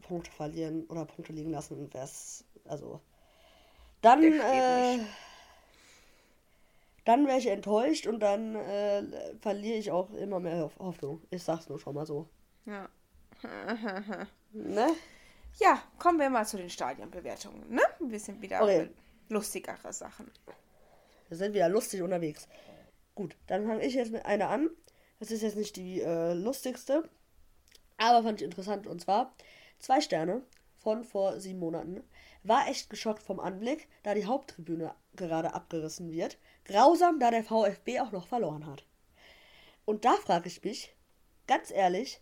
Punkte 0.00 0.32
verlieren 0.32 0.84
oder 0.86 1.04
Punkte 1.04 1.32
liegen 1.32 1.50
lassen, 1.50 1.92
wäre 1.94 2.04
es, 2.04 2.44
also, 2.64 3.00
dann, 4.00 4.20
äh, 4.24 4.98
dann 7.04 7.26
wäre 7.26 7.38
ich 7.38 7.46
enttäuscht 7.46 8.06
und 8.08 8.18
dann 8.20 8.56
äh, 8.56 9.36
verliere 9.40 9.76
ich 9.76 9.90
auch 9.92 10.10
immer 10.14 10.40
mehr 10.40 10.58
Hoff- 10.64 10.78
Hoffnung. 10.78 11.22
Ich 11.30 11.42
sag's 11.44 11.68
nur 11.68 11.78
schon 11.78 11.94
mal 11.94 12.06
so. 12.06 12.28
Ja. 12.64 12.88
Ne? 14.52 14.94
ja, 15.58 15.82
kommen 15.98 16.18
wir 16.18 16.30
mal 16.30 16.46
zu 16.46 16.56
den 16.56 16.70
Stadionbewertungen, 16.70 17.68
ne? 17.70 17.82
Ein 18.00 18.08
bisschen 18.08 18.40
wieder 18.42 18.62
Okay. 18.62 18.90
lustigere 19.28 19.92
Sachen. 19.92 20.30
Wir 21.28 21.36
sind 21.36 21.54
wieder 21.54 21.68
lustig 21.68 22.02
unterwegs. 22.02 22.48
Gut, 23.14 23.36
dann 23.46 23.66
fange 23.66 23.84
ich 23.84 23.94
jetzt 23.94 24.12
mit 24.12 24.24
einer 24.26 24.48
an. 24.50 24.70
Das 25.20 25.30
ist 25.30 25.42
jetzt 25.42 25.56
nicht 25.56 25.76
die 25.76 26.00
äh, 26.00 26.32
lustigste, 26.34 27.08
aber 27.96 28.22
fand 28.22 28.40
ich 28.40 28.44
interessant. 28.44 28.86
Und 28.86 29.00
zwar 29.00 29.34
zwei 29.78 30.00
Sterne 30.00 30.42
von 30.78 31.04
vor 31.04 31.38
sieben 31.40 31.60
Monaten. 31.60 32.02
War 32.42 32.68
echt 32.68 32.90
geschockt 32.90 33.22
vom 33.22 33.38
Anblick, 33.38 33.88
da 34.02 34.14
die 34.14 34.26
Haupttribüne 34.26 34.94
gerade 35.14 35.54
abgerissen 35.54 36.10
wird. 36.10 36.38
Grausam, 36.64 37.20
da 37.20 37.30
der 37.30 37.44
VfB 37.44 38.00
auch 38.00 38.10
noch 38.12 38.26
verloren 38.26 38.66
hat. 38.66 38.84
Und 39.84 40.04
da 40.04 40.14
frage 40.14 40.48
ich 40.48 40.62
mich, 40.64 40.94
ganz 41.46 41.70
ehrlich, 41.70 42.20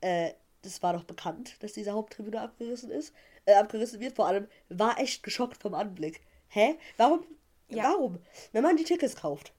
äh, 0.00 0.32
das 0.62 0.82
war 0.82 0.92
doch 0.92 1.04
bekannt, 1.04 1.56
dass 1.60 1.72
diese 1.72 1.92
Haupttribüne 1.92 2.40
abgerissen 2.40 2.90
ist, 2.90 3.14
äh, 3.44 3.54
abgerissen 3.54 4.00
wird. 4.00 4.16
Vor 4.16 4.26
allem 4.26 4.48
war 4.68 4.98
echt 4.98 5.22
geschockt 5.22 5.62
vom 5.62 5.74
Anblick. 5.74 6.20
Hä? 6.48 6.76
Warum? 6.96 7.24
Ja. 7.68 7.84
Warum? 7.84 8.18
Wenn 8.52 8.62
man 8.62 8.76
die 8.76 8.84
Tickets 8.84 9.16
kauft, 9.16 9.52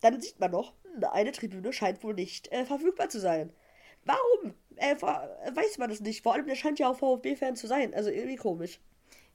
dann 0.00 0.20
sieht 0.20 0.38
man 0.40 0.52
doch, 0.52 0.72
hm, 0.82 1.04
eine 1.04 1.32
Tribüne 1.32 1.72
scheint 1.72 2.02
wohl 2.02 2.14
nicht 2.14 2.50
äh, 2.52 2.64
verfügbar 2.64 3.08
zu 3.08 3.20
sein. 3.20 3.52
Warum? 4.04 4.54
Äh, 4.76 4.96
weiß 5.00 5.78
man 5.78 5.90
das 5.90 6.00
nicht. 6.00 6.22
Vor 6.22 6.34
allem, 6.34 6.46
der 6.46 6.56
scheint 6.56 6.78
ja 6.78 6.90
auch 6.90 6.98
VfB-Fan 6.98 7.56
zu 7.56 7.66
sein. 7.66 7.94
Also 7.94 8.10
irgendwie 8.10 8.36
komisch. 8.36 8.80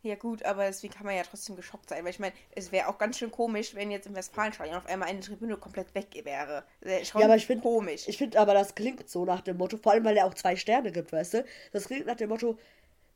Ja 0.02 0.16
gut, 0.16 0.44
aber 0.44 0.66
deswegen 0.66 0.94
kann 0.94 1.06
man 1.06 1.16
ja 1.16 1.24
trotzdem 1.24 1.58
geschockt 1.58 1.90
sein, 1.90 2.06
weil 2.06 2.12
ich 2.12 2.20
meine, 2.20 2.34
es 2.52 2.72
wäre 2.72 2.88
auch 2.88 2.98
ganz 2.98 3.18
schön 3.18 3.32
komisch, 3.32 3.76
wenn 3.76 3.92
jetzt 3.92 4.08
im 4.08 4.16
Westfalenstadion 4.16 4.78
auf 4.78 4.86
einmal 4.86 5.10
eine 5.10 5.20
Tribüne 5.20 5.58
komplett 5.58 5.94
weg 5.94 6.08
wäre. 6.24 6.64
Wär 6.80 7.04
schon 7.04 7.20
Ja, 7.20 7.28
aber 7.28 7.36
ich 7.36 7.46
finde 7.46 7.64
komisch. 7.64 8.08
Ich 8.08 8.18
finde 8.18 8.40
aber, 8.40 8.54
das 8.54 8.76
klingt 8.76 9.10
so 9.10 9.26
nach 9.26 9.42
dem 9.42 9.58
Motto, 9.58 9.78
vor 9.78 9.92
allem, 9.92 10.06
weil 10.06 10.16
er 10.16 10.26
auch 10.26 10.34
zwei 10.34 10.56
Sterne 10.56 10.94
gibt, 10.94 11.12
weißt 11.12 11.34
du? 11.34 11.46
Das 11.74 11.86
klingt 11.88 12.06
nach 12.06 12.16
dem 12.16 12.30
Motto, 12.30 12.58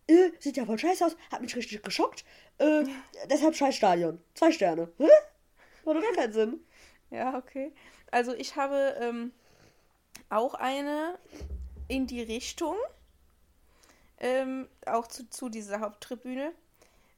äh, 0.08 0.32
sieht 0.40 0.58
ja 0.58 0.66
voll 0.66 0.78
scheiße 0.78 1.06
aus, 1.06 1.16
hat 1.32 1.42
mich 1.42 1.56
richtig 1.56 1.82
geschockt, 1.84 2.26
äh, 2.58 2.84
deshalb 3.30 3.56
scheiß 3.56 3.76
Stadion. 3.76 4.22
Zwei 4.34 4.52
Sterne. 4.52 4.92
Hä? 4.98 5.08
Macht 5.86 5.98
doch 5.98 6.02
gar 6.02 6.14
keinen 6.14 6.34
Sinn. 6.34 6.60
Ja, 7.12 7.38
okay. 7.38 7.72
Also 8.12 8.34
ich 8.34 8.58
habe 8.58 8.96
ähm, 9.00 9.32
auch 10.30 10.54
eine 10.56 11.18
in 11.88 12.08
die 12.08 12.22
Richtung, 12.22 12.76
ähm, 14.20 14.68
auch 14.86 15.08
zu, 15.08 15.30
zu 15.30 15.48
dieser 15.48 15.80
Haupttribüne. 15.80 16.54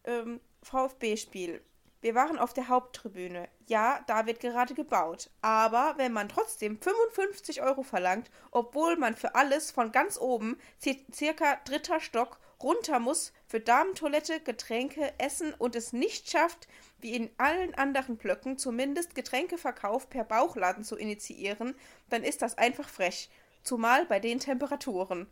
Ähm, 0.06 0.40
VfB-Spiel. 0.64 1.62
Wir 2.02 2.14
waren 2.14 2.38
auf 2.38 2.54
der 2.54 2.68
Haupttribüne. 2.68 3.48
Ja, 3.68 4.00
da 4.06 4.28
wird 4.28 4.40
gerade 4.40 4.76
gebaut. 4.76 5.32
Aber 5.42 5.96
wenn 5.98 6.14
man 6.14 6.30
trotzdem 6.30 6.80
55 6.80 7.64
Euro 7.64 7.82
verlangt, 7.82 8.30
obwohl 8.52 8.96
man 8.96 9.16
für 9.16 9.34
alles 9.34 9.72
von 9.72 9.92
ganz 9.92 10.20
oben, 10.20 10.58
ci- 10.80 11.04
circa 11.12 11.56
dritter 11.66 12.00
Stock, 12.00 12.40
runter 12.62 13.00
muss, 13.00 13.34
für 13.48 13.60
Damentoilette, 13.60 14.40
Getränke, 14.40 15.14
Essen 15.18 15.54
und 15.56 15.76
es 15.76 15.94
nicht 15.94 16.30
schafft, 16.30 16.68
wie 17.00 17.16
in 17.16 17.32
allen 17.38 17.74
anderen 17.76 18.18
Blöcken 18.18 18.58
zumindest 18.60 19.16
Getränkeverkauf 19.16 20.10
per 20.10 20.24
Bauchladen 20.24 20.84
zu 20.84 20.96
initiieren, 20.96 21.76
dann 22.10 22.24
ist 22.24 22.42
das 22.44 22.58
einfach 22.58 22.88
frech. 22.88 23.30
Zumal 23.64 24.06
bei 24.06 24.20
den 24.20 24.40
Temperaturen. 24.40 25.26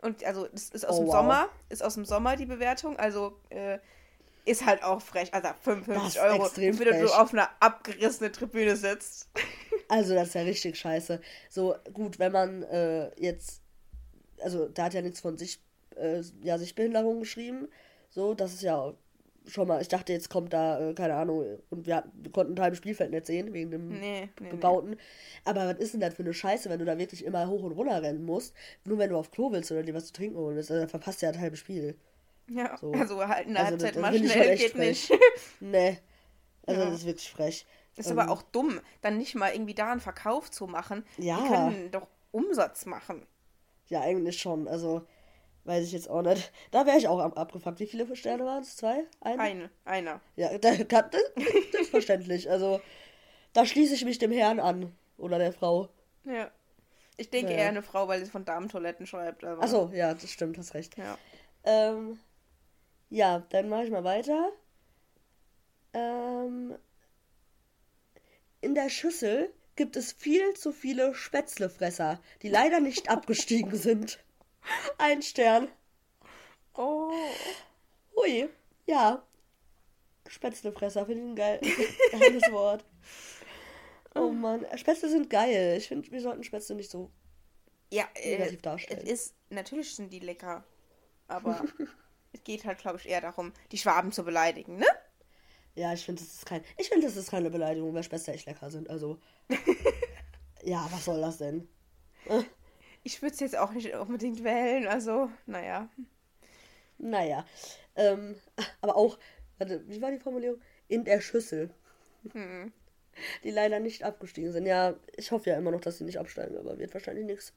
Und 0.00 0.22
also, 0.24 0.46
das 0.46 0.70
ist 0.70 0.84
aus 0.86 0.96
Oh, 0.96 1.00
dem 1.00 1.06
wow. 1.08 1.12
Sommer, 1.14 1.48
ist 1.70 1.82
aus 1.82 1.94
dem 1.94 2.04
Sommer 2.04 2.36
die 2.36 2.46
Bewertung. 2.46 2.96
Also, 2.96 3.36
äh, 3.50 3.78
ist 4.44 4.64
halt 4.66 4.82
auch 4.82 5.00
frech. 5.02 5.32
Also 5.32 5.48
55 5.62 5.94
Das 5.94 6.08
ist 6.14 6.18
Euro, 6.20 6.50
wenn 6.56 6.76
du 6.76 6.84
frech. 6.84 7.14
auf 7.18 7.32
einer 7.32 7.48
abgerissenen 7.60 8.32
Tribüne 8.32 8.76
sitzt. 8.76 9.28
Also, 9.92 10.14
das 10.14 10.28
ist 10.28 10.34
ja 10.34 10.42
richtig 10.42 10.78
scheiße. 10.78 11.20
So, 11.48 11.74
gut, 11.92 12.20
wenn 12.20 12.30
man 12.30 12.62
äh, 12.62 13.10
jetzt, 13.20 13.60
also, 14.40 14.68
da 14.68 14.84
hat 14.84 14.94
ja 14.94 15.02
nichts 15.02 15.20
von 15.20 15.36
sich, 15.36 15.60
äh, 15.96 16.22
ja, 16.44 16.58
Sichtbehinderung 16.58 17.18
geschrieben. 17.18 17.66
So, 18.08 18.34
das 18.34 18.54
ist 18.54 18.62
ja 18.62 18.94
schon 19.48 19.66
mal, 19.66 19.82
ich 19.82 19.88
dachte, 19.88 20.12
jetzt 20.12 20.28
kommt 20.30 20.52
da, 20.52 20.90
äh, 20.90 20.94
keine 20.94 21.14
Ahnung, 21.14 21.58
und 21.70 21.86
wir, 21.86 21.96
hatten, 21.96 22.12
wir 22.22 22.30
konnten 22.30 22.54
ein 22.54 22.60
halbes 22.62 22.78
Spielfeld 22.78 23.10
nicht 23.10 23.26
sehen, 23.26 23.52
wegen 23.52 23.72
dem 23.72 23.88
Nee, 23.88 23.98
nee, 23.98 24.28
nee. 24.40 24.50
bebauten. 24.50 24.96
Aber 25.44 25.66
was 25.66 25.78
ist 25.78 25.92
denn 25.94 26.00
das 26.00 26.14
für 26.14 26.22
eine 26.22 26.34
Scheiße, 26.34 26.70
wenn 26.70 26.78
du 26.78 26.84
da 26.84 26.96
wirklich 26.96 27.24
immer 27.24 27.48
hoch 27.48 27.64
und 27.64 27.72
runter 27.72 28.00
rennen 28.00 28.24
musst, 28.24 28.54
nur 28.84 28.98
wenn 28.98 29.10
du 29.10 29.16
auf 29.16 29.32
Klo 29.32 29.50
willst 29.50 29.72
oder 29.72 29.82
dir 29.82 29.94
was 29.94 30.06
zu 30.06 30.12
trinken 30.12 30.36
holen 30.36 30.54
willst, 30.54 30.70
also, 30.70 30.82
dann 30.82 30.88
verpasst 30.88 31.20
du 31.20 31.26
ja 31.26 31.32
ein 31.32 31.40
halbes 31.40 31.58
Spiel. 31.58 31.96
Ja, 32.52 32.76
So. 32.78 32.92
also 32.92 33.26
halt 33.28 33.46
in 33.46 33.54
der 33.54 33.62
Also, 33.64 33.70
Halbzeit 33.72 33.94
das- 33.96 34.02
mal 34.02 34.18
das 34.20 34.32
schnell 34.32 34.56
geht 34.56 34.72
frech. 34.72 35.10
nicht. 35.10 35.20
Nee. 35.60 35.98
Also, 36.66 36.80
Ja. 36.80 36.86
das 36.90 36.98
ist 37.00 37.06
wirklich 37.06 37.30
frech. 37.30 37.66
Ist 37.96 38.10
Ähm, 38.10 38.18
aber 38.18 38.30
auch 38.32 38.42
dumm, 38.42 38.80
dann 39.02 39.18
nicht 39.18 39.34
mal 39.34 39.52
irgendwie 39.52 39.74
da 39.74 39.92
einen 39.92 40.00
Verkauf 40.00 40.50
zu 40.50 40.66
machen. 40.66 41.04
Ja. 41.16 41.36
Die 41.40 41.48
können 41.48 41.90
doch 41.90 42.06
Umsatz 42.32 42.86
machen. 42.86 43.26
Ja, 43.88 44.00
eigentlich 44.00 44.40
schon. 44.40 44.68
Also, 44.68 45.02
weiß 45.64 45.84
ich 45.84 45.92
jetzt 45.92 46.08
auch 46.10 46.22
nicht. 46.22 46.52
Da 46.70 46.86
wäre 46.86 46.96
ich 46.98 47.08
auch 47.08 47.18
ab 47.20 47.38
abgefuckt. 47.38 47.78
Wie 47.80 47.86
viele 47.86 48.14
Sterne 48.16 48.44
waren 48.44 48.62
es? 48.62 48.76
Zwei? 48.76 49.04
Eine? 49.20 49.40
Eine, 49.42 49.70
einer. 49.84 50.20
Ja, 50.36 50.56
das, 50.58 50.78
das 50.78 51.80
ist 51.80 51.90
verständlich. 51.90 52.50
Also, 52.50 52.80
da 53.52 53.64
schließe 53.66 53.94
ich 53.94 54.04
mich 54.04 54.18
dem 54.18 54.32
Herrn 54.32 54.60
an. 54.60 54.92
Oder 55.18 55.38
der 55.38 55.52
Frau. 55.52 55.88
Ja. 56.24 56.50
Ich 57.16 57.28
denke 57.30 57.52
Ja. 57.52 57.58
eher 57.58 57.68
eine 57.68 57.82
Frau, 57.82 58.08
weil 58.08 58.24
sie 58.24 58.30
von 58.30 58.44
Damentoiletten 58.44 59.06
schreibt. 59.06 59.44
Aber... 59.44 59.62
Achso, 59.62 59.90
ja, 59.92 60.14
das 60.14 60.30
stimmt, 60.30 60.56
hast 60.56 60.72
recht. 60.74 60.96
Ja. 60.96 61.18
Ähm, 61.64 62.18
ja, 63.10 63.40
dann 63.50 63.68
mache 63.68 63.84
ich 63.84 63.90
mal 63.90 64.04
weiter. 64.04 64.52
Ähm, 65.92 66.76
in 68.60 68.74
der 68.74 68.88
Schüssel 68.88 69.52
gibt 69.76 69.96
es 69.96 70.12
viel 70.12 70.54
zu 70.54 70.72
viele 70.72 71.14
Spätzlefresser, 71.14 72.20
die 72.42 72.48
leider 72.50 72.80
nicht 72.80 73.10
abgestiegen 73.10 73.76
sind. 73.76 74.18
Ein 74.98 75.22
Stern. 75.22 75.68
Oh. 76.74 77.12
Hui, 78.16 78.48
ja. 78.86 79.22
Spätzlefresser, 80.28 81.06
finde 81.06 81.22
ich 81.22 81.30
ein 81.30 81.36
geil, 81.36 81.60
geiles 82.12 82.52
Wort. 82.52 82.84
Oh 84.14 84.30
Mann, 84.30 84.66
Spätzle 84.76 85.08
sind 85.08 85.30
geil. 85.30 85.76
Ich 85.78 85.88
finde, 85.88 86.10
wir 86.10 86.20
sollten 86.20 86.44
Spätzle 86.44 86.76
nicht 86.76 86.90
so. 86.90 87.10
Ja, 87.92 88.04
äh, 88.14 88.38
Negativ 88.38 88.62
darstellen. 88.62 89.00
es 89.02 89.10
ist, 89.10 89.34
natürlich 89.48 89.94
sind 89.94 90.12
die 90.12 90.20
lecker. 90.20 90.64
Aber 91.26 91.64
es 92.32 92.42
geht 92.44 92.64
halt, 92.64 92.78
glaube 92.78 92.98
ich, 92.98 93.08
eher 93.08 93.20
darum, 93.20 93.52
die 93.72 93.78
Schwaben 93.78 94.12
zu 94.12 94.24
beleidigen, 94.24 94.76
ne? 94.76 94.86
Ja, 95.74 95.92
ich 95.92 96.04
finde, 96.04 96.22
das 96.22 96.32
ist 96.34 96.46
kein. 96.46 96.64
Ich 96.78 96.88
finde, 96.88 97.06
das 97.06 97.16
ist 97.16 97.30
keine 97.30 97.50
Beleidigung, 97.50 97.94
weil 97.94 98.02
Spätzle 98.02 98.34
echt 98.34 98.46
lecker 98.46 98.70
sind. 98.70 98.90
Also. 98.90 99.20
ja, 100.64 100.86
was 100.90 101.04
soll 101.04 101.20
das 101.20 101.38
denn? 101.38 101.68
Ich 103.02 103.22
würde 103.22 103.34
es 103.34 103.40
jetzt 103.40 103.56
auch 103.56 103.70
nicht 103.72 103.94
unbedingt 103.94 104.44
wählen, 104.44 104.86
also, 104.86 105.30
naja. 105.46 105.88
Naja. 106.98 107.46
Ähm, 107.96 108.36
aber 108.80 108.96
auch, 108.96 109.18
warte, 109.58 109.86
wie 109.88 110.02
war 110.02 110.10
die 110.10 110.18
Formulierung? 110.18 110.60
In 110.88 111.04
der 111.04 111.20
Schüssel. 111.20 111.74
Hm. 112.32 112.72
Die 113.44 113.50
leider 113.50 113.80
nicht 113.80 114.02
abgestiegen 114.04 114.52
sind. 114.52 114.66
Ja, 114.66 114.94
ich 115.16 115.30
hoffe 115.32 115.50
ja 115.50 115.56
immer 115.58 115.70
noch, 115.70 115.80
dass 115.80 115.98
sie 115.98 116.04
nicht 116.04 116.18
absteigen, 116.18 116.56
aber 116.56 116.78
wird 116.78 116.94
wahrscheinlich 116.94 117.24
nichts. 117.26 117.52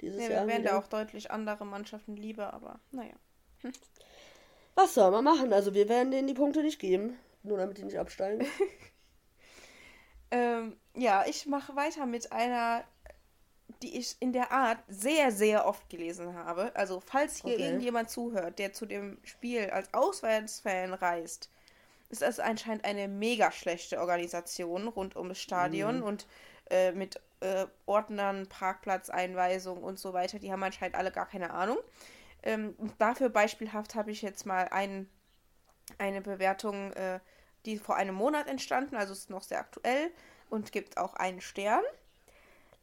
Dieses 0.00 0.28
Ja, 0.28 0.28
Jahr. 0.28 0.46
wir 0.46 0.46
wären 0.46 0.62
wieder. 0.62 0.72
da 0.72 0.78
auch 0.78 0.86
deutlich 0.88 1.30
andere 1.30 1.64
Mannschaften 1.66 2.16
lieber, 2.16 2.52
aber 2.54 2.80
naja. 2.90 3.14
Was 4.74 4.94
soll 4.94 5.10
man 5.10 5.24
machen? 5.24 5.52
Also, 5.52 5.74
wir 5.74 5.88
werden 5.88 6.10
denen 6.10 6.28
die 6.28 6.34
Punkte 6.34 6.62
nicht 6.62 6.78
geben. 6.78 7.18
Nur 7.42 7.58
damit 7.58 7.78
die 7.78 7.84
nicht 7.84 7.98
absteigen. 7.98 8.46
Ähm, 10.30 10.76
ja, 10.94 11.24
ich 11.26 11.46
mache 11.46 11.76
weiter 11.76 12.06
mit 12.06 12.32
einer, 12.32 12.84
die 13.82 13.98
ich 13.98 14.16
in 14.20 14.32
der 14.32 14.52
Art 14.52 14.78
sehr, 14.88 15.30
sehr 15.32 15.66
oft 15.66 15.88
gelesen 15.90 16.34
habe. 16.34 16.74
Also, 16.74 17.00
falls 17.00 17.36
hier 17.36 17.54
Okay. 17.54 17.64
irgendjemand 17.64 18.10
zuhört, 18.10 18.58
der 18.58 18.72
zu 18.72 18.86
dem 18.86 19.18
Spiel 19.24 19.70
als 19.70 19.92
Auswärtsfan 19.92 20.94
reist, 20.94 21.50
ist 22.10 22.22
das 22.22 22.40
anscheinend 22.40 22.84
eine 22.84 23.08
mega 23.08 23.52
schlechte 23.52 24.00
Organisation 24.00 24.88
rund 24.88 25.16
ums 25.16 25.40
Stadion 25.40 26.02
und 26.02 26.26
äh, 26.70 26.92
mit 26.92 27.20
äh, 27.40 27.66
Ordnern, 27.86 28.48
Parkplatzeinweisung 28.48 29.82
und 29.82 29.98
so 29.98 30.12
weiter. 30.12 30.38
Die 30.38 30.52
haben 30.52 30.62
anscheinend 30.62 30.96
alle 30.96 31.12
gar 31.12 31.26
keine 31.26 31.50
Ahnung. 31.52 31.78
Ähm, 32.42 32.74
dafür 32.98 33.28
beispielhaft 33.28 33.94
habe 33.94 34.10
ich 34.10 34.22
jetzt 34.22 34.46
mal 34.46 34.68
einen, 34.68 35.08
eine 35.98 36.20
Bewertung, 36.20 36.92
äh, 36.92 37.20
die 37.64 37.78
vor 37.78 37.96
einem 37.96 38.14
Monat 38.14 38.48
entstanden, 38.48 38.96
also 38.96 39.12
ist 39.12 39.30
noch 39.30 39.42
sehr 39.42 39.60
aktuell 39.60 40.10
und 40.50 40.72
gibt 40.72 40.98
auch 40.98 41.14
einen 41.14 41.40
Stern. 41.40 41.84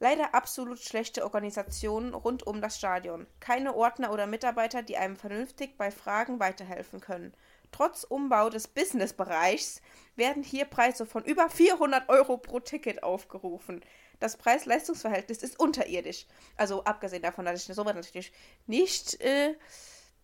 Leider 0.01 0.33
absolut 0.33 0.79
schlechte 0.79 1.23
Organisation 1.23 2.13
rund 2.13 2.47
um 2.47 2.61
das 2.61 2.77
Stadion. 2.77 3.27
Keine 3.41 3.75
Ordner 3.75 4.13
oder 4.13 4.27
Mitarbeiter, 4.27 4.81
die 4.81 4.95
einem 4.95 5.17
vernünftig 5.17 5.77
bei 5.77 5.91
Fragen 5.91 6.39
weiterhelfen 6.39 7.01
können. 7.01 7.33
Trotz 7.71 8.05
Umbau 8.05 8.49
des 8.49 8.69
Businessbereichs 8.69 9.81
werden 10.15 10.41
hier 10.41 10.65
Preise 10.65 11.05
von 11.05 11.25
über 11.25 11.49
400 11.49 12.07
Euro 12.07 12.37
pro 12.37 12.61
Ticket 12.61 13.03
aufgerufen. 13.03 13.81
Das 14.19 14.37
Preis-Leistungs-Verhältnis 14.37 15.43
ist 15.43 15.59
unterirdisch. 15.59 16.25
Also 16.57 16.83
abgesehen 16.83 17.21
davon, 17.21 17.45
dass 17.45 17.67
ich 17.67 17.75
sowas 17.75 17.95
natürlich 17.95 18.31
nicht 18.67 19.19
äh, 19.21 19.55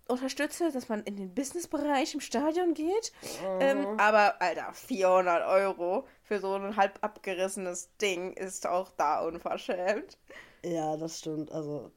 unterstütze, 0.07 0.71
dass 0.71 0.89
man 0.89 1.03
in 1.03 1.15
den 1.15 1.33
Businessbereich 1.33 2.13
im 2.13 2.19
Stadion 2.19 2.73
geht. 2.73 3.11
Mhm. 3.41 3.61
Ähm, 3.61 3.87
aber, 3.99 4.41
Alter, 4.41 4.73
400 4.73 5.47
Euro 5.47 6.05
für 6.23 6.39
so 6.39 6.53
ein 6.53 6.75
halb 6.75 6.99
abgerissenes 7.01 7.89
Ding 8.01 8.33
ist 8.33 8.67
auch 8.67 8.91
da 8.97 9.21
unverschämt. 9.21 10.17
Ja, 10.63 10.97
das 10.97 11.19
stimmt. 11.19 11.51
Also, 11.51 11.91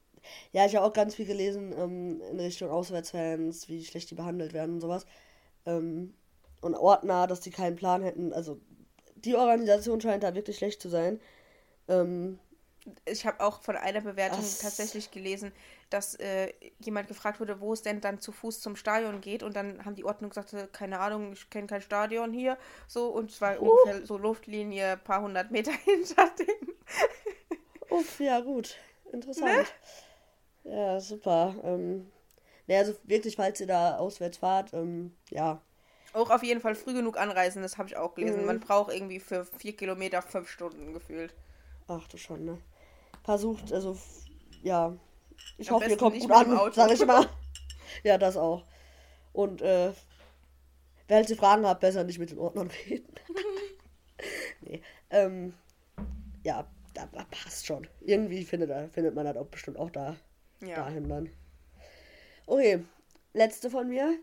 ja, 0.51 0.65
ich 0.65 0.75
habe 0.75 0.85
auch 0.85 0.93
ganz 0.93 1.15
viel 1.15 1.25
gelesen 1.25 1.73
ähm, 1.77 2.21
in 2.31 2.39
Richtung 2.39 2.69
Auswärtsfans, 2.69 3.67
wie 3.69 3.83
schlecht 3.85 4.09
die 4.11 4.15
behandelt 4.15 4.53
werden 4.53 4.75
und 4.75 4.81
sowas. 4.81 5.05
Ähm, 5.65 6.13
und 6.61 6.75
Ordner, 6.75 7.27
dass 7.27 7.39
die 7.39 7.51
keinen 7.51 7.75
Plan 7.75 8.03
hätten. 8.03 8.33
Also, 8.33 8.59
die 9.15 9.35
Organisation 9.35 10.01
scheint 10.01 10.23
da 10.23 10.33
wirklich 10.35 10.57
schlecht 10.57 10.81
zu 10.81 10.89
sein. 10.89 11.19
Ähm, 11.89 12.39
Ich 13.05 13.25
habe 13.25 13.41
auch 13.41 13.61
von 13.61 13.75
einer 13.75 14.01
Bewertung 14.01 14.39
Das- 14.41 14.59
tatsächlich 14.59 15.11
gelesen, 15.11 15.51
dass 15.89 16.15
äh, 16.15 16.53
jemand 16.79 17.07
gefragt 17.07 17.39
wurde, 17.39 17.59
wo 17.59 17.73
es 17.73 17.81
denn 17.81 18.01
dann 18.01 18.19
zu 18.19 18.31
Fuß 18.31 18.61
zum 18.61 18.75
Stadion 18.75 19.21
geht. 19.21 19.43
Und 19.43 19.55
dann 19.55 19.83
haben 19.85 19.95
die 19.95 20.05
Ordnung 20.05 20.29
gesagt, 20.29 20.53
äh, 20.53 20.67
keine 20.71 20.99
Ahnung, 20.99 21.33
ich 21.33 21.49
kenne 21.49 21.67
kein 21.67 21.81
Stadion 21.81 22.31
hier. 22.33 22.57
So, 22.87 23.09
und 23.09 23.31
es 23.31 23.41
war 23.41 23.59
ungefähr 23.61 24.05
so 24.05 24.17
Luftlinie, 24.17 24.97
paar 24.97 25.21
hundert 25.21 25.51
Meter 25.51 25.71
hinter 25.85 26.29
dem. 26.39 26.73
uff, 27.89 28.19
ja, 28.19 28.39
gut. 28.39 28.77
Interessant. 29.11 29.73
Ja, 30.63 30.99
super. 30.99 31.55
Ähm, 31.63 32.11
ne, 32.67 32.77
also 32.77 32.93
wirklich, 33.03 33.35
falls 33.35 33.59
ihr 33.59 33.67
da 33.67 33.97
auswärts 33.97 34.37
fahrt, 34.37 34.73
ähm, 34.73 35.15
ja. 35.29 35.61
Auch 36.13 36.29
auf 36.31 36.43
jeden 36.43 36.61
Fall 36.61 36.75
früh 36.75 36.93
genug 36.93 37.17
anreisen, 37.17 37.61
das 37.61 37.77
habe 37.77 37.87
ich 37.89 37.97
auch 37.97 38.15
gelesen. 38.15 38.41
Mhm. 38.41 38.47
Man 38.47 38.59
braucht 38.59 38.91
irgendwie 38.93 39.19
für 39.19 39.45
vier 39.45 39.75
Kilometer 39.75 40.21
fünf 40.21 40.49
Stunden 40.49 40.93
gefühlt. 40.93 41.33
Ach 41.89 42.07
du 42.07 42.17
schon, 42.17 42.45
ne? 42.45 42.57
Versucht, 43.23 43.73
also, 43.73 43.97
ja. 44.63 44.95
Ich 45.57 45.69
Am 45.69 45.75
hoffe, 45.75 45.89
ihr 45.89 45.97
kommt 45.97 46.15
nicht 46.15 46.27
gut 46.29 46.35
an, 46.35 46.71
sag 46.73 46.91
ich 46.91 47.05
mal. 47.05 47.27
Ja, 48.03 48.19
das 48.19 48.37
auch. 48.37 48.65
Und, 49.33 49.61
äh, 49.63 49.91
welche 51.07 51.35
Fragen 51.35 51.65
habt, 51.65 51.81
besser 51.81 52.03
nicht 52.03 52.19
mit 52.19 52.29
den 52.29 52.37
Ordnern 52.37 52.69
reden. 52.87 53.11
nee, 54.61 54.81
ähm, 55.09 55.55
ja, 56.43 56.67
da, 56.93 57.07
passt 57.31 57.65
schon. 57.65 57.87
Irgendwie 58.01 58.43
findet, 58.45 58.69
er- 58.69 58.89
findet 58.89 59.15
man 59.15 59.25
das 59.25 59.37
auch 59.37 59.47
bestimmt 59.47 59.77
auch 59.77 59.89
da, 59.89 60.15
Ja. 60.61 60.75
dahin 60.75 61.09
dann. 61.09 61.29
Okay, 62.45 62.83
letzte 63.33 63.71
von 63.71 63.87
mir. 63.89 64.19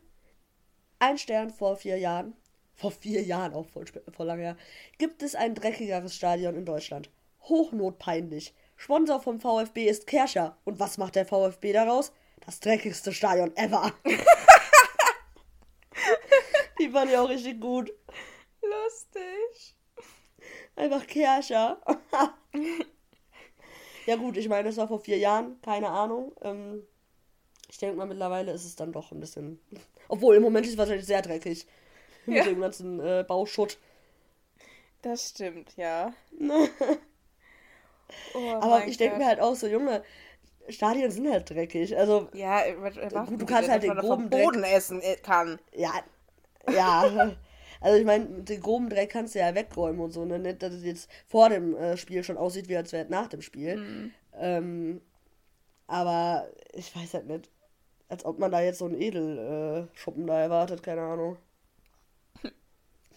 Ein 1.00 1.18
Stern 1.18 1.50
vor 1.50 1.76
vier 1.76 1.98
Jahren. 1.98 2.34
Vor 2.74 2.92
vier 2.92 3.22
Jahren, 3.22 3.52
auch 3.52 3.66
voll, 3.66 3.86
voll 4.12 4.26
lange 4.26 4.42
her. 4.42 4.56
Gibt 4.98 5.22
es 5.22 5.34
ein 5.34 5.54
dreckigeres 5.54 6.14
Stadion 6.14 6.54
in 6.56 6.64
Deutschland? 6.66 7.10
Hochnotpeinlich. 7.49 8.55
Sponsor 8.76 9.20
vom 9.20 9.40
VfB 9.40 9.88
ist 9.88 10.07
Kerscher. 10.07 10.57
Und 10.64 10.78
was 10.78 10.99
macht 10.99 11.14
der 11.16 11.26
VfB 11.26 11.72
daraus? 11.72 12.12
Das 12.44 12.61
dreckigste 12.61 13.12
Stadion 13.12 13.57
ever. 13.57 13.92
Die 16.78 16.90
fand 16.90 17.11
ich 17.11 17.16
auch 17.16 17.28
richtig 17.28 17.61
gut. 17.61 17.90
Lustig. 18.62 19.74
Einfach 20.76 21.07
Kerscher. 21.07 21.80
ja 24.07 24.16
gut, 24.16 24.36
ich 24.36 24.49
meine, 24.49 24.68
das 24.68 24.76
war 24.76 24.88
vor 24.88 25.01
vier 25.01 25.16
Jahren, 25.18 25.61
keine 25.62 25.88
Ahnung. 25.88 26.32
Ähm, 26.42 26.82
ich 27.70 27.78
denke 27.78 27.97
mal, 27.97 28.07
mittlerweile 28.07 28.53
ist 28.53 28.64
es 28.64 28.76
dann 28.76 28.92
doch 28.92 29.11
ein 29.12 29.20
bisschen... 29.20 29.59
Obwohl, 30.09 30.36
im 30.36 30.42
Moment 30.42 30.66
ist 30.66 30.72
es 30.72 30.78
wahrscheinlich 30.78 31.07
sehr 31.07 31.22
dreckig. 31.22 31.66
Mit 32.26 32.36
Ja. 32.38 32.44
dem 32.44 32.61
ganzen 32.61 33.01
äh, 33.01 33.24
Bauschutt. 33.26 33.78
Das 35.03 35.30
stimmt, 35.30 35.76
ja. 35.76 36.12
Oh 38.34 38.38
Aber 38.61 38.86
ich 38.86 38.96
denke 38.96 39.18
mir 39.18 39.26
halt 39.26 39.40
auch 39.40 39.54
so, 39.54 39.66
Junge, 39.66 40.02
Stadien 40.68 41.11
sind 41.11 41.30
halt 41.30 41.48
dreckig. 41.50 41.96
Also, 41.96 42.28
Ja, 42.34 42.62
Gut, 42.72 43.40
du 43.40 43.46
kannst 43.46 43.70
halt 43.70 43.82
den 43.82 43.94
groben 43.96 44.30
Dreck- 44.30 44.44
Boden 44.44 44.64
essen 44.64 45.00
äh, 45.00 45.16
kann. 45.16 45.59
ja, 45.72 45.92
ja. 46.72 47.36
Also 47.78 47.98
ich 47.98 48.07
meine, 48.07 48.24
den 48.42 48.61
groben 48.62 48.88
Dreck 48.88 49.11
kannst 49.11 49.34
du 49.34 49.38
ja 49.38 49.54
wegräumen 49.54 50.00
und 50.00 50.11
so, 50.11 50.24
ne? 50.24 50.38
Nicht, 50.38 50.62
dass 50.62 50.72
es 50.72 50.82
jetzt 50.82 51.11
vor 51.26 51.50
dem 51.50 51.76
äh, 51.76 51.98
Spiel 51.98 52.24
schon 52.24 52.38
aussieht, 52.38 52.70
wie 52.70 52.76
als 52.76 52.90
wäre 52.92 53.04
es 53.04 53.11
nach 53.11 53.28
dem 53.28 53.42
Spiel. 53.42 53.76
Mhm. 53.76 54.12
Ähm, 54.34 55.00
aber 55.86 56.48
ich 56.72 56.94
weiß 56.96 57.14
halt 57.14 57.26
nicht. 57.26 57.50
Als 58.09 58.24
ob 58.24 58.38
man 58.38 58.50
da 58.50 58.61
jetzt 58.62 58.78
so 58.78 58.86
einen 58.86 59.00
Edelschuppen 59.00 59.84
äh, 59.84 59.98
Schuppen 59.98 60.26
da 60.26 60.40
erwartet, 60.40 60.82
keine 60.82 61.02
Ahnung. 61.02 61.36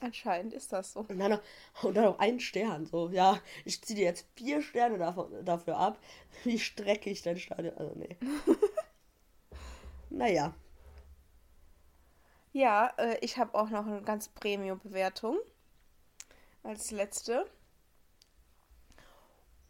Anscheinend 0.02 0.54
ist 0.54 0.72
das 0.74 0.94
so. 0.94 1.06
Und 1.08 1.20
dann 1.20 1.32
noch, 1.32 1.42
und 1.84 1.96
dann 1.96 2.06
noch 2.06 2.20
ein 2.20 2.40
Stern, 2.40 2.86
so, 2.86 3.10
ja, 3.10 3.40
ich 3.66 3.82
ziehe 3.82 3.98
dir 3.98 4.06
jetzt 4.06 4.28
vier 4.36 4.62
Sterne 4.62 4.98
davon, 4.98 5.44
dafür 5.46 5.78
ab. 5.78 6.00
Wie 6.44 6.60
streckig 6.60 7.22
dein 7.24 7.38
Stadion, 7.40 7.78
also 7.78 7.94
nee. 7.96 8.18
naja, 10.10 10.54
Ja, 12.52 12.94
äh, 12.98 13.18
ich 13.22 13.38
habe 13.38 13.56
auch 13.56 13.70
noch 13.70 13.86
eine 13.88 14.02
ganz 14.04 14.30
Premium-Bewertung. 14.30 15.38
Als 16.64 16.92
letzte. 16.92 17.46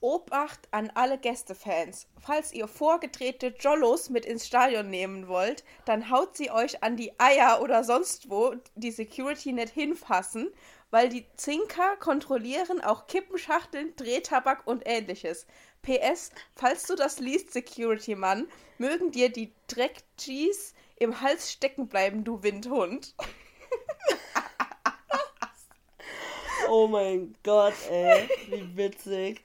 Obacht 0.01 0.67
an 0.71 0.91
alle 0.93 1.17
Gästefans. 1.17 2.07
Falls 2.19 2.53
ihr 2.53 2.67
vorgedrehte 2.67 3.53
Jollos 3.59 4.09
mit 4.09 4.25
ins 4.25 4.47
Stadion 4.47 4.89
nehmen 4.89 5.27
wollt, 5.27 5.63
dann 5.85 6.09
haut 6.09 6.37
sie 6.37 6.51
euch 6.51 6.83
an 6.83 6.95
die 6.95 7.19
Eier 7.19 7.61
oder 7.61 7.83
sonst 7.83 8.29
wo 8.29 8.55
die 8.75 8.91
Security 8.91 9.51
nicht 9.51 9.73
hinfassen, 9.73 10.53
weil 10.91 11.09
die 11.09 11.25
Zinker 11.35 11.97
kontrollieren 11.97 12.81
auch 12.81 13.07
Kippenschachteln, 13.07 13.95
Drehtabak 13.95 14.65
und 14.65 14.83
ähnliches. 14.85 15.45
PS, 15.81 16.31
falls 16.55 16.87
du 16.87 16.95
das 16.95 17.19
liest, 17.19 17.51
Security-Mann, 17.51 18.47
mögen 18.77 19.11
dir 19.11 19.29
die 19.29 19.53
Dreck-G's 19.67 20.73
im 20.97 21.21
Hals 21.21 21.51
stecken 21.51 21.87
bleiben, 21.87 22.23
du 22.23 22.43
Windhund. 22.43 23.15
oh 26.69 26.87
mein 26.87 27.35
Gott, 27.43 27.75
ey, 27.89 28.29
wie 28.49 28.75
witzig. 28.75 29.41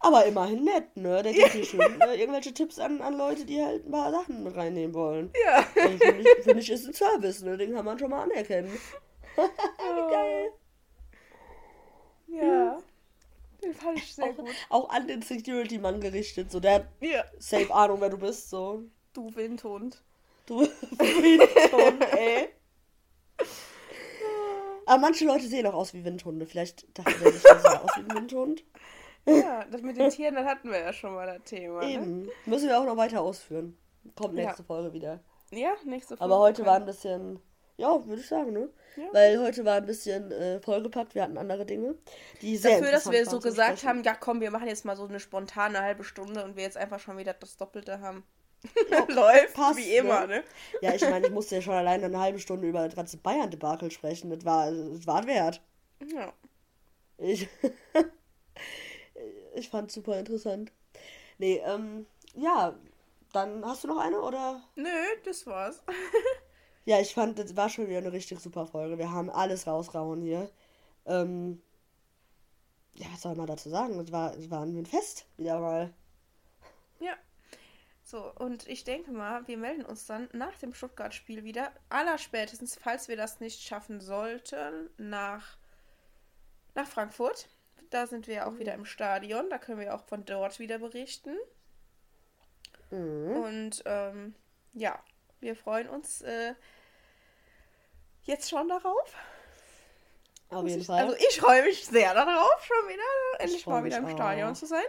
Aber 0.00 0.24
immerhin 0.26 0.62
nett, 0.64 0.96
ne? 0.96 1.22
Der 1.22 1.32
gibt 1.32 1.50
hier 1.52 1.64
schon 1.64 1.80
äh, 2.00 2.14
irgendwelche 2.14 2.54
Tipps 2.54 2.78
an, 2.78 3.00
an 3.00 3.14
Leute, 3.16 3.44
die 3.44 3.60
halt 3.62 3.84
ein 3.86 3.90
paar 3.90 4.12
Sachen 4.12 4.46
reinnehmen 4.46 4.94
wollen. 4.94 5.32
Ja. 5.44 5.66
Also 5.82 5.98
finde 5.98 6.20
ich, 6.22 6.44
find 6.44 6.60
ich, 6.60 6.70
ist 6.70 6.86
ein 6.86 6.94
Service, 6.94 7.42
ne? 7.42 7.56
Den 7.56 7.74
kann 7.74 7.84
man 7.84 7.98
schon 7.98 8.10
mal 8.10 8.22
anerkennen. 8.22 8.70
Geil. 9.36 10.52
Ja. 12.28 12.78
Den 13.64 13.74
fand 13.74 13.98
ich 13.98 14.14
sehr 14.14 14.26
Auch, 14.26 14.36
gut. 14.36 14.48
auch 14.68 14.88
an 14.90 15.08
den 15.08 15.22
Security-Mann 15.22 16.00
gerichtet, 16.00 16.50
so 16.52 16.60
der 16.60 16.86
Ja. 17.00 17.24
safe 17.38 17.74
Ahnung, 17.74 18.00
wer 18.00 18.10
du 18.10 18.18
bist, 18.18 18.50
so. 18.50 18.84
Du 19.12 19.34
Windhund. 19.34 20.02
Du 20.46 20.60
Windhund, 20.98 22.04
ey. 22.16 22.48
Aber 24.86 25.00
manche 25.00 25.26
Leute 25.26 25.46
sehen 25.48 25.66
auch 25.66 25.74
aus 25.74 25.92
wie 25.92 26.04
Windhunde. 26.04 26.46
Vielleicht 26.46 26.86
dachte 26.96 27.12
der 27.18 27.32
sich, 27.32 27.42
der 27.42 27.58
sah 27.60 27.78
aus 27.80 27.90
wie 27.96 28.00
ein 28.08 28.14
Windhund. 28.14 28.64
Ja, 29.28 29.64
das 29.70 29.82
mit 29.82 29.96
den 29.96 30.10
Tieren, 30.10 30.34
das 30.34 30.46
hatten 30.46 30.70
wir 30.70 30.80
ja 30.80 30.92
schon 30.92 31.14
mal 31.14 31.26
das 31.26 31.42
Thema. 31.44 31.80
Ne? 31.80 31.92
Eben. 31.92 32.28
Müssen 32.46 32.68
wir 32.68 32.78
auch 32.78 32.84
noch 32.84 32.96
weiter 32.96 33.20
ausführen. 33.20 33.76
Kommt 34.16 34.34
nächste 34.34 34.62
Ja. 34.62 34.66
Folge 34.66 34.92
wieder. 34.92 35.20
Ja, 35.50 35.74
nächste 35.84 36.16
Folge. 36.16 36.22
Aber 36.22 36.42
heute 36.42 36.64
war 36.66 36.76
ein 36.76 36.84
bisschen, 36.84 37.40
ja, 37.76 38.04
würde 38.06 38.20
ich 38.20 38.28
sagen, 38.28 38.52
ne? 38.52 38.68
Ja. 38.96 39.04
Weil 39.12 39.40
heute 39.40 39.64
war 39.64 39.76
ein 39.76 39.86
bisschen 39.86 40.32
äh, 40.32 40.60
vollgepackt. 40.60 41.14
Wir 41.14 41.22
hatten 41.22 41.38
andere 41.38 41.64
Dinge, 41.64 41.94
die 42.42 42.56
sehr 42.56 42.78
Dafür, 42.78 42.92
dass 42.92 43.10
wir 43.10 43.24
so 43.26 43.38
gesagt 43.38 43.84
haben, 43.84 44.02
ja 44.02 44.14
komm, 44.14 44.40
wir 44.40 44.50
machen 44.50 44.66
jetzt 44.68 44.84
mal 44.84 44.96
so 44.96 45.06
eine 45.06 45.20
spontane 45.20 45.80
halbe 45.80 46.04
Stunde 46.04 46.44
und 46.44 46.56
wir 46.56 46.64
jetzt 46.64 46.76
einfach 46.76 47.00
schon 47.00 47.16
wieder 47.16 47.34
das 47.34 47.56
Doppelte 47.56 48.00
haben. 48.00 48.24
Läuft, 49.08 49.54
passt, 49.54 49.78
wie 49.78 49.96
immer, 49.96 50.26
ne? 50.26 50.38
ne? 50.38 50.44
Ja, 50.80 50.92
ich 50.92 51.02
meine, 51.02 51.28
ich 51.28 51.32
musste 51.32 51.54
ja 51.56 51.62
schon 51.62 51.74
alleine 51.74 52.06
eine 52.06 52.18
halbe 52.18 52.40
Stunde 52.40 52.68
über 52.68 52.84
das 52.84 52.96
ganze 52.96 53.16
Bayern-Debakel 53.16 53.90
sprechen. 53.92 54.30
Das 54.30 54.44
war, 54.44 54.72
das 54.72 55.06
war 55.06 55.26
wert. 55.26 55.62
Ja. 56.12 56.32
Ich, 57.18 57.48
ich 59.58 59.68
fand 59.68 59.90
super 59.92 60.18
interessant. 60.18 60.72
Nee, 61.38 61.60
ähm, 61.64 62.06
ja, 62.34 62.74
dann 63.32 63.64
hast 63.64 63.84
du 63.84 63.88
noch 63.88 63.98
eine 63.98 64.20
oder? 64.20 64.62
Nö, 64.74 64.88
das 65.24 65.46
war's. 65.46 65.82
Ja, 66.88 66.98
ich 66.98 67.12
fand, 67.12 67.38
das 67.38 67.54
war 67.54 67.68
schon 67.68 67.86
wieder 67.86 67.98
eine 67.98 68.12
richtig 68.12 68.40
super 68.40 68.66
Folge. 68.66 68.96
Wir 68.96 69.12
haben 69.12 69.28
alles 69.28 69.66
rausgehauen 69.66 70.22
hier. 70.22 70.50
Ähm, 71.04 71.60
ja, 72.94 73.06
was 73.12 73.20
soll 73.20 73.34
man 73.34 73.46
dazu 73.46 73.68
sagen? 73.68 74.00
Es 74.00 74.10
war, 74.10 74.34
es 74.34 74.50
war 74.50 74.62
ein 74.62 74.86
Fest 74.86 75.26
wieder 75.36 75.60
mal. 75.60 75.92
Ja. 76.98 77.12
So, 78.04 78.32
und 78.36 78.66
ich 78.68 78.84
denke 78.84 79.12
mal, 79.12 79.46
wir 79.46 79.58
melden 79.58 79.84
uns 79.84 80.06
dann 80.06 80.30
nach 80.32 80.56
dem 80.60 80.72
Stuttgart-Spiel 80.72 81.44
wieder. 81.44 81.72
Allerspätestens, 81.90 82.78
falls 82.80 83.06
wir 83.08 83.18
das 83.18 83.38
nicht 83.38 83.60
schaffen 83.60 84.00
sollten, 84.00 84.88
nach, 84.96 85.58
nach 86.74 86.88
Frankfurt. 86.88 87.50
Da 87.90 88.06
sind 88.06 88.26
wir 88.26 88.46
auch 88.46 88.58
wieder 88.58 88.74
im 88.74 88.84
Stadion. 88.84 89.48
Da 89.50 89.58
können 89.58 89.80
wir 89.80 89.94
auch 89.94 90.04
von 90.04 90.24
dort 90.24 90.58
wieder 90.58 90.78
berichten. 90.78 91.36
Mhm. 92.90 93.36
Und 93.36 93.82
ähm, 93.86 94.34
ja, 94.72 94.98
wir 95.40 95.56
freuen 95.56 95.88
uns 95.88 96.22
äh, 96.22 96.54
jetzt 98.22 98.50
schon 98.50 98.68
darauf. 98.68 99.14
Auf 100.50 100.62
Muss 100.62 100.70
jeden 100.70 100.80
ich, 100.80 100.86
Fall. 100.86 101.04
Also 101.04 101.16
ich 101.16 101.40
freue 101.40 101.62
mich 101.62 101.86
sehr 101.86 102.14
darauf, 102.14 102.64
schon 102.64 102.88
wieder 102.88 103.02
endlich 103.38 103.66
mal 103.66 103.84
wieder 103.84 103.98
im 103.98 104.06
auch. 104.06 104.10
Stadion 104.10 104.54
zu 104.54 104.66
sein. 104.66 104.84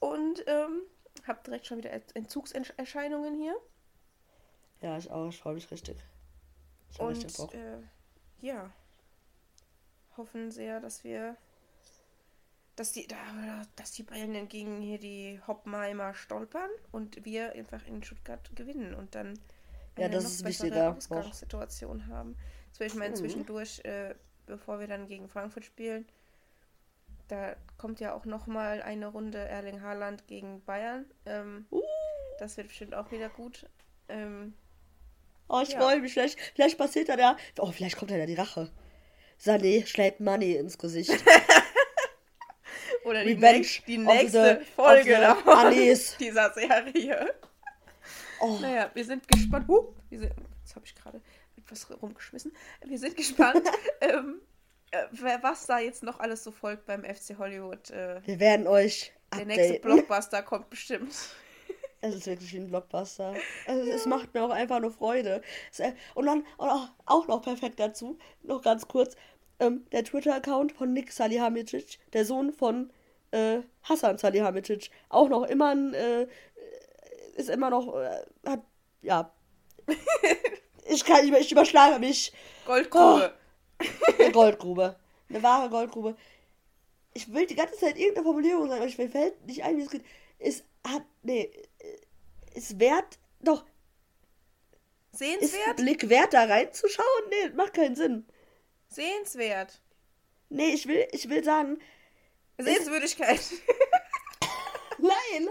Und 0.00 0.44
ähm, 0.46 0.82
habe 1.26 1.40
direkt 1.44 1.66
schon 1.66 1.78
wieder 1.78 1.90
Entzugserscheinungen 2.14 3.34
hier. 3.34 3.56
Ja, 4.80 4.96
ich 4.98 5.10
auch. 5.10 5.28
Ich 5.28 5.38
freue 5.38 5.54
mich 5.54 5.70
richtig. 5.70 5.96
Ich 6.90 7.00
richtig 7.00 7.38
Und 7.38 7.50
Bock. 7.50 7.54
äh, 7.54 7.78
ja, 8.40 8.70
hoffen 10.16 10.50
sehr, 10.50 10.80
dass 10.80 11.04
wir, 11.04 11.36
dass 12.78 12.92
die, 12.92 13.06
da- 13.06 13.62
dass 13.76 13.92
die 13.92 14.02
Bayern 14.04 14.48
gegen 14.48 14.80
hier 14.80 14.98
die 14.98 15.40
Hoppenheimer 15.46 16.14
stolpern 16.14 16.70
und 16.92 17.24
wir 17.24 17.52
einfach 17.52 17.86
in 17.86 18.02
Stuttgart 18.02 18.48
gewinnen 18.54 18.94
und 18.94 19.14
dann 19.14 19.38
Ja, 19.96 20.04
eine 20.06 20.14
das 20.14 20.24
noch 20.24 20.30
ist 20.30 20.44
bessere 20.44 20.66
wichtiger. 20.70 20.96
Ausgangssituation 20.96 22.06
haben. 22.06 22.36
Ich 22.80 22.94
mal 22.94 23.10
Mhm. 23.10 23.16
zwischendurch, 23.16 23.80
äh, 23.84 24.14
bevor 24.46 24.78
wir 24.78 24.86
dann 24.86 25.08
gegen 25.08 25.28
Frankfurt 25.28 25.64
spielen, 25.64 26.06
da 27.26 27.56
kommt 27.76 27.98
ja 28.00 28.14
auch 28.14 28.24
noch 28.24 28.46
mal 28.46 28.80
eine 28.82 29.08
Runde 29.08 29.38
Erling 29.38 29.82
Haaland 29.82 30.26
gegen 30.28 30.62
Bayern. 30.64 31.04
Ähm, 31.26 31.66
Uh. 31.70 31.82
Das 32.38 32.56
wird 32.56 32.68
bestimmt 32.68 32.94
auch 32.94 33.10
wieder 33.10 33.28
gut. 33.28 33.66
Ähm, 34.08 34.54
Oh, 35.50 35.60
ich 35.62 35.70
Ja. 35.70 35.80
freue 35.80 36.00
mich. 36.00 36.12
Vielleicht, 36.12 36.38
vielleicht 36.54 36.76
passiert 36.78 37.08
dann 37.08 37.18
ja. 37.18 37.36
Oh, 37.58 37.72
vielleicht 37.72 37.96
kommt 37.96 38.10
dann 38.10 38.18
ja 38.18 38.26
die 38.26 38.34
Rache. 38.34 38.70
Sané 39.40 39.86
schlägt 39.86 40.20
Money 40.20 40.54
ins 40.56 40.76
Gesicht. 40.78 41.10
Oder 43.08 43.24
die, 43.24 43.32
Revenge 43.32 43.58
nächste, 43.58 43.82
die 43.86 43.98
nächste 43.98 44.62
Folge 44.76 45.16
dieser 46.20 46.52
Serie. 46.52 47.34
Oh, 48.40 48.58
Naja, 48.60 48.90
wir 48.94 49.04
sind 49.04 49.26
gespannt. 49.26 49.66
Huh, 49.68 49.94
wir 50.10 50.18
sind, 50.20 50.32
jetzt 50.60 50.76
habe 50.76 50.86
ich 50.86 50.94
gerade 50.94 51.20
etwas 51.56 51.88
rumgeschmissen. 52.02 52.52
Wir 52.84 52.98
sind 52.98 53.16
gespannt, 53.16 53.62
ähm, 54.00 54.40
äh, 54.90 55.38
was 55.42 55.66
da 55.66 55.78
jetzt 55.78 56.02
noch 56.02 56.20
alles 56.20 56.44
so 56.44 56.50
folgt 56.50 56.86
beim 56.86 57.02
FC 57.04 57.36
Hollywood. 57.38 57.90
Äh, 57.90 58.20
wir 58.24 58.40
werden 58.40 58.66
euch 58.66 59.12
der 59.36 59.46
nächste 59.46 59.74
updaten. 59.76 59.82
Blockbuster 59.82 60.42
kommt 60.42 60.70
bestimmt. 60.70 61.14
Es 62.00 62.14
ist 62.14 62.26
wirklich 62.26 62.52
wie 62.52 62.58
ein 62.58 62.68
Blockbuster. 62.68 63.34
Also, 63.66 63.90
es 63.90 64.06
macht 64.06 64.32
mir 64.32 64.44
auch 64.44 64.50
einfach 64.50 64.78
nur 64.78 64.92
Freude. 64.92 65.42
Äh, 65.78 65.92
Und 66.14 66.26
dann 66.26 66.44
und 66.56 66.68
auch, 66.68 66.88
auch 67.06 67.26
noch 67.26 67.42
perfekt 67.42 67.80
dazu, 67.80 68.18
noch 68.42 68.62
ganz 68.62 68.86
kurz, 68.86 69.16
ähm, 69.58 69.84
der 69.90 70.04
Twitter-Account 70.04 70.72
von 70.72 70.92
Nick 70.92 71.10
Salihamidzic, 71.12 71.98
der 72.12 72.24
Sohn 72.24 72.52
von 72.52 72.92
äh, 73.30 73.60
Hassan 73.82 74.18
Salihamidzic, 74.18 74.90
auch 75.08 75.28
noch 75.28 75.44
immer 75.44 75.70
ein, 75.70 75.94
äh, 75.94 76.26
ist 77.36 77.50
immer 77.50 77.70
noch, 77.70 77.94
äh, 77.96 78.24
hat, 78.46 78.62
ja. 79.02 79.32
ich 80.88 81.04
kann 81.04 81.22
nicht 81.22 81.30
mehr, 81.30 81.40
ich 81.40 81.52
überschlage 81.52 81.98
mich. 81.98 82.32
Goldgrube. 82.66 83.32
Eine 84.18 84.32
Goldgrube. 84.32 84.96
Eine 85.28 85.42
wahre 85.42 85.70
Goldgrube. 85.70 86.16
Ich 87.14 87.32
will 87.32 87.46
die 87.46 87.54
ganze 87.54 87.76
Zeit 87.76 87.96
irgendeine 87.96 88.24
Formulierung 88.24 88.68
sagen, 88.68 88.80
aber 88.80 88.88
ich 88.88 88.98
mir 88.98 89.08
fällt 89.08 89.44
nicht 89.46 89.62
ein, 89.64 89.76
wie 89.76 89.82
es 89.82 89.90
geht. 89.90 90.04
Es 90.38 90.64
hat, 90.86 91.02
nee, 91.22 91.50
äh, 91.78 91.98
es 92.54 92.78
wert, 92.78 93.18
doch, 93.40 93.64
ist 95.12 95.18
Sehenswert? 95.18 95.76
Blick 95.76 96.08
wert, 96.08 96.32
da 96.32 96.44
reinzuschauen? 96.44 97.06
Nee, 97.30 97.50
macht 97.54 97.74
keinen 97.74 97.96
Sinn. 97.96 98.26
Sehenswert. 98.88 99.80
Nee, 100.48 100.70
ich 100.70 100.86
will, 100.86 101.06
ich 101.12 101.28
will 101.28 101.42
sagen, 101.44 101.78
Sehenswürdigkeit. 102.58 103.40
nein. 104.98 105.48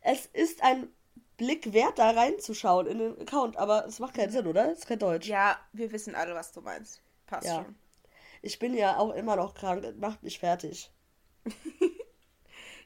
Es 0.00 0.26
ist 0.26 0.62
ein 0.62 0.88
Blick 1.36 1.72
wert, 1.72 1.98
da 1.98 2.10
reinzuschauen 2.10 2.86
in 2.86 2.98
den 2.98 3.20
Account, 3.20 3.56
aber 3.56 3.86
es 3.86 3.98
macht 3.98 4.14
keinen 4.14 4.30
Sinn, 4.30 4.46
oder? 4.46 4.70
Es 4.70 4.80
ist 4.80 4.86
kein 4.86 4.98
Deutsch. 4.98 5.26
ja, 5.26 5.58
wir 5.72 5.90
wissen 5.92 6.14
alle, 6.14 6.34
was 6.34 6.52
du 6.52 6.60
meinst. 6.60 7.02
Passt 7.26 7.46
Ja. 7.46 7.56
schon. 7.64 7.74
Ich 8.42 8.58
bin 8.58 8.74
ja 8.74 8.98
auch 8.98 9.12
immer 9.14 9.36
noch 9.36 9.54
krank, 9.54 9.82
das 9.82 9.94
macht 9.96 10.22
mich 10.22 10.38
fertig. 10.38 10.90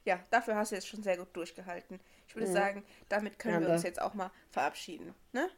Ja, 0.05 0.21
dafür 0.31 0.55
hast 0.57 0.71
du 0.71 0.77
jetzt 0.77 0.89
schon 0.89 1.03
sehr 1.03 1.19
gut 1.19 1.37
durchgehalten. 1.37 2.01
Ich 2.27 2.35
würde 2.35 2.49
Mhm. 2.49 2.53
sagen, 2.53 2.87
damit 3.11 3.39
können 3.39 3.57
wir 3.57 3.61
Danke. 3.67 3.75
uns 3.75 3.83
jetzt 3.83 4.01
auch 4.01 4.15
mal 4.15 4.31
verabschieden. 4.49 5.15
Ne? 5.33 5.51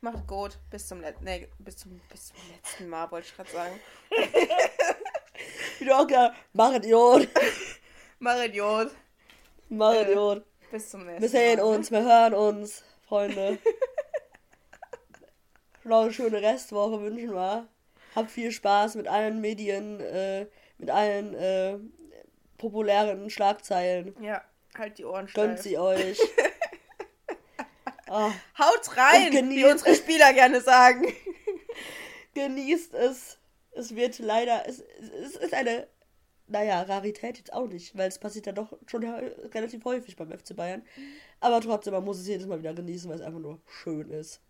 Macht 0.00 0.26
gut. 0.26 0.58
Bis 0.70 0.88
zum, 0.88 1.02
Let 1.02 1.20
nee, 1.20 1.48
bis 1.58 1.76
zum, 1.76 2.00
bis 2.08 2.28
zum 2.28 2.36
letzten 2.54 2.88
Mal, 2.88 3.10
wollte 3.10 3.26
ich 3.28 3.36
gerade 3.36 3.50
sagen. 3.50 3.78
Wie 5.78 5.84
du 5.84 5.96
auch 5.96 6.06
gesagt 6.06 6.36
mach 6.52 6.74
Idiot, 6.74 7.28
Mach 8.18 8.42
Idiot. 8.44 8.90
mach 9.68 9.94
Äh, 9.94 10.02
Idiot. 10.02 10.44
Bis 10.70 10.90
zum 10.90 11.04
nächsten 11.06 11.22
Wir 11.22 11.28
sehen 11.28 11.58
Mal. 11.58 11.64
uns, 11.64 11.90
wir 11.90 12.02
hören 12.02 12.34
uns, 12.34 12.84
Freunde. 13.08 13.58
noch 15.84 16.02
eine 16.02 16.12
schöne 16.12 16.42
Restwoche 16.42 17.00
wünschen 17.00 17.32
wir. 17.32 17.66
Habt 18.14 18.30
viel 18.30 18.52
Spaß 18.52 18.96
mit 18.96 19.08
allen 19.08 19.40
Medien, 19.40 20.00
äh, 20.00 20.46
mit 20.78 20.90
allen 20.90 21.34
äh, 21.34 21.78
populären 22.58 23.30
Schlagzeilen. 23.30 24.14
Ja, 24.20 24.42
halt 24.76 24.98
die 24.98 25.04
Ohren 25.04 25.26
Gönnt 25.32 25.58
steif. 25.58 25.62
sie 25.62 25.78
euch. 25.78 26.18
Ah, 28.12 28.32
Haut 28.58 28.96
rein, 28.96 29.50
wie 29.50 29.64
unsere 29.64 29.94
Spieler 29.94 30.32
gerne 30.32 30.60
sagen. 30.60 31.12
genießt 32.34 32.92
es. 32.94 33.38
Es 33.72 33.94
wird 33.94 34.18
leider, 34.18 34.66
es, 34.68 34.80
es 34.80 35.36
ist 35.36 35.54
eine, 35.54 35.86
naja, 36.46 36.82
Rarität 36.82 37.38
jetzt 37.38 37.52
auch 37.52 37.68
nicht, 37.68 37.96
weil 37.96 38.08
es 38.08 38.18
passiert 38.18 38.46
ja 38.46 38.52
doch 38.52 38.76
schon 38.86 39.04
relativ 39.04 39.84
häufig 39.84 40.16
beim 40.16 40.30
FC 40.36 40.56
Bayern. 40.56 40.82
Aber 41.40 41.60
trotzdem, 41.60 41.94
man 41.94 42.04
muss 42.04 42.18
es 42.18 42.26
jedes 42.26 42.46
Mal 42.46 42.58
wieder 42.58 42.74
genießen, 42.74 43.08
weil 43.08 43.18
es 43.18 43.24
einfach 43.24 43.40
nur 43.40 43.60
schön 43.66 44.10
ist. 44.10 44.40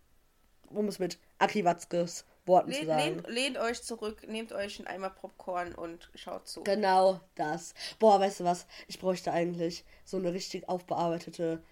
Um 0.69 0.87
es 0.87 0.99
mit 0.99 1.19
Aki 1.37 1.65
Watzkes 1.65 2.25
Worten 2.45 2.71
zu 2.71 2.79
Lehnt, 2.79 2.87
sagen. 2.87 3.03
lehnt, 3.03 3.29
lehnt 3.29 3.57
euch 3.59 3.83
zurück, 3.83 4.27
nehmt 4.27 4.51
euch 4.51 4.79
einen 4.79 4.87
Eimer 4.87 5.09
Popcorn 5.11 5.75
und 5.75 6.09
schaut 6.15 6.47
zu. 6.47 6.63
Genau 6.63 7.19
das. 7.35 7.73
Boah, 7.99 8.19
weißt 8.19 8.39
du 8.39 8.43
was? 8.45 8.65
Ich 8.87 8.99
bräuchte 8.99 9.31
eigentlich 9.31 9.85
so 10.05 10.17
eine 10.17 10.33
richtig 10.33 10.67
aufbearbeitete, 10.67 11.63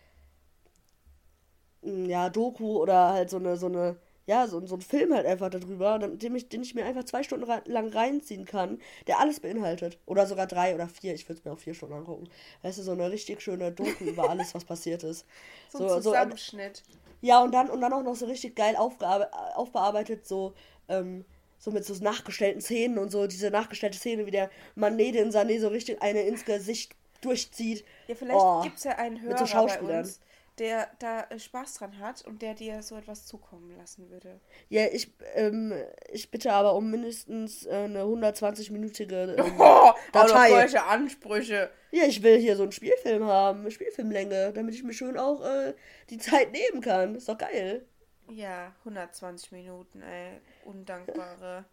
mm, 1.81 2.05
ja, 2.05 2.29
Doku 2.29 2.77
oder 2.77 3.09
halt 3.09 3.29
so 3.29 3.37
eine, 3.37 3.57
so 3.57 3.65
eine, 3.65 3.97
ja, 4.29 4.47
so, 4.47 4.65
so 4.65 4.75
ein 4.75 4.81
Film 4.81 5.13
halt 5.13 5.25
einfach 5.25 5.49
darüber, 5.49 5.97
den 5.99 6.35
ich, 6.35 6.49
den 6.49 6.61
ich 6.61 6.75
mir 6.75 6.85
einfach 6.85 7.03
zwei 7.05 7.23
Stunden 7.23 7.45
lang 7.65 7.89
reinziehen 7.89 8.45
kann, 8.45 8.79
der 9.07 9.19
alles 9.19 9.39
beinhaltet. 9.39 9.97
Oder 10.05 10.27
sogar 10.27 10.47
drei 10.47 10.75
oder 10.75 10.87
vier. 10.87 11.13
Ich 11.15 11.27
würde 11.27 11.39
es 11.39 11.45
mir 11.45 11.51
auch 11.53 11.59
vier 11.59 11.73
Stunden 11.73 11.95
angucken. 11.95 12.29
Weißt 12.61 12.77
du, 12.77 12.83
so 12.83 12.91
eine 12.91 13.11
richtig 13.11 13.41
schöne 13.41 13.71
Doku 13.71 14.05
über 14.05 14.29
alles, 14.29 14.53
was 14.55 14.65
passiert 14.65 15.03
ist. 15.03 15.25
So 15.69 15.79
ein 15.79 15.87
So, 15.87 15.99
so, 15.99 16.15
Zusammenschnitt. 16.17 16.83
ja, 17.21 17.43
und 17.43 17.53
dann, 17.53 17.69
und 17.69 17.81
dann 17.81 17.93
auch 17.93 18.03
noch 18.03 18.15
so 18.15 18.25
richtig 18.25 18.55
geil 18.55 18.75
aufbearbeitet, 18.77 20.25
so, 20.27 20.53
ähm, 20.87 21.25
so 21.57 21.71
mit 21.71 21.83
so 21.85 21.93
nachgestellten 22.03 22.61
Szenen 22.61 22.97
und 22.97 23.09
so, 23.11 23.27
diese 23.27 23.51
nachgestellte 23.51 23.97
Szene, 23.97 24.25
wie 24.25 24.31
der 24.31 24.49
Mané 24.77 25.11
den 25.11 25.31
Sané 25.31 25.59
so 25.59 25.67
richtig 25.67 26.01
eine 26.01 26.21
ins 26.21 26.45
Gesicht 26.45 26.95
durchzieht. 27.21 27.83
Ja, 28.07 28.15
vielleicht 28.15 28.49
Oh, 28.51 28.61
gibt 28.61 28.77
es 28.77 28.83
ja 28.85 28.97
einen 28.97 29.21
so 29.27 29.45
Hörer 29.45 29.63
bei 29.63 29.81
Schauspielern. 29.81 29.81
uns, 29.81 30.19
der 30.59 30.89
da 30.99 31.21
äh, 31.29 31.39
Spaß 31.39 31.75
dran 31.75 31.99
hat 31.99 32.23
und 32.25 32.41
der 32.41 32.53
dir 32.53 32.83
so 32.83 32.95
etwas 32.97 33.25
zukommen 33.25 33.75
lassen 33.77 34.09
würde. 34.09 34.39
Ja, 34.67 34.85
ich, 34.91 35.13
ähm, 35.35 35.73
ich 36.11 36.29
bitte 36.29 36.53
aber 36.53 36.75
um 36.75 36.91
mindestens 36.91 37.65
äh, 37.65 37.71
eine 37.71 38.03
120-minütige 38.03 39.35
ähm, 39.37 39.53
Oh, 39.59 39.91
Datei. 40.11 40.49
aber 40.51 40.61
solche 40.61 40.83
Ansprüche. 40.83 41.69
Ja, 41.91 42.03
ich 42.03 42.21
will 42.21 42.37
hier 42.37 42.55
so 42.55 42.63
einen 42.63 42.71
Spielfilm 42.71 43.23
haben, 43.25 43.61
eine 43.61 43.71
Spielfilmlänge, 43.71 44.53
damit 44.53 44.75
ich 44.75 44.83
mir 44.83 44.93
schön 44.93 45.17
auch 45.17 45.41
äh, 45.43 45.73
die 46.09 46.17
Zeit 46.17 46.51
nehmen 46.51 46.81
kann. 46.81 47.15
Ist 47.15 47.29
doch 47.29 47.37
geil. 47.37 47.85
Ja, 48.29 48.75
120 48.79 49.51
Minuten, 49.51 50.01
ey. 50.01 50.39
Undankbare. 50.65 51.65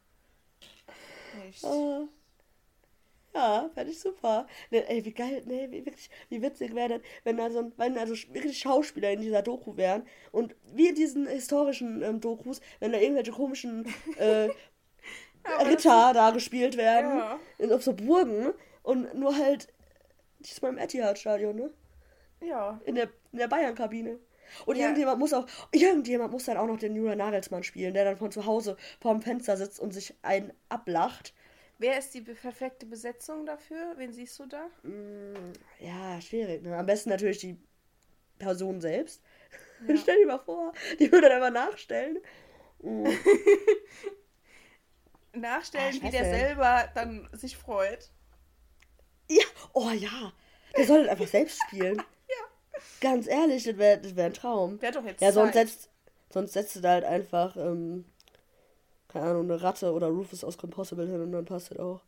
Nicht. 1.44 1.64
Ah. 1.64 2.08
Ja, 3.36 3.70
fände 3.74 3.92
ich 3.92 4.00
super. 4.00 4.46
Ne, 4.70 4.88
ey, 4.88 5.04
wie 5.04 5.12
geil, 5.12 5.42
ne, 5.46 5.68
wie, 5.70 5.84
wirklich, 5.84 6.08
wie 6.30 6.40
witzig 6.40 6.74
wäre 6.74 6.88
das, 6.88 7.00
wenn 7.24 7.36
da 7.36 7.50
so 7.50 7.58
ein, 7.58 7.72
wenn 7.76 7.94
da 7.94 8.06
so 8.06 8.14
wirklich 8.32 8.58
Schauspieler 8.58 9.10
in 9.12 9.20
dieser 9.20 9.42
Doku 9.42 9.76
wären 9.76 10.06
und 10.32 10.56
wie 10.72 10.88
in 10.88 10.94
diesen 10.94 11.26
historischen 11.26 12.02
ähm, 12.02 12.20
Dokus, 12.20 12.60
wenn 12.80 12.92
da 12.92 12.98
irgendwelche 12.98 13.32
komischen 13.32 13.86
äh, 14.16 14.48
Ritter 15.66 16.12
da 16.14 16.30
gespielt 16.30 16.76
werden, 16.76 17.18
Ja. 17.18 17.38
in, 17.58 17.72
auf 17.72 17.82
so 17.82 17.92
Burgen 17.92 18.52
und 18.82 19.14
nur 19.14 19.36
halt 19.36 19.68
diesmal 20.40 20.72
im 20.72 20.78
Etihad-Stadion, 20.78 21.56
ne? 21.56 21.70
Ja. 22.40 22.80
In 22.84 22.94
der, 22.94 23.08
in 23.32 23.38
der 23.38 23.48
Bayern-Kabine. 23.48 24.18
Und 24.64 24.76
Ja. 24.76 24.84
irgendjemand 24.84 25.18
muss 25.18 25.32
auch, 25.34 25.46
irgendjemand 25.72 26.32
muss 26.32 26.44
dann 26.44 26.56
auch 26.56 26.66
noch 26.66 26.78
den 26.78 26.94
Julian 26.94 27.18
Nagelsmann 27.18 27.64
spielen, 27.64 27.94
der 27.94 28.04
dann 28.04 28.16
von 28.16 28.30
zu 28.30 28.46
Hause 28.46 28.76
vorm 29.00 29.20
Fenster 29.20 29.56
sitzt 29.56 29.80
und 29.80 29.92
sich 29.92 30.14
einen 30.22 30.52
ablacht. 30.68 31.34
Wer 31.78 31.98
ist 31.98 32.14
die 32.14 32.22
perfekte 32.22 32.86
Besetzung 32.86 33.44
dafür? 33.44 33.94
Wen 33.96 34.12
siehst 34.12 34.38
du 34.38 34.46
da? 34.46 34.66
Ja, 35.78 36.20
schwierig. 36.20 36.62
Ne? 36.62 36.76
Am 36.76 36.86
besten 36.86 37.10
natürlich 37.10 37.38
die 37.38 37.58
Person 38.38 38.80
selbst. 38.80 39.22
Ja. 39.86 39.96
Stell 40.02 40.18
dir 40.18 40.26
mal 40.26 40.38
vor, 40.38 40.72
die 40.98 41.10
würde 41.12 41.28
dann 41.28 41.42
einfach 41.42 41.68
nachstellen. 41.68 42.18
Mm. 42.80 43.06
Nachstellen, 45.32 45.94
ich 45.94 46.02
wie 46.02 46.10
der 46.10 46.24
selber 46.24 46.88
dann 46.94 47.28
sich 47.32 47.56
freut. 47.58 48.10
Ja, 49.28 49.44
oh 49.74 49.90
ja. 49.90 50.32
Der 50.76 50.86
soll 50.86 51.02
das 51.02 51.10
einfach 51.10 51.26
selbst 51.26 51.60
spielen. 51.66 51.96
ja. 52.28 52.80
Ganz 53.00 53.26
ehrlich, 53.26 53.64
das 53.64 53.76
wäre 53.76 53.98
das 53.98 54.16
wär 54.16 54.26
ein 54.26 54.34
Traum. 54.34 54.80
Hat 54.82 54.96
doch 54.96 55.04
jetzt 55.04 55.20
Ja, 55.20 55.32
sonst 55.32 55.54
setzt, 55.54 55.90
sonst 56.30 56.52
setzt 56.52 56.76
du 56.76 56.80
da 56.80 56.92
halt 56.92 57.04
einfach, 57.04 57.56
ähm, 57.56 58.06
keine 59.08 59.26
Ahnung, 59.26 59.44
eine 59.44 59.62
Ratte 59.62 59.92
oder 59.92 60.08
Rufus 60.08 60.44
aus 60.44 60.58
Compossible 60.58 61.06
hin 61.06 61.20
und 61.20 61.32
dann 61.32 61.44
passt 61.44 61.70
das 61.70 61.78
auch. 61.78 62.02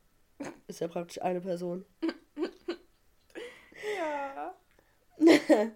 Ist 0.66 0.80
ja 0.80 0.88
praktisch 0.88 1.20
eine 1.22 1.40
Person. 1.40 1.84
Ja. 3.96 4.54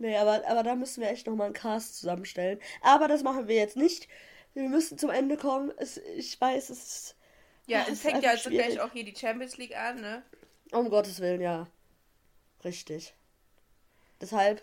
Nee, 0.00 0.16
aber, 0.16 0.42
aber 0.48 0.62
da 0.62 0.76
müssen 0.76 1.02
wir 1.02 1.10
echt 1.10 1.26
nochmal 1.26 1.44
einen 1.44 1.54
Cast 1.54 1.98
zusammenstellen. 1.98 2.58
Aber 2.80 3.06
das 3.06 3.22
machen 3.22 3.48
wir 3.48 3.56
jetzt 3.56 3.76
nicht. 3.76 4.08
Wir 4.54 4.66
müssen 4.70 4.96
zum 4.96 5.10
Ende 5.10 5.36
kommen. 5.36 5.70
Es, 5.76 5.98
ich 5.98 6.40
weiß, 6.40 6.70
es 6.70 6.86
ist. 6.86 7.16
Ja, 7.66 7.84
es 7.86 8.00
fängt 8.00 8.22
ja 8.24 8.30
also 8.30 8.48
gleich 8.48 8.80
auch 8.80 8.92
hier 8.92 9.04
die 9.04 9.14
Champions 9.14 9.58
League 9.58 9.76
an, 9.76 10.00
ne? 10.00 10.22
Um 10.72 10.88
Gottes 10.88 11.20
Willen, 11.20 11.42
ja. 11.42 11.66
Richtig. 12.64 13.14
Deshalb, 14.22 14.62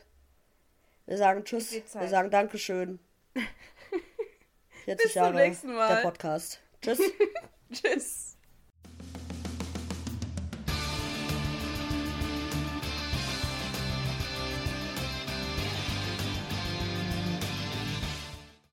wir 1.05 1.17
sagen 1.17 1.43
Tschüss, 1.45 1.71
wir 1.71 2.07
sagen 2.07 2.31
Dankeschön. 2.31 2.99
40 4.87 5.03
Bis 5.03 5.13
zum 5.13 5.21
Jahre 5.21 5.35
nächsten 5.35 5.73
Mal. 5.75 5.95
der 5.95 6.01
Podcast. 6.01 6.61
Tschüss. 6.81 6.99
Tschüss. 7.73 8.36